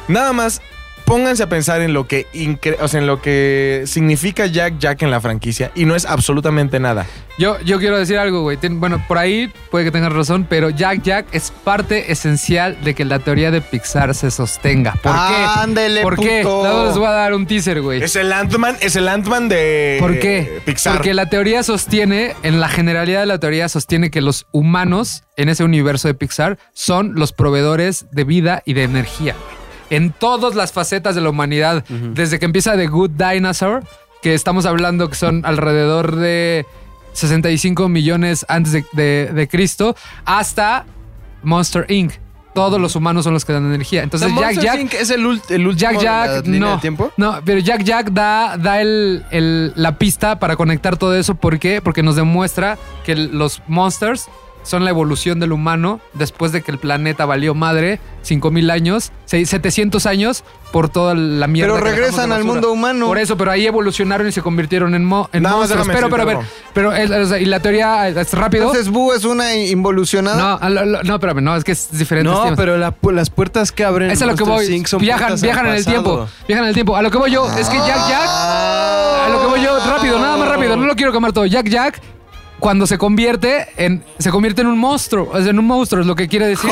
nada 0.08 0.32
más 0.34 0.62
pónganse 1.08 1.42
a 1.42 1.48
pensar 1.48 1.82
en 1.82 1.94
lo 1.94 2.06
que 2.06 2.28
incre- 2.34 2.76
o 2.82 2.88
sea, 2.90 3.00
en 3.00 3.08
lo 3.08 3.22
que 3.22 3.84
significa 3.88 4.46
Jack 4.46 4.78
Jack 4.78 5.02
en 5.04 5.10
la 5.10 5.22
franquicia 5.22 5.72
y 5.74 5.86
no 5.86 5.96
es 5.96 6.06
absolutamente 6.06 6.80
nada. 6.82 7.06
Yo, 7.40 7.58
yo 7.62 7.80
quiero 7.80 7.98
decir 7.98 8.18
algo, 8.18 8.42
güey. 8.42 8.58
Bueno, 8.72 9.02
por 9.08 9.18
ahí 9.18 9.50
puede 9.72 9.86
que 9.86 9.92
tengas 9.92 10.12
razón, 10.12 10.46
pero 10.50 10.70
Jack 10.70 11.04
Jack 11.04 11.28
es 11.32 11.52
parte 11.64 12.12
esencial 12.12 12.78
de 12.84 12.94
que 12.94 13.06
la 13.06 13.20
teoría 13.20 13.52
de 13.52 13.62
Pixar 13.62 14.14
se 14.16 14.32
sostenga. 14.32 14.94
¿Por 15.02 15.14
qué? 15.14 15.46
Ándele, 15.56 16.02
¿Por 16.02 16.18
qué? 16.20 16.42
Luego 16.44 16.88
les 16.88 16.98
voy 16.98 17.06
a 17.08 17.12
dar 17.12 17.34
un 17.34 17.46
teaser, 17.48 17.82
güey. 17.82 18.04
Es 18.04 18.16
el 18.18 18.34
Ant-Man, 18.34 18.76
es 18.82 18.96
el 18.98 19.08
Ant-Man 19.08 19.48
de 19.48 19.98
¿Por 20.02 20.20
qué? 20.20 20.60
Pixar. 20.66 20.96
Porque 20.96 21.14
la 21.14 21.30
teoría 21.30 21.64
sostiene, 21.64 22.34
en 22.44 22.60
la 22.60 22.68
generalidad 22.68 23.22
de 23.22 23.28
la 23.28 23.40
teoría 23.40 23.70
sostiene 23.70 24.12
que 24.12 24.20
los 24.22 24.46
humanos 24.52 25.24
en 25.38 25.48
ese 25.48 25.64
universo 25.64 26.08
de 26.10 26.16
Pixar 26.16 26.58
son 26.74 27.14
los 27.16 27.32
proveedores 27.32 28.08
de 28.12 28.24
vida 28.26 28.62
y 28.66 28.74
de 28.74 28.84
energía. 28.84 29.34
güey. 29.36 29.57
En 29.90 30.12
todas 30.12 30.56
las 30.56 30.72
facetas 30.74 31.16
de 31.16 31.22
la 31.22 31.30
humanidad, 31.30 31.84
desde 31.90 32.40
que 32.40 32.46
empieza 32.46 32.76
The 32.76 32.88
Good 32.88 33.12
Dinosaur, 33.12 33.84
que 34.22 34.34
estamos 34.34 34.66
hablando 34.66 35.10
que 35.10 35.16
son 35.16 35.46
alrededor 35.46 36.16
de 36.16 36.66
65 37.14 37.90
millones 37.90 38.46
antes 38.50 38.74
de, 38.74 38.86
de- 38.94 39.32
de 39.34 39.48
Cristo, 39.48 39.96
hasta 40.26 40.86
Monster 41.44 41.86
Inc. 41.90 42.14
Todos 42.54 42.82
los 42.82 42.96
humanos 42.96 43.24
son 43.24 43.34
los 43.34 43.46
que 43.46 43.54
dan 43.54 43.66
energía. 43.68 44.02
Entonces, 44.02 44.32
Jack 44.36 44.60
Jack 44.60 44.80
Inc. 44.80 44.94
es 44.96 45.12
el, 45.12 45.26
último 45.28 45.74
Jack 45.74 45.94
la 45.96 46.02
Jack, 46.02 46.46
línea 46.48 46.60
no. 46.70 46.76
de 46.76 46.82
tiempo. 46.82 47.12
No, 47.16 47.40
pero 47.46 47.60
Jack 47.60 47.84
Jack 47.84 48.10
da, 48.12 48.58
da 48.58 48.82
el, 48.82 49.24
el- 49.30 49.74
la 49.76 49.98
pista 50.00 50.40
para 50.40 50.56
conectar 50.56 50.98
todo 50.98 51.16
eso. 51.16 51.36
¿Por 51.36 51.60
qué? 51.60 51.82
Porque 51.84 52.02
nos 52.02 52.16
demuestra 52.16 52.80
que 53.06 53.16
los 53.16 53.62
monsters 53.68 54.26
son 54.68 54.84
la 54.84 54.90
evolución 54.92 55.40
del 55.40 55.52
humano 55.54 56.00
después 56.14 56.52
de 56.52 56.62
que 56.62 56.72
el 56.72 56.78
planeta 56.78 57.26
valió 57.26 57.56
madre 57.56 58.00
5000 58.22 58.70
años, 58.70 59.12
seis- 59.26 59.50
700 59.50 60.06
años 60.06 60.44
por 60.72 60.90
toda 60.90 61.16
la 61.16 61.48
mierda. 61.48 61.74
Pero 61.74 61.84
regresan 61.84 62.32
al 62.34 62.44
mundo 62.44 62.72
humano. 62.72 63.06
Por 63.08 63.18
eso, 63.18 63.38
pero 63.38 63.52
ahí 63.52 63.66
evolucionaron 63.66 64.28
y 64.28 64.32
se 64.34 64.42
convirtieron 64.42 64.94
en, 64.96 65.06
mo- 65.06 65.30
en 65.32 65.44
Nada 65.44 65.56
más 65.56 65.70
monstruos. 65.70 65.88
déjame 65.88 66.10
Pero, 66.12 66.26
pero, 66.74 66.92
pero, 66.92 66.94
es- 66.94 67.10
o 67.10 67.26
sea, 67.30 67.40
y 67.40 67.46
la 67.46 67.62
teoría 67.62 68.10
es 68.10 68.34
rápido. 68.34 68.66
Entonces, 68.66 68.90
Boo 68.92 69.14
es 69.14 69.24
una 69.24 69.56
involucionada. 69.56 70.60
no, 70.62 70.70
lo- 70.70 71.04
no, 71.04 71.14
espérame, 71.16 71.42
no, 71.42 71.56
es 71.56 71.64
que 71.64 71.72
es 71.72 71.88
diferente. 71.98 72.30
No, 72.30 72.54
pero 72.58 72.78
la 72.78 72.92
pu- 72.94 73.14
las 73.14 73.30
puertas 73.30 73.72
que 73.72 73.86
abren. 73.86 74.12
Es 74.12 74.22
a 74.22 74.26
lo 74.26 74.36
que 74.36 74.44
voy. 74.44 74.84
Viajan, 75.00 75.40
viajan 75.40 75.68
en 75.68 75.74
el 75.76 75.86
tiempo. 75.86 76.28
Viajan 76.48 76.66
en 76.66 76.70
el 76.70 76.74
tiempo. 76.76 76.98
A 76.98 77.02
lo 77.02 77.10
que 77.12 77.18
voy 77.18 77.32
yo 77.32 77.48
es 77.58 77.70
que 77.70 77.78
Jack 77.78 78.10
Jack. 78.10 78.28
a 78.28 79.30
lo 79.32 79.40
que 79.42 79.48
voy 79.48 79.62
yo, 79.62 79.78
rápido, 79.90 80.20
nada 80.20 80.36
más 80.38 80.50
rápido, 80.50 80.76
no 80.76 80.86
lo 80.86 80.96
quiero 80.96 81.12
quemar 81.14 81.32
todo. 81.32 81.46
Jack 81.46 81.68
Jack, 81.70 82.02
cuando 82.60 82.88
se 82.88 82.98
convierte 82.98 83.68
en. 83.78 84.04
Se 84.20 84.30
convierte 84.32 84.62
en 84.62 84.68
un 84.68 84.78
monstruo. 84.78 85.32
Sea, 85.42 85.50
en 85.52 85.60
un 85.60 85.66
monstruo 85.66 86.02
es 86.02 86.08
lo 86.08 86.16
que 86.16 86.28
quiere 86.28 86.48
decir. 86.48 86.70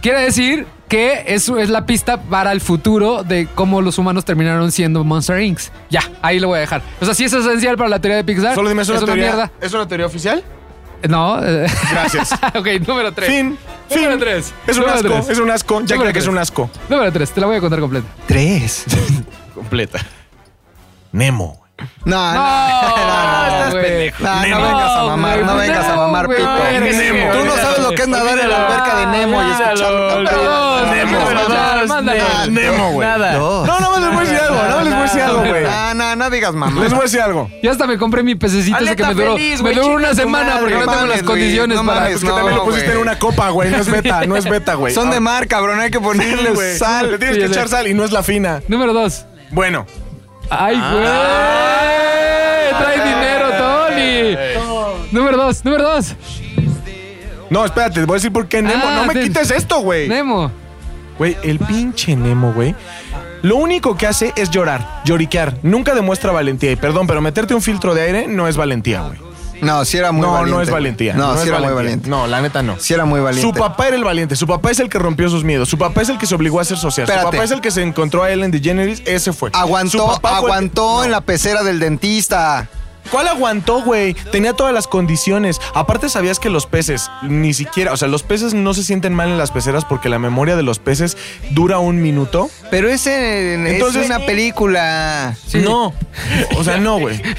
Quiere 0.00 0.20
decir 0.22 0.66
que 0.88 1.24
eso 1.28 1.58
es 1.58 1.68
la 1.68 1.84
pista 1.86 2.20
para 2.22 2.52
el 2.52 2.60
futuro 2.60 3.22
de 3.22 3.46
cómo 3.54 3.82
los 3.82 3.98
humanos 3.98 4.24
terminaron 4.24 4.72
siendo 4.72 5.04
Monster 5.04 5.40
Inc. 5.40 5.60
Ya, 5.90 6.02
ahí 6.22 6.40
lo 6.40 6.48
voy 6.48 6.58
a 6.58 6.60
dejar. 6.60 6.82
O 7.00 7.04
sea, 7.04 7.14
sí 7.14 7.24
es 7.24 7.32
esencial 7.32 7.76
para 7.76 7.90
la 7.90 8.00
teoría 8.00 8.16
de 8.16 8.24
Pixar. 8.24 8.54
Solo 8.54 8.68
dime, 8.70 8.82
¿es 8.82 8.88
una, 8.88 9.00
teoría, 9.00 9.24
mierda. 9.24 9.52
¿es 9.60 9.72
una 9.74 9.86
teoría 9.86 10.06
oficial? 10.06 10.42
No. 11.08 11.44
eh, 11.44 11.66
Gracias. 11.90 12.32
ok, 12.54 12.66
número 12.86 13.12
3. 13.12 13.28
Fin. 13.30 13.58
Número 13.90 14.10
Fin. 14.12 14.20
tres. 14.20 14.54
Es 14.66 14.76
un 14.76 14.82
Número 14.82 14.98
asco. 14.98 15.08
tres. 15.08 15.28
Es 15.28 15.38
un 15.38 15.50
asco. 15.50 15.80
Jack 15.80 15.90
Número 15.98 16.10
Jack 16.10 16.16
es 16.22 16.26
un 16.28 16.38
asco. 16.38 16.70
Número 16.88 17.12
3, 17.12 17.30
te 17.30 17.40
la 17.40 17.46
voy 17.46 17.56
a 17.56 17.60
contar 17.60 17.80
completa. 17.80 18.06
Tres. 18.26 18.84
Completa. 19.54 19.98
Nemo. 21.12 21.60
No, 22.04 22.32
no. 22.34 22.34
No. 22.34 22.98
No, 24.20 24.34
no 24.34 24.40
Nemo. 24.40 24.62
vengas 24.62 24.90
a 24.96 25.04
mamar, 25.04 25.38
no 25.44 25.56
vengas 25.56 25.86
a 25.86 25.96
mamar, 25.96 26.28
pito. 26.28 26.40
Tú 26.40 27.44
no 27.44 27.54
sabes 27.56 27.78
lo 27.80 27.90
que 27.90 28.02
es 28.02 28.08
nadar 28.08 28.38
en 28.38 28.48
la 28.48 28.66
alberca 28.66 28.96
de 28.96 29.06
Nemo 29.06 29.42
y 29.42 29.50
escuchar. 29.50 29.78
Nemo. 30.90 32.50
Nemo, 32.50 32.92
güey. 32.92 33.08
No, 33.08 33.80
no, 33.80 33.98
les 34.00 34.08
voy 34.14 34.16
a 34.16 34.20
decir 34.20 34.38
algo. 34.40 34.62
No, 34.68 34.80
les 34.82 34.92
voy 34.92 34.98
a 34.98 35.02
decir 35.02 35.20
algo, 35.22 35.38
güey. 35.44 35.64
No, 35.64 35.94
no, 35.94 36.16
no 36.16 36.30
digas 36.30 36.54
mamá. 36.54 36.80
Les 36.80 36.90
voy 36.90 37.00
a 37.00 37.02
decir 37.04 37.20
algo. 37.20 37.50
Ya 37.62 37.70
hasta 37.70 37.86
me 37.86 37.98
compré 37.98 38.22
mi 38.22 38.34
pececito 38.34 38.78
ese 38.78 38.96
que 38.96 39.04
me 39.04 39.14
duró, 39.14 39.36
me 39.36 39.72
duró 39.74 39.86
una 39.94 40.14
semana 40.14 40.56
porque 40.60 40.74
no 40.74 40.86
tengo 40.92 41.06
las 41.06 41.22
condiciones 41.22 41.76
no 41.78 41.86
para. 41.86 42.10
Es 42.10 42.20
que 42.20 42.26
no, 42.26 42.34
también 42.34 42.56
lo 42.56 42.64
pusiste 42.64 42.92
en 42.92 42.98
una 42.98 43.18
copa, 43.18 43.50
güey. 43.50 43.70
No 43.70 43.76
es 43.78 43.90
beta, 43.90 44.24
no 44.26 44.36
es 44.36 44.44
beta, 44.48 44.74
güey. 44.74 44.94
Son 44.94 45.10
de 45.10 45.18
Ah, 45.18 45.20
mar, 45.20 45.46
cabrón. 45.48 45.80
Hay 45.80 45.90
que 45.90 46.00
ponerle 46.00 46.50
güey. 46.50 46.72
Le 46.72 46.78
sal. 46.78 47.16
tienes 47.18 47.38
que 47.38 47.44
echar 47.46 47.68
sal 47.68 47.86
y 47.88 47.94
no 47.94 48.04
es 48.04 48.12
la 48.12 48.22
fina. 48.22 48.62
Número 48.68 48.92
dos. 48.92 49.26
Bueno, 49.50 49.86
Ay, 50.50 50.76
güey. 50.76 51.04
Trae 52.78 53.00
dinero, 53.04 53.50
Tony. 53.58 54.36
Número 55.12 55.36
dos, 55.36 55.64
número 55.64 55.84
dos. 55.84 56.14
no, 57.50 57.64
espérate, 57.64 58.00
te 58.00 58.06
voy 58.06 58.14
a 58.14 58.18
decir 58.18 58.32
por 58.32 58.46
qué 58.48 58.62
Nemo. 58.62 58.84
Ah, 58.84 58.94
no 58.94 59.12
me 59.12 59.20
quites 59.20 59.50
esto, 59.50 59.80
güey. 59.80 60.08
Nemo. 60.08 60.50
Güey, 61.18 61.36
el 61.42 61.58
pinche 61.58 62.14
Nemo, 62.16 62.52
güey. 62.52 62.74
Lo 63.42 63.56
único 63.56 63.96
que 63.96 64.06
hace 64.06 64.32
es 64.36 64.50
llorar, 64.50 65.02
lloriquear. 65.04 65.54
Nunca 65.62 65.94
demuestra 65.94 66.32
valentía. 66.32 66.72
Y 66.72 66.76
perdón, 66.76 67.06
pero 67.06 67.20
meterte 67.20 67.54
un 67.54 67.62
filtro 67.62 67.94
de 67.94 68.02
aire 68.02 68.26
no 68.26 68.48
es 68.48 68.56
valentía, 68.56 69.02
güey. 69.02 69.27
No, 69.60 69.84
sí 69.84 69.96
era 69.98 70.12
muy 70.12 70.22
No, 70.22 70.32
valiente. 70.32 70.54
no 70.56 70.62
es 70.62 70.70
valentía. 70.70 71.14
No, 71.14 71.34
es 71.34 71.40
sí 71.42 71.48
era 71.48 71.58
muy 71.60 71.72
valiente. 71.72 72.08
No, 72.08 72.26
la 72.26 72.40
neta 72.40 72.62
no. 72.62 72.76
Sí 72.78 72.94
era 72.94 73.04
muy 73.04 73.20
valiente. 73.20 73.46
Su 73.48 73.54
papá 73.58 73.88
era 73.88 73.96
el 73.96 74.04
valiente, 74.04 74.36
su 74.36 74.46
papá 74.46 74.70
es 74.70 74.80
el 74.80 74.88
que 74.88 74.98
rompió 74.98 75.28
sus 75.28 75.44
miedos, 75.44 75.68
su 75.68 75.78
papá 75.78 76.02
es 76.02 76.08
el 76.08 76.18
que 76.18 76.26
se 76.26 76.34
obligó 76.34 76.60
a 76.60 76.64
ser 76.64 76.76
social, 76.78 77.04
Espérate. 77.04 77.26
su 77.26 77.30
papá 77.32 77.44
es 77.44 77.50
el 77.50 77.60
que 77.60 77.70
se 77.70 77.82
encontró 77.82 78.22
a 78.22 78.30
Ellen 78.30 78.50
DeGeneres, 78.50 79.02
ese 79.06 79.32
fue. 79.32 79.50
Su 79.50 79.56
Aguantó, 79.56 80.06
fue 80.20 80.30
el 80.30 80.36
aguantó 80.36 81.04
en 81.04 81.10
No. 81.10 81.16
la 81.16 81.20
pecera 81.22 81.62
del 81.62 81.78
dentista. 81.80 82.68
¿Cuál 83.10 83.26
aguantó, 83.28 83.80
güey? 83.80 84.12
Tenía 84.32 84.52
todas 84.52 84.74
las 84.74 84.86
condiciones. 84.86 85.62
Aparte, 85.74 86.10
sabías 86.10 86.38
que 86.38 86.50
los 86.50 86.66
peces, 86.66 87.10
ni 87.22 87.54
siquiera, 87.54 87.90
o 87.94 87.96
sea, 87.96 88.06
los 88.06 88.22
peces 88.22 88.52
no 88.52 88.74
se 88.74 88.82
sienten 88.82 89.14
mal 89.14 89.30
en 89.30 89.38
las 89.38 89.50
peceras 89.50 89.86
porque 89.86 90.10
la 90.10 90.18
memoria 90.18 90.56
de 90.56 90.62
los 90.62 90.78
peces 90.78 91.16
dura 91.52 91.78
un 91.78 92.02
minuto. 92.02 92.50
Pero 92.70 92.90
ese 92.90 93.54
Entonces- 93.54 94.02
es 94.02 94.06
una 94.10 94.18
película. 94.26 95.34
No. 95.54 95.94
O 96.58 96.64
sea, 96.64 96.76
no, 96.76 96.98
güey. 96.98 97.22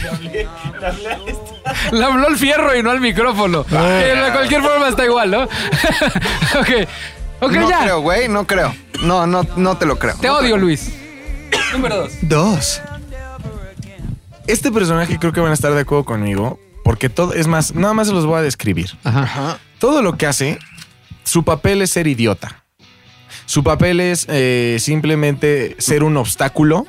Le 1.91 2.03
habló 2.03 2.27
al 2.27 2.37
fierro 2.37 2.75
y 2.77 2.83
no 2.83 2.91
al 2.91 3.01
micrófono. 3.01 3.63
Que 3.63 3.75
de 3.75 4.31
cualquier 4.31 4.61
forma 4.61 4.89
está 4.89 5.05
igual, 5.05 5.31
¿no? 5.31 5.43
ok. 6.59 6.87
Ok, 7.41 7.51
no 7.53 7.69
ya. 7.69 7.83
creo, 7.83 8.01
güey, 8.01 8.27
no 8.27 8.45
creo. 8.45 8.75
No, 9.03 9.25
no, 9.25 9.45
no 9.55 9.77
te 9.77 9.85
lo 9.85 9.97
creo. 9.97 10.15
Te 10.15 10.29
odio, 10.29 10.57
Luis. 10.57 10.91
Número 11.71 11.97
dos. 11.97 12.11
Dos. 12.21 12.81
Este 14.47 14.71
personaje 14.71 15.17
creo 15.19 15.31
que 15.31 15.39
van 15.39 15.51
a 15.51 15.53
estar 15.53 15.73
de 15.73 15.81
acuerdo 15.81 16.05
conmigo. 16.05 16.59
Porque 16.83 17.07
todo, 17.09 17.33
es 17.33 17.47
más, 17.47 17.75
nada 17.75 17.93
más 17.93 18.07
se 18.07 18.13
los 18.13 18.25
voy 18.25 18.39
a 18.39 18.41
describir. 18.41 18.97
Ajá. 19.03 19.59
Todo 19.77 20.01
lo 20.01 20.17
que 20.17 20.25
hace, 20.25 20.57
su 21.23 21.43
papel 21.43 21.81
es 21.81 21.91
ser 21.91 22.07
idiota. 22.07 22.63
Su 23.45 23.63
papel 23.63 23.99
es 23.99 24.25
eh, 24.27 24.77
simplemente 24.79 25.75
ser 25.79 26.03
un 26.03 26.17
obstáculo. 26.17 26.87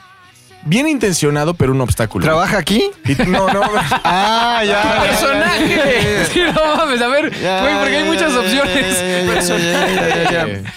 Bien 0.62 0.86
intencionado, 0.86 1.54
pero 1.54 1.72
un 1.72 1.80
obstáculo. 1.80 2.24
¿Trabaja 2.24 2.58
aquí? 2.58 2.90
Y- 3.06 3.14
no, 3.26 3.50
no. 3.52 3.62
Ah, 4.04 4.62
ya. 4.64 5.02
Personaje. 5.02 6.26
Sí, 6.32 6.40
no 6.54 6.76
mames, 6.76 7.00
a 7.00 7.08
ver, 7.08 7.30
güey, 7.30 7.78
porque 7.78 7.96
hay 7.96 8.04
muchas 8.04 8.34
opciones. 8.34 8.96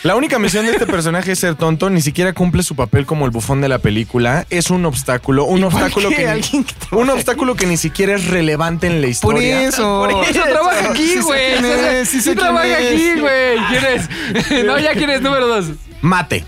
La 0.04 0.16
única 0.16 0.40
misión 0.40 0.66
de 0.66 0.72
este 0.72 0.86
personaje 0.86 1.32
es 1.34 1.40
ser 1.40 1.56
tonto, 1.56 1.90
ni 1.90 2.02
siquiera 2.02 2.34
cumple 2.34 2.64
su 2.64 2.76
papel 2.76 3.06
como 3.06 3.26
el 3.26 3.32
bufón 3.32 3.62
de 3.62 3.70
la 3.70 3.80
película. 3.80 4.46
Es 4.50 4.70
un 4.70 4.86
obstáculo, 4.86 5.46
un 5.46 5.64
obstáculo 5.64 6.10
qué? 6.10 6.16
que, 6.16 6.24
ni- 6.26 6.30
¿Alguien 6.32 6.64
que 6.64 6.74
un 6.96 7.10
obstáculo 7.10 7.56
que 7.56 7.66
ni 7.66 7.78
siquiera 7.78 8.16
es 8.16 8.28
relevante 8.28 8.88
en 8.88 8.96
la 9.02 9.02
Por 9.02 9.10
historia. 9.10 9.64
eso. 9.64 10.08
Eso 10.22 10.42
trabaja 10.44 10.90
aquí, 10.92 11.04
Sí 11.08 11.14
sé 11.16 11.22
güey. 11.22 11.52
quién 11.60 11.64
Sí, 11.64 11.70
es, 11.72 12.10
sí, 12.10 12.18
sí 12.18 12.22
sé 12.22 12.30
quién 12.36 12.38
trabaja 12.38 12.80
es. 12.80 12.94
aquí, 12.94 13.20
güey. 13.20 13.58
¿Quién 13.70 13.86
es? 13.86 14.64
No, 14.66 14.80
ya 14.80 14.94
quién 14.94 15.10
es 15.10 15.22
número 15.22 15.48
dos. 15.48 15.66
Mate. 16.02 16.46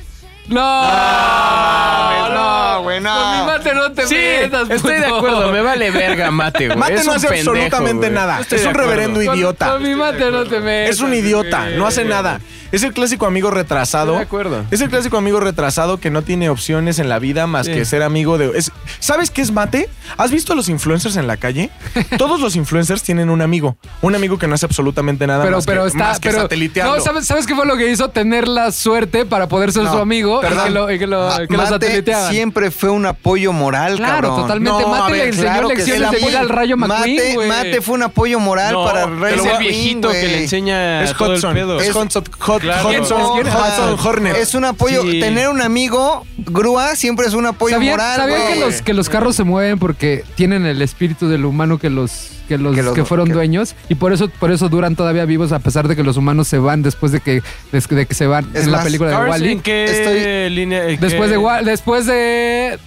No, 0.48 2.30
no, 2.30 2.82
güey, 2.84 3.00
no. 3.02 3.10
Con 3.14 3.40
mi 3.40 3.46
mate 3.46 3.74
no 3.74 3.92
te 3.92 4.08
Sí, 4.08 4.16
metas, 4.16 4.70
estoy 4.70 5.00
de 5.00 5.06
acuerdo. 5.06 5.52
Me 5.52 5.62
vale 5.62 5.92
verga 5.92 6.32
mate, 6.32 6.68
güey. 6.68 6.78
Mate 6.78 6.94
Es 6.96 7.06
no 7.06 7.14
hace 7.14 7.28
pendejo, 7.28 7.52
absolutamente 7.52 8.08
güey. 8.08 8.12
nada. 8.12 8.40
Estoy 8.42 8.60
Es 8.60 8.66
un 8.66 8.74
reverendo 8.74 9.24
Con- 9.24 9.36
idiota. 9.38 9.72
Con 9.72 9.84
mi 9.84 9.96
mate 9.96 10.32
no 10.32 10.46
te 10.46 10.60
metas. 10.60 10.96
Es 10.96 11.02
un 11.02 11.14
idiota, 11.14 11.62
güey. 11.66 11.78
no 11.78 11.88
hace 11.88 12.06
nada. 12.06 12.40
Es 12.72 12.84
el 12.84 12.94
clásico 12.94 13.26
amigo 13.26 13.52
retrasado. 13.52 14.14
Estoy 14.14 14.18
de 14.20 14.26
acuerdo. 14.26 14.66
Es 14.72 14.82
el 14.82 14.90
clásico 14.90 15.18
amigo 15.18 15.40
retrasado 15.40 16.00
que 16.00 16.10
no 16.10 16.22
tiene 16.24 16.50
opciones 16.50 17.00
en 17.00 17.10
la 17.10 17.20
vida 17.20 17.48
más 17.48 17.66
Sí. 17.66 17.74
que 17.74 17.86
ser 17.86 18.04
amigo 18.04 18.38
de. 18.38 18.52
es- 18.58 18.72
¿Sabes 19.00 19.30
qué 19.32 19.42
es 19.42 19.52
mate? 19.52 19.90
¿Has 20.18 20.32
visto 20.32 20.54
a 20.54 20.56
los 20.56 20.70
influencers 20.70 21.16
en 21.18 21.28
la 21.28 21.38
calle? 21.38 21.70
Todos 22.18 22.40
los 22.40 22.56
influencers 22.56 23.04
tienen 23.04 23.30
un 23.30 23.42
amigo. 23.42 23.78
Un 24.02 24.16
amigo 24.16 24.38
que 24.38 24.48
no 24.48 24.56
hace 24.56 24.66
absolutamente 24.66 25.28
nada 25.28 25.44
Pero, 25.44 25.58
más, 25.58 25.66
pero 25.66 25.82
que, 25.84 25.88
está. 25.90 26.00
más 26.00 26.20
que 26.20 26.30
pero, 26.30 26.42
sateliteando. 26.44 26.98
no, 26.98 27.02
¿sabes, 27.04 27.26
¿sabes 27.26 27.46
qué 27.48 27.56
fue 27.56 27.66
lo 27.66 27.78
que 27.78 27.90
hizo? 27.90 28.10
Tener 28.10 28.48
la 28.48 28.72
suerte 28.72 29.26
para 29.26 29.48
poder 29.48 29.72
ser 29.72 29.84
No, 29.84 29.94
su 29.94 29.98
amigo 30.00 30.40
y 30.40 30.46
perdón. 30.46 30.64
que 30.66 30.70
lo, 30.72 30.92
y 30.92 31.00
que 31.00 31.08
lo, 31.08 31.30
Ah, 31.30 31.42
que 31.48 31.56
Mate 31.58 32.04
siempre 32.30 32.72
fue 32.72 32.90
un 32.90 33.06
apoyo 33.06 33.52
moral, 33.54 33.98
Claro, 33.98 34.30
cabrón. 34.30 34.42
totalmente. 34.42 34.82
No, 34.82 34.88
Mate 34.90 35.04
a 35.04 35.10
le 35.10 35.18
ver, 35.18 35.28
enseñó 35.28 35.46
Claro 35.52 35.68
lecciones 35.70 36.12
de 36.12 36.18
vida 36.18 36.40
al 36.40 36.50
Rayo 36.50 36.78
McQueen, 36.78 37.36
Mate. 37.38 37.48
Mate 37.48 37.82
fue 37.82 37.96
un 37.96 38.04
apoyo 38.04 38.40
moral 38.40 38.74
No, 38.74 38.86
para 38.86 39.06
Rayo 39.06 39.28
el 39.28 39.36
McQueen, 39.42 39.60
viejito 39.60 40.10
que 40.12 40.28
le 40.28 40.44
enseña 40.44 41.04
es 41.04 41.14
todo 41.16 41.32
el 41.32 41.38
Hudson. 41.38 41.54
pedo. 41.54 41.80
Es 41.80 41.96
Hudson, 41.96 42.24
Hud- 42.48 42.65
Claro. 42.66 42.90
Hudson, 42.90 43.34
¿Quién 43.36 43.48
es? 43.48 43.54
Hudson 43.54 44.00
Hornet. 44.08 44.36
Es 44.38 44.54
un 44.56 44.66
apoyo. 44.66 45.02
Sí. 45.04 45.20
Tener 45.20 45.50
un 45.50 45.62
amigo 45.62 46.26
grúa 46.38 46.96
siempre 46.96 47.26
es 47.28 47.34
un 47.34 47.46
apoyo 47.46 47.76
¿Sabían, 47.76 47.92
moral, 47.94 48.18
sabían 48.18 48.42
güey. 48.42 48.54
que, 48.54 48.60
los, 48.60 48.82
que 48.82 48.94
los 48.94 49.10
carros 49.10 49.36
se 49.36 49.44
mueven 49.44 49.80
porque 49.80 50.24
tienen 50.36 50.66
el 50.66 50.82
espíritu 50.82 51.28
del 51.28 51.46
humano 51.46 51.78
que 51.78 51.90
los 51.90 52.32
que 52.48 52.60
los 52.60 52.76
Que 52.94 53.04
fueron 53.06 53.26
que- 53.28 53.34
dueños 53.34 53.74
y 53.90 53.96
por 53.96 54.14
eso 54.14 54.30
por 54.30 54.52
eso 54.52 54.70
duran 54.70 54.96
todavía 54.96 55.26
vivos 55.26 55.52
a 55.52 55.58
pesar 55.58 55.88
de 55.88 55.96
que 55.96 56.04
los 56.04 56.16
humanos 56.18 56.48
se 56.48 56.60
van 56.60 56.84
después 56.84 57.12
de 57.12 57.20
que 57.20 57.42
de 57.72 58.06
que 58.06 58.14
se 58.14 58.28
van 58.28 58.48
Es 58.54 58.66
en 58.66 58.72
la 58.72 58.84
película 58.84 59.10
de 59.10 59.30
Wally 59.30 59.52
¿En 59.54 59.62
qué 59.62 59.86
Estoy- 59.86 60.50
línea? 60.56 60.90
en 60.90 61.00
después 61.00 61.32
qué- 61.32 61.38
de 61.38 61.64
después 61.72 62.06
de 62.06 62.78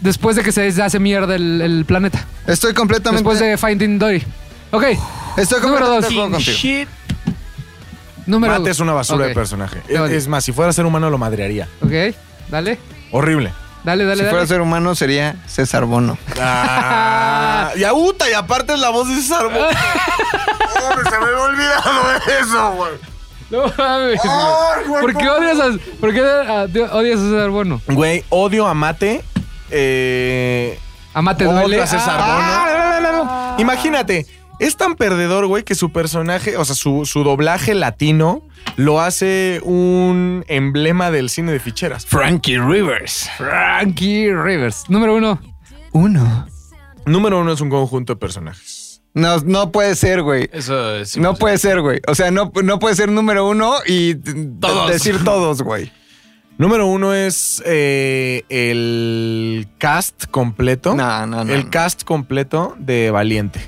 después 0.00 0.34
de 0.34 0.42
que 0.42 0.50
se 0.50 0.82
hace 0.82 0.98
mierda 0.98 1.36
el, 1.36 1.60
el 1.60 1.84
planeta 1.84 2.26
Estoy 2.48 2.74
completamente. 2.74 3.22
después 3.22 3.38
de 3.38 3.56
Finding 3.56 4.00
Dory 4.00 4.24
ok 4.72 4.82
Estoy 5.36 5.60
número 5.60 5.86
completamente 5.86 5.86
dos. 5.86 6.00
de 6.00 6.06
acuerdo 6.08 6.30
contigo. 6.32 6.56
Shit. 6.56 6.88
Número 8.26 8.52
Mate 8.58 8.70
es 8.70 8.80
una 8.80 8.92
basura 8.92 9.26
de 9.26 9.34
personaje. 9.34 9.82
Es, 9.88 10.00
es 10.10 10.28
más, 10.28 10.44
si 10.44 10.52
fuera 10.52 10.72
ser 10.72 10.86
humano 10.86 11.10
lo 11.10 11.18
madrearía. 11.18 11.68
ok 11.82 12.14
dale 12.48 12.78
Horrible. 13.12 13.52
dale 13.84 14.04
dale 14.04 14.16
Si 14.16 14.22
dale 14.22 14.30
fuera 14.30 14.46
ser 14.46 14.60
humano 14.60 14.94
sería 14.94 15.36
César 15.46 15.84
Bono. 15.84 16.18
Ah, 16.40 17.70
y 17.76 17.84
aguta, 17.84 18.28
y 18.28 18.32
aparte 18.34 18.74
es 18.74 18.80
la 18.80 18.90
voz 18.90 19.08
de 19.08 19.14
César. 19.16 19.44
Bo- 19.44 19.50
Hombre, 19.50 21.04
se 21.10 21.18
me 21.18 21.24
había 21.24 21.40
olvidado 21.40 22.00
eso, 22.40 22.72
güey. 22.72 22.92
no 23.50 23.62
mames 23.78 24.20
Ay, 24.24 24.84
güey, 24.88 25.02
¿por 25.02 25.16
qué 25.16 25.28
odias 25.30 25.58
a 25.60 25.70
por 26.00 26.12
qué 26.14 26.22
odias 26.92 27.18
a 27.20 27.22
César 27.22 27.50
Bono 27.50 27.80
Güey, 27.86 28.24
odio 28.30 28.66
a 28.66 28.74
Mate. 28.74 29.22
Eh, 29.70 30.78
Amate 31.14 31.46
odio 31.46 31.60
duele 31.60 31.82
a 31.82 31.86
César 31.86 32.18
Ah, 32.20 33.06
Bono. 33.06 33.56
Imagínate, 33.58 34.26
es 34.60 34.76
tan 34.76 34.94
perdedor, 34.96 35.46
güey, 35.46 35.62
que 35.64 35.74
su 35.74 35.90
personaje, 35.90 36.56
o 36.56 36.64
sea, 36.64 36.74
su, 36.74 37.04
su 37.06 37.24
doblaje 37.24 37.74
latino 37.74 38.42
lo 38.76 39.00
hace 39.00 39.60
un 39.64 40.44
emblema 40.48 41.10
del 41.10 41.28
cine 41.30 41.52
de 41.52 41.60
ficheras. 41.60 42.06
Frankie 42.06 42.58
Rivers. 42.58 43.28
Frankie 43.36 44.32
Rivers 44.34 44.84
número 44.88 45.14
uno 45.16 45.40
Uno. 45.92 46.46
Número 47.06 47.40
uno 47.40 47.52
es 47.52 47.60
un 47.60 47.68
conjunto 47.70 48.14
de 48.14 48.20
personajes. 48.20 49.02
No, 49.12 49.38
no 49.40 49.70
puede 49.70 49.94
ser, 49.94 50.22
güey. 50.22 50.48
Eso 50.52 50.96
es. 50.96 51.16
No 51.16 51.34
puede 51.36 51.58
ser, 51.58 51.80
güey. 51.82 52.00
O 52.08 52.14
sea, 52.14 52.30
no, 52.30 52.50
no 52.64 52.78
puede 52.80 52.96
ser 52.96 53.10
número 53.12 53.46
uno 53.48 53.74
y 53.86 54.14
Todos. 54.14 54.90
decir 54.90 55.22
todos, 55.22 55.62
güey. 55.62 55.92
Número 56.56 56.86
uno 56.86 57.12
es 57.14 57.62
eh, 57.66 58.42
el 58.48 59.68
cast 59.78 60.26
completo. 60.30 60.94
No, 60.94 61.26
no, 61.26 61.44
no. 61.44 61.52
El 61.52 61.64
no. 61.64 61.70
cast 61.70 62.04
completo 62.04 62.74
de 62.78 63.10
Valiente. 63.10 63.60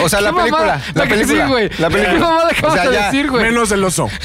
O 0.00 0.08
sea, 0.08 0.20
la 0.20 0.28
¿Qué 0.30 0.32
mamá? 0.36 0.44
película. 0.44 0.80
La 0.94 1.02
que 1.04 1.10
película. 1.10 1.44
Sí, 1.44 1.50
güey. 1.50 1.68
La 1.78 1.90
película. 1.90 2.12
¿Qué 2.14 2.18
mamada 2.20 2.48
acabas 2.50 2.72
O 2.72 2.76
sea, 2.76 2.88
de 2.90 2.96
ya, 2.96 3.04
decir, 3.06 3.30
güey? 3.30 3.42
Menos 3.44 3.72
el 3.72 3.82
oso. 3.84 4.08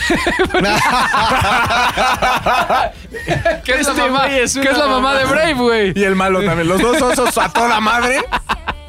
¿Qué 3.64 3.72
es 3.74 3.88
Este 3.88 3.94
la 3.98 4.08
mamá? 4.08 4.28
güey 4.28 4.40
es 4.40 4.54
¿Qué 4.58 4.70
es 4.70 4.78
la 4.78 4.88
mamá 4.88 5.16
de 5.16 5.26
Brave, 5.26 5.54
güey? 5.54 5.94
Y 5.96 6.04
el 6.04 6.16
malo 6.16 6.44
también. 6.44 6.68
Los 6.68 6.80
dos 6.82 7.02
osos 7.02 7.38
a 7.38 7.50
toda 7.50 7.80
madre. 7.80 8.24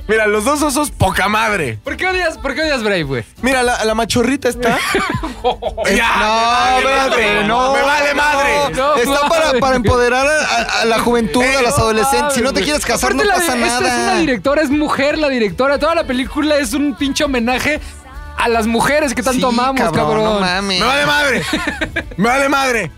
Mira, 0.07 0.26
los 0.26 0.44
dos 0.44 0.61
osos 0.62 0.90
poca 0.90 1.28
madre. 1.28 1.78
¿Por 1.82 1.96
qué 1.96 2.07
odias, 2.07 2.36
por 2.36 2.55
qué 2.55 2.61
odias 2.62 2.82
Brave, 2.82 3.05
güey? 3.05 3.24
Mira, 3.40 3.62
la, 3.62 3.84
la 3.86 3.94
machorrita 3.94 4.50
está. 4.50 4.76
ya, 5.94 6.16
No, 6.18 6.78
espérate, 6.78 7.44
no. 7.44 7.72
Me 7.74 7.82
vale 7.82 8.14
madre. 8.14 8.74
No, 8.74 8.94
Está 8.96 9.28
para, 9.28 9.59
para 9.59 9.76
empoderar 9.76 10.26
a, 10.26 10.40
a- 10.57 10.80
a 10.82 10.84
la 10.84 10.98
juventud, 10.98 11.42
a 11.42 11.62
las 11.62 11.78
adolescentes. 11.78 12.34
Si 12.34 12.42
no 12.42 12.52
te 12.52 12.62
quieres 12.62 12.84
casar, 12.84 13.12
Aparte, 13.12 13.24
no 13.24 13.28
la- 13.30 13.34
pasa 13.36 13.55
Esta 13.57 13.66
es 13.66 13.80
una 13.80 13.96
nada. 14.07 14.18
directora, 14.18 14.62
es 14.62 14.70
mujer 14.70 15.16
la 15.18 15.28
directora. 15.30 15.78
Toda 15.78 15.94
la 15.94 16.05
película 16.05 16.57
es 16.59 16.74
un 16.74 16.94
pinche 16.96 17.24
homenaje 17.24 17.80
a 18.36 18.48
las 18.48 18.66
mujeres 18.66 19.14
que 19.14 19.22
tanto 19.22 19.50
Sí, 19.50 19.59
amamos, 19.59 19.90
cabrón. 19.90 20.24
No 20.24 20.40
mames. 20.40 20.80
Me 20.80 20.86
vale 20.86 21.07
madre. 21.07 21.42
Me 22.18 22.28
vale 22.28 22.48
madre. 22.50 22.90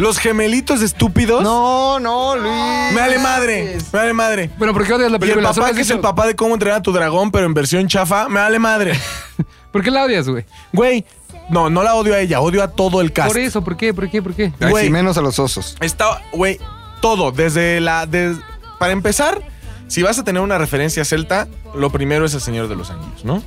Los 0.00 0.18
gemelitos 0.18 0.80
estúpidos. 0.80 1.42
No, 1.42 2.00
no, 2.00 2.34
Luis. 2.36 2.52
Me 2.94 3.00
vale 3.00 3.18
madre. 3.18 3.78
Me 3.92 3.98
vale 3.98 4.12
madre. 4.14 4.50
Bueno, 4.56 4.72
¿por 4.72 4.86
qué 4.86 4.94
odias 4.94 5.10
la 5.10 5.16
Y 5.18 5.20
el 5.20 5.20
película? 5.20 5.52
Papá, 5.52 5.72
que 5.74 5.82
es 5.82 5.90
el 5.90 6.00
papá 6.00 6.26
de 6.26 6.34
cómo 6.34 6.54
entrenar 6.54 6.78
a 6.78 6.82
tu 6.82 6.90
dragón, 6.92 7.30
pero 7.30 7.44
en 7.46 7.52
versión 7.54 7.86
chafa, 7.86 8.28
me 8.28 8.40
vale 8.40 8.58
madre. 8.58 8.98
¿Por 9.72 9.82
qué 9.84 9.90
la 9.90 10.04
odias, 10.04 10.26
güey? 10.28 10.46
Güey, 10.72 11.04
no, 11.50 11.68
no 11.68 11.82
la 11.82 11.94
odio 11.94 12.14
a 12.14 12.18
ella, 12.20 12.40
odio 12.40 12.62
a 12.62 12.68
todo 12.68 13.00
el 13.02 13.12
cast. 13.12 13.28
Por 13.28 13.38
eso, 13.38 13.62
¿por 13.62 13.76
qué? 13.76 13.92
¿Por 13.94 14.10
qué? 14.10 14.22
¿Por 14.22 14.34
qué? 14.34 14.52
Ay, 14.58 14.70
Güey. 14.70 14.84
sí, 14.86 14.90
menos 14.90 15.18
a 15.18 15.20
los 15.20 15.38
osos. 15.38 15.76
Está, 15.80 16.22
güey, 16.32 16.58
todo, 17.02 17.30
desde 17.30 17.80
la... 17.80 18.06
des- 18.06 18.38
para 18.78 18.92
empezar, 18.92 19.42
si 19.86 20.02
vas 20.02 20.18
a 20.18 20.24
tener 20.24 20.40
una 20.42 20.56
referencia 20.56 21.04
celta, 21.04 21.46
lo 21.74 21.90
primero 21.90 22.24
es 22.24 22.32
el 22.34 22.40
Señor 22.40 22.68
de 22.68 22.74
los 22.76 22.90
Anillos, 22.90 23.24
¿no? 23.24 23.42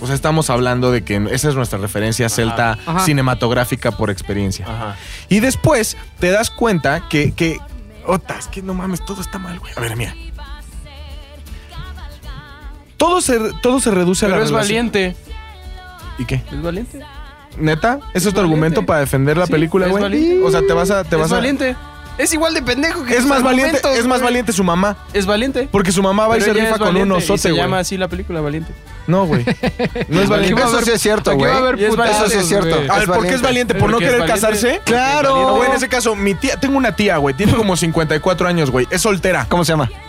O 0.00 0.06
sea, 0.06 0.14
estamos 0.14 0.50
hablando 0.50 0.92
de 0.92 1.02
que 1.04 1.16
esa 1.30 1.48
es 1.48 1.54
nuestra 1.54 1.78
referencia 1.78 2.28
celta 2.28 2.78
Ajá. 2.86 3.00
cinematográfica 3.00 3.92
por 3.92 4.10
experiencia. 4.10 4.66
Ajá. 4.68 4.96
Y 5.28 5.40
después 5.40 5.96
te 6.20 6.30
das 6.30 6.50
cuenta 6.50 7.08
que, 7.08 7.32
que 7.32 7.58
Ota, 8.06 8.36
es 8.38 8.46
que 8.48 8.62
no 8.62 8.74
mames, 8.74 9.04
todo 9.04 9.20
está 9.20 9.38
mal, 9.38 9.58
güey. 9.58 9.72
A 9.76 9.80
ver, 9.80 9.96
mira. 9.96 10.14
Todo 12.96 13.20
se, 13.20 13.38
todo 13.62 13.80
se 13.80 13.90
reduce 13.90 14.24
a 14.24 14.28
Pero 14.28 14.38
la 14.38 14.44
es 14.44 14.50
relación- 14.50 14.90
valiente. 14.90 15.16
¿Y 16.18 16.24
qué? 16.24 16.42
Es 16.50 16.62
valiente. 16.62 17.00
¿Neta? 17.58 17.98
¿Eso 18.14 18.28
es 18.28 18.34
tu 18.34 18.40
valiente. 18.40 18.40
argumento 18.40 18.86
para 18.86 19.00
defender 19.00 19.36
la 19.36 19.46
Sí, 19.46 19.52
película, 19.52 19.86
güey? 19.88 20.40
O 20.42 20.50
sea, 20.50 20.62
te 20.62 20.72
vas 20.72 20.90
a... 20.90 21.04
Te 21.04 21.16
es 21.16 21.22
vas 21.22 21.32
a- 21.32 21.36
valiente. 21.36 21.76
Es 22.18 22.32
igual 22.32 22.54
de 22.54 22.62
pendejo 22.62 23.04
que 23.04 23.14
Es 23.14 23.26
más 23.26 23.42
valiente, 23.42 23.78
es 23.94 24.06
más 24.06 24.22
valiente 24.22 24.50
su 24.54 24.64
mamá. 24.64 24.96
Es 25.12 25.26
valiente. 25.26 25.68
Porque 25.70 25.92
su 25.92 26.02
mamá 26.02 26.26
va 26.26 26.38
y 26.38 26.40
se 26.40 26.52
rifa 26.54 26.78
con 26.78 26.96
un 26.96 27.12
osote, 27.12 27.38
se 27.38 27.50
güey. 27.50 27.60
llama 27.62 27.78
así 27.80 27.98
la 27.98 28.08
película, 28.08 28.40
valiente. 28.40 28.72
No, 29.06 29.26
güey. 29.26 29.44
No 30.08 30.20
es 30.20 30.28
valiente. 30.28 30.60
Eso 30.62 30.80
sí 30.82 30.90
es 30.90 31.00
cierto, 31.00 31.34
güey. 31.36 31.50
Eso 31.82 32.28
sí 32.28 32.38
es 32.38 32.48
cierto. 32.48 32.92
A 32.92 32.98
ver, 32.98 33.06
¿por 33.06 33.22
qué 33.26 33.34
es 33.34 33.42
valiente? 33.42 33.74
¿Por 33.74 33.90
no 33.90 33.98
querer 33.98 34.26
casarse? 34.26 34.80
Claro. 34.84 35.36
No, 35.36 35.56
güey, 35.56 35.70
en 35.70 35.76
ese 35.76 35.88
caso, 35.88 36.16
mi 36.16 36.34
tía, 36.34 36.58
tengo 36.58 36.76
una 36.76 36.94
tía, 36.96 37.16
güey, 37.18 37.34
tiene 37.34 37.54
como 37.54 37.76
54 37.76 38.48
años, 38.48 38.70
güey, 38.70 38.86
es 38.90 39.02
soltera. 39.02 39.46
¿Cómo 39.48 39.64
se 39.64 39.72
llama? 39.72 39.90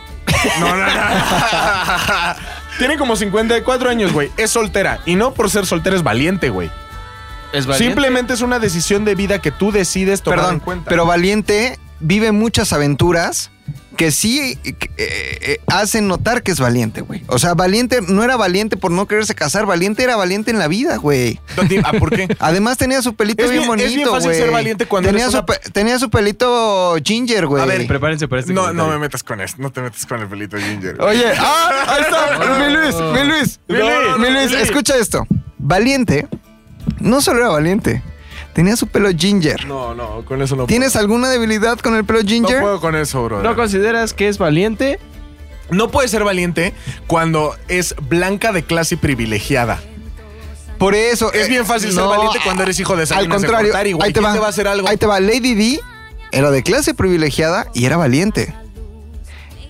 No, 0.60 0.76
no, 0.76 0.86
no. 0.86 0.92
tiene 2.80 2.98
como 2.98 3.16
54 3.16 3.90
años, 3.90 4.14
güey, 4.14 4.32
es 4.38 4.52
soltera. 4.52 5.00
Y 5.06 5.16
no 5.16 5.34
por 5.34 5.50
ser 5.50 5.66
soltera 5.66 5.96
es 5.96 6.04
valiente, 6.04 6.50
güey. 6.50 6.70
Es 7.54 7.66
valiente. 7.66 7.86
Simplemente 7.94 8.34
es 8.34 8.42
una 8.42 8.60
decisión 8.60 9.06
de 9.06 9.16
vida 9.16 9.40
que 9.40 9.52
tú 9.52 9.72
decides 9.72 10.22
tomar 10.22 10.40
en 10.40 10.44
Perdón, 10.46 10.60
cuenta. 10.60 10.90
pero 10.90 11.06
Valiente 11.06 11.80
vive 12.00 12.32
muchas 12.32 12.74
aventuras 12.74 13.52
que 13.96 14.12
sí 14.12 14.60
eh, 14.64 14.76
eh, 14.98 15.60
hacen 15.66 16.08
notar 16.08 16.44
que 16.44 16.52
es 16.52 16.60
valiente, 16.60 17.02
güey. 17.02 17.24
O 17.28 17.40
sea, 17.40 17.56
Valiente 17.56 18.00
no 18.08 18.24
era 18.24 18.36
valiente 18.38 18.78
por 18.78 18.92
no 18.92 19.08
quererse 19.08 19.34
casar, 19.34 19.66
Valiente 19.66 20.04
era 20.04 20.16
valiente 20.16 20.52
en 20.52 20.60
la 20.60 20.68
vida, 20.68 20.98
güey. 20.98 21.40
Ah, 21.84 21.94
¿por 21.98 22.12
qué? 22.16 22.28
Además 22.40 22.78
tenía 22.78 23.02
su 23.02 23.16
pelito 23.16 23.44
Es 23.44 23.50
bien, 23.50 23.64
bien- 23.64 23.80
es 23.80 23.86
bonito, 23.86 23.96
bien 23.96 24.10
fácil 24.10 24.30
güey. 24.30 24.40
ser 24.40 24.52
valiente 24.52 24.86
cuando 24.86 25.10
tenía 25.10 25.24
eres 25.24 25.32
su 25.32 25.38
una- 25.40 25.46
pe- 25.48 25.60
tenía 25.72 25.98
su 25.98 26.12
pelito 26.12 26.96
ginger, 27.04 27.48
güey. 27.48 27.64
A 27.64 27.66
ver, 27.66 27.88
Prepárense 27.88 28.28
para 28.28 28.42
este 28.42 28.54
No, 28.54 28.72
no 28.72 28.88
me 28.88 29.00
metas 29.00 29.24
con 29.24 29.42
eso, 29.42 29.56
no 29.58 29.72
te 29.72 29.82
metas 29.82 30.06
con 30.06 30.22
el 30.22 30.28
pelito 30.28 30.58
ginger. 30.58 31.02
Oye, 31.02 31.26
ah, 31.36 31.86
ahí 31.88 32.02
está, 32.04 32.60
mi 32.68 32.74
Luis, 32.74 32.96
mi 32.96 33.28
Luis, 33.28 33.60
Mi 33.68 33.78
Luis, 33.78 34.18
mi 34.20 34.30
Luis, 34.30 34.52
mi 34.52 34.58
Luis. 34.58 34.70
escucha 34.70 34.96
esto. 34.98 35.26
Valiente, 35.58 36.28
no 37.00 37.20
solo 37.22 37.40
era 37.40 37.50
valiente, 37.50 38.04
tenía 38.58 38.76
su 38.76 38.88
pelo 38.88 39.12
ginger. 39.16 39.68
No, 39.68 39.94
no, 39.94 40.26
con 40.26 40.42
eso 40.42 40.56
no 40.56 40.66
¿Tienes 40.66 40.96
alguna 40.96 41.30
debilidad 41.30 41.78
con 41.78 41.96
el 41.96 42.06
pelo 42.06 42.22
puedo. 42.22 42.28
ginger? 42.28 42.56
No 42.56 42.62
puedo 42.64 42.82
con 42.82 42.96
eso, 42.96 43.24
bro. 43.24 43.44
¿No 43.44 43.56
consideras 43.56 44.14
que 44.16 44.28
es 44.28 44.40
valiente? 44.40 45.00
No 45.70 45.92
puede 45.92 46.08
ser 46.08 46.24
valiente 46.24 46.74
cuando 47.06 47.56
es 47.68 47.94
blanca 48.10 48.52
de 48.54 48.64
clase 48.64 48.98
privilegiada. 48.98 49.80
Por 50.80 50.96
eso. 50.96 51.32
Es 51.34 51.46
eh, 51.46 51.50
bien 51.50 51.68
fácil 51.68 51.92
ser 51.92 52.04
valiente 52.04 52.40
cuando 52.44 52.64
eres 52.64 52.80
hijo 52.80 52.96
de 52.96 53.04
Al 53.04 53.08
Salinas 53.08 53.38
contrario, 53.44 53.76
ahí 54.02 54.12
te 54.12 54.14
¿Quién 54.14 54.26
va. 54.26 54.34
te 54.34 54.40
va 54.40 54.48
a 54.48 54.50
hacer 54.50 54.68
algo? 54.68 54.88
Ahí 54.88 54.98
te 54.98 55.06
va. 55.06 55.20
Lady 55.20 55.54
D 55.54 55.80
era 56.32 56.50
de 56.50 56.64
clase 56.64 56.96
privilegiada 56.96 57.68
y 57.76 57.86
era 57.86 57.96
valiente. 57.96 58.56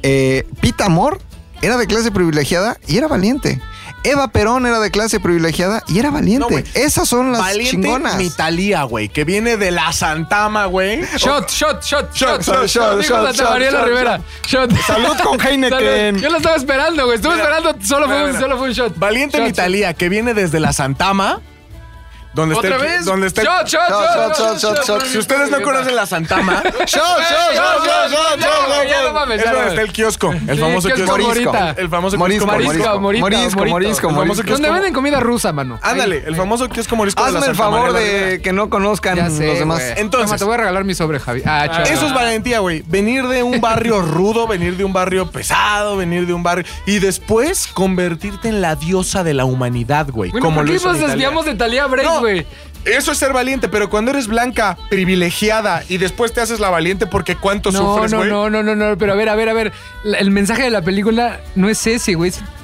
Eh, 0.01 0.47
Pita 0.61 0.85
Amor 0.85 1.19
era 1.61 1.75
de 1.75 1.87
clase 1.87 2.09
privilegiada 2.11 2.77
y 2.87 2.97
era 2.97 3.09
valiente. 3.09 3.59
Eva 4.03 4.27
Perón 4.29 4.65
era 4.65 4.79
de 4.79 4.89
clase 4.91 5.19
privilegiada 5.19 5.83
y 5.87 5.99
era 5.99 6.11
valiente. 6.11 6.63
No. 6.63 6.79
Esas 6.81 7.09
son 7.09 7.31
las 7.33 7.41
Valiente 7.41 7.71
chingonas. 7.71 8.15
mi 8.15 8.29
Talía, 8.29 8.83
güey, 8.83 9.09
que 9.09 9.25
viene 9.25 9.57
de 9.57 9.71
la 9.71 9.91
Santama, 9.91 10.65
güey. 10.65 11.01
Shot, 11.17 11.49
shot, 11.49 11.83
shot, 11.83 12.13
shot, 12.13 12.41
shot, 12.41 12.67
shot, 12.67 12.99
Dijo 13.01 13.15
shot, 13.15 13.35
shot, 13.35 13.49
Mariela 13.49 13.79
shot, 13.79 13.87
Rivera. 13.87 14.21
Shot. 14.47 14.71
Salud 14.85 15.17
con 15.23 15.41
Heineken. 15.45 16.15
Salud. 16.15 16.21
Yo 16.21 16.29
lo 16.29 16.37
estaba 16.37 16.55
esperando, 16.55 17.03
güey. 17.05 17.15
Estuve 17.17 17.33
Mira, 17.35 17.43
esperando. 17.57 17.85
Solo 17.85 18.05
fue, 18.05 18.13
mira, 18.15 18.25
un, 18.25 18.29
mira. 18.31 18.39
solo 18.41 18.57
fue 18.57 18.67
un 18.67 18.73
shot. 18.73 18.97
Valiente 18.97 19.37
Shot, 19.39 19.47
mi 19.47 19.53
Talía, 19.53 19.93
que 19.93 20.07
viene 20.09 20.33
desde 20.33 20.59
la 20.61 20.71
Santama. 20.71 21.41
Donde 22.33 22.53
está 22.53 22.67
¿Otra 22.67 22.77
vez? 22.77 23.03
Donde 23.03 23.27
está 23.27 23.41
el- 23.41 23.47
Shot, 23.47 23.67
shot, 23.67 23.89
Shot, 23.89 24.37
shot, 24.37 24.37
shot, 24.37 24.59
shot, 24.77 24.85
shot. 24.85 25.05
Si 25.05 25.17
ustedes 25.17 25.49
no 25.49 25.59
conocen 25.63 25.95
la 25.95 26.05
Santama, 26.05 26.61
Shot, 26.63 26.87
shot, 26.87 26.87
shot, 26.87 27.55
shot, 27.55 27.83
mames, 29.27 29.43
es 29.45 29.51
donde 29.51 29.69
está 29.69 29.81
el 29.81 29.91
kiosco. 29.91 30.31
El 30.33 30.39
Sí, 30.55 30.61
famoso 30.61 30.87
kiosco 30.89 31.15
kiosco. 31.15 31.27
Morita. 31.27 31.75
El 31.77 31.89
famoso 31.89 32.17
Morisco, 32.17 32.45
kiosco 32.45 32.99
Morisco, 32.99 32.99
morisco. 32.99 34.09
Morisco. 34.11 34.43
Donde 34.53 34.69
venden 34.71 34.93
comida 34.93 35.19
rusa, 35.19 35.53
mano. 35.53 35.79
Ándale, 35.81 36.23
el 36.25 36.35
famoso 36.35 36.69
kiosco 36.69 36.95
morisco 36.95 37.23
Hazme 37.23 37.45
el 37.45 37.55
favor 37.55 37.93
de 37.93 38.41
que 38.41 38.53
no 38.53 38.69
conozcan 38.69 39.17
los 39.17 39.37
demás. 39.37 39.81
Entonces- 39.97 40.27
Toma, 40.27 40.37
te 40.37 40.43
voy 40.45 40.53
a 40.55 40.57
regalar 40.57 40.83
mi 40.83 40.95
sobre, 40.95 41.19
Javi. 41.19 41.41
Ah, 41.45 41.67
chaval. 41.67 41.87
Eso 41.87 42.07
es 42.07 42.13
valentía, 42.13 42.59
güey. 42.59 42.83
Venir 42.87 43.27
de 43.27 43.43
un 43.43 43.59
barrio 43.61 44.01
rudo, 44.01 44.47
venir 44.47 44.77
de 44.77 44.83
un 44.83 44.93
barrio 44.93 45.29
pesado, 45.29 45.97
venir 45.97 46.25
de 46.25 46.33
un 46.33 46.43
barrio. 46.43 46.65
Y 46.85 46.99
después 46.99 47.67
convertirte 47.67 48.49
en 48.49 48.61
la 48.61 48.75
diosa 48.75 49.23
de 49.23 49.33
la 49.33 49.45
humanidad, 49.45 50.07
güey. 50.09 50.31
Bueno, 50.31 50.45
como 50.45 50.57
¿por 50.61 50.65
qué 50.65 50.73
nos 50.83 50.99
desviamos 50.99 51.45
de 51.45 51.55
Talía 51.55 51.85
Break, 51.87 52.05
No, 52.07 52.19
güey? 52.19 52.45
Eso 52.87 53.11
es 53.11 53.17
ser 53.17 53.33
valiente, 53.33 53.67
pero 53.69 53.89
cuando 53.89 54.11
eres 54.11 54.27
blanca, 54.27 54.77
privilegiada 54.89 55.83
y 55.89 55.97
después 55.97 56.33
te 56.33 56.41
haces 56.41 56.59
la 56.59 56.69
valiente 56.69 57.05
porque 57.07 57.35
cuánto 57.35 57.71
No, 57.71 57.79
sufres, 57.95 58.11
no, 58.11 58.17
güey. 58.19 58.29
no, 58.29 58.49
no, 58.49 58.63
no, 58.63 58.75
no, 58.75 58.97
pero 58.97 59.13
a 59.13 59.15
ver, 59.15 59.29
a 59.29 59.35
ver, 59.35 59.49
a 59.49 59.53
ver. 59.53 59.71
La- 60.03 60.17
El 60.19 60.31
mensaje 60.31 60.63
de 60.63 60.69
la 60.69 60.81
película 60.81 61.41
no 61.55 61.69
es 61.69 61.85
ese, 61.87 62.13
güey. 62.15 62.29
Es- 62.29 62.39
¿Por 62.39 62.56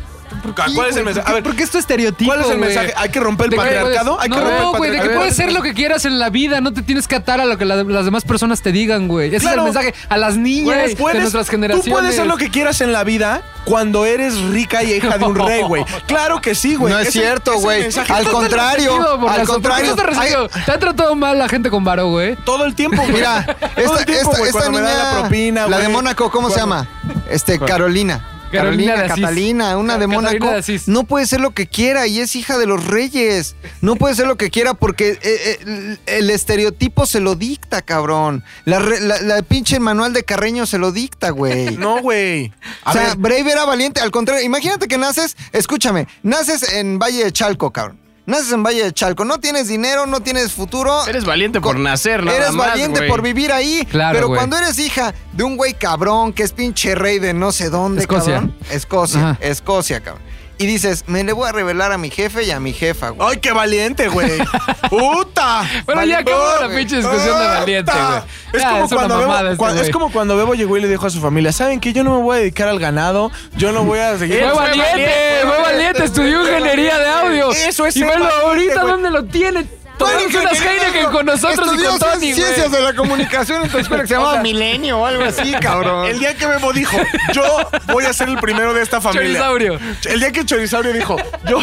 ¿Cuál 0.75 0.89
es 0.89 0.97
el 0.97 1.05
mensaje? 1.05 1.23
¿Por 1.25 1.25
A 1.25 1.25
qué- 1.25 1.33
ver, 1.35 1.43
¿Por 1.43 1.55
qué 1.55 1.63
es 1.63 1.69
tu 1.71 1.77
estereotipo, 1.77 2.31
¿Cuál 2.31 2.41
es 2.45 2.49
el 2.51 2.57
mensaje? 2.57 2.93
¿Hay 2.97 3.09
que 3.09 3.19
romper 3.19 3.45
el 3.45 3.49
De 3.51 3.55
que 3.57 3.61
patriarcado? 3.63 4.15
puedes- 4.17 4.23
Hay 4.23 4.29
que 4.29 4.35
romper 4.35 4.53
el 4.57 4.61
no, 4.63 4.71
güey, 4.77 4.91
de 4.91 4.99
que 5.01 5.09
puedes 5.09 5.35
ser 5.35 5.51
lo 5.51 5.61
que 5.61 5.73
quieras 5.73 6.05
en 6.05 6.19
la 6.19 6.29
vida, 6.29 6.61
no 6.61 6.73
te 6.73 6.81
tienes 6.81 7.07
que 7.07 7.15
atar 7.15 7.39
a 7.41 7.45
lo 7.45 7.57
que 7.57 7.65
la- 7.65 7.83
las 7.83 8.05
demás 8.05 8.23
personas 8.23 8.61
te 8.61 8.71
digan, 8.71 9.07
güey. 9.07 9.29
Ese 9.29 9.39
Claro. 9.39 9.61
es 9.67 9.67
el 9.67 9.73
mensaje 9.73 9.93
a 10.09 10.17
las 10.17 10.35
niñas 10.37 10.95
Güey, 10.97 11.13
de 11.15 11.19
nuestras 11.21 11.49
generaciones. 11.49 11.85
Tú 11.85 11.91
puedes 11.91 12.15
ser 12.15 12.25
lo 12.27 12.37
que 12.37 12.49
quieras 12.49 12.81
en 12.81 12.91
la 12.93 13.03
vida 13.03 13.41
cuando 13.65 14.05
eres 14.05 14.39
rica 14.41 14.83
y 14.83 14.93
hija 14.93 15.17
de 15.17 15.25
un 15.25 15.35
rey, 15.47 15.61
güey. 15.63 15.85
Claro 16.07 16.41
que 16.41 16.55
sí, 16.55 16.75
güey. 16.75 16.93
No 16.93 16.99
es 16.99 17.09
Ese- 17.09 17.19
cierto, 17.19 17.59
güey. 17.59 17.87
Al 18.09 18.25
contrario, 18.29 18.95
al 18.95 19.01
las- 19.01 19.17
¿por 19.19 19.35
qué 19.35 19.45
contrario. 19.45 19.89
estás 19.91 20.05
resentido? 20.05 20.49
¿Te 20.65 20.71
ha 20.71 20.79
tratado 20.79 21.15
mal 21.15 21.37
la 21.39 21.47
gente 21.49 21.69
con 21.69 21.83
varo, 21.83 22.07
güey? 22.09 22.35
Todo 22.45 22.65
el 22.65 22.75
tiempo, 22.75 22.97
güey. 23.01 23.13
Mira, 23.13 23.45
esta, 23.75 23.99
el 23.99 24.05
tiempo, 24.05 24.33
esta, 24.45 24.69
niña, 24.69 24.81
la 25.13 25.19
propina, 25.21 25.67
la 25.67 25.77
de. 25.79 25.87
Mónaco, 25.89 26.29
¿cómo 26.31 26.49
se 26.49 26.59
llama? 26.59 26.87
Este, 27.29 27.59
Carolina. 27.59 28.25
Carolina. 28.57 29.07
Catalina, 29.07 29.77
una 29.77 29.97
de 29.97 30.07
Catalina 30.07 30.31
Mónaco. 30.39 30.61
de. 30.61 30.81
No 30.87 31.03
puede 31.03 31.25
ser 31.27 31.41
lo 31.41 31.51
que 31.51 31.67
quiera 31.67 32.07
y 32.07 32.19
es 32.19 32.35
hija 32.35 32.57
de 32.57 32.65
los 32.65 32.85
reyes. 32.85 33.55
No 33.81 33.95
puede 33.95 34.15
ser 34.15 34.27
lo 34.27 34.37
que 34.37 34.49
quiera 34.49 34.73
porque 34.73 35.09
eh, 35.11 35.19
eh, 35.23 35.57
el, 35.65 35.99
el 36.05 36.29
estereotipo 36.29 37.05
se 37.05 37.19
lo 37.19 37.35
dicta, 37.35 37.81
cabrón. 37.81 38.43
La, 38.65 38.79
re- 38.79 39.01
la- 39.01 39.21
la 39.21 39.41
pinche 39.41 39.79
manual 39.79 40.13
de 40.13 40.23
Carreño 40.23 40.65
se 40.65 40.77
lo 40.77 40.91
dicta, 40.91 41.31
güey. 41.31 41.75
No, 41.77 42.01
güey. 42.01 42.53
O 42.85 42.91
sea, 42.93 43.09
ver, 43.09 43.17
Brave 43.17 43.51
era 43.51 43.65
valiente. 43.65 43.99
Al 44.01 44.11
contrario, 44.11 44.43
imagínate 44.45 44.87
que 44.87 44.97
naces, 44.97 45.35
escúchame, 45.51 46.07
naces 46.23 46.73
en 46.73 46.99
Valle 46.99 47.23
de 47.25 47.31
Chalco, 47.31 47.71
cabrón. 47.71 48.02
Naces 48.25 48.53
en 48.53 48.63
Valle 48.63 48.83
de 48.85 48.93
Chalco. 48.93 49.25
No 49.25 49.39
tienes 49.39 49.67
dinero, 49.67 50.05
no 50.05 50.21
tienes 50.21 50.53
futuro. 50.53 51.05
Eres 51.07 51.25
valiente 51.25 51.59
por 51.59 51.77
nacer, 51.77 52.23
nada 52.23 52.37
Eres 52.37 52.51
más, 52.53 52.67
valiente 52.69 52.99
güey. 52.99 53.09
por 53.09 53.21
vivir 53.21 53.51
ahí. 53.51 53.85
Claro, 53.91 54.13
pero 54.15 54.27
güey. 54.27 54.37
cuando 54.37 54.57
eres 54.57 54.79
hija 54.79 55.13
de 55.33 55.43
un 55.43 55.57
güey 55.57 55.73
cabrón 55.73 56.31
que 56.31 56.43
es 56.43 56.53
pinche 56.53 56.95
rey 56.95 57.19
de 57.19 57.33
no 57.33 57.51
sé 57.51 57.69
dónde, 57.69 58.01
Escocia. 58.01 58.35
cabrón. 58.35 58.55
Escocia. 58.71 59.19
Ajá. 59.31 59.37
Escocia, 59.41 59.99
cabrón. 60.01 60.23
Y 60.57 60.65
dices, 60.65 61.03
me 61.07 61.23
le 61.23 61.33
voy 61.33 61.49
a 61.49 61.51
revelar 61.51 61.91
a 61.91 61.97
mi 61.97 62.09
jefe 62.09 62.43
y 62.43 62.51
a 62.51 62.59
mi 62.59 62.73
jefa, 62.73 63.09
güey. 63.09 63.29
¡Ay, 63.29 63.37
qué 63.37 63.51
valiente, 63.51 64.07
güey! 64.07 64.31
¡Puta! 64.89 65.63
Bueno, 65.85 66.03
ya 66.05 66.19
acabó 66.19 66.43
la 66.61 66.75
pinche 66.75 66.97
discusión 66.97 67.39
de 67.39 67.47
valiente, 67.47 67.91
güey. 67.91 68.21
Es, 68.53 68.61
Ya, 68.61 68.69
como 68.71 68.85
es 68.85 68.93
cuando 68.93 69.17
Bebo, 69.17 69.35
este 69.35 69.57
cua- 69.57 69.79
es 69.81 69.89
como 69.89 70.11
cuando 70.11 70.37
Bebo 70.37 70.53
llegó 70.53 70.77
y 70.77 70.81
le 70.81 70.87
dijo 70.87 71.05
a 71.07 71.09
su 71.09 71.19
familia, 71.19 71.51
¿saben 71.51 71.79
qué? 71.79 71.91
Yo 71.93 72.03
no 72.03 72.15
me 72.17 72.21
voy 72.23 72.37
a 72.37 72.39
dedicar 72.39 72.67
al 72.67 72.79
ganado, 72.79 73.31
yo 73.57 73.71
no 73.71 73.83
voy 73.83 73.99
a 73.99 74.17
seguir... 74.17 74.39
Fue 74.43 74.53
valiente, 74.53 75.11
fue 75.43 75.61
valiente, 75.61 76.03
estudió 76.05 76.41
ingeniería 76.47 76.99
de 76.99 77.09
audio. 77.09 77.51
Eso 77.51 77.85
es 77.85 77.95
Y 77.97 78.03
valiente, 78.03 78.33
ahorita 78.45 78.81
dónde 78.83 79.09
lo 79.09 79.25
tiene. 79.25 79.65
Tomándose 79.97 80.37
unas 80.39 80.59
Heineken 80.61 81.11
con 81.11 81.25
nosotros 81.25 81.67
y 81.77 81.83
con 81.83 81.99
Tony, 81.99 82.19
güey. 82.19 82.33
ciencias 82.33 82.71
de 82.71 82.81
la 82.81 82.93
comunicación 82.93 83.63
en 83.63 83.69
tu 83.69 83.77
escuela 83.77 84.03
que 84.03 84.07
se 84.07 84.13
llamaba 84.15 84.41
Milenio 84.41 84.99
o 84.99 85.05
algo 85.05 85.23
así, 85.23 85.51
cabrón. 85.61 86.07
El 86.07 86.19
día 86.19 86.35
que 86.35 86.45
Bebo 86.45 86.73
dijo, 86.73 86.97
yo 87.33 87.43
voy 87.87 88.05
a 88.05 88.13
ser 88.13 88.29
el 88.29 88.37
primero 88.37 88.73
de 88.73 88.81
esta 88.81 88.99
familia. 89.01 89.25
Chorizaurio. 89.27 89.79
El 90.05 90.19
día 90.19 90.31
que 90.31 90.45
Chorizaurio 90.45 90.93
dijo, 90.93 91.15
yo, 91.47 91.59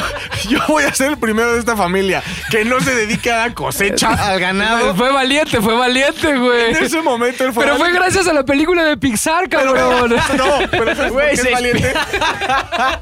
yo 0.49 0.59
voy 0.69 0.85
a 0.85 0.95
ser 0.95 1.09
el 1.09 1.19
primero 1.19 1.53
de 1.53 1.59
esta 1.59 1.77
familia 1.77 2.23
que 2.51 2.65
no 2.65 2.81
se 2.81 2.95
dedique 2.95 3.31
a 3.31 3.47
la 3.49 3.55
cosecha. 3.55 4.09
al 4.31 4.41
ganado. 4.41 4.95
Fue 4.95 5.11
valiente, 5.13 5.61
fue 5.61 5.75
valiente, 5.75 6.37
güey. 6.37 6.71
En 6.71 6.85
ese 6.85 7.01
momento 7.03 7.45
él 7.45 7.53
fue 7.53 7.65
Pero 7.65 7.77
fue 7.77 7.93
gracias 7.93 8.27
a 8.29 8.33
la 8.33 8.45
película 8.45 8.85
de 8.85 8.97
Pixar, 8.97 9.49
Pero, 9.49 9.75
cabrón. 9.75 10.11
no, 10.37 10.59
pero 10.71 10.97
¿sabes 10.97 11.13
por 11.13 11.23
qué 11.23 11.33
es 11.33 11.51
valiente? 11.53 11.93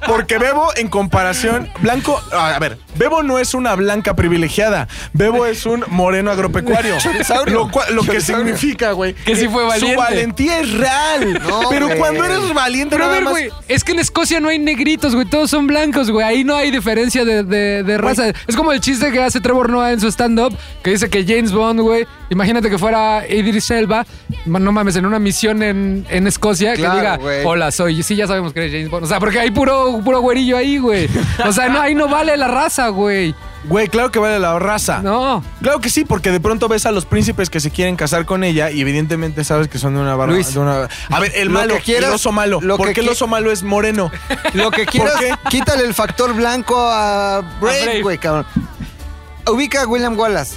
Porque 0.07 0.39
Bebo, 0.39 0.71
en 0.77 0.89
comparación, 0.89 1.71
Blanco. 1.81 2.21
A 2.33 2.59
ver, 2.59 2.79
Bebo 2.99 3.23
no 3.23 3.39
es 3.39 3.55
una 3.55 3.75
blanca 3.75 4.15
privilegiada. 4.15 4.89
Bebo 5.13 5.47
es 5.47 5.65
un 5.67 5.85
moreno 5.89 6.31
agropecuario. 6.31 6.97
Lo, 7.47 7.71
cual- 7.71 7.95
lo 7.95 8.03
que 8.03 8.21
significa, 8.21 8.93
güey. 8.93 9.15
Que 9.15 9.37
sí 9.37 9.49
fue 9.49 9.65
valiente. 9.65 9.95
Su 9.95 9.99
valentía 10.01 10.61
es 10.61 10.73
real. 10.73 11.41
No, 11.49 11.61
pero 11.71 11.89
cuando 11.97 12.25
eres 12.25 12.53
valiente, 12.53 12.95
Pero 12.97 13.07
a 13.09 13.13
ver, 13.13 13.23
más- 13.23 13.31
güey, 13.33 13.49
es 13.69 13.85
que 13.85 13.93
en 13.93 13.99
Escocia 14.01 14.41
no 14.41 14.49
hay 14.49 14.59
negritos, 14.59 15.15
güey, 15.15 15.27
todos 15.27 15.51
son 15.51 15.67
blancos, 15.67 16.11
güey. 16.11 16.27
Ahí 16.27 16.45
no 16.45 16.55
hay 16.57 16.71
diferencia 16.71 17.25
de, 17.25 17.43
de- 17.43 17.83
de 17.83 17.99
raza. 17.99 18.29
Es 18.47 18.57
como 18.57 18.73
el 18.73 18.81
chiste 18.81 19.11
que 19.13 19.23
hace 19.23 19.41
Trevor 19.41 19.71
Noah 19.71 19.93
en 19.93 20.01
su 20.01 20.09
stand-up, 20.09 20.57
que 20.83 20.91
dice 20.91 21.09
que 21.09 21.25
James 21.25 21.53
Bond, 21.53 21.81
güey, 21.81 22.07
imagínate 22.31 22.69
que 22.71 22.79
fuera 22.79 23.27
Idris 23.29 23.71
Elba, 23.71 24.05
no 24.47 24.73
mames, 24.73 24.97
en 24.97 25.07
una 25.07 25.19
misión 25.19 25.63
en, 25.63 26.07
en 26.11 26.27
Escocia, 26.27 26.75
Claro, 26.75 26.95
que 27.23 27.29
diga, 27.29 27.49
hola, 27.49 27.71
soy, 27.71 28.03
sí, 28.03 28.17
ya 28.17 28.27
sabemos 28.27 28.53
que 28.53 28.61
eres 28.61 28.73
James 28.73 28.91
Bond. 28.91 29.05
O 29.05 29.09
sea, 29.09 29.19
porque 29.21 29.39
hay 29.39 29.51
puro, 29.51 30.01
puro 30.05 30.21
güerillo 30.21 30.57
ahí, 30.57 30.79
güey. 30.79 31.09
O 31.47 31.53
sea, 31.53 31.69
no, 31.69 31.81
ahí 31.81 31.95
no 31.95 32.09
vale 32.09 32.37
la 32.37 32.49
raza, 32.49 32.88
güey. 32.89 33.35
Güey, 33.65 33.89
claro 33.89 34.11
que 34.11 34.19
vale 34.19 34.39
la 34.39 34.59
raza. 34.59 35.01
No. 35.03 35.43
Claro 35.61 35.81
que 35.81 35.91
sí, 35.91 36.05
porque 36.05 36.31
de 36.31 36.39
pronto 36.41 36.69
ves 36.69 36.87
a 36.87 36.93
los 36.93 37.05
príncipes 37.07 37.51
que 37.51 37.59
se 37.61 37.71
quieren 37.71 37.97
casar 37.97 38.25
con 38.25 38.45
ella 38.45 38.71
y 38.71 38.81
evidentemente 38.81 39.43
sabes 39.45 39.69
que 39.69 39.79
son 39.79 39.95
de 39.95 40.01
una 40.01 40.15
barba. 40.15 40.35
Luis, 40.35 40.55
de 40.55 40.61
una- 40.61 40.89
A 41.11 41.21
ver, 41.21 41.33
el 41.35 41.49
lo 41.49 41.55
malo, 41.55 41.75
que 41.75 41.81
quieras, 41.83 42.09
el 42.11 42.15
oso 42.15 42.31
malo. 42.33 42.61
lo 42.63 42.77
¿Por 42.77 42.89
que 42.89 42.95
qué 42.95 43.01
el 43.01 43.09
qui- 43.09 43.13
oso 43.13 43.27
malo 43.27 43.51
es 43.51 43.63
moreno? 43.65 44.11
Lo 44.55 44.71
que 44.71 44.87
quieras, 44.87 45.15
quítale 45.51 45.85
el 45.85 45.95
factor 45.95 46.35
blanco 46.35 46.77
a 46.79 47.41
Brave. 47.61 47.83
Brave, 47.85 48.03
güey, 48.03 48.19
cabrón. 48.19 48.47
Ubica 49.51 49.83
a 49.83 49.87
William 49.87 50.19
Wallace. 50.19 50.57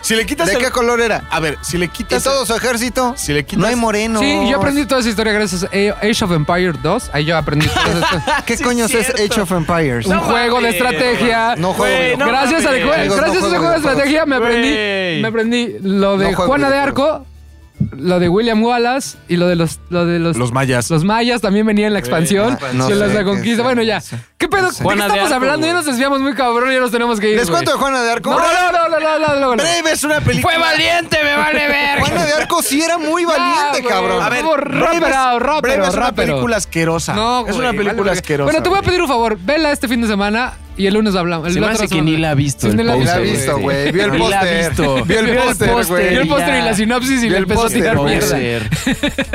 Si 0.00 0.16
le 0.16 0.26
quitas 0.26 0.48
¿De 0.48 0.54
el- 0.54 0.58
qué 0.58 0.70
color 0.70 1.00
era? 1.00 1.22
A 1.30 1.38
ver, 1.40 1.56
si 1.62 1.78
le 1.78 1.84
¿Y 1.84 1.88
quitas 1.88 2.24
todo 2.24 2.44
su 2.44 2.54
ejército? 2.54 3.14
Si 3.16 3.32
le 3.32 3.44
quitas- 3.44 3.60
No 3.60 3.66
hay 3.68 3.76
moreno. 3.76 4.18
Sí, 4.20 4.48
yo 4.50 4.56
aprendí 4.58 4.84
toda 4.86 5.00
esa 5.00 5.10
historia 5.10 5.32
gracias 5.32 5.62
a 5.64 5.66
Age 5.68 6.24
of 6.24 6.32
Empire 6.32 6.72
2. 6.82 7.10
Ahí 7.12 7.24
yo 7.24 7.36
aprendí 7.36 7.66
todas 7.68 7.96
estas- 7.96 8.42
¿Qué 8.46 8.58
coño 8.58 8.86
es 8.86 8.94
Age 8.94 9.40
of 9.40 9.52
Empires? 9.52 10.06
un 10.06 10.18
juego 10.20 10.60
de 10.60 10.70
estrategia. 10.70 11.54
No 11.56 11.72
juego 11.72 11.94
Güey, 11.96 12.16
no 12.16 12.26
gracias 12.26 12.66
al 12.66 12.80
mames. 12.80 12.86
jue- 12.86 12.94
Amigos, 13.00 13.16
gracias 13.18 13.40
no 13.40 13.46
a 13.46 13.48
ese 13.50 13.58
juego 13.58 13.70
de 13.72 13.76
estrategia 13.78 14.26
me 14.26 14.36
aprendí, 14.36 14.68
Güey. 14.70 15.22
me 15.22 15.28
aprendí 15.28 15.76
lo 15.82 16.18
de 16.18 16.30
No 16.30 16.36
juego 16.36 16.48
Juana 16.50 16.70
de 16.70 16.80
videojuegos. 16.80 17.14
Arco, 17.20 17.26
lo 17.92 18.18
de 18.20 18.28
William 18.28 18.62
Wallace 18.62 19.18
y 19.28 19.36
lo 19.36 19.46
de 19.48 19.56
los 19.56 19.80
lo 19.90 20.06
de 20.06 20.18
los, 20.18 20.36
Los 20.36 20.52
mayas. 20.52 20.90
los 20.90 21.04
mayas 21.04 21.40
también 21.40 21.66
venía 21.66 21.86
en 21.86 21.92
la 21.92 21.98
expansión 21.98 22.58
Ah, 22.60 22.66
no 22.72 22.86
de 22.88 22.94
los 22.94 23.08
sé 23.10 23.12
de 23.14 23.18
qué 23.20 23.24
conquista. 23.24 23.56
sea, 23.56 23.64
Bueno, 23.64 23.82
ya. 23.82 24.02
¿Qué 24.38 24.48
pedo? 24.48 24.62
No 24.68 24.72
sé. 24.72 24.82
¿De 24.84 24.88
qué 24.88 24.94
estamos 25.00 25.20
Arco, 25.24 25.34
hablando? 25.34 25.66
Ya 25.66 25.72
nos 25.74 25.84
desviamos 25.86 26.20
muy 26.20 26.34
cabrón, 26.34 26.72
ya 26.72 26.80
nos 26.80 26.90
tenemos 26.90 27.20
que 27.20 27.30
ir. 27.30 27.36
¿Les 27.36 27.50
cuento 27.50 27.72
de 27.72 27.76
Juana 27.78 28.02
de 28.02 28.10
Arco? 28.12 28.30
No, 28.30 28.38
no, 28.38 28.72
no, 28.72 28.88
no, 28.88 29.00
no, 29.00 29.18
no, 29.18 29.34
no, 29.34 29.40
no. 29.56 29.62
Brave 29.62 29.92
es 29.92 30.04
una 30.04 30.20
película. 30.20 30.54
Fue 30.54 30.60
valiente, 30.60 31.18
me 31.22 31.34
vale 31.36 31.66
ver. 31.68 32.00
Juana 32.00 32.24
de 32.24 32.32
Arco 32.32 32.62
sí 32.62 32.80
era 32.82 32.96
muy 32.98 33.24
valiente, 33.26 33.86
cabrón. 33.88 34.22
A 34.22 34.28
ver, 34.28 34.44
rápero, 34.44 35.38
rápero, 35.38 35.60
Brave 35.60 35.88
es 35.88 35.94
una 35.94 36.12
película 36.12 36.56
asquerosa. 36.56 37.14
No, 37.14 37.46
es 37.46 37.56
una 37.56 37.72
película 37.72 38.12
asquerosa. 38.12 38.44
Bueno, 38.50 38.62
te 38.62 38.68
voy 38.68 38.78
a 38.78 38.82
pedir 38.82 39.02
un 39.02 39.08
favor. 39.08 39.36
Vela 39.40 39.72
este 39.72 39.88
fin 39.88 40.00
de 40.00 40.06
semana 40.08 40.54
y 40.76 40.86
el 40.86 40.94
lunes 40.94 41.14
hablamos. 41.14 41.48
El 41.48 41.54
Se 41.54 41.60
me 41.60 41.66
hace 41.68 41.88
que 41.88 42.00
ni 42.02 42.16
la 42.16 42.30
ha 42.30 42.34
visto 42.34 42.62
Sí, 42.62 42.68
el 42.68 42.76
ni 42.76 42.84
la 42.84 42.92
ha 42.94 43.18
visto, 43.18 43.58
güey. 43.58 43.92
Vio 43.92 44.04
el 44.06 44.18
póster. 44.18 44.72
Vio 45.06 45.20
el 45.20 45.36
póster, 45.36 45.70
güey. 45.86 46.08
Vio 46.10 46.20
el 46.22 46.28
póster 46.28 46.58
y 46.58 46.62
la 46.62 46.74
sinopsis 46.74 47.18
y 47.22 47.28
Vio 47.28 47.30
le 47.30 47.36
el 47.38 47.42
empezó 47.44 47.60
a 47.60 47.62
póster, 47.64 47.80
tirar 47.82 48.00
mierda. 48.02 48.38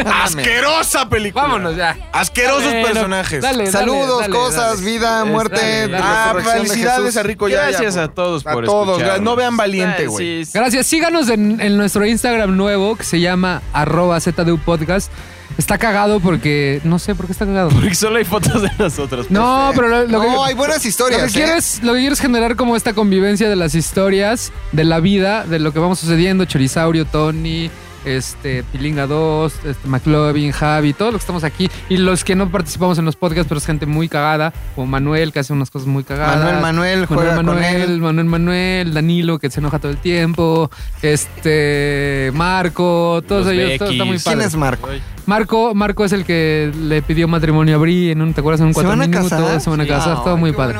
Asquerosa 0.24 1.10
película. 1.10 1.44
Vámonos 1.44 1.76
ya. 1.76 1.98
Asquerosos 2.12 2.74
personajes. 2.74 3.42
Dale, 3.42 3.58
dale, 3.60 3.72
Saludos, 3.72 4.22
dale, 4.22 4.34
cosas, 4.34 4.80
dale. 4.80 4.92
vida, 4.92 5.24
Es- 5.24 5.28
muerte. 5.32 5.56
dale, 5.62 5.88
dale. 5.92 6.04
Ah, 6.04 6.36
felicidades 6.54 7.18
a 7.18 7.24
Rico 7.24 7.48
ya. 7.48 7.68
Gracias 7.70 7.98
a 7.98 8.08
todos 8.08 8.46
a 8.46 8.52
por 8.54 8.66
todos. 8.66 8.98
escucharnos. 8.98 9.22
No 9.24 9.36
vean 9.36 9.58
valiente, 9.58 10.08
güey. 10.08 10.44
Gracias. 10.54 10.88
Síganos 10.88 11.30
en, 11.30 11.60
en 11.62 11.78
nuestro 11.78 12.06
Instagram 12.06 12.56
nuevo 12.56 12.96
que 12.96 13.04
se 13.04 13.20
llama 13.20 13.62
arroba 13.74 14.20
ZDU 14.20 14.58
Podcast. 14.60 15.12
Está 15.58 15.78
cagado 15.78 16.20
porque. 16.20 16.82
No 16.84 17.00
sé 17.00 17.16
por 17.16 17.26
qué 17.28 17.32
está 17.32 17.46
cagado. 17.46 17.70
Porque 17.70 17.96
solo 17.96 18.18
hay 18.18 18.26
fotos 18.26 18.62
de 18.62 18.72
nosotros. 18.78 19.32
No, 19.32 19.72
pero 19.76 19.88
lo, 19.88 20.04
lo 20.04 20.08
No, 20.08 20.22
que, 20.22 20.50
hay 20.50 20.54
buenas 20.54 20.84
lo 20.84 20.90
historias. 20.90 21.22
que 21.22 21.28
¿eh? 21.40 21.44
quiero 21.44 21.58
es, 21.58 21.82
lo 21.82 21.94
que 21.94 22.00
quiero 22.00 22.14
es 22.14 22.20
generar 22.20 22.56
como 22.56 22.76
esta 22.76 22.94
convivencia 22.94 23.50
de 23.50 23.56
las 23.56 23.74
historias, 23.76 24.52
de 24.74 24.84
la 24.84 25.00
vida, 25.00 25.46
de 25.46 25.60
lo 25.60 25.72
que 25.72 25.80
vamos 25.80 26.00
sucediendo. 26.00 26.46
Chorizaurio, 26.46 27.06
Tony, 27.06 27.70
este, 28.06 28.64
Pilinga 28.72 29.08
2, 29.08 29.54
este, 29.66 29.88
McLovin, 29.88 30.52
Javi, 30.52 30.94
todos 30.94 31.12
los 31.14 31.20
que 31.22 31.24
estamos 31.24 31.44
aquí. 31.44 31.70
Y 31.90 31.98
los 31.98 32.24
que 32.24 32.36
no 32.36 32.50
participamos 32.50 32.98
en 33.00 33.06
los 33.06 33.16
podcasts, 33.16 33.48
pero 33.50 33.58
es 33.60 33.66
gente 33.66 33.86
muy 33.86 34.08
cagada. 34.10 34.54
Como 34.76 34.88
Manuel, 34.88 35.32
que 35.34 35.40
hace 35.40 35.54
unas 35.54 35.70
cosas 35.72 35.88
muy 35.88 36.04
cagadas. 36.04 36.38
Manuel 36.38 36.62
Manuel 36.62 37.06
juega 37.06 37.36
Manuel 37.36 37.46
con 37.46 37.56
Manuel, 37.56 37.82
él. 37.92 38.00
Manuel 38.02 38.26
Manuel, 38.26 38.94
Danilo, 38.94 39.40
que 39.40 39.50
se 39.50 39.60
enoja 39.60 39.80
todo 39.80 39.92
el 39.92 39.98
tiempo. 39.98 40.70
Este, 41.02 42.32
Marco, 42.34 43.22
todos 43.28 43.46
Los 43.46 43.54
ellos. 43.54 43.80
Todo, 43.80 43.90
está 43.92 44.04
muy 44.06 44.14
Beckys. 44.14 44.24
¿Quién 44.24 44.36
padre. 44.38 44.48
es 44.48 44.56
Marco? 44.56 44.90
Marco, 45.26 45.74
Marco 45.74 46.06
es 46.06 46.12
el 46.12 46.24
que 46.24 46.72
le 46.80 47.02
pidió 47.02 47.28
matrimonio 47.28 47.76
a 47.76 47.78
Bri 47.80 48.12
en 48.12 48.22
un, 48.22 48.34
¿te 48.34 48.42
acuerdas? 48.42 48.62
En 48.62 48.68
un 48.68 48.74
¿Se 48.74 48.76
cuatro 48.76 48.90
van 48.92 49.02
a 49.02 49.08
minutos. 49.08 49.30
casar? 49.32 49.60
Se 49.62 49.70
van 49.72 49.82
a 49.82 49.84
Sí. 49.84 49.90
casar, 49.90 50.24
todo 50.24 50.38
muy 50.38 50.52
padre. 50.52 50.78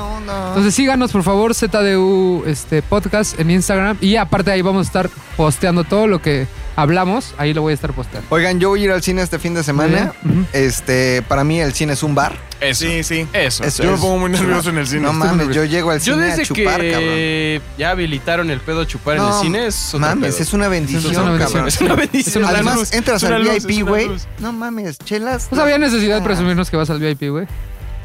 Entonces 0.50 0.76
síganos 0.76 1.12
por 1.12 1.24
favor, 1.24 1.54
ZDU 1.56 2.44
este, 2.46 2.82
Podcast 2.84 3.40
en 3.40 3.50
Instagram. 3.50 3.98
Y 4.02 4.18
aparte 4.18 4.52
ahí 4.52 4.62
vamos 4.62 4.86
a 4.86 4.88
estar 4.88 5.10
posteando 5.36 5.84
todo 5.84 6.06
lo 6.08 6.22
que 6.22 6.46
hablamos. 6.76 7.34
Ahí 7.38 7.54
lo 7.54 7.62
voy 7.62 7.72
a 7.72 7.76
estar 7.76 7.94
posteando. 7.94 8.28
Oigan, 8.30 8.60
yo 8.60 8.70
voy 8.70 8.82
a 8.82 8.86
ir 8.86 8.92
al 8.92 9.02
cine 9.04 9.22
este 9.22 9.40
fin 9.40 9.54
de 9.54 9.64
semana. 9.64 10.14
Este, 10.54 11.22
para 11.28 11.44
mí 11.44 11.60
el 11.60 11.74
cine 11.74 11.94
es 11.94 12.04
un 12.04 12.16
bar. 12.16 12.36
Eso. 12.62 12.86
Sí, 12.86 13.04
sí. 13.04 13.28
Eso. 13.34 13.64
Eso 13.64 13.84
Yo 13.84 13.90
me 13.90 13.96
es. 13.96 14.02
pongo 14.02 14.18
muy 14.18 14.30
nervioso 14.32 14.70
en 14.70 14.78
el 14.78 14.88
cine. 14.88 15.02
No 15.02 15.12
Estoy 15.12 15.28
mames, 15.28 15.56
yo 15.56 15.66
llego 15.66 15.92
al 15.92 16.00
Yo 16.00 16.14
cine 16.14 16.26
desde 16.28 16.42
a 16.44 16.46
chupar, 16.46 16.80
que 16.82 17.62
ya 17.78 17.92
habilitaron 17.92 18.50
el 18.50 18.60
pedo 18.62 18.86
chupar 18.86 19.16
en 19.18 19.22
cabrón. 19.24 19.38
el 19.40 19.44
cine 19.46 19.68
es 19.68 19.88
otro 19.90 20.00
mames, 20.00 20.34
pedo. 20.36 20.44
es 20.44 20.54
una 20.54 20.68
bendición, 20.70 21.12
Es 21.12 21.18
una 21.18 21.32
bendición. 21.32 21.52
cabrón. 21.52 21.68
Es 21.68 21.82
una 21.82 21.96
bendición. 21.96 22.44
una 22.44 22.54
Además, 22.54 22.76
luz, 22.76 22.94
entras 22.94 23.24
al 23.26 23.44
luz, 23.44 23.66
VIP, 23.66 23.86
güey. 23.88 24.10
No 24.40 24.52
mames, 24.54 24.98
chelas. 25.00 25.48
Pues 25.50 25.62
había 25.62 25.78
necesidad 25.78 26.16
de 26.18 26.22
presumirnos 26.24 26.70
que 26.72 26.78
vas 26.78 26.90
al 26.90 27.00
VIP, 27.00 27.30
güey. 27.30 27.46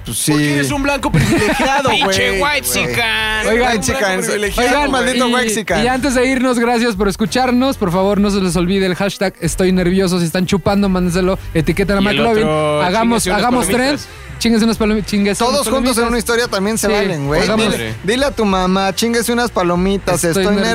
Pues 0.05 0.19
sí. 0.19 0.33
Porque 0.33 0.55
eres 0.55 0.71
un 0.71 0.83
blanco 0.83 1.11
privilegiado, 1.13 1.89
güey. 1.89 2.03
Pinche 2.03 2.43
white 2.43 2.67
chican. 2.67 3.47
Oigan, 3.47 3.81
privilegiado, 3.81 4.69
Oigan, 4.69 4.91
maldito 4.91 5.29
y, 5.29 5.33
Mexican. 5.33 5.85
y 5.85 5.89
antes 5.89 6.15
de 6.15 6.27
irnos, 6.27 6.59
gracias 6.59 6.97
por 6.97 7.09
escucharnos. 7.09 7.77
Por 7.77 7.93
favor, 7.93 8.21
no 8.21 8.31
se 8.31 8.41
les 8.41 8.57
olvide 8.57 8.87
el 8.87 8.95
hashtag 8.95 9.35
Estoy 9.41 9.73
nervioso. 9.73 10.19
Si 10.19 10.27
están 10.27 10.47
chupando, 10.47 10.89
mándenselo. 10.89 11.39
Etiqueten 11.55 11.97
a 11.97 12.01
McLovin. 12.01 12.47
Hagamos, 12.47 13.27
hagamos 13.27 13.69
tren. 13.69 13.97
Chingues 14.41 14.63
unas 14.63 14.77
palomitas. 14.77 15.09
Chingues 15.09 15.39
Todos 15.39 15.67
unas 15.69 15.69
juntos 15.69 15.99
en 15.99 16.05
una 16.09 16.19
historia 16.19 16.49
también 16.49 16.77
se 16.79 16.89
Sí, 16.89 16.93
valen, 16.93 17.27
güey. 17.29 17.43
hagamos- 17.43 17.71
Dile, 17.71 17.95
dile 18.03 18.25
a 18.25 18.31
tu 18.33 18.45
mamá, 18.45 18.93
chinguese 18.93 19.33
unas 19.33 19.53
palomitas, 19.53 20.25
Estoy 20.25 20.43
estoy, 20.45 20.57
nervioso. 20.57 20.73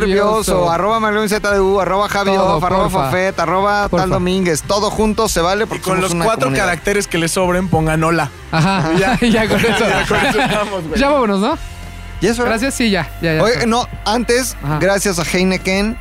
nervioso. 0.54 0.72
Arroba 0.72 1.00
Malvin 1.02 1.28
ZDU, 1.28 1.82
arroba 1.82 2.08
Javi 2.08 2.32
Todo, 2.34 2.56
Off, 2.58 2.64
arroba 2.64 2.84
porfa. 2.90 3.06
Fofet, 3.08 3.40
arroba 3.40 3.90
Porfa. 3.90 4.04
Tal 4.04 4.10
Domínguez. 4.12 4.62
Todo 4.62 4.90
juntos 4.90 5.32
se 5.34 5.42
vale 5.42 5.64
Y 5.64 5.68
porque 5.68 5.82
con 5.84 5.96
somos 5.96 6.04
los 6.04 6.14
una 6.14 6.24
cuatro 6.26 6.46
comunidad. 6.46 6.66
caracteres 6.66 7.08
que 7.08 7.18
le 7.18 7.28
sobren, 7.28 7.68
pongan 7.68 8.02
hola. 8.04 8.30
Ajá, 8.52 8.92
Ya. 8.98 9.20
ya, 9.22 9.48
con 9.50 9.60
eso. 9.60 9.80
Ya 9.80 10.06
con 10.08 10.18
eso 10.26 10.40
estamos, 10.42 10.88
güey. 10.88 11.00
Ya 11.02 11.10
vámonos, 11.10 11.40
¿no? 11.42 11.58
¿Y 12.22 12.28
eso? 12.28 12.44
Gracias, 12.46 12.74
sí, 12.76 12.90
ya. 12.92 13.10
ya, 13.22 13.34
ya. 13.36 13.44
Oye, 13.44 13.66
no, 13.68 13.88
antes, 14.06 14.56
Ajá. 14.64 14.78
gracias 14.80 15.20
a 15.20 15.24
Heineken. 15.24 15.98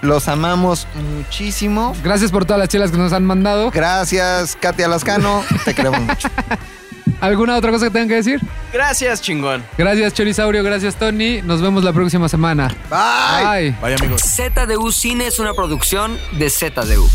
Los 0.00 0.28
amamos 0.28 0.86
muchísimo. 1.16 1.92
Gracias 2.04 2.30
por 2.30 2.44
todas 2.44 2.60
las 2.60 2.68
chelas 2.68 2.92
que 2.92 2.96
nos 2.96 3.12
han 3.12 3.24
mandado. 3.24 3.72
Gracias, 3.72 4.56
Katia 4.60 4.86
Lascano. 4.86 5.42
Te 5.64 5.74
queremos 5.74 6.00
mucho. 6.02 6.28
¿Alguna 7.20 7.56
otra 7.56 7.70
cosa 7.70 7.86
que 7.86 7.90
tengan 7.90 8.08
que 8.08 8.14
decir? 8.14 8.40
Gracias, 8.72 9.20
chingón. 9.20 9.64
Gracias, 9.76 10.14
Chorizaurio. 10.14 10.62
Gracias, 10.62 10.96
Tony. 10.96 11.42
Nos 11.42 11.60
vemos 11.60 11.82
la 11.82 11.92
próxima 11.92 12.28
semana. 12.28 12.68
Bye. 12.90 13.70
Bye. 13.70 13.76
Vaya 13.80 13.96
amigos. 13.96 14.22
ZDU 14.22 14.92
Cine 14.92 15.26
es 15.26 15.38
una 15.38 15.54
producción 15.54 16.18
de 16.32 16.48
ZDU. 16.50 17.08